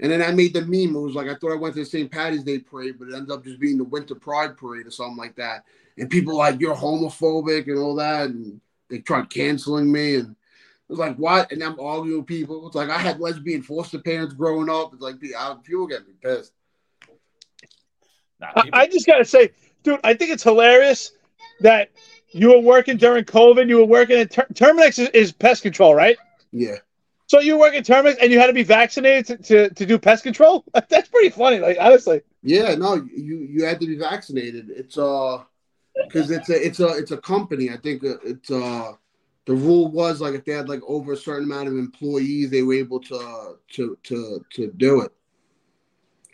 and 0.00 0.10
then 0.10 0.22
I 0.22 0.30
made 0.32 0.54
the 0.54 0.62
meme. 0.62 0.96
It 0.96 1.00
was 1.00 1.14
like 1.14 1.28
I 1.28 1.34
thought 1.34 1.52
I 1.52 1.56
went 1.56 1.74
to 1.74 1.80
the 1.80 1.86
St. 1.86 2.10
Patty's 2.10 2.42
Day 2.42 2.58
parade, 2.58 2.96
but 2.98 3.08
it 3.08 3.14
ended 3.14 3.30
up 3.30 3.44
just 3.44 3.60
being 3.60 3.76
the 3.76 3.84
Winter 3.84 4.14
Pride 4.14 4.56
parade 4.56 4.86
or 4.86 4.90
something 4.90 5.16
like 5.16 5.36
that. 5.36 5.64
And 5.98 6.08
people 6.08 6.36
like 6.36 6.60
you're 6.60 6.74
homophobic 6.74 7.66
and 7.66 7.78
all 7.78 7.94
that, 7.96 8.30
and 8.30 8.60
they 8.88 8.98
tried 8.98 9.28
canceling 9.28 9.92
me. 9.92 10.16
And 10.16 10.30
it 10.30 10.36
was 10.88 10.98
like 10.98 11.16
what? 11.16 11.52
And 11.52 11.62
I'm 11.62 11.78
arguing 11.78 12.20
with 12.20 12.26
people. 12.26 12.66
It's 12.66 12.76
like 12.76 12.88
I 12.88 12.98
had 12.98 13.20
lesbian 13.20 13.62
foster 13.62 13.98
parents 13.98 14.34
growing 14.34 14.70
up. 14.70 14.94
It's 14.94 15.02
like 15.02 15.16
I- 15.38 15.56
people 15.62 15.86
get 15.86 16.06
me 16.06 16.14
pissed. 16.22 16.52
Nah, 18.40 18.48
I, 18.54 18.62
people- 18.62 18.78
I 18.80 18.86
just 18.86 19.06
gotta 19.06 19.24
say, 19.24 19.50
dude, 19.82 20.00
I 20.04 20.14
think 20.14 20.30
it's 20.30 20.42
hilarious 20.42 21.12
that 21.60 21.90
you 22.32 22.48
were 22.50 22.60
working 22.60 22.96
during 22.96 23.24
COVID. 23.24 23.68
You 23.68 23.78
were 23.78 23.84
working 23.84 24.18
at 24.18 24.30
Ter- 24.30 24.46
Terminix 24.54 24.98
is, 24.98 25.08
is 25.10 25.32
pest 25.32 25.62
control, 25.62 25.94
right? 25.94 26.16
Yeah, 26.52 26.76
So 27.26 27.40
you 27.40 27.54
were 27.54 27.60
working 27.60 27.80
at 27.80 27.86
Terminix 27.86 28.16
and 28.20 28.32
you 28.32 28.38
had 28.40 28.46
to 28.48 28.52
be 28.52 28.62
vaccinated 28.62 29.26
to, 29.26 29.36
to, 29.68 29.74
to 29.74 29.86
do 29.86 29.98
pest 29.98 30.22
control. 30.22 30.64
That's 30.88 31.08
pretty 31.08 31.30
funny. 31.30 31.58
Like 31.58 31.76
honestly, 31.80 32.22
yeah. 32.42 32.74
No, 32.74 32.94
you 32.94 33.38
you 33.38 33.64
had 33.64 33.80
to 33.80 33.86
be 33.86 33.96
vaccinated. 33.96 34.70
It's 34.70 34.96
uh 34.98 35.42
because 36.06 36.30
it's 36.30 36.48
a 36.48 36.66
it's 36.66 36.80
a 36.80 36.88
it's 36.88 37.10
a 37.10 37.18
company. 37.18 37.70
I 37.70 37.76
think 37.76 38.02
uh, 38.04 38.16
it's 38.24 38.50
uh 38.50 38.92
the 39.46 39.54
rule 39.54 39.90
was 39.90 40.20
like 40.20 40.34
if 40.34 40.44
they 40.44 40.52
had 40.52 40.68
like 40.68 40.80
over 40.86 41.12
a 41.12 41.16
certain 41.16 41.44
amount 41.44 41.68
of 41.68 41.74
employees, 41.74 42.50
they 42.50 42.62
were 42.62 42.74
able 42.74 43.00
to 43.00 43.56
to 43.72 43.98
to 44.04 44.44
to 44.54 44.72
do 44.76 45.02
it. 45.02 45.12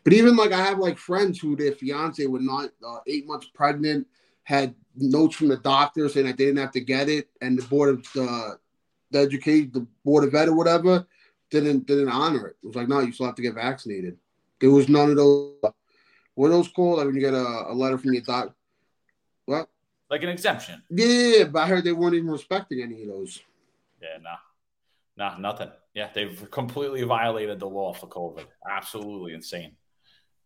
But 0.07 0.13
even 0.13 0.37
like 0.37 0.53
I 0.53 0.65
have 0.65 0.79
like 0.79 0.99
friends 0.99 1.41
who 1.41 1.57
their 1.57 1.73
fiance 1.73 2.25
were 2.27 2.39
not 2.39 2.71
uh, 2.87 2.99
eight 3.09 3.27
months 3.27 3.49
pregnant, 3.53 4.07
had 4.45 4.73
notes 4.95 5.35
from 5.35 5.49
the 5.49 5.57
doctor 5.57 6.09
saying 6.09 6.27
that 6.27 6.37
they 6.37 6.45
didn't 6.45 6.61
have 6.61 6.71
to 6.75 6.81
get 6.81 7.09
it, 7.09 7.29
and 7.41 7.59
the 7.59 7.67
board 7.67 7.89
of 7.89 8.07
uh, 8.17 8.51
the 9.11 9.19
education, 9.19 9.73
the 9.75 9.85
board 10.05 10.23
of 10.23 10.33
ed 10.33 10.47
or 10.47 10.55
whatever, 10.55 11.05
didn't 11.51 11.89
didn't 11.89 12.09
honor 12.09 12.47
it. 12.47 12.57
It 12.63 12.67
was 12.69 12.77
like, 12.77 12.87
no, 12.87 13.01
you 13.01 13.11
still 13.11 13.27
have 13.27 13.35
to 13.35 13.43
get 13.43 13.57
vaccinated. 13.57 14.17
There 14.61 14.71
was 14.71 14.89
none 14.89 15.11
of 15.11 15.17
those. 15.17 15.55
What 16.37 16.47
are 16.47 16.51
those 16.51 16.69
called? 16.69 16.99
Like 16.99 17.07
when 17.07 17.17
you 17.17 17.21
get 17.21 17.35
a, 17.35 17.65
a 17.67 17.75
letter 17.75 17.99
from 17.99 18.13
your 18.13 18.23
doc. 18.23 18.55
Well, 19.49 19.69
like 20.09 20.23
an 20.23 20.29
exemption. 20.29 20.85
yeah, 20.89 21.47
but 21.51 21.65
I 21.65 21.67
heard 21.67 21.83
they 21.83 21.91
weren't 21.91 22.15
even 22.15 22.31
respecting 22.31 22.81
any 22.81 23.03
of 23.03 23.09
those. 23.09 23.41
Yeah, 24.01 24.19
nah, 24.23 24.37
nah, 25.17 25.37
nothing. 25.39 25.73
Yeah, 25.95 26.11
they've 26.15 26.49
completely 26.53 27.03
violated 27.03 27.59
the 27.59 27.69
law 27.69 27.93
for 27.93 28.07
COVID. 28.07 28.45
Absolutely 28.71 29.35
insane. 29.35 29.73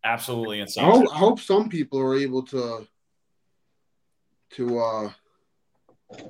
Absolutely 0.03 0.59
I 0.59 0.61
insane. 0.63 0.85
hope, 0.85 1.13
I 1.13 1.17
hope 1.17 1.39
some 1.39 1.69
people 1.69 1.99
are 1.99 2.15
able 2.15 2.43
to 2.47 2.87
to 4.53 4.79
uh 4.79 5.11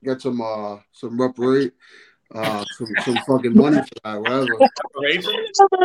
get 0.03 0.21
some 0.21 0.41
uh 0.41 0.77
some 0.91 1.19
reparate 1.19 1.73
uh 2.35 2.63
some 2.77 2.87
some 3.03 3.17
fucking 3.27 3.55
money 3.55 3.81
for 3.81 3.95
that, 4.03 4.21
whatever. 4.21 4.57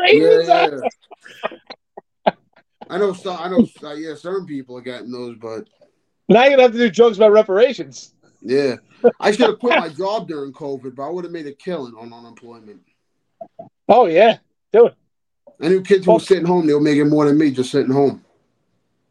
Yeah, 0.09 0.71
yeah. 2.27 2.33
I 2.89 2.99
know 2.99 3.13
some 3.13 3.37
I 3.39 3.49
know 3.49 3.67
uh, 3.83 3.95
yeah, 3.95 4.15
certain 4.15 4.47
people 4.47 4.77
are 4.77 4.83
getting 4.83 5.11
those, 5.11 5.37
but 5.41 5.69
now 6.29 6.43
you're 6.43 6.51
gonna 6.53 6.63
have 6.63 6.73
to 6.73 6.79
do 6.79 6.91
jokes 6.91 7.17
about 7.17 7.33
reparations. 7.33 8.15
yeah. 8.43 8.77
I 9.21 9.31
should 9.31 9.49
have 9.49 9.59
quit 9.59 9.79
my 9.79 9.89
job 9.89 10.27
during 10.27 10.53
COVID, 10.53 10.97
but 10.97 11.07
I 11.07 11.11
would 11.11 11.25
have 11.25 11.33
made 11.33 11.47
a 11.47 11.53
killing 11.53 11.95
on 11.95 12.13
unemployment. 12.13 12.81
Oh 13.89 14.07
yeah, 14.07 14.39
do 14.73 14.87
it. 14.87 14.95
I 15.61 15.69
knew 15.69 15.81
kids 15.83 16.05
who 16.05 16.13
were 16.13 16.21
sitting 16.21 16.45
home, 16.45 16.67
they 16.67 16.75
were 16.75 16.81
making 16.81 17.09
more 17.09 17.27
than 17.27 17.39
me 17.39 17.51
just 17.51 17.71
sitting 17.71 17.93
home. 17.93 18.23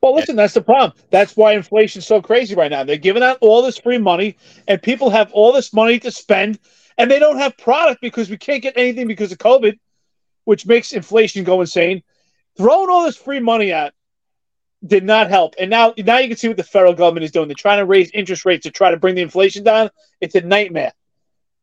Well, 0.01 0.13
listen, 0.13 0.35
that's 0.35 0.53
the 0.53 0.61
problem. 0.61 0.93
That's 1.09 1.35
why 1.35 1.53
inflation's 1.53 2.05
so 2.05 2.21
crazy 2.21 2.53
right 2.53 2.69
now. 2.69 2.83
They're 2.83 2.97
giving 2.97 3.23
out 3.23 3.39
all 3.41 3.63
this 3.63 3.79
free 3.79 3.97
money, 3.97 4.37
and 4.67 4.79
people 4.81 5.09
have 5.09 5.31
all 5.33 5.51
this 5.51 5.73
money 5.73 5.97
to 5.99 6.11
spend, 6.11 6.59
and 6.99 7.09
they 7.09 7.17
don't 7.17 7.39
have 7.39 7.57
product 7.57 8.01
because 8.01 8.29
we 8.29 8.37
can't 8.37 8.61
get 8.61 8.77
anything 8.77 9.07
because 9.07 9.31
of 9.31 9.39
COVID, 9.39 9.79
which 10.43 10.67
makes 10.67 10.91
inflation 10.91 11.43
go 11.43 11.61
insane. 11.61 12.03
Throwing 12.55 12.89
all 12.89 13.05
this 13.05 13.17
free 13.17 13.39
money 13.39 13.73
out 13.73 13.93
did 14.85 15.03
not 15.03 15.27
help, 15.27 15.55
and 15.59 15.71
now 15.71 15.95
now 15.97 16.19
you 16.19 16.27
can 16.27 16.37
see 16.37 16.49
what 16.49 16.57
the 16.57 16.63
federal 16.63 16.93
government 16.93 17.23
is 17.23 17.31
doing. 17.31 17.47
They're 17.47 17.55
trying 17.55 17.79
to 17.79 17.85
raise 17.85 18.11
interest 18.11 18.45
rates 18.45 18.63
to 18.63 18.71
try 18.71 18.91
to 18.91 18.97
bring 18.97 19.15
the 19.15 19.23
inflation 19.23 19.63
down. 19.63 19.89
It's 20.21 20.35
a 20.35 20.41
nightmare. 20.41 20.93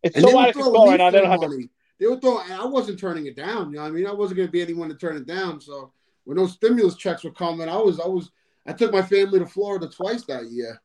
It's 0.02 0.16
And 0.16 0.24
so 0.24 0.36
out 0.36 0.48
of 0.48 0.54
control 0.56 0.88
right 0.88 0.98
now. 0.98 1.10
They 1.10 1.20
don't 1.20 1.30
have 1.30 1.40
money. 1.40 1.68
They 2.02 2.08
were 2.08 2.18
throwing, 2.18 2.50
I 2.50 2.64
wasn't 2.66 2.98
turning 2.98 3.26
it 3.26 3.36
down. 3.36 3.70
You 3.70 3.76
know 3.76 3.84
I 3.84 3.90
mean? 3.90 4.08
I 4.08 4.12
wasn't 4.12 4.38
going 4.38 4.48
to 4.48 4.52
be 4.52 4.60
anyone 4.60 4.88
to 4.88 4.96
turn 4.96 5.16
it 5.16 5.24
down. 5.24 5.60
So 5.60 5.92
when 6.24 6.36
those 6.36 6.54
stimulus 6.54 6.96
checks 6.96 7.22
were 7.22 7.30
coming, 7.30 7.68
I 7.68 7.76
was, 7.76 8.00
I 8.00 8.08
was, 8.08 8.32
I 8.66 8.72
took 8.72 8.92
my 8.92 9.02
family 9.02 9.38
to 9.38 9.46
Florida 9.46 9.86
twice 9.86 10.24
that 10.24 10.50
year. 10.50 10.82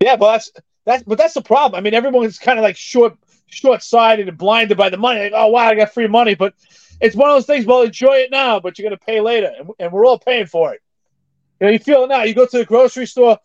Yeah, 0.00 0.16
but 0.16 0.32
that's 0.32 0.52
that's 0.86 1.02
but 1.02 1.18
that's 1.18 1.34
the 1.34 1.42
problem. 1.42 1.78
I 1.78 1.82
mean, 1.82 1.92
everyone's 1.92 2.38
kind 2.38 2.58
of 2.58 2.62
like 2.62 2.78
short 2.78 3.18
short 3.48 3.82
sighted 3.82 4.26
and 4.26 4.38
blinded 4.38 4.78
by 4.78 4.88
the 4.88 4.96
money. 4.96 5.20
Like, 5.20 5.32
oh 5.34 5.48
wow, 5.48 5.68
I 5.68 5.74
got 5.74 5.92
free 5.92 6.06
money, 6.06 6.34
but 6.34 6.54
it's 7.02 7.14
one 7.14 7.28
of 7.28 7.36
those 7.36 7.44
things. 7.44 7.66
Well, 7.66 7.82
enjoy 7.82 8.14
it 8.14 8.30
now, 8.30 8.60
but 8.60 8.78
you're 8.78 8.88
gonna 8.88 8.96
pay 8.96 9.20
later, 9.20 9.52
and, 9.58 9.68
and 9.78 9.92
we're 9.92 10.06
all 10.06 10.18
paying 10.18 10.46
for 10.46 10.72
it. 10.72 10.80
You 11.60 11.66
know, 11.66 11.72
you 11.74 11.78
feel 11.78 12.04
it 12.04 12.08
now. 12.08 12.22
You 12.22 12.32
go 12.32 12.46
to 12.46 12.58
the 12.58 12.64
grocery 12.64 13.04
store, 13.04 13.38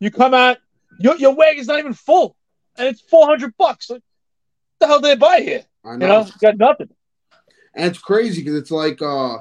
you 0.00 0.10
come 0.10 0.34
out, 0.34 0.58
your 0.98 1.16
your 1.16 1.34
wagon's 1.34 1.68
not 1.68 1.78
even 1.78 1.94
full, 1.94 2.34
and 2.76 2.88
it's 2.88 3.00
four 3.02 3.26
hundred 3.26 3.56
bucks. 3.56 3.88
Like, 3.90 4.02
the 4.80 4.86
hell 4.86 5.00
did 5.00 5.10
they 5.10 5.16
buy 5.16 5.40
here? 5.40 5.64
I 5.84 5.92
You 5.92 5.98
know, 5.98 6.22
know, 6.24 6.30
got 6.40 6.56
nothing. 6.58 6.90
and 7.74 7.86
it's 7.86 7.98
crazy 7.98 8.42
because 8.42 8.56
it's 8.56 8.70
like, 8.70 9.00
uh, 9.00 9.38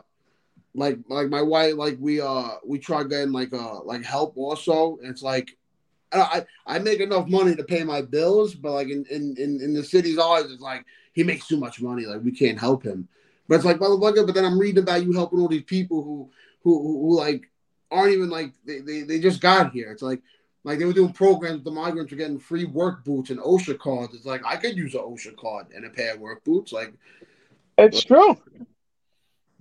like, 0.76 0.99
like 1.10 1.30
my 1.30 1.41
wife, 1.41 1.76
like 1.76 1.98
we, 1.99 2.22
uh, 2.22 2.52
we 2.66 2.80
tried 2.80 3.10
getting 3.10 3.32
like, 3.32 3.53
uh, 3.53 3.82
like 3.84 4.03
help 4.03 4.38
also. 4.38 4.98
And 5.02 5.10
it's 5.10 5.24
like, 5.24 5.57
I, 6.11 6.45
I 6.66 6.80
make 6.80 6.99
enough 7.02 7.28
money 7.28 7.56
to 7.56 7.64
pay 7.64 7.84
my 7.84 8.02
bills, 8.02 8.56
but 8.56 8.72
like 8.72 8.90
in, 8.90 9.06
in, 9.10 9.36
in, 9.38 9.61
in 9.61 9.74
the 9.74 9.84
city's 9.84 10.18
eyes, 10.18 10.45
it's 10.52 10.61
like 10.61 10.86
he 11.14 11.24
makes 11.24 11.48
too 11.48 11.57
much 11.57 11.82
money. 11.82 12.06
Like 12.06 12.22
we 12.24 12.32
can't 12.32 12.60
help 12.60 12.84
him. 12.84 13.07
But 13.48 13.56
it's 13.56 13.66
like, 13.66 13.78
motherfucker. 13.78 14.26
But 14.26 14.36
then 14.36 14.45
I'm 14.45 14.60
reading 14.60 14.84
about 14.84 15.03
you 15.03 15.14
helping 15.14 15.40
all 15.40 15.48
these 15.48 15.64
people 15.64 16.03
who, 16.03 16.30
who, 16.64 16.82
who, 16.82 16.99
who 17.02 17.18
like 17.18 17.49
aren't 17.91 18.14
even 18.14 18.30
like 18.30 18.53
they, 18.66 18.80
they, 18.80 19.02
they 19.02 19.20
just 19.20 19.41
got 19.41 19.72
here. 19.72 19.91
It's 19.91 20.03
like, 20.03 20.22
like 20.64 20.80
they 20.80 20.86
were 20.86 20.94
doing 20.94 21.14
programs. 21.14 21.64
The 21.64 21.72
migrants 21.72 22.11
were 22.11 22.18
getting 22.18 22.40
free 22.40 22.65
work 22.65 23.03
boots 23.03 23.30
and 23.30 23.40
OSHA 23.40 23.80
cards. 23.80 24.14
It's 24.14 24.26
like 24.26 24.41
I 24.45 24.57
could 24.57 24.76
use 24.76 24.94
an 24.94 25.02
OSHA 25.02 25.38
card 25.38 25.68
and 25.73 25.86
a 25.86 25.90
pair 25.90 26.15
of 26.15 26.19
work 26.19 26.44
boots. 26.44 26.72
Like 26.72 26.94
It's 27.77 28.03
true. 28.03 28.38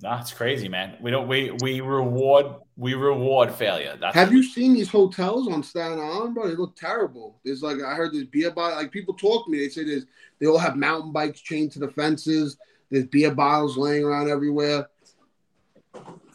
Nah, 0.01 0.21
it's 0.21 0.33
crazy, 0.33 0.69
man. 0.69 0.97
We 1.01 1.11
don't 1.11 1.27
we 1.27 1.51
we 1.61 1.81
reward 1.81 2.47
we 2.77 2.95
reward 2.95 3.53
failure. 3.53 3.97
That's 4.01 4.15
Have 4.15 4.33
you 4.33 4.45
seen 4.45 4.73
these 4.73 4.89
hotels 4.89 5.49
on 5.49 5.63
Staten 5.63 5.99
Island, 5.99 6.35
bro? 6.35 6.49
They 6.49 6.55
look 6.55 6.77
terrible. 6.77 7.41
There's 7.45 7.63
like 7.63 7.79
I 7.83 7.95
heard 7.95 8.15
there's 8.15 8.27
beer 8.27 8.53
bottles. 8.53 8.83
Like 8.83 8.93
people 8.93 9.15
talk 9.15 9.47
to 9.47 9.51
me, 9.51 9.59
they 9.59 9.69
say 9.69 9.85
there's 9.85 10.07
they 10.39 10.47
all 10.47 10.59
have 10.59 10.77
mountain 10.77 11.13
bikes 11.13 11.41
chained 11.41 11.73
to 11.73 11.81
the 11.81 11.91
fences. 11.91 12.57
There's 12.91 13.07
beer 13.07 13.35
bottles 13.35 13.77
laying 13.77 14.05
around 14.05 14.31
everywhere. 14.31 14.89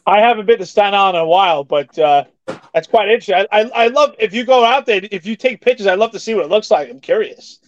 I 0.06 0.20
haven't 0.20 0.46
been 0.46 0.60
to 0.60 0.66
Staten 0.66 0.94
Island 0.94 1.16
in 1.16 1.24
a 1.24 1.28
while, 1.28 1.64
but 1.64 1.98
uh, 1.98 2.26
That's 2.74 2.88
quite 2.88 3.10
interesting. 3.10 3.36
I, 3.36 3.48
I, 3.52 3.62
I 3.76 3.88
love 3.88 4.16
if 4.20 4.34
you 4.34 4.46
go 4.46 4.64
out 4.66 4.86
there, 4.86 5.02
if 5.12 5.26
you 5.26 5.36
take 5.36 5.62
pictures, 5.62 5.88
I'd 5.88 6.00
love 6.00 6.12
to 6.12 6.20
see 6.20 6.34
what 6.34 6.46
it 6.46 6.50
looks 6.50 6.72
like. 6.72 6.90
I'm 6.90 7.00
curious. 7.00 7.60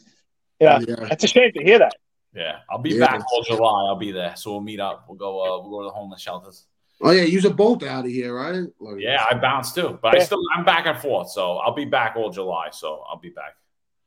Yeah, 0.60 0.80
yeah. 0.88 1.08
it's 1.12 1.24
a 1.24 1.28
shame 1.28 1.52
to 1.54 1.64
hear 1.64 1.80
that. 1.80 1.94
Yeah, 2.34 2.58
I'll 2.70 2.80
be 2.80 2.92
yeah. 2.92 3.06
back 3.06 3.24
all 3.32 3.44
July. 3.44 3.86
I'll 3.88 3.96
be 3.96 4.12
there, 4.12 4.36
so 4.36 4.52
we'll 4.52 4.62
meet 4.62 4.80
up. 4.80 5.06
We'll 5.08 5.18
go. 5.18 5.40
Uh, 5.40 5.62
we'll 5.62 5.72
go 5.72 5.82
to 5.84 5.86
the 5.86 5.92
homeless 5.92 6.22
shelters. 6.22 6.66
Oh 7.02 7.12
yeah, 7.12 7.24
use 7.24 7.46
a 7.46 7.50
boat 7.50 7.84
out 7.84 8.06
of 8.06 8.12
here, 8.12 8.36
right? 8.36 8.68
Like, 8.80 8.96
yeah, 9.00 9.24
I 9.30 9.36
bounce 9.36 9.74
too, 9.74 10.00
but 10.02 10.14
yeah. 10.14 10.22
I 10.22 10.24
still 10.24 10.40
I'm 10.56 10.66
back 10.66 10.86
and 10.86 10.98
forth, 10.98 11.30
so 11.30 11.58
I'll 11.58 11.74
be 11.74 11.86
back 11.86 12.16
all 12.16 12.30
July. 12.30 12.70
So 12.72 13.04
I'll 13.10 13.20
be 13.20 13.30
back. 13.30 13.56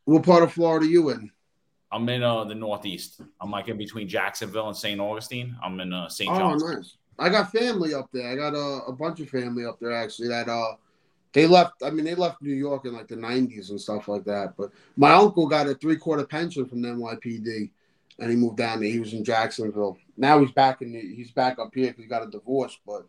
What 0.05 0.23
part 0.23 0.43
of 0.43 0.53
Florida 0.53 0.87
you 0.87 1.11
in? 1.11 1.31
I'm 1.91 2.09
in 2.09 2.23
uh, 2.23 2.45
the 2.45 2.55
Northeast. 2.55 3.21
I'm 3.41 3.51
like 3.51 3.69
in 3.69 3.79
between 3.79 4.09
Jacksonville 4.09 4.69
and 4.69 4.77
St. 4.77 5.01
Augustine. 5.01 5.57
I'm 5.63 5.81
in 5.81 5.93
uh, 5.93 6.09
St. 6.09 6.31
Oh, 6.31 6.39
John's. 6.39 6.63
nice. 6.63 6.97
I 7.19 7.29
got 7.29 7.53
family 7.53 7.95
up 7.95 8.09
there. 8.13 8.31
I 8.31 8.37
got 8.37 8.55
uh, 8.55 8.85
a 8.87 8.93
bunch 8.93 9.21
of 9.21 9.29
family 9.29 9.65
up 9.65 9.79
there 9.81 9.93
actually 9.93 10.29
that 10.29 10.49
uh 10.49 10.77
they 11.33 11.47
left. 11.47 11.83
I 11.83 11.91
mean, 11.91 12.05
they 12.05 12.15
left 12.15 12.41
New 12.43 12.55
York 12.55 12.85
in 12.87 12.95
like 12.95 13.09
the 13.09 13.17
'90s 13.17 13.71
and 13.71 13.81
stuff 13.81 14.09
like 14.09 14.25
that. 14.25 14.55
But 14.57 14.71
my 14.97 15.13
uncle 15.13 15.47
got 15.47 15.69
a 15.69 15.75
three 15.75 15.97
quarter 15.97 16.25
pension 16.25 16.67
from 16.67 16.83
the 16.83 16.89
NYPD, 16.89 17.71
and 18.19 18.31
he 18.31 18.37
moved 18.37 18.57
down 18.57 18.81
there. 18.81 18.89
He 18.89 19.01
was 19.01 19.13
in 19.13 19.25
Jacksonville. 19.25 19.99
Now 20.17 20.41
he's 20.41 20.53
back 20.53 20.83
in. 20.83 20.93
He's 20.93 21.31
back 21.31 21.59
up 21.59 21.75
here 21.75 21.89
because 21.89 22.05
he 22.05 22.09
got 22.09 22.27
a 22.27 22.31
divorce. 22.31 22.79
But 22.87 23.07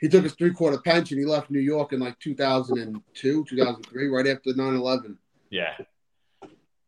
he 0.00 0.08
took 0.08 0.22
his 0.22 0.34
three 0.34 0.52
quarter 0.52 0.78
pension. 0.78 1.18
He 1.18 1.24
left 1.24 1.50
New 1.50 1.60
York 1.60 1.92
in 1.92 2.00
like 2.00 2.18
2002, 2.20 3.44
2003, 3.44 4.08
right 4.08 4.26
after 4.26 4.50
9/11. 4.50 5.16
Yeah. 5.50 5.74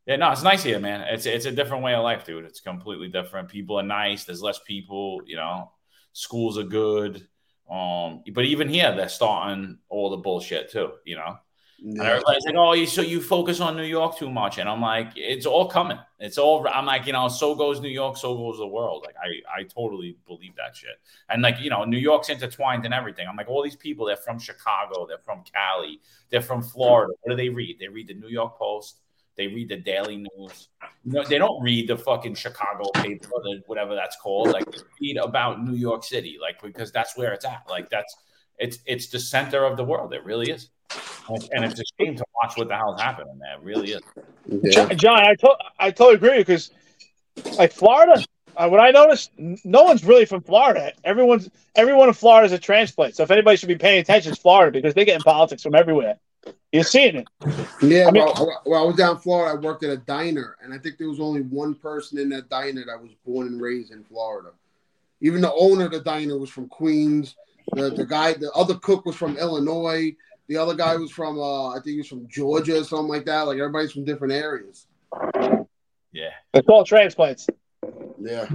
Yeah, 0.06 0.16
no, 0.16 0.32
it's 0.32 0.42
nice 0.42 0.64
here, 0.64 0.80
man. 0.80 1.02
It's 1.02 1.26
it's 1.26 1.46
a 1.46 1.52
different 1.52 1.84
way 1.84 1.94
of 1.94 2.02
life, 2.02 2.24
dude. 2.24 2.44
It's 2.44 2.60
completely 2.60 3.08
different. 3.08 3.48
People 3.48 3.78
are 3.78 3.84
nice. 3.84 4.24
There's 4.24 4.42
less 4.42 4.58
people. 4.58 5.20
You 5.26 5.36
know, 5.36 5.70
schools 6.12 6.59
are 6.59 6.64
good. 6.64 7.26
Um, 7.70 8.22
but 8.32 8.44
even 8.44 8.68
here, 8.68 8.94
they're 8.94 9.09
starting 9.09 9.78
all 9.89 10.10
the 10.10 10.18
bullshit 10.18 10.70
too. 10.70 10.93
You 11.05 11.16
know, 11.16 11.36
yeah. 11.78 11.90
and 11.90 12.02
everybody's 12.02 12.44
like, 12.44 12.55
"Oh, 12.56 12.72
you 12.74 12.86
so 12.86 13.02
you 13.02 13.20
focus 13.20 13.60
on 13.60 13.76
New 13.76 13.84
York 13.84 14.16
too 14.16 14.30
much," 14.30 14.59
and 14.59 14.68
I'm 14.68 14.80
like, 14.80 15.12
"It's 15.16 15.47
all 15.47 15.68
coming. 15.68 15.98
It's 16.18 16.39
all." 16.39 16.66
I'm 16.68 16.86
like, 16.86 17.06
you 17.06 17.12
know, 17.12 17.28
so 17.28 17.55
goes 17.55 17.80
New 17.80 17.89
York, 17.89 18.16
so 18.16 18.36
goes 18.36 18.59
the 18.59 18.66
world. 18.66 19.05
Like, 19.06 19.16
I 19.16 19.60
I 19.60 19.62
totally 19.64 20.16
believe 20.26 20.55
that 20.56 20.76
shit. 20.76 21.01
And 21.28 21.43
like, 21.43 21.60
you 21.60 21.70
know, 21.70 21.84
New 21.84 21.98
York's 21.98 22.28
intertwined 22.28 22.84
in 22.86 22.93
everything. 22.93 23.26
I'm 23.28 23.36
like, 23.36 23.48
all 23.48 23.62
these 23.62 23.76
people, 23.76 24.06
they're 24.06 24.16
from 24.16 24.39
Chicago, 24.39 25.06
they're 25.06 25.18
from 25.18 25.43
Cali, 25.52 26.01
they're 26.30 26.43
from 26.43 26.62
Florida. 26.62 27.12
What 27.22 27.30
do 27.30 27.36
they 27.36 27.48
read? 27.48 27.78
They 27.78 27.89
read 27.89 28.09
the 28.09 28.14
New 28.14 28.28
York 28.28 28.59
Post. 28.59 29.01
They 29.36 29.46
read 29.46 29.68
the 29.70 29.76
Daily 29.76 30.16
News. 30.18 30.68
No, 31.04 31.24
they 31.24 31.38
don't 31.38 31.62
read 31.62 31.88
the 31.88 31.96
fucking 31.96 32.34
Chicago 32.34 32.90
paper, 32.94 33.28
the, 33.42 33.62
whatever 33.66 33.94
that's 33.94 34.16
called. 34.16 34.48
Like 34.52 34.64
read 35.00 35.16
about 35.16 35.64
New 35.64 35.74
York 35.76 36.04
City, 36.04 36.38
like 36.40 36.60
because 36.62 36.92
that's 36.92 37.16
where 37.16 37.32
it's 37.32 37.44
at. 37.44 37.64
Like 37.68 37.88
that's 37.90 38.14
it's 38.59 38.78
it's 38.86 39.09
the 39.09 39.18
center 39.18 39.64
of 39.64 39.76
the 39.76 39.84
world. 39.84 40.12
It 40.12 40.24
really 40.24 40.50
is. 40.50 40.68
And 41.52 41.64
it's 41.64 41.80
a 41.80 41.84
shame 41.98 42.16
to 42.16 42.24
watch 42.42 42.56
what 42.56 42.68
the 42.68 42.76
hell's 42.76 43.00
happening 43.00 43.38
there. 43.38 43.54
It 43.54 43.62
really 43.62 43.92
is. 43.92 44.02
Yeah. 44.46 44.92
John, 44.94 45.24
I 45.24 45.34
to- 45.36 45.59
I 45.78 45.90
totally 45.90 46.16
agree 46.16 46.38
because 46.38 46.70
like 47.56 47.72
Florida, 47.72 48.22
uh, 48.56 48.68
what 48.68 48.80
I 48.80 48.90
noticed, 48.90 49.30
no 49.38 49.84
one's 49.84 50.04
really 50.04 50.26
from 50.26 50.42
Florida. 50.42 50.92
Everyone's 51.04 51.48
everyone 51.74 52.09
in 52.09 52.14
Florida 52.14 52.46
is 52.46 52.52
a 52.52 52.59
transplant. 52.59 53.16
So 53.16 53.22
if 53.22 53.30
anybody 53.30 53.56
should 53.56 53.68
be 53.68 53.76
paying 53.76 54.00
attention, 54.00 54.32
it's 54.32 54.40
Florida 54.40 54.70
because 54.70 54.94
they 54.94 55.04
get 55.04 55.16
in 55.16 55.22
politics 55.22 55.62
from 55.62 55.74
everywhere. 55.74 56.18
You're 56.73 56.85
seeing 56.85 57.16
it. 57.16 57.27
Yeah, 57.82 58.09
I 58.09 58.10
mean, 58.10 58.24
well, 58.24 58.62
well, 58.64 58.82
I 58.82 58.86
was 58.86 58.97
down 58.97 59.16
in 59.16 59.23
Florida. 59.23 59.56
I 59.56 59.60
worked 59.60 59.85
at 59.85 59.90
a 59.90 59.98
diner, 59.98 60.56
and 60.62 60.73
I 60.73 60.78
think 60.78 60.97
there 60.97 61.09
was 61.09 61.20
only 61.20 61.43
one 61.43 61.74
person 61.74 62.19
in 62.19 62.31
that 62.31 62.48
diner 62.48 62.85
that 62.86 63.01
was 63.01 63.12
born 63.27 63.47
and 63.47 63.60
raised 63.60 63.93
in 63.93 64.05
Florida. 64.05 64.51
Even 65.20 65.43
the 65.43 65.52
owner 65.52 65.85
of 65.85 65.93
the 65.93 66.01
diner 66.01 66.39
was 66.39 66.51
from 66.51 66.69
Queens. 66.69 67.36
The, 67.73 67.90
the 67.90 68.06
guy, 68.06 68.32
the 68.32 68.51
other 68.52 68.74
cook 68.74 69.05
was 69.06 69.16
from 69.16 69.36
Illinois. 69.36 70.16
The 70.48 70.56
other 70.56 70.74
guy 70.74 70.97
was 70.97 71.12
from, 71.12 71.39
uh, 71.39 71.69
I 71.70 71.74
think 71.74 71.86
he 71.86 71.98
was 71.98 72.09
from 72.09 72.27
Georgia 72.28 72.81
or 72.81 72.85
something 72.85 73.09
like 73.09 73.27
that. 73.27 73.43
Like 73.43 73.59
everybody's 73.59 73.93
from 73.93 74.05
different 74.05 74.32
areas. 74.32 74.86
Yeah, 76.12 76.31
it's 76.52 76.69
all 76.69 76.85
transplants. 76.85 77.47
Yeah. 78.20 78.48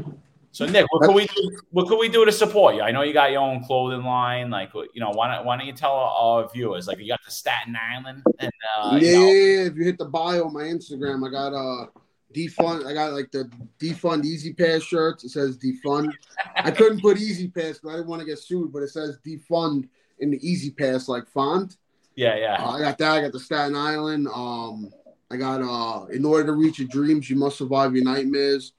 So 0.58 0.66
Nick, 0.66 0.88
what 0.90 1.04
can 1.04 1.14
we 1.14 1.28
do? 1.28 1.60
What 1.70 1.88
can 1.88 2.00
we 2.00 2.10
do 2.10 2.26
to 2.26 2.32
support 2.32 2.74
you? 2.74 2.82
I 2.82 2.90
know 2.90 3.04
you 3.04 3.14
got 3.14 3.30
your 3.30 3.42
own 3.42 3.64
clothing 3.64 4.04
line. 4.04 4.50
Like, 4.50 4.72
you 4.74 5.00
know, 5.00 5.12
why 5.12 5.32
don't 5.32 5.46
why 5.46 5.56
don't 5.56 5.68
you 5.68 5.72
tell 5.72 5.92
our 5.92 6.50
viewers? 6.50 6.88
Like, 6.88 6.98
you 6.98 7.10
got 7.10 7.20
the 7.24 7.30
Staten 7.30 7.78
Island, 7.80 8.24
and 8.40 8.52
uh, 8.76 8.98
yeah, 9.00 9.12
you 9.12 9.20
know. 9.20 9.72
if 9.72 9.76
you 9.76 9.84
hit 9.84 10.00
the 10.00 10.06
bio 10.06 10.46
on 10.46 10.54
my 10.54 10.64
Instagram, 10.64 11.28
I 11.28 11.30
got 11.30 11.54
uh 11.54 11.86
defund. 12.34 12.88
I 12.88 12.94
got 12.96 13.14
like 13.14 13.30
the 13.30 13.48
defund 13.80 14.26
E-ZPass 14.26 14.82
shirts. 14.82 15.24
It 15.26 15.30
says 15.30 15.60
defund. 15.60 16.12
I 16.56 16.72
couldn't 16.72 17.02
put 17.02 17.20
E-ZPass 17.20 17.82
but 17.84 17.90
I 17.90 17.98
didn't 17.98 18.08
want 18.08 18.22
to 18.22 18.26
get 18.26 18.40
sued. 18.40 18.74
But 18.74 18.82
it 18.82 18.90
says 18.90 19.20
defund 19.24 19.88
in 20.18 20.32
the 20.32 20.40
E-ZPass 20.42 21.08
like 21.08 21.28
font. 21.28 21.78
Yeah, 22.16 22.36
yeah. 22.36 22.56
Uh, 22.60 22.72
I 22.72 22.80
got 22.80 22.98
that. 22.98 23.12
I 23.12 23.22
got 23.22 23.32
the 23.32 23.40
Staten 23.40 23.76
Island. 23.76 24.28
Um, 24.34 24.90
I 25.30 25.38
got 25.38 25.62
uh, 25.62 26.08
in 26.08 26.26
order 26.26 26.48
to 26.48 26.54
reach 26.54 26.80
your 26.80 26.88
dreams, 26.88 27.30
you 27.30 27.36
must 27.36 27.60
survive 27.60 27.96
your 27.96 28.06
nightmares. 28.06 28.74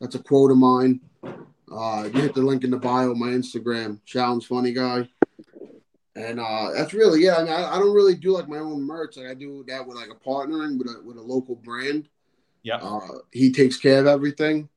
That's 0.00 0.14
a 0.14 0.22
quote 0.22 0.52
of 0.52 0.58
mine. 0.58 1.00
Uh, 1.70 2.08
you 2.12 2.20
hit 2.20 2.34
the 2.34 2.42
link 2.42 2.64
in 2.64 2.70
the 2.70 2.76
bio, 2.76 3.14
my 3.14 3.28
Instagram. 3.28 4.00
Shaolin's 4.06 4.46
Funny 4.46 4.72
Guy. 4.72 5.08
And 6.16 6.38
uh, 6.38 6.70
that's 6.72 6.94
really 6.94 7.24
yeah. 7.24 7.36
I, 7.36 7.44
mean, 7.44 7.52
I, 7.52 7.74
I, 7.74 7.78
don't 7.78 7.94
really 7.94 8.14
do 8.14 8.32
like 8.32 8.48
my 8.48 8.58
own 8.58 8.82
merch. 8.82 9.16
Like 9.16 9.26
I 9.26 9.34
do 9.34 9.64
that 9.66 9.84
with 9.84 9.96
like 9.96 10.10
a 10.10 10.28
partnering 10.28 10.78
with 10.78 10.86
a 10.86 11.02
with 11.04 11.16
a 11.16 11.22
local 11.22 11.56
brand. 11.56 12.08
Yeah. 12.62 12.76
Uh, 12.76 13.18
he 13.32 13.50
takes 13.50 13.76
care 13.78 13.98
of 13.98 14.06
everything. 14.06 14.68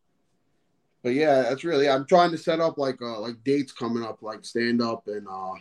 But 1.04 1.14
yeah, 1.14 1.44
that's 1.44 1.64
really. 1.64 1.88
I'm 1.88 2.06
trying 2.06 2.32
to 2.32 2.38
set 2.38 2.60
up 2.60 2.80
like 2.80 3.02
uh 3.04 3.20
like 3.20 3.44
dates 3.44 3.72
coming 3.72 4.04
up, 4.04 4.24
like 4.24 4.44
stand 4.46 4.82
up 4.82 5.08
and 5.08 5.28
uh 5.28 5.54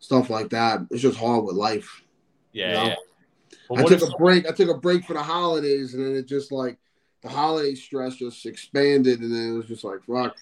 stuff 0.00 0.30
like 0.30 0.50
that. 0.50 0.80
It's 0.90 1.02
just 1.02 1.18
hard 1.18 1.44
with 1.44 1.54
life. 1.54 2.02
Yeah. 2.52 2.68
You 2.68 2.74
know? 2.74 2.84
yeah. 2.84 2.94
Well, 3.68 3.80
I 3.80 3.88
took 3.88 4.02
a 4.02 4.16
break. 4.16 4.48
I 4.48 4.52
took 4.52 4.68
a 4.68 4.78
break 4.78 5.04
for 5.04 5.14
the 5.14 5.22
holidays, 5.22 5.94
and 5.94 6.04
then 6.04 6.16
it 6.16 6.26
just 6.26 6.50
like 6.50 6.76
the 7.22 7.28
holiday 7.28 7.74
stress 7.74 8.16
just 8.16 8.44
expanded, 8.46 9.20
and 9.20 9.34
then 9.34 9.50
it 9.50 9.56
was 9.56 9.66
just 9.66 9.84
like 9.84 10.00
fuck. 10.04 10.36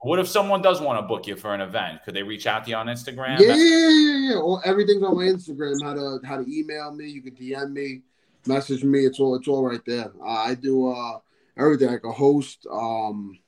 What 0.00 0.18
if 0.18 0.28
someone 0.28 0.60
does 0.60 0.82
want 0.82 0.98
to 0.98 1.06
book 1.06 1.26
you 1.26 1.34
for 1.34 1.54
an 1.54 1.62
event? 1.62 2.00
Could 2.04 2.12
they 2.12 2.22
reach 2.22 2.46
out 2.46 2.64
to 2.64 2.70
you 2.70 2.76
on 2.76 2.88
Instagram? 2.88 3.40
Yeah, 3.40 3.54
yeah, 3.54 3.88
yeah, 3.88 4.16
yeah. 4.32 4.34
Well, 4.34 4.60
everything's 4.62 5.02
on 5.02 5.16
my 5.16 5.22
Instagram. 5.22 5.82
How 5.82 5.94
to 5.94 6.20
how 6.26 6.36
to 6.36 6.46
email 6.46 6.92
me? 6.92 7.08
You 7.08 7.22
can 7.22 7.34
DM 7.34 7.72
me, 7.72 8.02
message 8.46 8.84
me. 8.84 9.06
It's 9.06 9.18
all 9.18 9.34
it's 9.34 9.48
all 9.48 9.64
right 9.66 9.80
there. 9.86 10.12
Uh, 10.22 10.28
I 10.28 10.54
do 10.56 10.92
uh, 10.92 11.20
everything 11.56 11.88
like 11.88 12.04
a 12.04 12.12
host. 12.12 12.66
Um, 12.70 13.38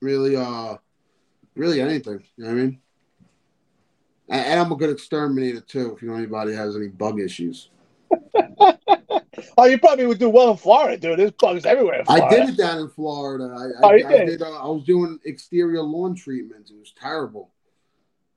really, 0.00 0.34
uh, 0.34 0.76
really 1.54 1.82
anything. 1.82 2.24
You 2.36 2.44
know 2.44 2.50
what 2.50 2.58
I 2.58 2.62
mean? 2.62 2.78
And, 4.30 4.46
and 4.46 4.60
I'm 4.60 4.72
a 4.72 4.76
good 4.76 4.90
exterminator 4.90 5.60
too. 5.60 5.94
If 5.94 6.00
you 6.00 6.08
know 6.08 6.16
anybody 6.16 6.54
has 6.54 6.74
any 6.74 6.88
bug 6.88 7.20
issues. 7.20 7.68
Oh, 9.56 9.64
you 9.64 9.78
probably 9.78 10.06
would 10.06 10.18
do 10.18 10.28
well 10.28 10.50
in 10.50 10.56
Florida, 10.56 10.96
dude. 10.96 11.18
There's 11.18 11.30
bugs 11.32 11.64
everywhere. 11.64 12.02
I 12.08 12.28
did 12.28 12.50
it 12.50 12.56
down 12.56 12.78
in 12.78 12.88
Florida. 12.88 13.44
I, 13.44 13.84
oh, 13.84 13.88
I, 13.88 13.96
did? 13.98 14.06
I 14.06 14.24
did. 14.26 14.42
Uh, 14.42 14.62
I 14.62 14.68
was 14.68 14.84
doing 14.84 15.18
exterior 15.24 15.82
lawn 15.82 16.14
treatments. 16.14 16.70
It 16.70 16.78
was 16.78 16.92
terrible. 17.00 17.50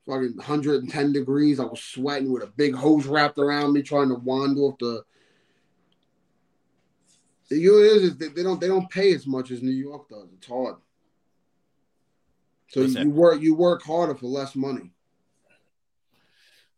Fucking 0.06 0.36
110 0.36 1.12
degrees. 1.12 1.60
I 1.60 1.64
was 1.64 1.82
sweating 1.82 2.32
with 2.32 2.42
a 2.42 2.46
big 2.46 2.74
hose 2.74 3.06
wrapped 3.06 3.38
around 3.38 3.72
me, 3.72 3.82
trying 3.82 4.08
to 4.08 4.14
wand 4.14 4.58
off 4.58 4.78
the. 4.78 5.04
The 7.50 7.56
is, 7.56 8.02
is 8.02 8.16
they, 8.18 8.28
they 8.28 8.42
don't 8.42 8.60
they 8.60 8.66
don't 8.66 8.90
pay 8.90 9.14
as 9.14 9.26
much 9.26 9.50
as 9.50 9.62
New 9.62 9.70
York 9.70 10.08
does. 10.10 10.28
It's 10.36 10.46
hard. 10.46 10.76
So 12.68 12.80
Listen. 12.80 13.08
you 13.08 13.14
work 13.14 13.40
you 13.40 13.54
work 13.54 13.82
harder 13.82 14.14
for 14.14 14.26
less 14.26 14.54
money. 14.54 14.92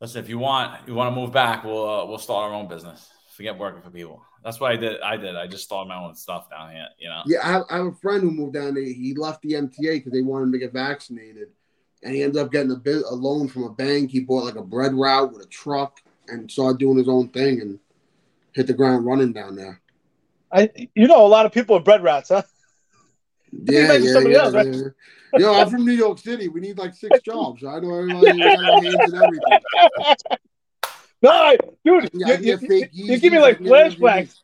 Listen, 0.00 0.22
if 0.22 0.28
you 0.28 0.38
want 0.38 0.86
you 0.86 0.94
want 0.94 1.12
to 1.12 1.20
move 1.20 1.32
back, 1.32 1.64
we'll 1.64 1.88
uh, 1.88 2.06
we'll 2.06 2.18
start 2.18 2.50
our 2.50 2.54
own 2.54 2.68
business 2.68 3.08
forget 3.40 3.58
working 3.58 3.80
for 3.80 3.88
people. 3.88 4.22
That's 4.44 4.60
what 4.60 4.70
I 4.70 4.76
did. 4.76 5.00
I 5.00 5.16
did. 5.16 5.34
I 5.34 5.46
just 5.46 5.64
started 5.64 5.88
my 5.88 5.96
own 5.96 6.14
stuff 6.14 6.50
down 6.50 6.72
here. 6.72 6.88
You 6.98 7.08
know. 7.08 7.22
Yeah, 7.24 7.38
I 7.42 7.52
have, 7.52 7.62
I 7.70 7.76
have 7.78 7.86
a 7.86 7.92
friend 7.92 8.20
who 8.20 8.30
moved 8.30 8.52
down 8.52 8.74
there. 8.74 8.84
He 8.84 9.14
left 9.16 9.40
the 9.40 9.52
MTA 9.52 9.94
because 9.94 10.12
they 10.12 10.20
wanted 10.20 10.44
him 10.44 10.52
to 10.52 10.58
get 10.58 10.74
vaccinated, 10.74 11.48
and 12.02 12.14
he 12.14 12.22
ended 12.22 12.42
up 12.42 12.52
getting 12.52 12.70
a 12.70 12.76
bit 12.76 13.02
a 13.08 13.14
loan 13.14 13.48
from 13.48 13.64
a 13.64 13.70
bank. 13.70 14.10
He 14.10 14.20
bought 14.20 14.44
like 14.44 14.56
a 14.56 14.62
bread 14.62 14.92
route 14.92 15.32
with 15.32 15.42
a 15.42 15.48
truck 15.48 16.00
and 16.28 16.50
started 16.50 16.78
doing 16.78 16.98
his 16.98 17.08
own 17.08 17.28
thing 17.30 17.62
and 17.62 17.78
hit 18.52 18.66
the 18.66 18.74
ground 18.74 19.06
running 19.06 19.32
down 19.32 19.56
there. 19.56 19.80
I, 20.52 20.70
you 20.94 21.06
know, 21.06 21.24
a 21.24 21.28
lot 21.28 21.46
of 21.46 21.52
people 21.52 21.76
are 21.76 21.82
bread 21.82 22.02
routes, 22.02 22.28
huh? 22.28 22.42
Yeah, 23.52 23.94
yeah, 23.94 24.18
yeah, 24.18 24.38
else, 24.38 24.54
right? 24.54 24.66
yeah. 24.66 24.82
You 25.32 25.46
know, 25.46 25.54
I'm 25.54 25.70
from 25.70 25.86
New 25.86 25.92
York 25.92 26.18
City. 26.18 26.48
We 26.48 26.60
need 26.60 26.76
like 26.76 26.94
six 26.94 27.20
jobs. 27.24 27.64
I 27.64 27.80
know 27.80 27.94
everybody 27.94 28.38
hands 28.38 29.12
and 29.12 29.14
everything. 29.14 29.60
No, 31.22 31.56
dude, 31.84 32.10
you, 32.12 32.26
you, 32.26 32.58
you, 32.62 32.88
you 32.92 33.18
give 33.18 33.32
me 33.32 33.38
like 33.38 33.58
flashbacks. 33.58 34.40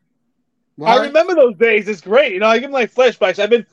I 0.85 1.07
remember 1.07 1.35
those 1.35 1.57
days. 1.57 1.89
It's 1.89 2.03
great. 2.03 2.33
You 2.33 2.41
know, 2.41 2.49
I 2.49 2.59
give 2.59 2.71
me 2.71 2.75
like 2.75 2.93
flashbacks. 2.93 3.39
I've 3.39 3.49
been, 3.49 3.67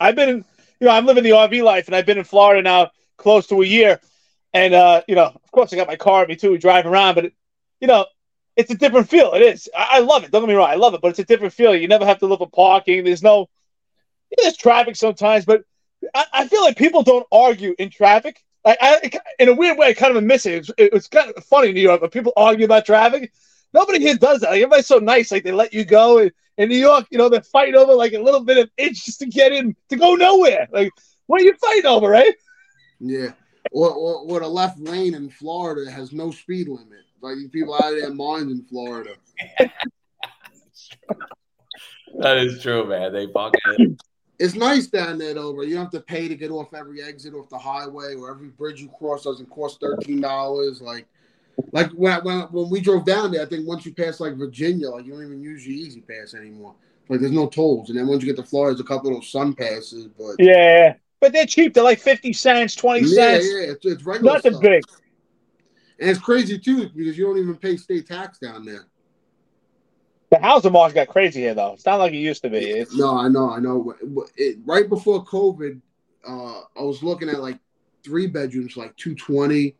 I've 0.00 0.16
been, 0.16 0.28
in, 0.30 0.36
you 0.80 0.86
know, 0.86 0.90
I'm 0.90 1.04
living 1.04 1.24
the 1.24 1.30
RV 1.30 1.62
life, 1.62 1.86
and 1.86 1.94
I've 1.94 2.06
been 2.06 2.16
in 2.16 2.24
Florida 2.24 2.62
now 2.62 2.90
close 3.18 3.46
to 3.48 3.60
a 3.60 3.66
year. 3.66 4.00
And 4.54 4.72
uh, 4.72 5.02
you 5.06 5.14
know, 5.14 5.26
of 5.26 5.50
course, 5.52 5.72
I 5.72 5.76
got 5.76 5.88
my 5.88 5.96
car 5.96 6.20
with 6.20 6.30
me 6.30 6.36
too. 6.36 6.52
We 6.52 6.58
drive 6.58 6.86
around, 6.86 7.16
but 7.16 7.26
it, 7.26 7.34
you 7.80 7.86
know, 7.86 8.06
it's 8.56 8.70
a 8.70 8.74
different 8.74 9.08
feel. 9.10 9.32
It 9.34 9.42
is. 9.42 9.68
I, 9.76 9.88
I, 9.92 9.98
love 10.00 10.24
it. 10.24 10.30
Don't 10.30 10.42
get 10.42 10.48
me 10.48 10.54
wrong. 10.54 10.70
I 10.70 10.76
love 10.76 10.94
it, 10.94 11.00
but 11.02 11.08
it's 11.08 11.18
a 11.18 11.24
different 11.24 11.52
feel. 11.52 11.76
You 11.76 11.86
never 11.86 12.06
have 12.06 12.18
to 12.20 12.26
look 12.26 12.40
for 12.40 12.48
parking. 12.48 13.04
There's 13.04 13.22
no, 13.22 13.48
there's 14.36 14.56
traffic 14.56 14.96
sometimes, 14.96 15.44
but 15.44 15.62
I, 16.14 16.24
I 16.32 16.48
feel 16.48 16.62
like 16.62 16.76
people 16.76 17.02
don't 17.02 17.26
argue 17.30 17.74
in 17.78 17.90
traffic 17.90 18.42
I, 18.68 18.76
I, 18.80 19.10
in 19.38 19.48
a 19.48 19.54
weird 19.54 19.78
way, 19.78 19.88
I 19.88 19.94
kind 19.94 20.14
of 20.14 20.22
miss 20.22 20.44
it. 20.44 20.54
It's, 20.54 20.70
it's 20.76 21.08
kind 21.08 21.32
of 21.34 21.42
funny 21.44 21.68
in 21.68 21.74
New 21.74 21.80
York, 21.80 22.02
but 22.02 22.12
people 22.12 22.34
argue 22.36 22.66
about 22.66 22.84
traffic. 22.84 23.32
Nobody 23.72 23.98
here 23.98 24.16
does 24.16 24.40
that. 24.40 24.50
Like, 24.50 24.56
everybody's 24.58 24.86
so 24.86 24.98
nice. 24.98 25.32
Like 25.32 25.44
they 25.44 25.52
let 25.52 25.72
you 25.72 25.84
go. 25.84 26.18
In, 26.18 26.30
in 26.58 26.68
New 26.68 26.76
York, 26.76 27.06
you 27.10 27.16
know, 27.16 27.30
they're 27.30 27.40
fighting 27.40 27.76
over 27.76 27.94
like 27.94 28.12
a 28.12 28.18
little 28.18 28.44
bit 28.44 28.58
of 28.58 28.68
inch 28.76 29.06
just 29.06 29.20
to 29.20 29.26
get 29.26 29.52
in 29.52 29.74
to 29.88 29.96
go 29.96 30.16
nowhere. 30.16 30.68
Like, 30.70 30.92
what 31.26 31.40
are 31.40 31.44
you 31.44 31.54
fighting 31.54 31.86
over, 31.86 32.08
right? 32.08 32.34
Yeah. 33.00 33.32
Or, 33.72 33.90
or, 33.90 34.14
or 34.28 34.40
the 34.40 34.48
left 34.48 34.78
lane 34.78 35.14
in 35.14 35.30
Florida 35.30 35.90
has 35.90 36.12
no 36.12 36.30
speed 36.30 36.68
limit. 36.68 37.04
Like 37.20 37.36
these 37.36 37.50
people 37.50 37.74
out 37.74 37.92
of 37.92 38.00
their 38.00 38.12
minds 38.12 38.52
in 38.52 38.64
Florida. 38.64 39.14
that 42.18 42.38
is 42.38 42.60
true, 42.62 42.86
man. 42.86 43.12
They 43.12 43.26
fucking. 43.32 43.98
It's 44.38 44.54
nice 44.54 44.86
down 44.86 45.18
there 45.18 45.34
though, 45.34 45.52
but 45.52 45.62
you 45.62 45.74
don't 45.74 45.84
have 45.84 45.92
to 45.92 46.00
pay 46.00 46.28
to 46.28 46.36
get 46.36 46.50
off 46.50 46.72
every 46.72 47.02
exit 47.02 47.34
off 47.34 47.48
the 47.48 47.58
highway 47.58 48.14
or 48.14 48.30
every 48.30 48.48
bridge 48.48 48.80
you 48.80 48.88
cross 48.96 49.24
doesn't 49.24 49.50
cost 49.50 49.80
thirteen 49.80 50.20
dollars. 50.20 50.80
Like, 50.80 51.06
like 51.72 51.90
when, 51.90 52.22
when 52.24 52.40
when 52.42 52.70
we 52.70 52.80
drove 52.80 53.04
down 53.04 53.32
there, 53.32 53.42
I 53.42 53.46
think 53.46 53.66
once 53.66 53.84
you 53.84 53.92
pass 53.92 54.20
like 54.20 54.36
Virginia, 54.36 54.90
like 54.90 55.06
you 55.06 55.12
don't 55.12 55.24
even 55.24 55.42
use 55.42 55.66
your 55.66 55.76
E-ZPass 55.76 56.34
anymore. 56.36 56.76
Like 57.08 57.20
there's 57.20 57.32
no 57.32 57.48
tolls, 57.48 57.90
and 57.90 57.98
then 57.98 58.06
once 58.06 58.22
you 58.22 58.28
get 58.32 58.40
to 58.40 58.48
Florida, 58.48 58.74
there's 58.74 58.84
a 58.84 58.88
couple 58.88 59.10
of 59.10 59.16
those 59.16 59.28
Sun 59.28 59.54
passes, 59.54 60.06
but 60.06 60.36
yeah, 60.38 60.94
but 61.20 61.32
they're 61.32 61.46
cheap. 61.46 61.74
They're 61.74 61.82
like 61.82 61.98
fifty 61.98 62.32
cents, 62.32 62.76
twenty 62.76 63.08
yeah, 63.08 63.14
cents. 63.14 63.46
yeah, 63.50 63.60
yeah. 63.60 63.72
it's, 63.72 63.86
it's 63.86 64.04
regular 64.04 64.34
Nothing 64.34 64.52
stuff. 64.52 64.62
big. 64.62 64.82
And 65.98 66.10
it's 66.10 66.20
crazy 66.20 66.58
too 66.58 66.90
because 66.94 67.18
you 67.18 67.24
don't 67.24 67.38
even 67.38 67.56
pay 67.56 67.76
state 67.76 68.06
tax 68.06 68.38
down 68.38 68.64
there. 68.64 68.86
The 70.30 70.38
housing 70.40 70.72
market 70.72 70.94
got 70.94 71.08
crazy 71.08 71.40
here, 71.40 71.54
though. 71.54 71.72
It's 71.72 71.86
not 71.86 71.96
like 71.98 72.12
it 72.12 72.16
used 72.18 72.42
to 72.42 72.50
be. 72.50 72.58
It's, 72.58 72.94
No, 72.94 73.16
I 73.16 73.28
know, 73.28 73.50
I 73.50 73.58
know. 73.60 73.94
It, 74.36 74.58
right 74.66 74.88
before 74.88 75.24
COVID, 75.24 75.80
uh, 76.28 76.60
I 76.78 76.82
was 76.82 77.02
looking 77.02 77.28
at 77.30 77.40
like 77.40 77.58
three 78.04 78.26
bedrooms, 78.26 78.76
like 78.76 78.94
220. 78.96 79.74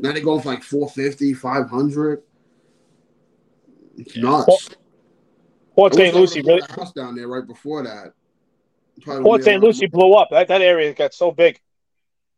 Now 0.00 0.12
they 0.12 0.20
go 0.20 0.40
for 0.40 0.48
like 0.50 0.62
450, 0.64 1.34
500. 1.34 2.22
It's 3.98 4.16
Yeah. 4.16 4.22
nuts. 4.22 4.70
Port 5.76 5.94
St. 5.94 6.14
Lucie, 6.14 6.42
really. 6.42 6.60
house 6.70 6.92
down 6.92 7.14
there 7.14 7.28
right 7.28 7.46
before 7.46 7.82
that. 7.84 8.12
Probably 9.02 9.22
Port 9.22 9.44
St. 9.44 9.62
Lucie 9.62 9.86
blew 9.86 10.14
up. 10.14 10.28
That, 10.30 10.48
that 10.48 10.60
area 10.62 10.92
got 10.92 11.14
so 11.14 11.30
big. 11.30 11.60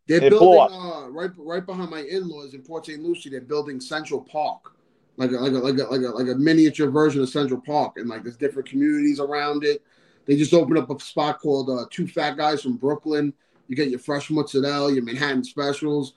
They're 0.07 0.23
It 0.23 0.31
blew 0.31 0.39
building 0.39 0.61
up. 0.61 0.71
uh, 0.71 1.09
right 1.11 1.31
right 1.39 1.65
behind 1.65 1.91
my 1.91 2.01
in-laws 2.01 2.53
in 2.55 2.63
Port 2.63 2.85
St. 2.87 3.03
Lucie. 3.03 3.31
They're 3.31 3.41
building 3.41 3.81
Central 3.81 4.21
Park, 4.21 4.74
like 5.17 5.31
a, 5.31 5.35
like 5.35 5.53
a, 5.53 5.59
like 5.59 5.79
a, 5.79 5.85
like 5.85 6.03
a, 6.03 6.09
like 6.09 6.29
a 6.29 6.39
miniature 6.39 6.91
version 6.91 7.23
of 7.23 7.29
Central 7.29 7.61
Park, 7.61 7.95
and 7.97 8.09
like 8.09 8.23
there's 8.23 8.37
different 8.37 8.69
communities 8.69 9.21
around 9.21 9.65
it. 9.65 9.83
They 10.27 10.37
just 10.37 10.55
opened 10.55 10.79
up 10.79 10.91
a 10.91 10.99
spot 11.01 11.41
called 11.41 11.71
uh, 11.71 11.87
Two 11.91 12.07
Fat 12.07 12.37
Guys 12.37 12.63
from 12.63 12.77
Brooklyn. 12.77 13.33
You 13.69 13.77
get 13.77 13.91
your 13.91 13.99
fresh 13.99 14.31
mozzarella, 14.31 14.93
your 14.93 15.05
Manhattan 15.05 15.45
specials. 15.45 16.15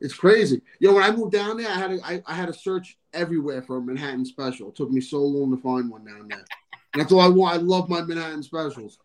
It's 0.00 0.14
crazy. 0.14 0.60
Know, 0.80 0.94
when 0.94 1.02
I 1.02 1.10
moved 1.10 1.32
down 1.32 1.56
there, 1.56 1.68
I 1.68 1.74
had 1.74 1.90
to, 1.90 2.00
I, 2.04 2.22
I 2.26 2.34
had 2.34 2.46
to 2.46 2.52
search 2.52 2.98
everywhere 3.12 3.62
for 3.62 3.76
a 3.78 3.80
Manhattan 3.80 4.24
special. 4.24 4.68
It 4.68 4.74
took 4.74 4.90
me 4.90 5.00
so 5.00 5.18
long 5.20 5.54
to 5.54 5.62
find 5.62 5.90
one 5.90 6.04
down 6.04 6.28
there. 6.28 6.44
And 6.92 7.00
that's 7.00 7.12
all 7.12 7.20
I 7.20 7.28
want. 7.28 7.54
I 7.54 7.58
love 7.58 7.88
my 7.88 8.02
Manhattan 8.02 8.42
specials. 8.42 8.98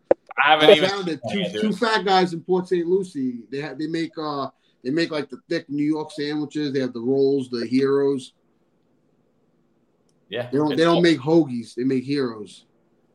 I 0.43 0.51
haven't 0.51 0.69
I 0.69 0.73
even. 0.73 0.89
found 0.89 1.07
it. 1.10 1.19
Two, 1.31 1.61
two 1.61 1.73
fat 1.73 2.06
guys 2.06 2.34
in 2.34 2.41
Port 2.41 2.68
St. 2.68 2.88
Lucie. 2.88 3.39
They 3.51 3.60
have 3.61 3.77
they 3.77 3.88
make 3.88 4.11
uh 4.18 4.49
they 4.84 4.89
make 4.89 5.11
like 5.11 5.30
the 5.30 5.39
thick 5.49 5.69
New 5.69 5.84
York 5.84 6.11
sandwiches. 6.11 6.72
They 6.72 6.80
have 6.80 6.93
the 6.93 7.01
rolls, 7.01 7.49
the 7.49 7.65
heroes. 7.65 8.34
Yeah. 10.30 10.49
They 10.51 10.57
don't 10.57 10.69
they 10.69 10.84
don't 10.84 11.01
make 11.01 11.19
hoagies. 11.19 11.76
They 11.76 11.84
make 11.84 12.03
heroes. 12.03 12.65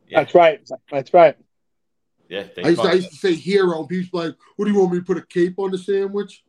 Yeah. 0.07 0.19
That's 0.19 0.35
right. 0.35 0.69
That's 0.91 1.13
right. 1.13 1.35
Yeah. 2.29 2.45
They 2.55 2.63
I 2.63 2.69
used, 2.69 2.81
to, 2.81 2.87
I 2.87 2.93
used 2.93 3.09
to 3.09 3.15
say 3.15 3.33
hero. 3.33 3.79
and 3.79 3.89
People 3.89 4.19
like, 4.19 4.35
what 4.55 4.65
do 4.65 4.71
you 4.71 4.79
want 4.79 4.91
me 4.93 4.99
to 4.99 5.05
put 5.05 5.17
a 5.17 5.25
cape 5.25 5.57
on 5.57 5.71
the 5.71 5.77
sandwich? 5.77 6.43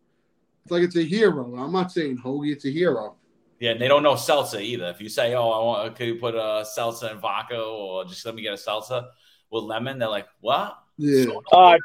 It's 0.64 0.72
like 0.72 0.82
it's 0.82 0.96
a 0.96 1.04
hero. 1.04 1.56
I'm 1.56 1.72
not 1.72 1.92
saying 1.92 2.18
hoagie. 2.18 2.52
It's 2.52 2.64
a 2.64 2.70
hero. 2.70 3.16
Yeah, 3.60 3.70
and 3.70 3.80
they 3.80 3.88
don't 3.88 4.02
know 4.02 4.14
salsa 4.14 4.60
either. 4.60 4.86
If 4.88 5.00
you 5.00 5.08
say, 5.08 5.34
"Oh, 5.34 5.48
I 5.48 5.64
want," 5.64 5.96
could 5.96 6.08
you 6.08 6.16
put 6.16 6.34
a 6.34 6.64
salsa 6.76 7.12
and 7.12 7.20
vodka, 7.20 7.58
or 7.58 8.04
just 8.04 8.26
let 8.26 8.34
me 8.34 8.42
get 8.42 8.52
a 8.52 8.56
salsa 8.56 9.06
with 9.50 9.64
lemon? 9.64 9.98
They're 9.98 10.10
like, 10.10 10.26
"What?" 10.40 10.76
Yeah. 10.98 11.26
Uh, 11.52 11.78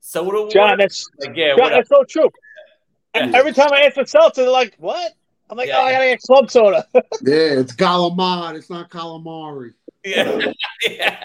Soda? 0.00 0.50
John, 0.52 0.70
water? 0.70 0.76
that's 0.78 1.08
like, 1.18 1.36
yeah, 1.36 1.56
John, 1.56 1.70
that's 1.70 1.88
so 1.88 2.04
true. 2.04 2.28
Yeah. 3.14 3.30
Every 3.34 3.52
time 3.52 3.72
I 3.72 3.82
ask 3.82 3.94
for 3.94 4.04
seltzer, 4.04 4.42
they're 4.42 4.50
like, 4.50 4.74
"What?" 4.78 5.12
I'm 5.50 5.56
like, 5.56 5.68
Yeah. 5.68 5.78
"Oh, 5.78 5.84
I 5.84 5.92
gotta 5.92 6.04
get 6.06 6.20
club 6.22 6.50
soda." 6.50 6.86
Yeah. 6.94 7.60
It's 7.60 7.74
Galamad. 7.74 8.54
It's 8.56 8.70
not 8.70 8.90
calamari. 8.90 9.74
yeah, 10.04 10.52
yeah. 10.88 11.24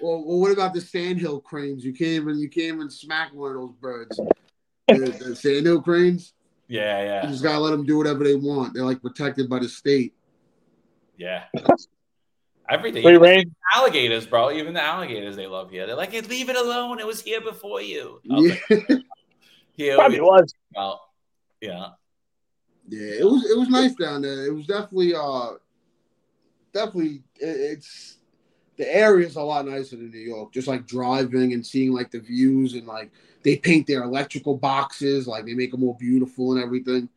Well, 0.00 0.24
well, 0.26 0.40
what 0.40 0.52
about 0.52 0.74
the 0.74 0.80
sandhill 0.80 1.40
cranes? 1.40 1.84
You 1.84 1.92
can't 1.92 2.10
even 2.10 2.38
you 2.38 2.48
can't 2.48 2.74
even 2.76 2.90
smack 2.90 3.32
one 3.34 3.52
of 3.52 3.56
those 3.58 3.74
birds. 3.80 4.16
the, 4.88 4.96
the 5.24 5.36
sandhill 5.36 5.80
cranes. 5.82 6.32
Yeah, 6.68 7.02
yeah. 7.02 7.22
You 7.24 7.30
just 7.30 7.42
gotta 7.42 7.58
let 7.60 7.70
them 7.70 7.84
do 7.86 7.96
whatever 7.98 8.24
they 8.24 8.34
want. 8.34 8.74
They're 8.74 8.84
like 8.84 9.02
protected 9.02 9.48
by 9.48 9.58
the 9.60 9.68
state. 9.68 10.14
yeah. 11.16 11.44
Everything. 12.68 13.02
Free 13.02 13.18
reign. 13.18 13.54
Alligators, 13.74 14.24
bro. 14.26 14.50
Even 14.50 14.72
the 14.72 14.82
alligators 14.82 15.36
they 15.36 15.46
love 15.46 15.70
here. 15.70 15.86
They're 15.86 15.96
like, 15.96 16.12
hey, 16.12 16.22
leave 16.22 16.48
it 16.48 16.56
alone. 16.56 16.98
It 16.98 17.06
was 17.06 17.20
here 17.20 17.42
before 17.42 17.82
you. 17.82 18.20
Yeah, 18.24 18.54
like, 18.70 19.02
here 19.74 19.96
Probably 19.96 20.20
we 20.20 20.24
was. 20.26 20.54
go. 20.74 20.96
Yeah. 21.60 21.88
Yeah. 22.88 23.20
It 23.20 23.24
was 23.24 23.50
it 23.50 23.58
was 23.58 23.68
nice 23.68 23.94
down 23.94 24.22
there. 24.22 24.46
It 24.46 24.54
was 24.54 24.66
definitely 24.66 25.14
uh 25.14 25.52
definitely 26.72 27.22
it, 27.36 27.78
it's 27.78 28.18
the 28.76 28.92
area 28.92 29.26
is 29.26 29.36
a 29.36 29.42
lot 29.42 29.66
nicer 29.66 29.96
than 29.96 30.10
New 30.10 30.18
York. 30.18 30.52
Just 30.52 30.68
like 30.68 30.86
driving 30.86 31.52
and 31.52 31.64
seeing 31.64 31.92
like 31.92 32.10
the 32.10 32.20
views 32.20 32.74
and 32.74 32.86
like 32.86 33.10
they 33.42 33.56
paint 33.56 33.86
their 33.86 34.02
electrical 34.02 34.56
boxes, 34.56 35.26
like 35.26 35.44
they 35.44 35.54
make 35.54 35.70
them 35.70 35.80
more 35.80 35.96
beautiful 35.96 36.52
and 36.52 36.62
everything. 36.62 37.08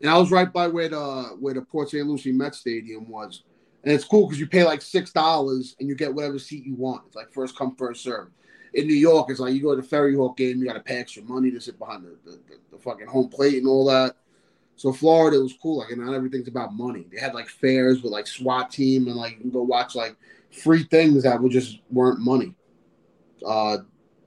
And 0.00 0.10
I 0.10 0.18
was 0.18 0.30
right 0.30 0.52
by 0.52 0.66
where 0.66 0.88
the 0.88 1.36
where 1.40 1.54
the 1.54 1.62
Port 1.62 1.90
St. 1.90 2.06
Lucie 2.06 2.32
Met 2.32 2.54
Stadium 2.54 3.08
was. 3.08 3.42
And 3.84 3.94
it's 3.94 4.04
cool 4.04 4.26
because 4.26 4.40
you 4.40 4.48
pay 4.48 4.64
like 4.64 4.82
six 4.82 5.12
dollars 5.12 5.76
and 5.78 5.88
you 5.88 5.94
get 5.94 6.12
whatever 6.12 6.38
seat 6.38 6.66
you 6.66 6.74
want. 6.74 7.04
It's 7.06 7.16
like 7.16 7.32
first 7.32 7.56
come, 7.56 7.76
first 7.76 8.02
serve. 8.02 8.28
In 8.74 8.86
New 8.86 8.94
York, 8.94 9.30
it's 9.30 9.40
like 9.40 9.54
you 9.54 9.62
go 9.62 9.74
to 9.74 9.80
the 9.80 9.86
Ferry 9.86 10.14
Hawk 10.14 10.36
game, 10.36 10.58
you 10.58 10.66
got 10.66 10.74
to 10.74 10.80
pay 10.80 10.98
extra 10.98 11.22
money 11.22 11.50
to 11.50 11.60
sit 11.60 11.78
behind 11.78 12.04
the, 12.04 12.16
the, 12.24 12.32
the, 12.32 12.58
the 12.72 12.78
fucking 12.78 13.06
home 13.06 13.28
plate 13.28 13.56
and 13.56 13.66
all 13.66 13.86
that. 13.86 14.16
So 14.76 14.92
Florida 14.92 15.40
was 15.40 15.54
cool. 15.60 15.78
Like, 15.78 15.90
and 15.90 16.04
not 16.04 16.14
everything's 16.14 16.48
about 16.48 16.74
money. 16.74 17.06
They 17.10 17.18
had 17.18 17.34
like 17.34 17.48
fairs 17.48 18.02
with 18.02 18.12
like 18.12 18.26
SWAT 18.26 18.70
team 18.70 19.06
and 19.08 19.16
like 19.16 19.32
you 19.32 19.40
can 19.40 19.50
go 19.50 19.62
watch 19.62 19.94
like 19.94 20.16
free 20.50 20.84
things 20.84 21.22
that 21.22 21.42
were 21.42 21.48
just 21.48 21.80
weren't 21.90 22.20
money. 22.20 22.54
Uh, 23.46 23.78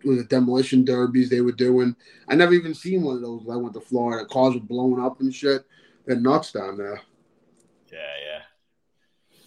with 0.04 0.18
the 0.18 0.24
demolition 0.24 0.86
derbies 0.86 1.30
they 1.30 1.42
were 1.42 1.52
doing. 1.52 1.96
I 2.28 2.36
never 2.36 2.54
even 2.54 2.74
seen 2.74 3.04
one 3.04 3.16
of 3.16 3.22
those. 3.22 3.44
When 3.44 3.58
I 3.58 3.60
went 3.60 3.74
to 3.76 3.82
Florida. 3.82 4.26
Cars 4.26 4.54
were 4.54 4.62
blowing 4.62 5.04
up 5.04 5.20
and 5.20 5.34
shit. 5.34 5.66
They're 6.06 6.20
nuts 6.20 6.52
down 6.52 6.78
there. 6.78 7.02
Yeah, 7.92 7.98
yeah. 7.98 9.38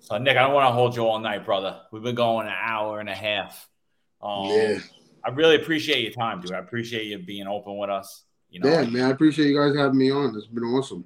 So 0.00 0.18
Nick, 0.18 0.36
I 0.36 0.42
don't 0.42 0.54
want 0.54 0.68
to 0.68 0.72
hold 0.72 0.96
you 0.96 1.06
all 1.06 1.18
night, 1.20 1.44
brother. 1.44 1.80
We've 1.92 2.02
been 2.02 2.14
going 2.14 2.46
an 2.46 2.54
hour 2.56 3.00
and 3.00 3.08
a 3.08 3.14
half. 3.14 3.68
Um, 4.20 4.46
yeah, 4.46 4.78
I 5.24 5.30
really 5.30 5.56
appreciate 5.56 6.02
your 6.02 6.12
time, 6.12 6.40
dude. 6.40 6.52
I 6.52 6.58
appreciate 6.58 7.06
you 7.06 7.18
being 7.18 7.46
open 7.46 7.78
with 7.78 7.90
us. 7.90 8.24
You 8.52 8.60
know, 8.60 8.68
yeah, 8.70 8.84
man. 8.84 9.04
I 9.06 9.10
appreciate 9.10 9.48
you 9.48 9.58
guys 9.58 9.74
having 9.74 9.98
me 9.98 10.10
on. 10.12 10.36
It's 10.36 10.46
been 10.46 10.62
awesome. 10.64 11.04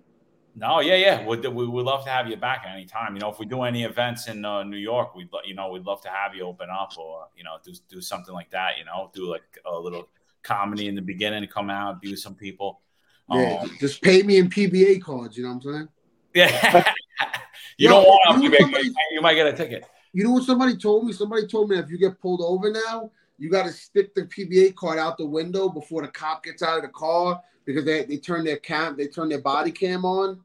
No, 0.56 0.80
yeah, 0.80 0.96
yeah. 0.96 1.24
We'd, 1.26 1.46
we 1.46 1.66
would 1.66 1.84
love 1.84 2.04
to 2.04 2.10
have 2.10 2.28
you 2.28 2.36
back 2.36 2.64
at 2.66 2.74
any 2.74 2.86
time. 2.86 3.14
You 3.14 3.20
know, 3.20 3.30
if 3.30 3.38
we 3.38 3.46
do 3.46 3.62
any 3.62 3.84
events 3.84 4.26
in 4.26 4.44
uh, 4.44 4.64
New 4.64 4.78
York, 4.78 5.14
we'd 5.14 5.28
you 5.44 5.54
know 5.54 5.70
we'd 5.70 5.84
love 5.84 6.00
to 6.02 6.08
have 6.08 6.34
you 6.34 6.44
open 6.44 6.68
up 6.70 6.92
or 6.98 7.28
you 7.36 7.44
know 7.44 7.58
do 7.64 7.72
do 7.88 8.00
something 8.00 8.34
like 8.34 8.50
that. 8.50 8.78
You 8.78 8.84
know, 8.84 9.10
do 9.14 9.30
like 9.30 9.42
a 9.64 9.78
little 9.78 10.08
comedy 10.42 10.88
in 10.88 10.94
the 10.94 11.02
beginning, 11.02 11.46
come 11.48 11.70
out, 11.70 12.00
be 12.00 12.10
with 12.10 12.20
some 12.20 12.34
people. 12.34 12.80
Yeah, 13.30 13.58
Um, 13.62 13.76
just 13.80 14.02
pay 14.02 14.22
me 14.22 14.38
in 14.38 14.48
PBA 14.48 15.02
cards. 15.02 15.36
You 15.36 15.44
know 15.44 15.50
what 15.54 15.66
I'm 15.66 15.72
saying? 15.72 15.88
yeah. 16.34 16.92
you 17.78 17.88
Yo, 17.88 17.90
don't 17.90 18.04
want 18.06 18.42
you 18.42 18.56
somebody- 18.58 18.92
You 19.12 19.20
might 19.20 19.34
get 19.34 19.46
a 19.46 19.52
ticket. 19.52 19.84
You 20.12 20.24
know 20.24 20.30
what 20.32 20.44
somebody 20.44 20.76
told 20.76 21.04
me? 21.04 21.12
Somebody 21.12 21.46
told 21.46 21.68
me 21.68 21.78
if 21.78 21.90
you 21.90 21.98
get 21.98 22.18
pulled 22.20 22.40
over 22.42 22.72
now, 22.72 23.10
you 23.38 23.50
got 23.50 23.66
to 23.66 23.72
stick 23.72 24.14
the 24.14 24.22
PBA 24.22 24.74
card 24.74 24.98
out 24.98 25.18
the 25.18 25.26
window 25.26 25.68
before 25.68 26.02
the 26.02 26.08
cop 26.08 26.44
gets 26.44 26.62
out 26.62 26.76
of 26.76 26.82
the 26.82 26.88
car 26.88 27.42
because 27.64 27.84
they, 27.84 28.04
they 28.04 28.16
turn 28.16 28.44
their 28.44 28.56
cam 28.56 28.96
they 28.96 29.06
turn 29.08 29.28
their 29.28 29.40
body 29.40 29.70
cam 29.70 30.04
on. 30.04 30.40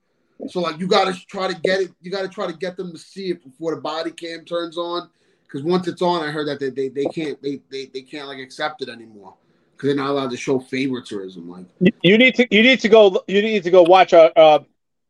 So 0.48 0.60
like 0.62 0.80
you 0.80 0.88
got 0.88 1.14
to 1.14 1.26
try 1.28 1.48
to 1.48 1.60
get 1.62 1.82
it. 1.82 1.92
You 2.02 2.12
got 2.12 2.24
to 2.24 2.28
try 2.28 2.48
to 2.48 2.54
get 2.58 2.76
them 2.76 2.92
to 2.92 2.98
see 2.98 3.30
it 3.30 3.44
before 3.44 3.76
the 3.76 3.82
body 3.82 4.12
cam 4.12 4.44
turns 4.44 4.78
on. 4.78 5.10
Because 5.44 5.64
once 5.64 5.88
it's 5.88 6.02
on, 6.02 6.24
I 6.24 6.32
heard 6.32 6.48
that 6.48 6.60
they, 6.60 6.70
they, 6.70 6.90
they 6.90 7.06
can't 7.06 7.42
they, 7.42 7.62
they 7.70 7.86
they 7.88 8.02
can't 8.02 8.28
like 8.28 8.40
accept 8.40 8.82
it 8.82 8.90
anymore 8.90 9.36
because 9.76 9.88
they're 9.88 9.96
not 9.96 10.10
allowed 10.10 10.32
to 10.32 10.38
show 10.38 10.60
favoritism. 10.60 11.50
Like 11.50 11.66
You- 11.80 11.92
You 12.02 12.18
need 12.18 12.36
to. 12.36 12.48
You 12.50 12.64
need 12.64 12.80
to 12.80 12.90
go. 12.90 13.24
You 13.28 13.42
need 13.42 13.64
to 13.64 13.72
go 13.72 13.84
watch 13.84 14.14
our 14.14 14.32
uh, 14.36 14.60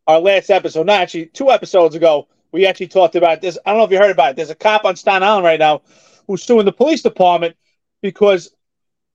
our 0.08 0.20
last 0.20 0.50
episode. 0.50 0.88
Not 0.88 1.00
actually 1.02 1.28
two 1.28 1.50
episodes 1.52 1.96
ago. 1.96 2.28
We 2.52 2.66
actually 2.66 2.88
talked 2.88 3.16
about 3.16 3.42
this. 3.42 3.58
I 3.66 3.70
don't 3.70 3.78
know 3.78 3.86
if 3.86 3.92
you 3.92 3.98
heard 4.00 4.12
about 4.12 4.32
it. 4.32 4.36
There's 4.36 4.50
a 4.50 4.56
cop 4.56 4.84
on 4.84 4.96
Staten 4.98 5.24
Island 5.24 5.46
right 5.46 5.60
now 5.60 5.84
who's 6.28 6.44
suing 6.44 6.66
the 6.66 6.74
police 6.74 7.02
department 7.02 7.56
because 8.02 8.54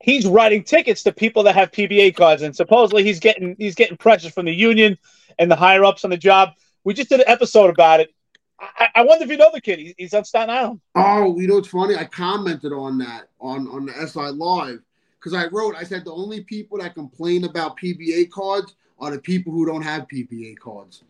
he's 0.01 0.27
writing 0.27 0.63
tickets 0.63 1.03
to 1.05 1.13
people 1.13 1.43
that 1.45 1.55
have 1.55 1.71
PBA 1.73 2.15
cards, 2.17 2.43
and 2.43 2.55
supposedly 2.55 3.03
he's 3.05 3.21
getting 3.21 3.57
he's 3.59 3.75
getting 3.75 3.97
pressure 3.97 4.31
from 4.31 4.47
the 4.47 4.55
union 4.55 4.99
and 5.39 5.51
the 5.51 5.57
higher 5.57 5.85
ups 5.85 6.05
on 6.05 6.11
the 6.11 6.17
job. 6.17 6.51
We 6.85 6.95
just 6.95 7.09
did 7.09 7.21
an 7.21 7.27
episode 7.29 7.71
about 7.71 8.01
it. 8.01 8.11
I, 8.59 8.89
I 8.95 9.03
wonder 9.05 9.25
if 9.25 9.31
you 9.31 9.37
know 9.37 9.51
the 9.53 9.61
kid. 9.61 9.79
He- 9.81 9.95
He's 9.99 10.15
on 10.15 10.25
Staten 10.25 10.51
Island. 10.55 10.81
Oh, 10.95 11.39
you 11.39 11.47
know 11.47 11.57
what's 11.57 11.69
funny? 11.69 11.95
I 11.97 12.05
commented 12.05 12.73
on 12.73 12.99
that 12.99 13.29
on 13.41 13.69
on 13.69 13.87
the 13.87 13.93
SI 14.07 14.31
Live, 14.31 14.81
because 15.19 15.35
I 15.35 15.47
wrote, 15.49 15.75
I 15.77 15.83
said 15.85 16.05
the 16.05 16.13
only 16.13 16.43
people 16.43 16.79
that 16.79 16.95
complain 16.95 17.45
about 17.45 17.79
PBA 17.79 18.31
cards 18.31 18.75
are 18.99 19.11
the 19.11 19.19
people 19.19 19.53
who 19.53 19.67
don't 19.67 19.83
have 19.83 20.07
PBA 20.09 20.59
cards. 20.59 21.03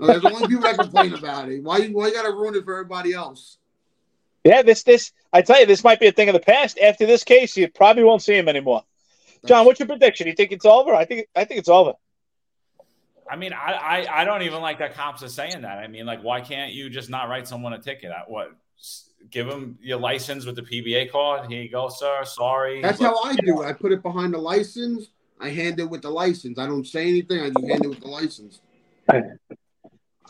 There's 0.00 0.22
the 0.22 0.32
only 0.32 0.48
people 0.48 0.62
that 0.62 0.76
complain 0.78 1.14
about 1.14 1.50
it. 1.50 1.62
Why, 1.62 1.86
why 1.88 2.08
you 2.08 2.14
got 2.14 2.22
to 2.22 2.32
ruin 2.32 2.54
it 2.54 2.64
for 2.64 2.74
everybody 2.74 3.12
else? 3.12 3.58
Yeah, 4.44 4.62
this 4.62 4.82
this 4.82 5.12
I 5.32 5.42
tell 5.42 5.58
you, 5.58 5.66
this 5.66 5.82
might 5.82 5.98
be 5.98 6.06
a 6.06 6.12
thing 6.12 6.28
of 6.28 6.34
the 6.34 6.40
past. 6.40 6.78
After 6.78 7.06
this 7.06 7.24
case, 7.24 7.56
you 7.56 7.68
probably 7.68 8.04
won't 8.04 8.22
see 8.22 8.34
him 8.34 8.48
anymore. 8.48 8.84
John, 9.46 9.66
what's 9.66 9.80
your 9.80 9.88
prediction? 9.88 10.26
You 10.26 10.34
think 10.34 10.52
it's 10.52 10.66
over? 10.66 10.94
I 10.94 11.04
think 11.04 11.26
I 11.34 11.44
think 11.44 11.60
it's 11.60 11.68
over. 11.68 11.94
I 13.30 13.36
mean, 13.36 13.54
I, 13.54 13.72
I, 13.72 14.20
I 14.20 14.24
don't 14.24 14.42
even 14.42 14.60
like 14.60 14.78
that 14.80 14.94
cops 14.94 15.22
are 15.22 15.28
saying 15.28 15.62
that. 15.62 15.78
I 15.78 15.86
mean, 15.86 16.04
like, 16.04 16.22
why 16.22 16.42
can't 16.42 16.72
you 16.72 16.90
just 16.90 17.08
not 17.08 17.30
write 17.30 17.48
someone 17.48 17.72
a 17.72 17.78
ticket? 17.78 18.12
What? 18.28 18.52
Give 19.30 19.46
them 19.46 19.78
your 19.80 19.98
license 19.98 20.44
with 20.44 20.56
the 20.56 20.62
PBA 20.62 21.10
card. 21.10 21.50
Here 21.50 21.62
you 21.62 21.70
go, 21.70 21.88
sir. 21.88 22.24
Sorry. 22.24 22.82
That's 22.82 22.98
but, 22.98 23.06
how 23.06 23.22
I 23.22 23.34
do 23.36 23.62
it. 23.62 23.66
I 23.66 23.72
put 23.72 23.92
it 23.92 24.02
behind 24.02 24.34
the 24.34 24.38
license. 24.38 25.08
I 25.40 25.48
hand 25.48 25.80
it 25.80 25.88
with 25.88 26.02
the 26.02 26.10
license. 26.10 26.58
I 26.58 26.66
don't 26.66 26.86
say 26.86 27.08
anything. 27.08 27.40
I 27.40 27.48
just 27.48 27.66
hand 27.66 27.84
it 27.84 27.88
with 27.88 28.00
the 28.00 28.08
license. 28.08 28.60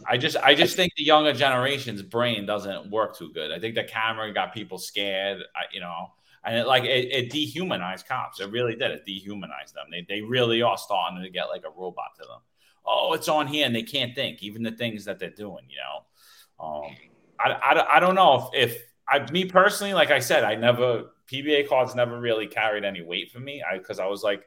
I 0.06 0.16
just 0.16 0.36
I 0.36 0.54
just 0.54 0.76
think 0.76 0.92
the 0.96 1.04
younger 1.04 1.32
generation's 1.32 2.02
brain 2.02 2.46
doesn't 2.46 2.90
work 2.90 3.16
too 3.16 3.32
good. 3.32 3.52
I 3.52 3.58
think 3.58 3.74
the 3.74 3.84
camera 3.84 4.32
got 4.32 4.52
people 4.52 4.78
scared. 4.78 5.42
You 5.72 5.80
know, 5.80 6.12
and 6.44 6.56
it 6.58 6.66
like 6.66 6.84
it, 6.84 7.12
it, 7.12 7.30
dehumanized 7.30 8.06
cops. 8.06 8.40
It 8.40 8.50
really 8.50 8.74
did. 8.74 8.90
It 8.90 9.04
dehumanized 9.04 9.74
them. 9.74 9.86
They 9.90 10.04
they 10.08 10.20
really 10.20 10.62
are 10.62 10.76
starting 10.76 11.22
to 11.22 11.30
get 11.30 11.48
like 11.48 11.64
a 11.64 11.70
robot 11.70 12.16
to 12.16 12.22
them. 12.22 12.40
Oh, 12.86 13.12
it's 13.14 13.28
on 13.28 13.46
here, 13.46 13.66
and 13.66 13.74
they 13.74 13.82
can't 13.82 14.14
think. 14.14 14.42
Even 14.42 14.62
the 14.62 14.72
things 14.72 15.04
that 15.04 15.18
they're 15.18 15.30
doing, 15.30 15.64
you 15.68 15.78
know. 15.78 16.64
Um, 16.64 16.96
I, 17.40 17.52
I, 17.52 17.96
I 17.96 18.00
don't 18.00 18.14
know 18.14 18.50
if 18.52 18.70
if 18.70 18.82
I 19.08 19.30
me 19.30 19.44
personally, 19.44 19.94
like 19.94 20.10
I 20.10 20.18
said, 20.18 20.44
I 20.44 20.54
never 20.56 21.12
PBA 21.30 21.68
cards 21.68 21.94
never 21.94 22.20
really 22.20 22.46
carried 22.46 22.84
any 22.84 23.00
weight 23.00 23.30
for 23.30 23.40
me. 23.40 23.62
I 23.62 23.78
because 23.78 23.98
I 23.98 24.06
was 24.06 24.22
like 24.22 24.44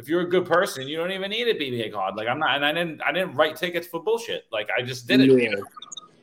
if 0.00 0.08
you're 0.08 0.22
a 0.22 0.28
good 0.28 0.46
person, 0.46 0.88
you 0.88 0.96
don't 0.96 1.12
even 1.12 1.30
need 1.30 1.46
a 1.46 1.54
PBA 1.54 1.92
card. 1.92 2.16
Like 2.16 2.26
I'm 2.26 2.38
not, 2.38 2.56
and 2.56 2.64
I 2.64 2.72
didn't, 2.72 3.02
I 3.02 3.12
didn't 3.12 3.34
write 3.34 3.56
tickets 3.56 3.86
for 3.86 4.02
bullshit. 4.02 4.44
Like 4.50 4.68
I 4.76 4.80
just 4.80 5.06
did 5.06 5.20
it. 5.20 5.30
Yeah. 5.30 5.60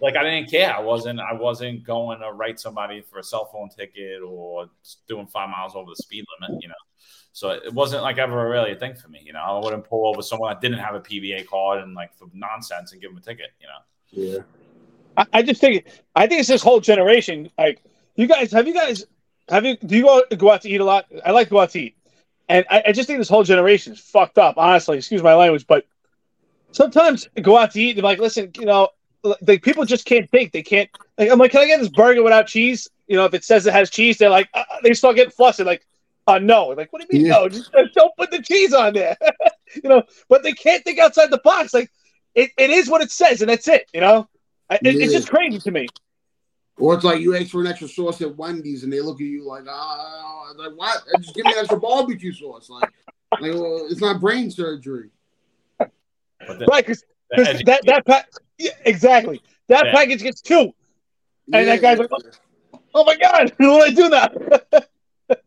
Like 0.02 0.16
I 0.16 0.24
didn't 0.24 0.50
care. 0.50 0.76
I 0.76 0.80
wasn't, 0.80 1.20
I 1.20 1.34
wasn't 1.34 1.84
going 1.84 2.20
to 2.22 2.32
write 2.32 2.60
somebody 2.60 3.02
for 3.02 3.20
a 3.20 3.24
cell 3.24 3.46
phone 3.46 3.70
ticket 3.70 4.22
or 4.24 4.68
doing 5.08 5.28
five 5.28 5.50
miles 5.50 5.76
over 5.76 5.92
the 5.92 5.96
speed 5.96 6.26
limit. 6.42 6.62
You 6.62 6.70
know, 6.70 6.76
so 7.34 7.52
it 7.52 7.72
wasn't 7.72 8.02
like 8.02 8.18
ever 8.18 8.50
really 8.50 8.72
a 8.72 8.76
thing 8.76 8.96
for 8.96 9.10
me. 9.10 9.22
You 9.24 9.34
know, 9.34 9.42
I 9.42 9.60
wouldn't 9.60 9.88
pull 9.88 10.08
over 10.08 10.24
someone 10.24 10.50
that 10.50 10.60
didn't 10.60 10.80
have 10.80 10.96
a 10.96 11.00
PBA 11.00 11.46
card 11.46 11.84
and 11.84 11.94
like 11.94 12.16
for 12.16 12.28
nonsense 12.34 12.94
and 12.94 13.02
give 13.02 13.12
them 13.12 13.20
a 13.20 13.22
ticket. 13.22 13.52
You 13.62 13.68
know. 13.68 14.34
Yeah. 14.34 14.40
I, 15.18 15.40
I 15.40 15.44
just 15.44 15.62
think, 15.62 15.86
I 16.16 16.26
think 16.26 16.40
it's 16.40 16.50
this 16.50 16.64
whole 16.64 16.80
generation. 16.80 17.52
Like 17.60 17.84
you 18.16 18.26
guys, 18.26 18.52
have 18.54 18.68
you 18.68 18.74
guys, 18.74 19.06
have 19.50 19.66
you? 19.66 19.78
Do 19.78 19.96
you 19.96 20.04
go 20.04 20.24
go 20.36 20.52
out 20.52 20.64
to 20.64 20.70
eat 20.70 20.82
a 20.82 20.86
lot? 20.86 21.06
I 21.24 21.32
like 21.32 21.48
to 21.48 21.52
go 21.52 21.60
out 21.60 21.72
to 21.72 21.80
eat. 21.80 21.97
And 22.50 22.66
I, 22.70 22.84
I, 22.88 22.92
just 22.94 23.08
think 23.08 23.20
this 23.20 23.28
whole 23.28 23.44
generation 23.44 23.94
is 23.94 24.00
fucked 24.00 24.38
up, 24.38 24.58
honestly. 24.58 24.98
Excuse 24.98 25.22
my 25.22 25.36
language, 25.36 25.66
but 25.68 25.86
sometimes 26.72 27.28
I 27.36 27.42
go 27.42 27.58
out 27.58 27.72
to 27.72 27.82
eat 27.82 27.92
and 27.92 28.00
I'm 28.00 28.04
like, 28.06 28.20
listen, 28.20 28.52
you 28.58 28.66
know, 28.66 28.90
like 29.42 29.62
people 29.62 29.86
just 29.86 30.06
can't 30.06 30.30
think. 30.30 30.52
They 30.52 30.64
can't. 30.64 30.90
Like, 31.18 31.30
I'm 31.30 31.40
like, 31.40 31.52
can 31.52 31.62
I 31.62 31.68
get 31.68 31.80
this 31.80 31.90
burger 31.90 32.24
without 32.24 32.48
cheese? 32.48 32.88
You 33.08 33.18
know, 33.18 33.26
if 33.26 33.34
it 33.34 33.44
says 33.44 33.66
it 33.66 33.74
has 33.74 33.90
cheese, 33.90 34.18
they're 34.18 34.30
like, 34.30 34.50
uh, 34.54 34.64
uh 34.70 34.78
they 34.84 34.94
start 34.94 35.16
getting 35.16 35.32
flustered. 35.32 35.66
Like, 35.66 35.86
uh, 36.26 36.40
no. 36.40 36.68
Like, 36.68 36.92
what 36.94 37.02
do 37.02 37.08
you 37.10 37.20
mean 37.20 37.28
yeah. 37.28 37.40
no? 37.40 37.50
Just, 37.50 37.72
just 37.72 37.94
don't 37.94 38.16
put 38.18 38.32
the 38.32 38.42
cheese 38.42 38.74
on 38.74 38.94
there. 38.94 39.18
you 39.76 39.90
know, 39.90 40.04
but 40.30 40.44
they 40.44 40.54
can't 40.54 40.84
think 40.84 41.00
outside 41.00 41.32
the 41.32 41.40
box. 41.40 41.74
Like, 41.74 41.92
it, 42.36 42.52
it 42.58 42.70
is 42.70 42.90
what 42.90 43.02
it 43.02 43.12
says, 43.12 43.42
and 43.42 43.50
that's 43.50 43.68
it. 43.68 43.90
You 43.94 44.02
know, 44.02 44.30
it, 44.70 44.80
yeah. 44.84 44.92
it's 45.04 45.14
just 45.14 45.30
crazy 45.30 45.60
to 45.60 45.72
me. 45.72 45.88
Or 46.80 46.94
it's 46.94 47.04
like 47.04 47.22
you 47.22 47.36
ask 47.36 47.50
for 47.50 47.62
an 47.62 47.68
extra 47.68 47.88
sauce 47.88 48.22
at 48.22 48.36
Wendy's 48.36 48.84
and 48.84 48.94
they 48.94 49.02
look 49.02 49.20
at 49.20 49.26
you 49.26 49.48
like, 49.48 49.64
ah, 49.68 50.52
like 50.56 50.74
what? 50.76 51.04
Just 51.20 51.34
give 51.36 51.46
me 51.46 51.54
an 51.54 51.60
extra 51.60 51.80
barbecue 51.80 52.32
sauce. 52.32 52.70
Like, 52.70 52.92
like 53.42 53.54
well, 53.54 53.88
it's 53.90 54.02
not 54.02 54.22
brain 54.22 54.52
surgery. 54.52 55.10
right, 55.80 55.90
because 56.86 57.04
that 57.36 57.82
that 57.86 58.06
pack, 58.06 58.30
yeah, 58.58 58.72
exactly. 58.86 59.42
That 59.70 59.88
yeah. 59.88 59.92
package 59.92 60.22
gets 60.22 60.42
two, 60.42 60.60
and 60.60 60.74
yeah, 61.52 61.64
that 61.66 61.82
guy's 61.82 61.98
like, 61.98 62.10
oh, 62.12 62.80
oh 62.94 63.04
my 63.04 63.18
god, 63.18 63.54
what 63.58 63.58
do 63.58 63.82
I 63.82 63.90
do 63.90 64.10
now? 64.10 65.38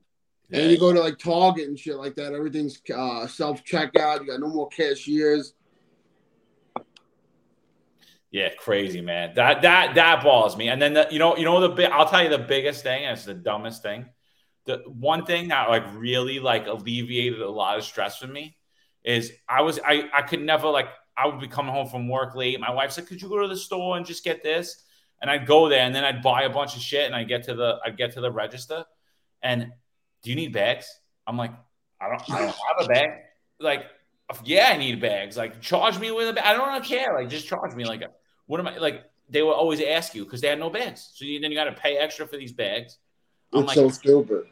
and 0.51 0.70
you 0.70 0.78
go 0.78 0.93
to 0.93 1.01
like 1.01 1.19
Target 1.19 1.69
and 1.69 1.78
shit 1.78 1.97
like 1.97 2.16
that. 2.16 2.35
Everything's 2.35 2.81
uh, 2.94 3.27
self 3.28 3.65
checkout. 3.65 4.20
You 4.20 4.27
got 4.27 4.40
no 4.40 4.48
more 4.48 4.69
cashiers. 4.69 5.55
Yeah, 8.31 8.51
crazy 8.55 9.01
man. 9.01 9.35
That 9.35 9.62
that 9.62 9.94
that 9.97 10.23
balls 10.23 10.57
me. 10.57 10.69
And 10.69 10.81
then 10.81 10.94
the, 10.94 11.09
you 11.11 11.19
know 11.19 11.36
you 11.36 11.44
know 11.44 11.74
the. 11.74 11.93
I'll 11.93 12.09
tell 12.09 12.23
you 12.23 12.28
the 12.28 12.39
biggest 12.39 12.82
thing. 12.82 13.05
And 13.05 13.16
it's 13.16 13.24
the 13.24 13.35
dumbest 13.35 13.82
thing. 13.82 14.07
The 14.66 14.82
one 14.86 15.24
thing 15.24 15.48
that 15.48 15.69
like 15.69 15.85
really 15.94 16.39
like 16.39 16.66
alleviated 16.66 17.40
a 17.40 17.51
lot 17.51 17.77
of 17.77 17.85
stress 17.85 18.19
for 18.19 18.27
me 18.27 18.57
is 19.02 19.32
I 19.48 19.62
was 19.62 19.81
I 19.85 20.09
I 20.15 20.23
could 20.23 20.40
never 20.40 20.69
like 20.69 20.89
I 21.16 21.27
would 21.27 21.40
be 21.40 21.48
coming 21.48 21.73
home 21.73 21.89
from 21.89 22.09
work 22.09 22.35
late. 22.35 22.59
My 22.61 22.73
wife 22.73 22.93
said, 22.93 23.07
"Could 23.07 23.20
you 23.20 23.28
go 23.28 23.40
to 23.40 23.48
the 23.48 23.57
store 23.57 23.97
and 23.97 24.07
just 24.07 24.23
get 24.23 24.43
this?" 24.43 24.85
And 25.20 25.31
I'd 25.31 25.47
go 25.47 25.69
there 25.69 25.81
and 25.81 25.94
then 25.94 26.05
I'd 26.05 26.23
buy 26.23 26.44
a 26.44 26.51
bunch 26.51 26.77
of 26.77 26.82
shit 26.82 27.05
and 27.05 27.15
I 27.15 27.24
get 27.24 27.44
to 27.44 27.55
the 27.55 27.78
I'd 27.85 27.97
get 27.97 28.12
to 28.12 28.20
the 28.20 28.31
register 28.31 28.85
and 29.43 29.73
do 30.23 30.31
you 30.31 30.36
need 30.36 30.52
bags? 30.52 30.86
I'm 31.27 31.36
like, 31.36 31.52
I 32.01 32.09
don't 32.09 32.31
I 32.31 32.39
don't 32.39 32.48
have 32.48 32.85
a 32.85 32.86
bag. 32.86 33.11
Like, 33.59 33.86
yeah, 34.44 34.70
I 34.73 34.77
need 34.77 35.01
bags. 35.01 35.36
Like, 35.36 35.61
charge 35.61 35.98
me 35.98 36.11
with 36.11 36.28
a 36.28 36.32
bag. 36.32 36.44
I 36.44 36.55
don't 36.55 36.85
care. 36.85 37.15
Like, 37.15 37.28
just 37.28 37.47
charge 37.47 37.74
me 37.74 37.85
like. 37.85 38.02
What 38.51 38.59
am 38.59 38.66
I 38.66 38.78
like? 38.78 39.05
They 39.28 39.43
will 39.43 39.52
always 39.52 39.81
ask 39.81 40.12
you 40.12 40.24
because 40.24 40.40
they 40.40 40.48
had 40.48 40.59
no 40.59 40.70
bags. 40.70 41.12
So 41.14 41.24
you, 41.24 41.39
then 41.39 41.52
you 41.52 41.56
got 41.56 41.64
to 41.64 41.72
pay 41.72 41.97
extra 41.97 42.27
for 42.27 42.36
these 42.36 42.52
bags. 42.52 42.98
I'm 43.52 43.60
it's 43.60 43.68
like, 43.68 43.74
so 43.77 43.89
stupid. 43.90 44.47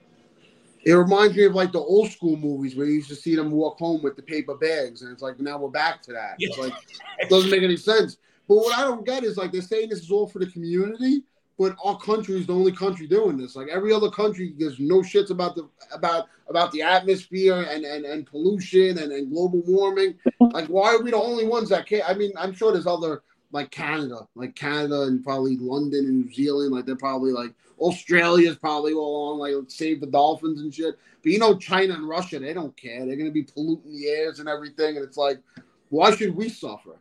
It 0.85 0.93
reminds 0.93 1.37
me 1.37 1.47
of 1.47 1.55
like 1.57 1.73
the 1.73 1.81
old 1.81 2.09
school 2.13 2.37
movies 2.37 2.77
where 2.77 2.87
you 2.87 2.95
used 2.95 3.09
to 3.09 3.17
see 3.17 3.35
them 3.35 3.51
walk 3.51 3.77
home 3.79 4.01
with 4.01 4.15
the 4.15 4.23
paper 4.23 4.55
bags, 4.55 5.03
and 5.03 5.13
it's 5.13 5.21
like 5.21 5.41
now 5.41 5.59
we're 5.59 5.69
back 5.69 6.01
to 6.03 6.13
that. 6.13 6.37
It's 6.39 6.57
like 6.57 6.73
it 7.19 7.29
doesn't 7.29 7.51
make 7.51 7.65
any 7.65 7.77
sense. 7.77 8.19
But 8.47 8.59
what 8.59 8.79
I 8.79 8.83
don't 8.83 9.05
get 9.05 9.25
is 9.25 9.37
like 9.37 9.51
they're 9.51 9.63
saying 9.63 9.89
this 9.89 9.99
is 9.99 10.13
all 10.13 10.29
for 10.29 10.39
the 10.39 10.47
community, 10.47 11.25
but 11.59 11.75
our 11.85 11.99
country 11.99 12.39
is 12.39 12.47
the 12.47 12.55
only 12.55 12.71
country 12.71 13.09
doing 13.09 13.37
this. 13.37 13.57
Like 13.57 13.67
every 13.67 13.93
other 13.93 14.11
country 14.11 14.51
gives 14.51 14.79
no 14.79 15.01
shits 15.01 15.31
about 15.31 15.57
the 15.57 15.69
about 15.93 16.29
about 16.49 16.71
the 16.71 16.83
atmosphere 16.83 17.63
and 17.63 17.85
and, 17.85 18.05
and 18.05 18.25
pollution 18.25 18.99
and, 18.99 19.11
and 19.11 19.33
global 19.33 19.61
warming. 19.67 20.15
Like 20.39 20.69
why 20.69 20.95
are 20.95 21.03
we 21.03 21.11
the 21.11 21.17
only 21.17 21.47
ones 21.47 21.69
that 21.71 21.89
care? 21.89 22.05
I 22.07 22.15
mean, 22.15 22.31
I'm 22.39 22.55
sure 22.55 22.71
there's 22.71 22.87
other 22.87 23.23
like 23.53 23.71
Canada, 23.71 24.27
like 24.35 24.55
Canada 24.55 25.03
and 25.03 25.25
probably 25.25 25.57
London 25.57 26.05
and 26.05 26.27
New 26.27 26.33
Zealand, 26.33 26.73
like 26.73 26.85
they're 26.85 26.97
probably 26.97 27.33
like 27.33 27.53
Australia's 27.79 28.57
probably 28.57 28.93
all 28.93 29.33
on 29.33 29.39
like 29.39 29.55
save 29.69 30.01
the 30.01 30.07
dolphins 30.07 30.61
and 30.61 30.75
shit. 30.75 30.99
But 31.23 31.33
you 31.33 31.39
know, 31.39 31.57
China 31.57 31.95
and 31.95 32.09
Russia, 32.09 32.39
they 32.39 32.53
don't 32.53 32.77
care. 32.77 33.07
They're 33.07 33.17
gonna 33.17 33.31
be 33.31 33.45
polluting 33.45 33.93
the 33.93 34.09
airs 34.09 34.39
and 34.39 34.49
everything, 34.49 34.97
and 34.97 35.05
it's 35.05 35.17
like, 35.17 35.41
why 35.89 36.15
should 36.15 36.37
we 36.37 36.49
suffer? 36.49 36.99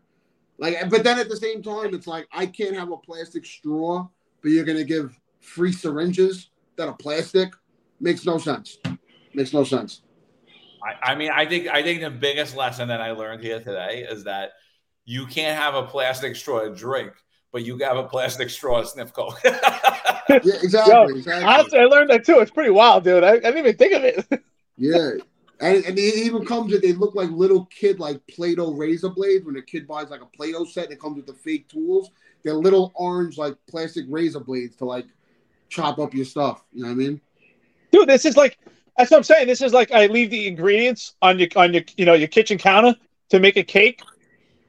Like, 0.57 0.89
but 0.89 1.03
then 1.03 1.19
at 1.19 1.29
the 1.29 1.37
same 1.37 1.61
time, 1.61 1.93
it's 1.93 2.07
like 2.07 2.27
I 2.31 2.45
can't 2.45 2.75
have 2.75 2.91
a 2.91 2.97
plastic 2.97 3.45
straw, 3.45 4.07
but 4.41 4.51
you're 4.51 4.65
gonna 4.65 4.83
give 4.83 5.19
free 5.41 5.71
syringes 5.71 6.49
that 6.77 6.87
are 6.87 6.95
plastic. 6.95 7.53
Makes 7.99 8.25
no 8.25 8.37
sense. 8.37 8.77
Makes 9.33 9.53
no 9.53 9.63
sense. 9.63 10.01
I, 10.83 11.11
I 11.11 11.15
mean, 11.15 11.31
I 11.31 11.45
think 11.45 11.67
I 11.67 11.83
think 11.83 12.01
the 12.01 12.09
biggest 12.09 12.55
lesson 12.55 12.87
that 12.87 13.01
I 13.01 13.11
learned 13.11 13.43
here 13.43 13.59
today 13.59 14.05
is 14.09 14.23
that 14.23 14.51
you 15.07 15.25
can't 15.25 15.57
have 15.57 15.73
a 15.73 15.83
plastic 15.83 16.35
straw 16.35 16.65
to 16.65 16.75
drink, 16.75 17.13
but 17.53 17.63
you 17.63 17.77
have 17.77 17.95
a 17.95 18.03
plastic 18.03 18.49
straw 18.49 18.81
to 18.81 18.85
sniff 18.85 19.13
coke. 19.13 19.39
yeah, 19.45 20.39
exactly, 20.61 20.93
Yo, 20.93 21.03
exactly. 21.05 21.45
Honestly, 21.45 21.79
I 21.79 21.85
learned 21.85 22.09
that 22.09 22.25
too. 22.25 22.39
It's 22.39 22.51
pretty 22.51 22.71
wild, 22.71 23.05
dude. 23.05 23.23
I, 23.23 23.31
I 23.31 23.39
didn't 23.39 23.59
even 23.59 23.77
think 23.77 23.93
of 23.93 24.03
it. 24.03 24.27
yeah. 24.77 25.11
And, 25.61 25.83
and 25.85 25.97
it 25.97 26.15
even 26.15 26.45
comes 26.45 26.73
with 26.73 26.81
they 26.81 26.91
look 26.91 27.15
like 27.15 27.31
little 27.31 27.65
kid 27.67 28.01
like 28.01 28.21
Play-Doh 28.27 28.73
razor 28.73 29.09
blades. 29.09 29.45
When 29.45 29.55
a 29.55 29.61
kid 29.61 29.87
buys 29.87 30.09
like 30.09 30.21
a 30.21 30.25
Play-Doh 30.25 30.65
set, 30.65 30.83
and 30.85 30.93
it 30.93 30.99
comes 30.99 31.15
with 31.15 31.25
the 31.25 31.33
fake 31.33 31.69
tools. 31.69 32.11
They're 32.43 32.53
little 32.53 32.91
orange 32.93 33.37
like 33.37 33.55
plastic 33.67 34.05
razor 34.09 34.41
blades 34.41 34.75
to 34.75 34.85
like 34.85 35.07
chop 35.69 35.99
up 35.99 36.13
your 36.13 36.25
stuff. 36.25 36.65
You 36.73 36.83
know 36.83 36.89
what 36.89 36.95
I 36.95 36.97
mean? 36.97 37.21
Dude, 37.91 38.09
this 38.09 38.25
is 38.25 38.35
like 38.35 38.59
that's 38.97 39.09
what 39.09 39.17
I'm 39.17 39.23
saying. 39.23 39.47
This 39.47 39.61
is 39.61 39.71
like 39.71 39.91
I 39.93 40.07
leave 40.07 40.31
the 40.31 40.47
ingredients 40.47 41.15
on 41.21 41.39
your 41.39 41.47
on 41.55 41.73
your 41.73 41.83
you 41.95 42.05
know 42.05 42.13
your 42.13 42.27
kitchen 42.27 42.57
counter 42.57 42.93
to 43.29 43.39
make 43.39 43.55
a 43.55 43.63
cake 43.63 44.01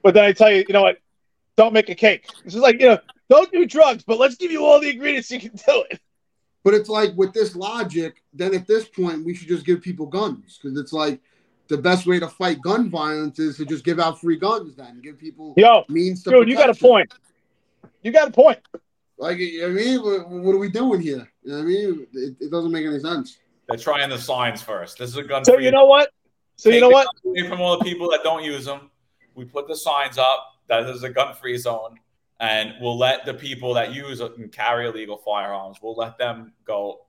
but 0.02 0.14
then 0.14 0.24
I 0.24 0.32
tell 0.32 0.50
you, 0.50 0.64
you 0.66 0.72
know 0.72 0.82
what? 0.82 0.98
Don't 1.56 1.72
make 1.72 1.88
a 1.88 1.94
cake. 1.94 2.26
This 2.44 2.54
is 2.54 2.60
like, 2.60 2.80
you 2.80 2.88
know, 2.88 2.98
don't 3.28 3.50
do 3.52 3.66
drugs, 3.66 4.04
but 4.04 4.18
let's 4.18 4.36
give 4.36 4.50
you 4.50 4.64
all 4.64 4.80
the 4.80 4.90
ingredients 4.90 5.30
you 5.30 5.40
can 5.40 5.50
do 5.50 5.84
it. 5.90 6.00
But 6.64 6.74
it's 6.74 6.88
like 6.88 7.12
with 7.16 7.32
this 7.32 7.56
logic, 7.56 8.22
then 8.32 8.54
at 8.54 8.66
this 8.66 8.88
point, 8.88 9.24
we 9.24 9.34
should 9.34 9.48
just 9.48 9.64
give 9.64 9.80
people 9.80 10.06
guns 10.06 10.58
because 10.60 10.78
it's 10.78 10.92
like 10.92 11.20
the 11.68 11.78
best 11.78 12.06
way 12.06 12.18
to 12.18 12.28
fight 12.28 12.60
gun 12.62 12.90
violence 12.90 13.38
is 13.38 13.56
to 13.58 13.64
just 13.64 13.84
give 13.84 14.00
out 14.00 14.20
free 14.20 14.36
guns 14.36 14.74
then 14.74 15.00
give 15.00 15.18
people 15.18 15.54
Yo, 15.56 15.84
means 15.88 16.22
to 16.24 16.30
dude, 16.30 16.40
protection. 16.40 16.50
you 16.50 16.66
got 16.66 16.76
a 16.76 16.80
point. 16.80 17.14
You 18.02 18.12
got 18.12 18.28
a 18.28 18.32
point. 18.32 18.58
Like, 19.18 19.36
I 19.36 19.68
mean, 19.68 20.02
what, 20.02 20.28
what 20.28 20.54
are 20.54 20.58
we 20.58 20.70
doing 20.70 21.00
here? 21.00 21.28
You 21.42 21.50
know 21.50 21.58
what 21.58 21.62
I 21.62 21.66
mean? 21.66 22.06
It, 22.12 22.36
it, 22.40 22.50
doesn't 22.50 22.70
make 22.70 22.86
any 22.86 23.00
sense. 23.00 23.38
They're 23.68 23.76
trying 23.76 24.08
the 24.10 24.18
signs 24.18 24.62
first. 24.62 24.98
This 24.98 25.10
is 25.10 25.16
a 25.16 25.24
gun. 25.24 25.44
So 25.44 25.58
you 25.58 25.70
know 25.70 25.86
what? 25.86 26.10
So 26.56 26.70
Take 26.70 26.76
you 26.76 26.80
know 26.80 26.88
what? 26.88 27.08
From 27.48 27.60
all 27.60 27.78
the 27.78 27.84
people 27.84 28.10
that 28.10 28.22
don't 28.22 28.44
use 28.44 28.64
them, 28.64 28.90
we 29.38 29.44
put 29.44 29.68
the 29.68 29.76
signs 29.76 30.18
up 30.18 30.56
that 30.68 30.82
there's 30.82 31.04
a 31.04 31.08
gun-free 31.08 31.56
zone, 31.56 31.98
and 32.40 32.74
we'll 32.80 32.98
let 32.98 33.24
the 33.24 33.32
people 33.32 33.72
that 33.74 33.94
use 33.94 34.20
and 34.20 34.52
carry 34.52 34.86
illegal 34.88 35.16
firearms, 35.16 35.78
we'll 35.80 35.94
let 35.94 36.18
them 36.18 36.52
go 36.64 37.06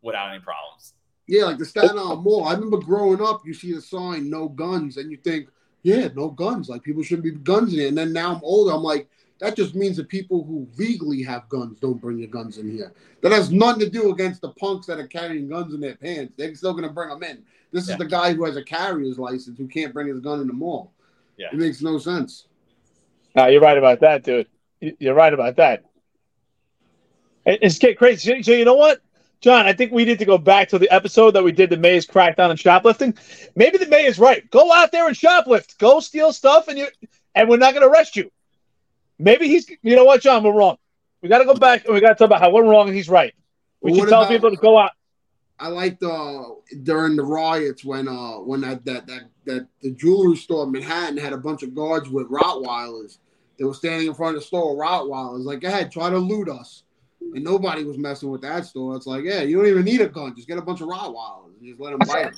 without 0.00 0.30
any 0.30 0.40
problems. 0.40 0.94
Yeah, 1.26 1.44
like 1.44 1.58
the 1.58 1.64
Staten 1.64 1.98
Island 1.98 2.22
Mall. 2.22 2.44
I 2.44 2.54
remember 2.54 2.78
growing 2.78 3.20
up, 3.20 3.42
you 3.44 3.54
see 3.54 3.72
the 3.72 3.80
sign 3.80 4.30
"No 4.30 4.48
guns," 4.48 4.96
and 4.96 5.10
you 5.10 5.16
think, 5.16 5.48
"Yeah, 5.82 6.08
no 6.14 6.30
guns. 6.30 6.68
Like 6.68 6.82
people 6.82 7.02
shouldn't 7.02 7.24
be 7.24 7.32
guns 7.32 7.74
in 7.74 7.80
it." 7.80 7.88
And 7.88 7.98
then 7.98 8.12
now 8.12 8.34
I'm 8.34 8.40
older, 8.42 8.72
I'm 8.72 8.82
like, 8.82 9.08
that 9.42 9.56
just 9.56 9.74
means 9.74 9.96
that 9.96 10.08
people 10.08 10.44
who 10.44 10.68
legally 10.76 11.20
have 11.24 11.48
guns 11.48 11.80
don't 11.80 12.00
bring 12.00 12.18
your 12.18 12.28
guns 12.28 12.58
in 12.58 12.70
here. 12.70 12.92
That 13.22 13.32
has 13.32 13.50
nothing 13.50 13.80
to 13.80 13.90
do 13.90 14.12
against 14.12 14.40
the 14.40 14.50
punks 14.50 14.86
that 14.86 15.00
are 15.00 15.06
carrying 15.08 15.48
guns 15.48 15.74
in 15.74 15.80
their 15.80 15.96
pants. 15.96 16.34
They're 16.36 16.54
still 16.54 16.72
going 16.72 16.84
to 16.84 16.94
bring 16.94 17.08
them 17.08 17.24
in. 17.24 17.42
This 17.72 17.88
yeah. 17.88 17.94
is 17.94 17.98
the 17.98 18.06
guy 18.06 18.34
who 18.34 18.44
has 18.44 18.56
a 18.56 18.62
carrier's 18.62 19.18
license 19.18 19.58
who 19.58 19.66
can't 19.66 19.92
bring 19.92 20.06
his 20.06 20.20
gun 20.20 20.40
in 20.40 20.46
the 20.46 20.52
mall. 20.52 20.92
Yeah. 21.36 21.48
It 21.52 21.58
makes 21.58 21.82
no 21.82 21.98
sense. 21.98 22.46
No, 23.34 23.46
you're 23.46 23.60
right 23.60 23.78
about 23.78 24.00
that, 24.00 24.24
dude. 24.24 24.46
You're 24.80 25.14
right 25.14 25.32
about 25.32 25.56
that. 25.56 25.84
It's 27.44 27.78
get 27.78 27.98
crazy. 27.98 28.42
So 28.42 28.52
you 28.52 28.64
know 28.64 28.74
what, 28.74 29.00
John? 29.40 29.66
I 29.66 29.72
think 29.72 29.92
we 29.92 30.04
need 30.04 30.18
to 30.20 30.24
go 30.24 30.38
back 30.38 30.68
to 30.68 30.78
the 30.78 30.90
episode 30.90 31.32
that 31.32 31.42
we 31.42 31.52
did 31.52 31.70
the 31.70 31.76
mayor's 31.76 32.06
crackdown 32.06 32.50
on 32.50 32.56
shoplifting. 32.56 33.16
Maybe 33.56 33.78
the 33.78 33.86
May 33.86 34.06
is 34.06 34.18
right. 34.18 34.48
Go 34.50 34.72
out 34.72 34.92
there 34.92 35.08
and 35.08 35.16
shoplift. 35.16 35.78
Go 35.78 36.00
steal 36.00 36.32
stuff, 36.32 36.68
and 36.68 36.78
you 36.78 36.86
and 37.34 37.48
we're 37.48 37.56
not 37.56 37.74
going 37.74 37.82
to 37.82 37.92
arrest 37.92 38.16
you. 38.16 38.30
Maybe 39.18 39.48
he's. 39.48 39.68
You 39.82 39.96
know 39.96 40.04
what, 40.04 40.20
John? 40.20 40.44
We're 40.44 40.52
wrong. 40.52 40.76
We 41.22 41.28
got 41.28 41.38
to 41.38 41.44
go 41.44 41.54
back 41.54 41.84
and 41.84 41.94
we 41.94 42.00
got 42.00 42.08
to 42.08 42.14
talk 42.16 42.26
about 42.26 42.40
how 42.40 42.50
we're 42.50 42.64
wrong 42.64 42.88
and 42.88 42.96
he's 42.96 43.08
right. 43.08 43.34
We 43.80 43.94
should 43.94 44.08
tell 44.08 44.22
about, 44.22 44.30
people 44.30 44.50
to 44.50 44.56
go 44.56 44.78
out. 44.78 44.92
I 45.62 45.68
liked 45.68 46.02
uh 46.02 46.42
during 46.82 47.14
the 47.14 47.22
riots 47.22 47.84
when 47.84 48.08
uh 48.08 48.38
when 48.38 48.62
that 48.62 48.84
that 48.84 49.06
that 49.06 49.22
that 49.44 49.68
the 49.80 49.92
jewelry 49.92 50.36
store 50.36 50.64
in 50.64 50.72
Manhattan 50.72 51.16
had 51.16 51.32
a 51.32 51.38
bunch 51.38 51.62
of 51.62 51.72
guards 51.72 52.08
with 52.08 52.28
Rottweilers. 52.28 53.18
They 53.58 53.64
were 53.64 53.74
standing 53.74 54.08
in 54.08 54.14
front 54.14 54.34
of 54.34 54.42
the 54.42 54.46
store 54.46 54.74
with 54.74 54.84
Rottweilers. 54.84 55.44
Like, 55.44 55.60
go 55.60 55.68
ahead, 55.68 55.92
try 55.92 56.10
to 56.10 56.18
loot 56.18 56.48
us 56.48 56.82
and 57.20 57.44
nobody 57.44 57.84
was 57.84 57.96
messing 57.96 58.28
with 58.28 58.42
that 58.42 58.66
store. 58.66 58.96
It's 58.96 59.06
like, 59.06 59.22
yeah, 59.22 59.42
you 59.42 59.56
don't 59.56 59.68
even 59.68 59.84
need 59.84 60.00
a 60.00 60.08
gun. 60.08 60.34
Just 60.34 60.48
get 60.48 60.58
a 60.58 60.62
bunch 60.62 60.80
of 60.80 60.88
Rottweilers 60.88 61.56
and 61.60 61.68
just 61.68 61.80
let 61.80 61.90
them 61.90 62.00
bite. 62.00 62.34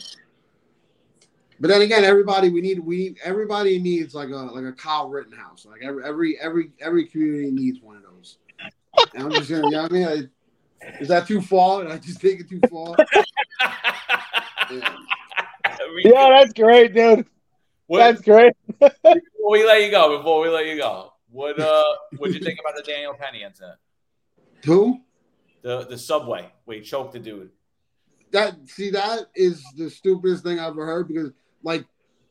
But 1.61 1.69
then 1.69 1.81
again, 1.81 2.05
everybody 2.05 2.51
we 2.51 2.61
need 2.61 2.79
we 2.79 3.17
everybody 3.25 3.79
needs 3.79 4.15
like 4.15 4.29
a 4.29 4.37
like 4.37 4.65
a 4.65 4.73
Kyle 4.73 5.09
Rittenhouse. 5.09 5.65
Like 5.65 5.81
every 5.83 6.05
every 6.05 6.39
every 6.41 6.73
every 6.79 7.07
community 7.07 7.51
needs 7.51 7.81
one 7.81 7.97
of 7.97 8.03
those. 8.03 8.37
And 9.15 9.23
I'm 9.23 9.31
just 9.31 9.49
saying, 9.49 9.65
you 9.65 9.71
know 9.71 9.83
what 9.83 9.93
I 9.93 9.95
mean? 9.95 10.31
I, 10.85 10.99
is 11.01 11.09
that 11.09 11.27
too 11.27 11.41
far? 11.41 11.83
Did 11.83 11.93
I 11.93 11.99
just 11.99 12.21
take 12.21 12.41
it 12.41 12.49
too 12.49 12.61
far? 12.71 12.97
yeah. 14.71 14.97
yeah, 16.05 16.29
that's 16.39 16.53
great, 16.53 16.95
dude. 16.95 17.27
What, 17.87 17.99
that's 17.99 18.23
great. 18.23 18.55
before 18.81 19.51
we 19.51 19.65
let 19.65 19.83
you 19.83 19.91
go, 19.91 20.17
before 20.17 20.41
we 20.41 20.49
let 20.49 20.67
you 20.67 20.77
go, 20.77 21.13
what 21.31 21.59
uh, 21.59 21.83
what'd 22.17 22.35
you 22.35 22.43
think 22.43 22.59
about 22.61 22.77
the 22.77 22.83
Daniel 22.83 23.15
Penny 23.15 23.43
incident? 23.43 23.79
Who? 24.65 25.01
The 25.63 25.87
the 25.87 25.99
subway 25.99 26.51
where 26.65 26.79
he 26.79 26.83
choked 26.83 27.13
the 27.13 27.19
dude. 27.19 27.51
That 28.33 28.57
see 28.67 28.91
that 28.91 29.27
is 29.35 29.63
the 29.77 29.91
stupidest 29.91 30.45
thing 30.45 30.59
I've 30.59 30.73
ever 30.73 30.87
heard 30.87 31.09
because 31.09 31.31
like 31.63 31.85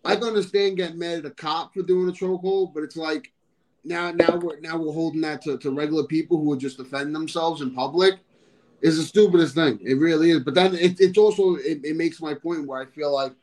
I 0.03 0.15
can 0.15 0.25
understand 0.25 0.77
getting 0.77 0.99
mad 0.99 1.19
at 1.19 1.25
a 1.25 1.31
cop 1.31 1.73
for 1.73 1.83
doing 1.83 2.09
a 2.09 2.11
chokehold, 2.11 2.73
but 2.73 2.83
it's 2.83 2.97
like 2.97 3.31
now 3.83 4.11
now 4.11 4.37
we're 4.37 4.59
now 4.59 4.77
we're 4.77 4.93
holding 4.93 5.21
that 5.21 5.41
to, 5.43 5.57
to 5.59 5.71
regular 5.71 6.05
people 6.05 6.37
who 6.37 6.45
would 6.45 6.59
just 6.59 6.77
defend 6.77 7.15
themselves 7.15 7.61
in 7.61 7.73
public 7.73 8.19
is 8.83 8.97
the 8.97 9.03
stupidest 9.03 9.55
thing. 9.55 9.79
It 9.81 9.95
really 9.95 10.31
is. 10.31 10.41
But 10.41 10.53
then 10.53 10.75
it, 10.75 10.99
it's 10.99 11.17
also 11.17 11.55
it, 11.55 11.79
it 11.83 11.95
makes 11.95 12.21
my 12.21 12.33
point 12.33 12.67
where 12.67 12.81
I 12.81 12.85
feel 12.85 13.13
like 13.13 13.33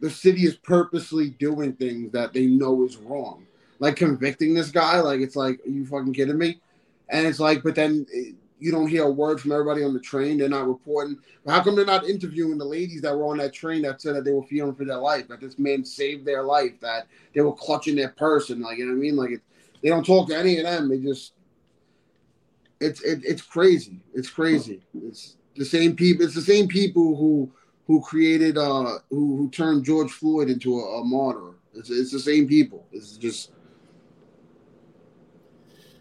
the 0.00 0.10
city 0.10 0.44
is 0.44 0.56
purposely 0.56 1.30
doing 1.30 1.74
things 1.74 2.10
that 2.12 2.32
they 2.32 2.46
know 2.46 2.84
is 2.84 2.96
wrong. 2.96 3.46
Like 3.78 3.96
convicting 3.96 4.54
this 4.54 4.70
guy, 4.70 5.00
like 5.00 5.20
it's 5.20 5.36
like, 5.36 5.60
are 5.66 5.70
you 5.70 5.86
fucking 5.86 6.14
kidding 6.14 6.38
me? 6.38 6.60
And 7.10 7.26
it's 7.26 7.40
like, 7.40 7.62
but 7.62 7.74
then 7.74 8.06
you 8.58 8.70
don't 8.70 8.88
hear 8.88 9.04
a 9.04 9.10
word 9.10 9.40
from 9.40 9.52
everybody 9.52 9.82
on 9.84 9.92
the 9.92 10.00
train. 10.00 10.38
They're 10.38 10.48
not 10.48 10.68
reporting. 10.68 11.18
How 11.46 11.62
come 11.62 11.76
they're 11.76 11.84
not 11.84 12.08
interviewing 12.08 12.56
the 12.58 12.64
ladies 12.64 13.02
that 13.02 13.16
were 13.16 13.26
on 13.26 13.38
that 13.38 13.52
train 13.52 13.82
that 13.82 14.00
said 14.00 14.16
that 14.16 14.24
they 14.24 14.32
were 14.32 14.44
fearing 14.44 14.74
for 14.74 14.84
their 14.84 14.98
life, 14.98 15.28
that 15.28 15.40
this 15.40 15.58
man 15.58 15.84
saved 15.84 16.24
their 16.24 16.42
life, 16.42 16.78
that 16.80 17.06
they 17.34 17.40
were 17.40 17.54
clutching 17.54 17.96
their 17.96 18.10
purse, 18.10 18.50
and 18.50 18.62
like 18.62 18.78
you 18.78 18.86
know 18.86 18.92
what 18.92 18.98
I 18.98 19.00
mean? 19.00 19.16
Like 19.16 19.30
it, 19.30 19.40
they 19.82 19.88
don't 19.88 20.06
talk 20.06 20.28
to 20.28 20.38
any 20.38 20.58
of 20.58 20.64
them. 20.64 20.88
They 20.88 20.98
just 20.98 21.32
it's 22.80 23.02
it, 23.02 23.20
it's 23.24 23.42
crazy. 23.42 24.00
It's 24.14 24.30
crazy. 24.30 24.82
It's 25.04 25.36
the 25.56 25.64
same 25.64 25.94
people. 25.94 26.24
It's 26.24 26.34
the 26.34 26.40
same 26.40 26.68
people 26.68 27.16
who 27.16 27.52
who 27.86 28.00
created 28.00 28.56
uh 28.56 28.98
who 29.10 29.36
who 29.36 29.50
turned 29.50 29.84
George 29.84 30.10
Floyd 30.10 30.48
into 30.48 30.78
a, 30.78 31.00
a 31.00 31.04
martyr. 31.04 31.54
It's 31.74 31.90
it's 31.90 32.10
the 32.10 32.20
same 32.20 32.48
people. 32.48 32.86
It's 32.92 33.16
just 33.16 33.52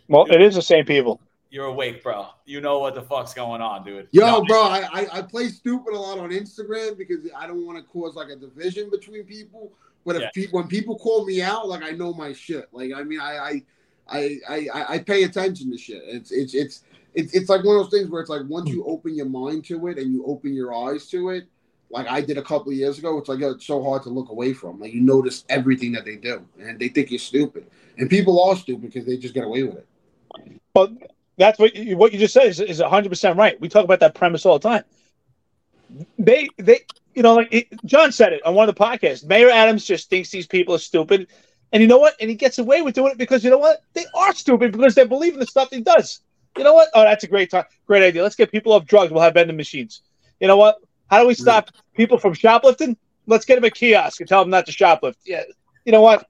well, 0.08 0.26
it 0.26 0.42
is 0.42 0.56
the 0.56 0.62
same 0.62 0.86
people. 0.86 1.22
You're 1.52 1.66
awake, 1.66 2.04
bro. 2.04 2.28
You 2.46 2.62
know 2.62 2.80
what 2.80 2.94
the 2.94 3.02
fuck's 3.02 3.34
going 3.34 3.62
on, 3.62 3.84
dude. 3.84 4.08
Yo, 4.12 4.22
no. 4.22 4.46
bro, 4.46 4.62
I, 4.62 4.88
I, 4.92 5.08
I 5.14 5.22
play 5.24 5.48
stupid 5.50 5.94
a 5.94 5.98
lot 6.00 6.20
on 6.20 6.30
Instagram 6.30 6.96
because 6.96 7.28
I 7.36 7.48
don't 7.48 7.66
want 7.66 7.80
to 7.80 7.84
cause 7.84 8.16
like 8.16 8.30
a 8.30 8.36
division 8.36 8.90
between 8.92 9.24
people. 9.24 9.72
But 10.06 10.16
if 10.16 10.22
yeah. 10.22 10.30
people 10.34 10.60
when 10.60 10.70
people 10.70 10.98
call 10.98 11.26
me 11.26 11.42
out, 11.42 11.68
like 11.68 11.84
I 11.84 11.92
know 11.92 12.14
my 12.14 12.34
shit. 12.34 12.68
Like 12.72 12.92
I 12.96 13.04
mean, 13.04 13.20
I 13.20 13.38
I 13.38 13.64
I 14.12 14.40
I, 14.50 14.86
I 14.90 15.00
pay 15.00 15.24
attention 15.24 15.72
to 15.72 15.78
shit. 15.78 16.02
It's 16.06 16.32
it's 16.32 16.54
it's 16.54 16.84
it's 17.14 17.34
it's 17.34 17.50
like 17.50 17.64
one 17.64 17.78
of 17.78 17.84
those 17.84 17.92
things 17.92 18.10
where 18.10 18.22
it's 18.22 18.30
like 18.30 18.44
once 18.48 18.70
you 18.70 18.84
open 18.86 19.16
your 19.16 19.28
mind 19.28 19.66
to 19.66 19.88
it 19.88 19.98
and 19.98 20.14
you 20.14 20.26
open 20.26 20.54
your 20.54 20.74
eyes 20.74 21.08
to 21.08 21.30
it, 21.30 21.48
like 21.90 22.08
I 22.08 22.22
did 22.22 22.38
a 22.38 22.44
couple 22.44 22.72
of 22.72 22.78
years 22.78 23.00
ago, 23.00 23.18
it's 23.18 23.30
like 23.30 23.42
it's 23.42 23.66
so 23.66 23.84
hard 23.84 24.04
to 24.04 24.10
look 24.10 24.30
away 24.30 24.54
from. 24.54 24.80
Like 24.80 24.94
you 24.94 25.02
notice 25.02 25.46
everything 25.50 25.92
that 25.94 26.06
they 26.06 26.16
do, 26.16 26.46
and 26.60 26.80
they 26.80 26.90
think 26.90 27.12
you're 27.12 27.20
stupid, 27.20 27.66
and 27.98 28.10
people 28.10 28.42
are 28.44 28.56
stupid 28.56 28.92
because 28.92 29.06
they 29.06 29.18
just 29.18 29.34
get 29.34 29.44
away 29.44 29.64
with 29.64 29.78
it. 29.78 29.88
But 30.74 30.92
that's 31.38 31.58
what 31.58 31.76
you, 31.76 31.98
what 31.98 32.14
you 32.14 32.20
just 32.20 32.34
said 32.34 32.48
is, 32.48 32.60
is 32.60 32.80
100% 32.80 33.38
right. 33.38 33.60
We 33.60 33.70
talk 33.70 33.86
about 33.86 34.02
that 34.02 34.14
premise 34.14 34.46
all 34.46 34.60
the 34.60 34.70
time. 34.70 34.84
They, 36.20 36.50
they, 36.58 36.82
you 37.16 37.24
know, 37.24 37.36
like 37.36 37.48
it, 37.52 37.86
John 37.86 38.12
said 38.12 38.34
it 38.34 38.46
on 38.46 38.54
one 38.54 38.70
of 38.70 38.76
the 38.76 38.80
podcasts. 38.80 39.26
Mayor 39.26 39.50
Adams 39.50 39.86
just 39.86 40.10
thinks 40.10 40.30
these 40.30 40.46
people 40.46 40.76
are 40.76 40.80
stupid. 40.80 41.28
And 41.72 41.82
you 41.82 41.88
know 41.88 42.00
what? 42.00 42.16
And 42.20 42.30
he 42.30 42.36
gets 42.36 42.58
away 42.58 42.82
with 42.82 42.96
doing 42.96 43.12
it 43.12 43.18
because 43.18 43.44
you 43.44 43.50
know 43.50 43.58
what? 43.58 43.84
They 43.94 44.06
are 44.16 44.34
stupid 44.34 44.72
because 44.72 44.96
they 44.96 45.06
believe 45.06 45.34
in 45.34 45.40
the 45.40 45.46
stuff 45.46 45.70
he 45.70 45.82
does. 45.82 46.22
You 46.58 46.64
know 46.64 46.74
what? 46.74 46.90
Oh, 46.94 47.04
that's 47.04 47.24
a 47.24 47.28
great 47.28 47.52
time, 47.52 47.66
great 47.86 48.04
idea. 48.04 48.24
Let's 48.24 48.36
get 48.36 48.52
people 48.52 48.74
off 48.74 48.86
drugs. 48.86 49.12
We'll 49.12 49.22
have 49.22 49.36
vending 49.36 49.56
machines. 49.56 50.02
You 50.40 50.48
know 50.48 50.58
what? 50.58 50.78
How 51.10 51.22
do 51.22 51.28
we 51.28 51.34
stop 51.34 51.70
people 51.96 52.18
from 52.18 52.34
shoplifting? 52.34 52.98
Let's 53.28 53.46
get 53.46 53.56
them 53.56 53.64
a 53.64 53.70
kiosk 53.70 54.20
and 54.20 54.28
tell 54.28 54.42
them 54.42 54.50
not 54.50 54.66
to 54.66 54.72
shoplift. 54.72 55.16
Yeah. 55.26 55.44
You 55.86 55.92
know 55.92 56.02
what? 56.02 56.28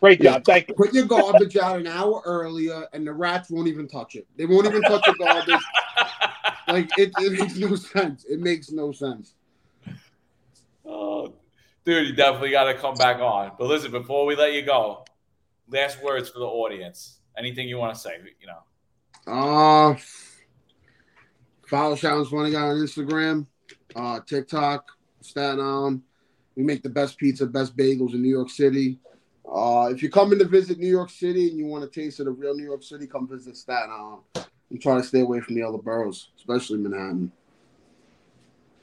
Great 0.00 0.20
job. 0.20 0.42
Yeah. 0.46 0.54
Thank 0.54 0.68
you. 0.68 0.74
Put 0.74 0.92
your 0.92 1.06
garbage 1.06 1.56
out 1.56 1.78
an 1.78 1.86
hour 1.86 2.22
earlier, 2.24 2.86
and 2.92 3.06
the 3.06 3.12
rats 3.12 3.50
won't 3.50 3.68
even 3.68 3.88
touch 3.88 4.14
it. 4.14 4.26
They 4.36 4.44
won't 4.44 4.66
even 4.66 4.82
touch 4.82 5.04
the 5.06 5.14
garbage. 5.14 5.60
like 6.68 6.90
it, 6.98 7.12
it 7.18 7.38
makes 7.38 7.56
no 7.56 7.74
sense. 7.74 8.24
It 8.24 8.40
makes 8.40 8.70
no 8.70 8.92
sense. 8.92 9.34
Oh, 10.84 11.34
dude, 11.86 12.08
you 12.08 12.14
definitely 12.14 12.50
got 12.50 12.64
to 12.64 12.74
come 12.74 12.96
back 12.96 13.20
on. 13.20 13.52
But 13.58 13.68
listen, 13.68 13.90
before 13.90 14.26
we 14.26 14.36
let 14.36 14.52
you 14.52 14.62
go, 14.62 15.06
last 15.70 16.02
words 16.02 16.28
for 16.28 16.40
the 16.40 16.46
audience. 16.46 17.20
Anything 17.38 17.68
you 17.68 17.78
want 17.78 17.94
to 17.94 18.00
say? 18.00 18.16
You 18.40 18.46
know. 18.46 19.32
Uh 19.32 19.96
follow 21.66 21.96
Shaolin's 21.96 22.28
Funny 22.28 22.52
Guy 22.52 22.60
on 22.60 22.76
Instagram, 22.76 23.46
uh, 23.94 24.20
TikTok, 24.26 24.86
Staten 25.20 25.60
Island. 25.60 26.02
We 26.54 26.62
make 26.62 26.82
the 26.82 26.88
best 26.88 27.18
pizza, 27.18 27.46
best 27.46 27.76
bagels 27.76 28.14
in 28.14 28.22
New 28.22 28.30
York 28.30 28.50
City. 28.50 28.98
Uh, 29.50 29.90
if 29.92 30.00
you're 30.00 30.10
coming 30.10 30.38
to 30.38 30.44
visit 30.44 30.78
New 30.78 30.88
York 30.88 31.10
City 31.10 31.48
and 31.48 31.58
you 31.58 31.66
want 31.66 31.84
a 31.84 31.88
taste 31.88 32.20
of 32.20 32.26
the 32.26 32.32
real 32.32 32.56
New 32.56 32.64
York 32.64 32.82
City, 32.82 33.06
come 33.06 33.28
visit 33.28 33.56
Staten 33.56 33.90
Island 33.90 34.22
and 34.70 34.80
try 34.80 34.96
to 34.96 35.02
stay 35.02 35.20
away 35.20 35.40
from 35.40 35.54
the 35.54 35.62
other 35.62 35.78
boroughs, 35.78 36.30
especially 36.38 36.78
Manhattan. 36.78 37.30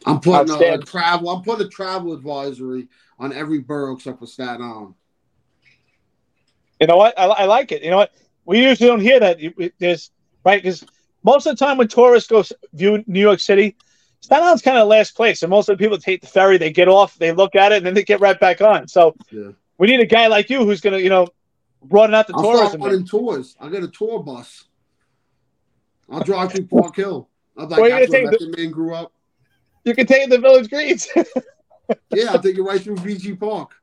I'm 0.05 0.19
putting 0.19 0.53
uh, 0.53 0.57
a, 0.57 0.73
a, 0.73 0.77
travel. 0.79 1.29
I'm 1.29 1.43
putting 1.43 1.67
a 1.67 1.69
travel 1.69 2.13
advisory 2.13 2.87
on 3.19 3.33
every 3.33 3.59
borough 3.59 3.95
except 3.95 4.19
for 4.19 4.27
Staten 4.27 4.61
Island. 4.61 4.95
You 6.79 6.87
know 6.87 6.97
what? 6.97 7.17
I, 7.17 7.25
I 7.25 7.45
like 7.45 7.71
it. 7.71 7.83
You 7.83 7.91
know 7.91 7.97
what? 7.97 8.11
We 8.45 8.61
usually 8.61 8.89
don't 8.89 8.99
hear 8.99 9.19
that. 9.19 9.39
There's 9.79 10.11
right 10.43 10.61
because 10.61 10.83
most 11.23 11.45
of 11.45 11.57
the 11.57 11.65
time 11.65 11.77
when 11.77 11.87
tourists 11.87 12.29
go 12.29 12.43
view 12.73 13.03
New 13.07 13.21
York 13.21 13.39
City, 13.39 13.75
Staten 14.19 14.43
Island's 14.43 14.61
kind 14.61 14.77
of 14.77 14.87
last 14.87 15.15
place, 15.15 15.43
and 15.43 15.49
most 15.49 15.69
of 15.69 15.77
the 15.77 15.83
people 15.83 15.97
take 15.97 16.21
the 16.21 16.27
ferry. 16.27 16.57
They 16.57 16.71
get 16.71 16.87
off, 16.87 17.17
they 17.17 17.31
look 17.31 17.55
at 17.55 17.71
it, 17.71 17.77
and 17.77 17.85
then 17.85 17.93
they 17.93 18.03
get 18.03 18.19
right 18.19 18.39
back 18.39 18.61
on. 18.61 18.87
So 18.87 19.15
yeah. 19.31 19.51
We 19.77 19.87
need 19.87 19.99
a 19.99 20.05
guy 20.05 20.27
like 20.27 20.49
you 20.49 20.65
who's 20.65 20.81
gonna, 20.81 20.99
you 20.99 21.09
know, 21.09 21.27
broaden 21.81 22.13
out 22.13 22.27
the 22.27 22.33
I'll 22.35 22.43
tourism. 22.43 22.79
Start 22.79 22.91
running 22.91 23.05
tours. 23.05 23.55
I 23.59 23.69
got 23.69 23.83
a 23.83 23.87
tour 23.87 24.21
bus. 24.23 24.65
I'll 26.09 26.23
drive 26.23 26.51
through 26.51 26.67
Park 26.67 26.95
Hill. 26.95 27.29
I'm 27.57 27.69
like, 27.69 27.89
that's 27.89 28.11
where 28.11 28.31
the 28.31 28.53
man 28.57 28.71
grew 28.71 28.93
up. 28.93 29.11
You 29.83 29.93
can 29.93 30.07
take 30.07 30.27
it 30.27 30.31
to 30.31 30.37
Village 30.37 30.69
Greens. 30.69 31.07
yeah, 32.13 32.31
I'll 32.31 32.41
take 32.41 32.55
you 32.55 32.65
right 32.65 32.81
through 32.81 32.95
VG 32.97 33.39
Park. 33.39 33.75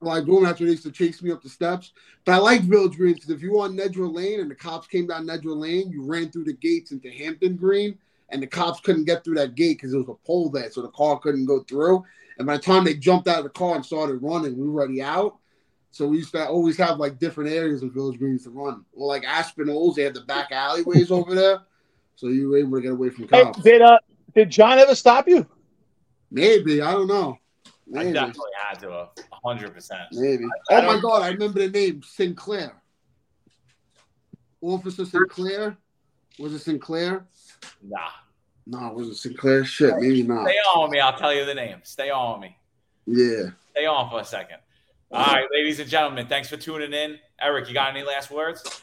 like 0.00 0.24
boom, 0.24 0.44
after 0.44 0.64
they 0.64 0.72
used 0.72 0.82
to 0.82 0.90
chase 0.90 1.22
me 1.22 1.30
up 1.30 1.42
the 1.42 1.48
steps. 1.48 1.92
But 2.24 2.32
I 2.32 2.38
like 2.38 2.62
Village 2.62 2.96
Greens 2.96 3.16
because 3.16 3.30
if 3.30 3.42
you 3.42 3.52
were 3.52 3.64
on 3.64 3.76
Nedra 3.76 4.12
Lane 4.12 4.40
and 4.40 4.50
the 4.50 4.54
cops 4.54 4.86
came 4.86 5.06
down 5.06 5.26
Nedra 5.26 5.56
Lane, 5.56 5.90
you 5.90 6.04
ran 6.04 6.30
through 6.30 6.44
the 6.44 6.52
gates 6.52 6.92
into 6.92 7.10
Hampton 7.10 7.56
Green, 7.56 7.98
and 8.28 8.42
the 8.42 8.46
cops 8.46 8.80
couldn't 8.80 9.04
get 9.04 9.24
through 9.24 9.36
that 9.36 9.54
gate 9.54 9.78
because 9.78 9.92
there 9.92 10.00
was 10.00 10.08
a 10.08 10.26
pole 10.26 10.50
there, 10.50 10.70
so 10.70 10.82
the 10.82 10.88
car 10.88 11.18
couldn't 11.18 11.46
go 11.46 11.62
through. 11.62 12.04
And 12.38 12.46
by 12.46 12.56
the 12.56 12.62
time 12.62 12.84
they 12.84 12.94
jumped 12.94 13.28
out 13.28 13.38
of 13.38 13.44
the 13.44 13.50
car 13.50 13.76
and 13.76 13.84
started 13.84 14.22
running, 14.22 14.56
we 14.56 14.68
were 14.68 14.82
already 14.82 15.02
out. 15.02 15.38
So 15.90 16.06
we 16.06 16.18
used 16.18 16.32
to 16.32 16.46
always 16.46 16.76
have 16.76 16.98
like 16.98 17.18
different 17.18 17.50
areas 17.50 17.82
of 17.82 17.92
Village 17.92 18.18
Greens 18.18 18.44
to 18.44 18.50
run. 18.50 18.84
Well, 18.92 19.08
like 19.08 19.24
Aspinalls, 19.24 19.96
they 19.96 20.02
had 20.02 20.14
the 20.14 20.20
back 20.20 20.52
alleyways 20.52 21.10
over 21.10 21.34
there, 21.34 21.60
so 22.14 22.28
you 22.28 22.50
were 22.50 22.58
able 22.58 22.76
to 22.76 22.82
get 22.82 22.92
away 22.92 23.10
from 23.10 23.26
cops. 23.26 23.56
Hey, 23.58 23.72
did 23.72 23.82
uh 23.82 23.98
did 24.38 24.50
John 24.50 24.78
ever 24.78 24.94
stop 24.94 25.28
you? 25.28 25.46
Maybe 26.30 26.80
I 26.80 26.92
don't 26.92 27.08
know. 27.08 27.38
I 27.96 28.04
definitely 28.04 28.50
had 28.56 28.78
to, 28.80 28.90
a 28.90 29.08
hundred 29.44 29.74
percent. 29.74 30.02
Maybe. 30.12 30.44
I 30.70 30.74
oh 30.76 30.94
my 30.94 31.00
god, 31.00 31.22
I 31.22 31.28
remember 31.30 31.60
the 31.60 31.70
name 31.70 32.02
Sinclair. 32.02 32.80
Officer 34.60 35.04
Sinclair. 35.04 35.76
Was 36.38 36.52
it 36.52 36.60
Sinclair? 36.60 37.26
Nah. 37.82 37.98
No, 38.66 38.92
was 38.92 39.08
it 39.08 39.16
Sinclair? 39.16 39.64
Shit, 39.64 39.96
maybe 39.96 40.22
not. 40.22 40.46
Stay 40.46 40.58
on 40.74 40.82
with 40.82 40.92
me. 40.92 41.00
I'll 41.00 41.16
tell 41.16 41.32
you 41.32 41.44
the 41.44 41.54
name. 41.54 41.78
Stay 41.82 42.10
on 42.10 42.40
with 42.40 42.50
me. 42.50 42.56
Yeah. 43.06 43.50
Stay 43.72 43.86
on 43.86 44.10
for 44.10 44.20
a 44.20 44.24
second. 44.24 44.58
All 45.10 45.24
right, 45.24 45.46
ladies 45.50 45.80
and 45.80 45.88
gentlemen, 45.88 46.26
thanks 46.26 46.50
for 46.50 46.58
tuning 46.58 46.92
in. 46.92 47.18
Eric, 47.40 47.68
you 47.68 47.74
got 47.74 47.88
any 47.88 48.04
last 48.04 48.30
words? 48.30 48.82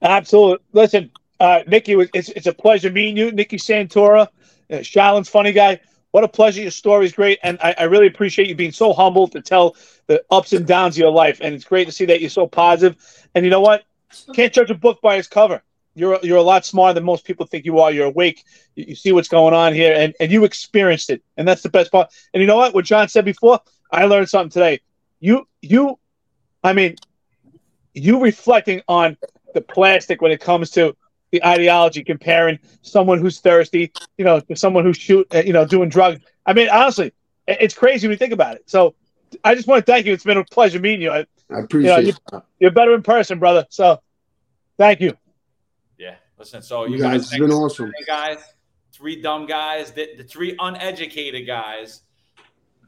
Absolutely. 0.00 0.64
Listen, 0.72 1.10
uh, 1.38 1.60
Nicky, 1.66 1.92
it's 2.14 2.30
it's 2.30 2.46
a 2.46 2.54
pleasure 2.54 2.90
meeting 2.90 3.18
you, 3.18 3.30
Nicky 3.30 3.58
Santora. 3.58 4.28
Uh, 4.70 4.76
Shaolin's 4.76 5.28
funny 5.28 5.52
guy. 5.52 5.80
What 6.12 6.24
a 6.24 6.28
pleasure. 6.28 6.62
Your 6.62 6.70
story's 6.70 7.12
great, 7.12 7.38
and 7.42 7.58
I, 7.62 7.74
I 7.78 7.82
really 7.84 8.06
appreciate 8.06 8.48
you 8.48 8.54
being 8.54 8.72
so 8.72 8.92
humble 8.92 9.28
to 9.28 9.40
tell 9.40 9.76
the 10.06 10.24
ups 10.30 10.52
and 10.52 10.66
downs 10.66 10.96
of 10.96 10.98
your 10.98 11.12
life. 11.12 11.40
And 11.40 11.54
it's 11.54 11.64
great 11.64 11.86
to 11.86 11.92
see 11.92 12.04
that 12.06 12.20
you're 12.20 12.30
so 12.30 12.46
positive. 12.46 12.96
And 13.34 13.44
you 13.44 13.50
know 13.50 13.60
what? 13.60 13.84
Can't 14.34 14.52
judge 14.52 14.70
a 14.70 14.74
book 14.74 15.00
by 15.00 15.16
its 15.16 15.28
cover. 15.28 15.62
You're 15.94 16.18
you're 16.22 16.38
a 16.38 16.42
lot 16.42 16.64
smarter 16.64 16.94
than 16.94 17.04
most 17.04 17.24
people 17.24 17.46
think 17.46 17.64
you 17.64 17.78
are. 17.80 17.92
You're 17.92 18.06
awake. 18.06 18.44
You, 18.74 18.86
you 18.88 18.94
see 18.94 19.12
what's 19.12 19.28
going 19.28 19.54
on 19.54 19.72
here, 19.72 19.94
and, 19.94 20.14
and 20.20 20.32
you 20.32 20.44
experienced 20.44 21.10
it, 21.10 21.22
and 21.36 21.46
that's 21.46 21.62
the 21.62 21.68
best 21.68 21.92
part. 21.92 22.12
And 22.34 22.40
you 22.40 22.46
know 22.46 22.56
what? 22.56 22.74
What 22.74 22.84
John 22.84 23.08
said 23.08 23.24
before, 23.24 23.60
I 23.92 24.06
learned 24.06 24.28
something 24.28 24.50
today. 24.50 24.80
You 25.20 25.46
you, 25.62 25.98
I 26.64 26.72
mean, 26.72 26.96
you 27.94 28.20
reflecting 28.20 28.82
on 28.88 29.16
the 29.54 29.60
plastic 29.60 30.22
when 30.22 30.32
it 30.32 30.40
comes 30.40 30.70
to 30.72 30.96
the 31.30 31.44
ideology, 31.44 32.02
comparing 32.02 32.58
someone 32.82 33.18
who's 33.18 33.40
thirsty, 33.40 33.92
you 34.18 34.24
know, 34.24 34.40
to 34.40 34.56
someone 34.56 34.84
who's 34.84 34.96
shoot, 34.96 35.26
uh, 35.34 35.38
you 35.38 35.52
know, 35.52 35.64
doing 35.64 35.88
drugs. 35.88 36.20
I 36.46 36.52
mean, 36.52 36.68
honestly, 36.68 37.12
it's 37.46 37.74
crazy 37.74 38.06
when 38.06 38.12
you 38.12 38.18
think 38.18 38.32
about 38.32 38.56
it. 38.56 38.68
So, 38.68 38.94
I 39.44 39.54
just 39.54 39.68
want 39.68 39.86
to 39.86 39.92
thank 39.92 40.06
you. 40.06 40.12
It's 40.12 40.24
been 40.24 40.38
a 40.38 40.44
pleasure 40.44 40.80
meeting 40.80 41.02
you. 41.02 41.10
I- 41.12 41.26
I 41.50 41.60
appreciate 41.60 42.06
you- 42.06 42.12
that. 42.32 42.44
You're 42.58 42.70
better 42.72 42.94
in 42.94 43.02
person, 43.02 43.38
brother. 43.38 43.66
So, 43.70 44.00
thank 44.76 45.00
you. 45.00 45.16
Yeah. 45.98 46.16
Listen, 46.38 46.62
so 46.62 46.84
You 46.84 46.96
you 46.96 46.98
guys, 46.98 47.12
guys, 47.12 47.32
it's 47.32 47.38
been 47.38 47.52
awesome. 47.52 47.92
Hey, 47.96 48.04
guys, 48.06 48.38
three 48.92 49.20
dumb 49.20 49.46
guys, 49.46 49.92
the, 49.92 50.08
the 50.16 50.24
three 50.24 50.56
uneducated 50.58 51.46
guys 51.46 52.02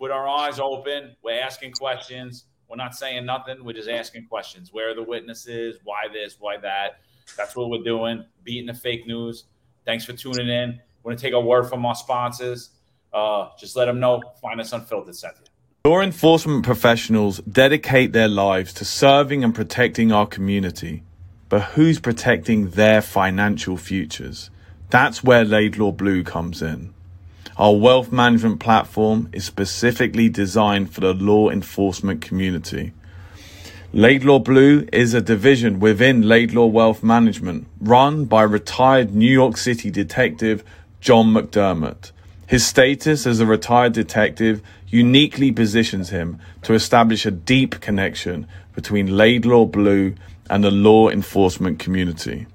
with 0.01 0.11
our 0.11 0.27
eyes 0.29 0.59
open. 0.59 1.15
We're 1.23 1.41
asking 1.41 1.73
questions. 1.73 2.47
We're 2.69 2.77
not 2.77 2.95
saying 2.95 3.27
nothing. 3.27 3.65
We're 3.65 3.75
just 3.75 3.89
asking 3.89 4.27
questions. 4.27 4.73
Where 4.73 4.91
are 4.91 4.95
the 4.95 5.03
witnesses? 5.03 5.79
Why 5.85 6.09
this? 6.13 6.37
Why 6.41 6.57
that? 6.57 7.01
That's 7.37 7.57
what 7.57 7.71
we're 7.71 7.83
doing. 7.83 8.25
Beating 8.45 8.67
the 8.67 8.75
fake 8.75 9.07
news. 9.07 9.45
Thanks 9.85 10.05
for 10.05 10.13
tuning 10.13 10.49
in. 10.49 10.81
We're 11.03 11.11
going 11.11 11.17
to 11.17 11.23
take 11.23 11.35
a 11.35 11.41
word 11.41 11.65
from 11.65 11.85
our 11.85 11.95
sponsors. 11.95 12.71
Uh, 13.13 13.49
just 13.59 13.77
let 13.77 13.87
them 13.87 14.01
know. 14.01 14.23
Find 14.41 14.61
us 14.61 14.73
unfiltered, 14.73 15.17
Cynthia. 15.17 15.47
Law 15.85 16.01
enforcement 16.01 16.65
professionals 16.65 17.39
dedicate 17.41 18.13
their 18.13 18.29
lives 18.29 18.73
to 18.75 18.85
serving 18.85 19.43
and 19.43 19.55
protecting 19.55 20.13
our 20.13 20.27
community. 20.27 21.03
But 21.49 21.63
who's 21.63 21.99
protecting 21.99 22.71
their 22.71 23.03
financial 23.03 23.77
futures? 23.77 24.49
That's 24.91 25.25
where 25.25 25.45
Laidlaw 25.45 25.93
Blue 25.93 26.23
comes 26.23 26.63
in. 26.63 26.95
Our 27.59 27.75
wealth 27.75 28.13
management 28.13 28.61
platform 28.61 29.29
is 29.33 29.45
specifically 29.45 30.29
designed 30.29 30.95
for 30.95 31.01
the 31.01 31.15
law 31.15 31.51
enforcement 31.51 32.23
community. 32.23 32.93
Laidlaw 33.95 34.39
Blue 34.39 34.89
is 34.91 35.13
a 35.13 35.21
division 35.21 35.79
within 35.79 36.23
Laidlaw 36.23 36.65
Wealth 36.65 37.03
Management 37.03 37.67
run 37.79 38.25
by 38.25 38.41
retired 38.41 39.15
New 39.15 39.31
York 39.31 39.59
City 39.59 39.91
detective 39.91 40.65
John 41.03 41.27
McDermott. 41.27 42.11
His 42.47 42.67
status 42.67 43.27
as 43.27 43.39
a 43.39 43.45
retired 43.45 43.93
detective 43.93 44.63
uniquely 44.89 45.53
positions 45.53 46.09
him 46.09 46.39
to 46.63 46.73
establish 46.73 47.27
a 47.27 47.31
deep 47.31 47.81
connection 47.83 48.47
between 48.75 49.15
Laidlaw 49.15 49.67
Blue 49.67 50.15
and 50.49 50.65
the 50.65 50.71
law 50.71 51.11
enforcement 51.11 51.79
community. 51.79 52.47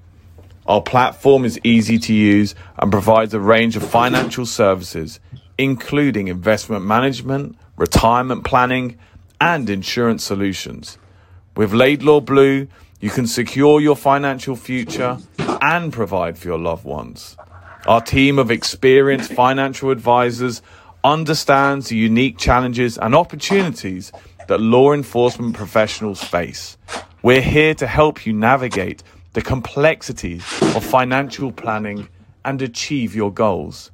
Our 0.66 0.82
platform 0.82 1.44
is 1.44 1.60
easy 1.62 2.00
to 2.00 2.12
use 2.12 2.56
and 2.76 2.90
provides 2.90 3.32
a 3.32 3.38
range 3.38 3.76
of 3.76 3.88
financial 3.88 4.44
services, 4.44 5.20
including 5.56 6.26
investment 6.26 6.84
management, 6.84 7.56
retirement 7.76 8.42
planning, 8.42 8.98
and 9.40 9.70
insurance 9.70 10.24
solutions. 10.24 10.98
With 11.58 11.72
Laidlaw 11.72 12.20
Blue, 12.20 12.68
you 13.00 13.10
can 13.10 13.26
secure 13.26 13.80
your 13.80 13.96
financial 13.96 14.54
future 14.54 15.18
and 15.60 15.92
provide 15.92 16.38
for 16.38 16.46
your 16.46 16.58
loved 16.58 16.84
ones. 16.84 17.36
Our 17.84 18.00
team 18.00 18.38
of 18.38 18.52
experienced 18.52 19.32
financial 19.32 19.90
advisors 19.90 20.62
understands 21.02 21.88
the 21.88 21.96
unique 21.96 22.38
challenges 22.38 22.96
and 22.96 23.12
opportunities 23.12 24.12
that 24.46 24.60
law 24.60 24.92
enforcement 24.92 25.56
professionals 25.56 26.22
face. 26.22 26.78
We're 27.24 27.40
here 27.40 27.74
to 27.74 27.88
help 27.88 28.24
you 28.24 28.32
navigate 28.32 29.02
the 29.32 29.42
complexities 29.42 30.44
of 30.76 30.84
financial 30.84 31.50
planning 31.50 32.08
and 32.44 32.62
achieve 32.62 33.16
your 33.16 33.32
goals. 33.32 33.90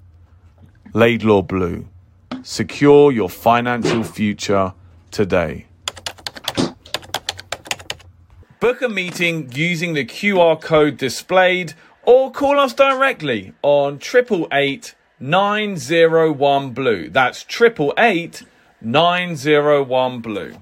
Laidlaw 0.92 1.40
Blue. 1.40 1.88
Secure 2.42 3.10
your 3.10 3.30
financial 3.30 4.04
future 4.04 4.74
today. 5.10 5.64
Book 8.64 8.80
a 8.80 8.88
meeting 8.88 9.52
using 9.52 9.92
the 9.92 10.06
QR 10.06 10.58
code 10.58 10.96
displayed 10.96 11.74
or 12.04 12.32
call 12.32 12.58
us 12.58 12.72
directly 12.72 13.52
on 13.60 13.96
888 13.96 14.94
901 15.20 16.70
Blue. 16.70 17.10
That's 17.10 17.44
888 17.44 18.44
901 18.80 20.20
Blue. 20.20 20.54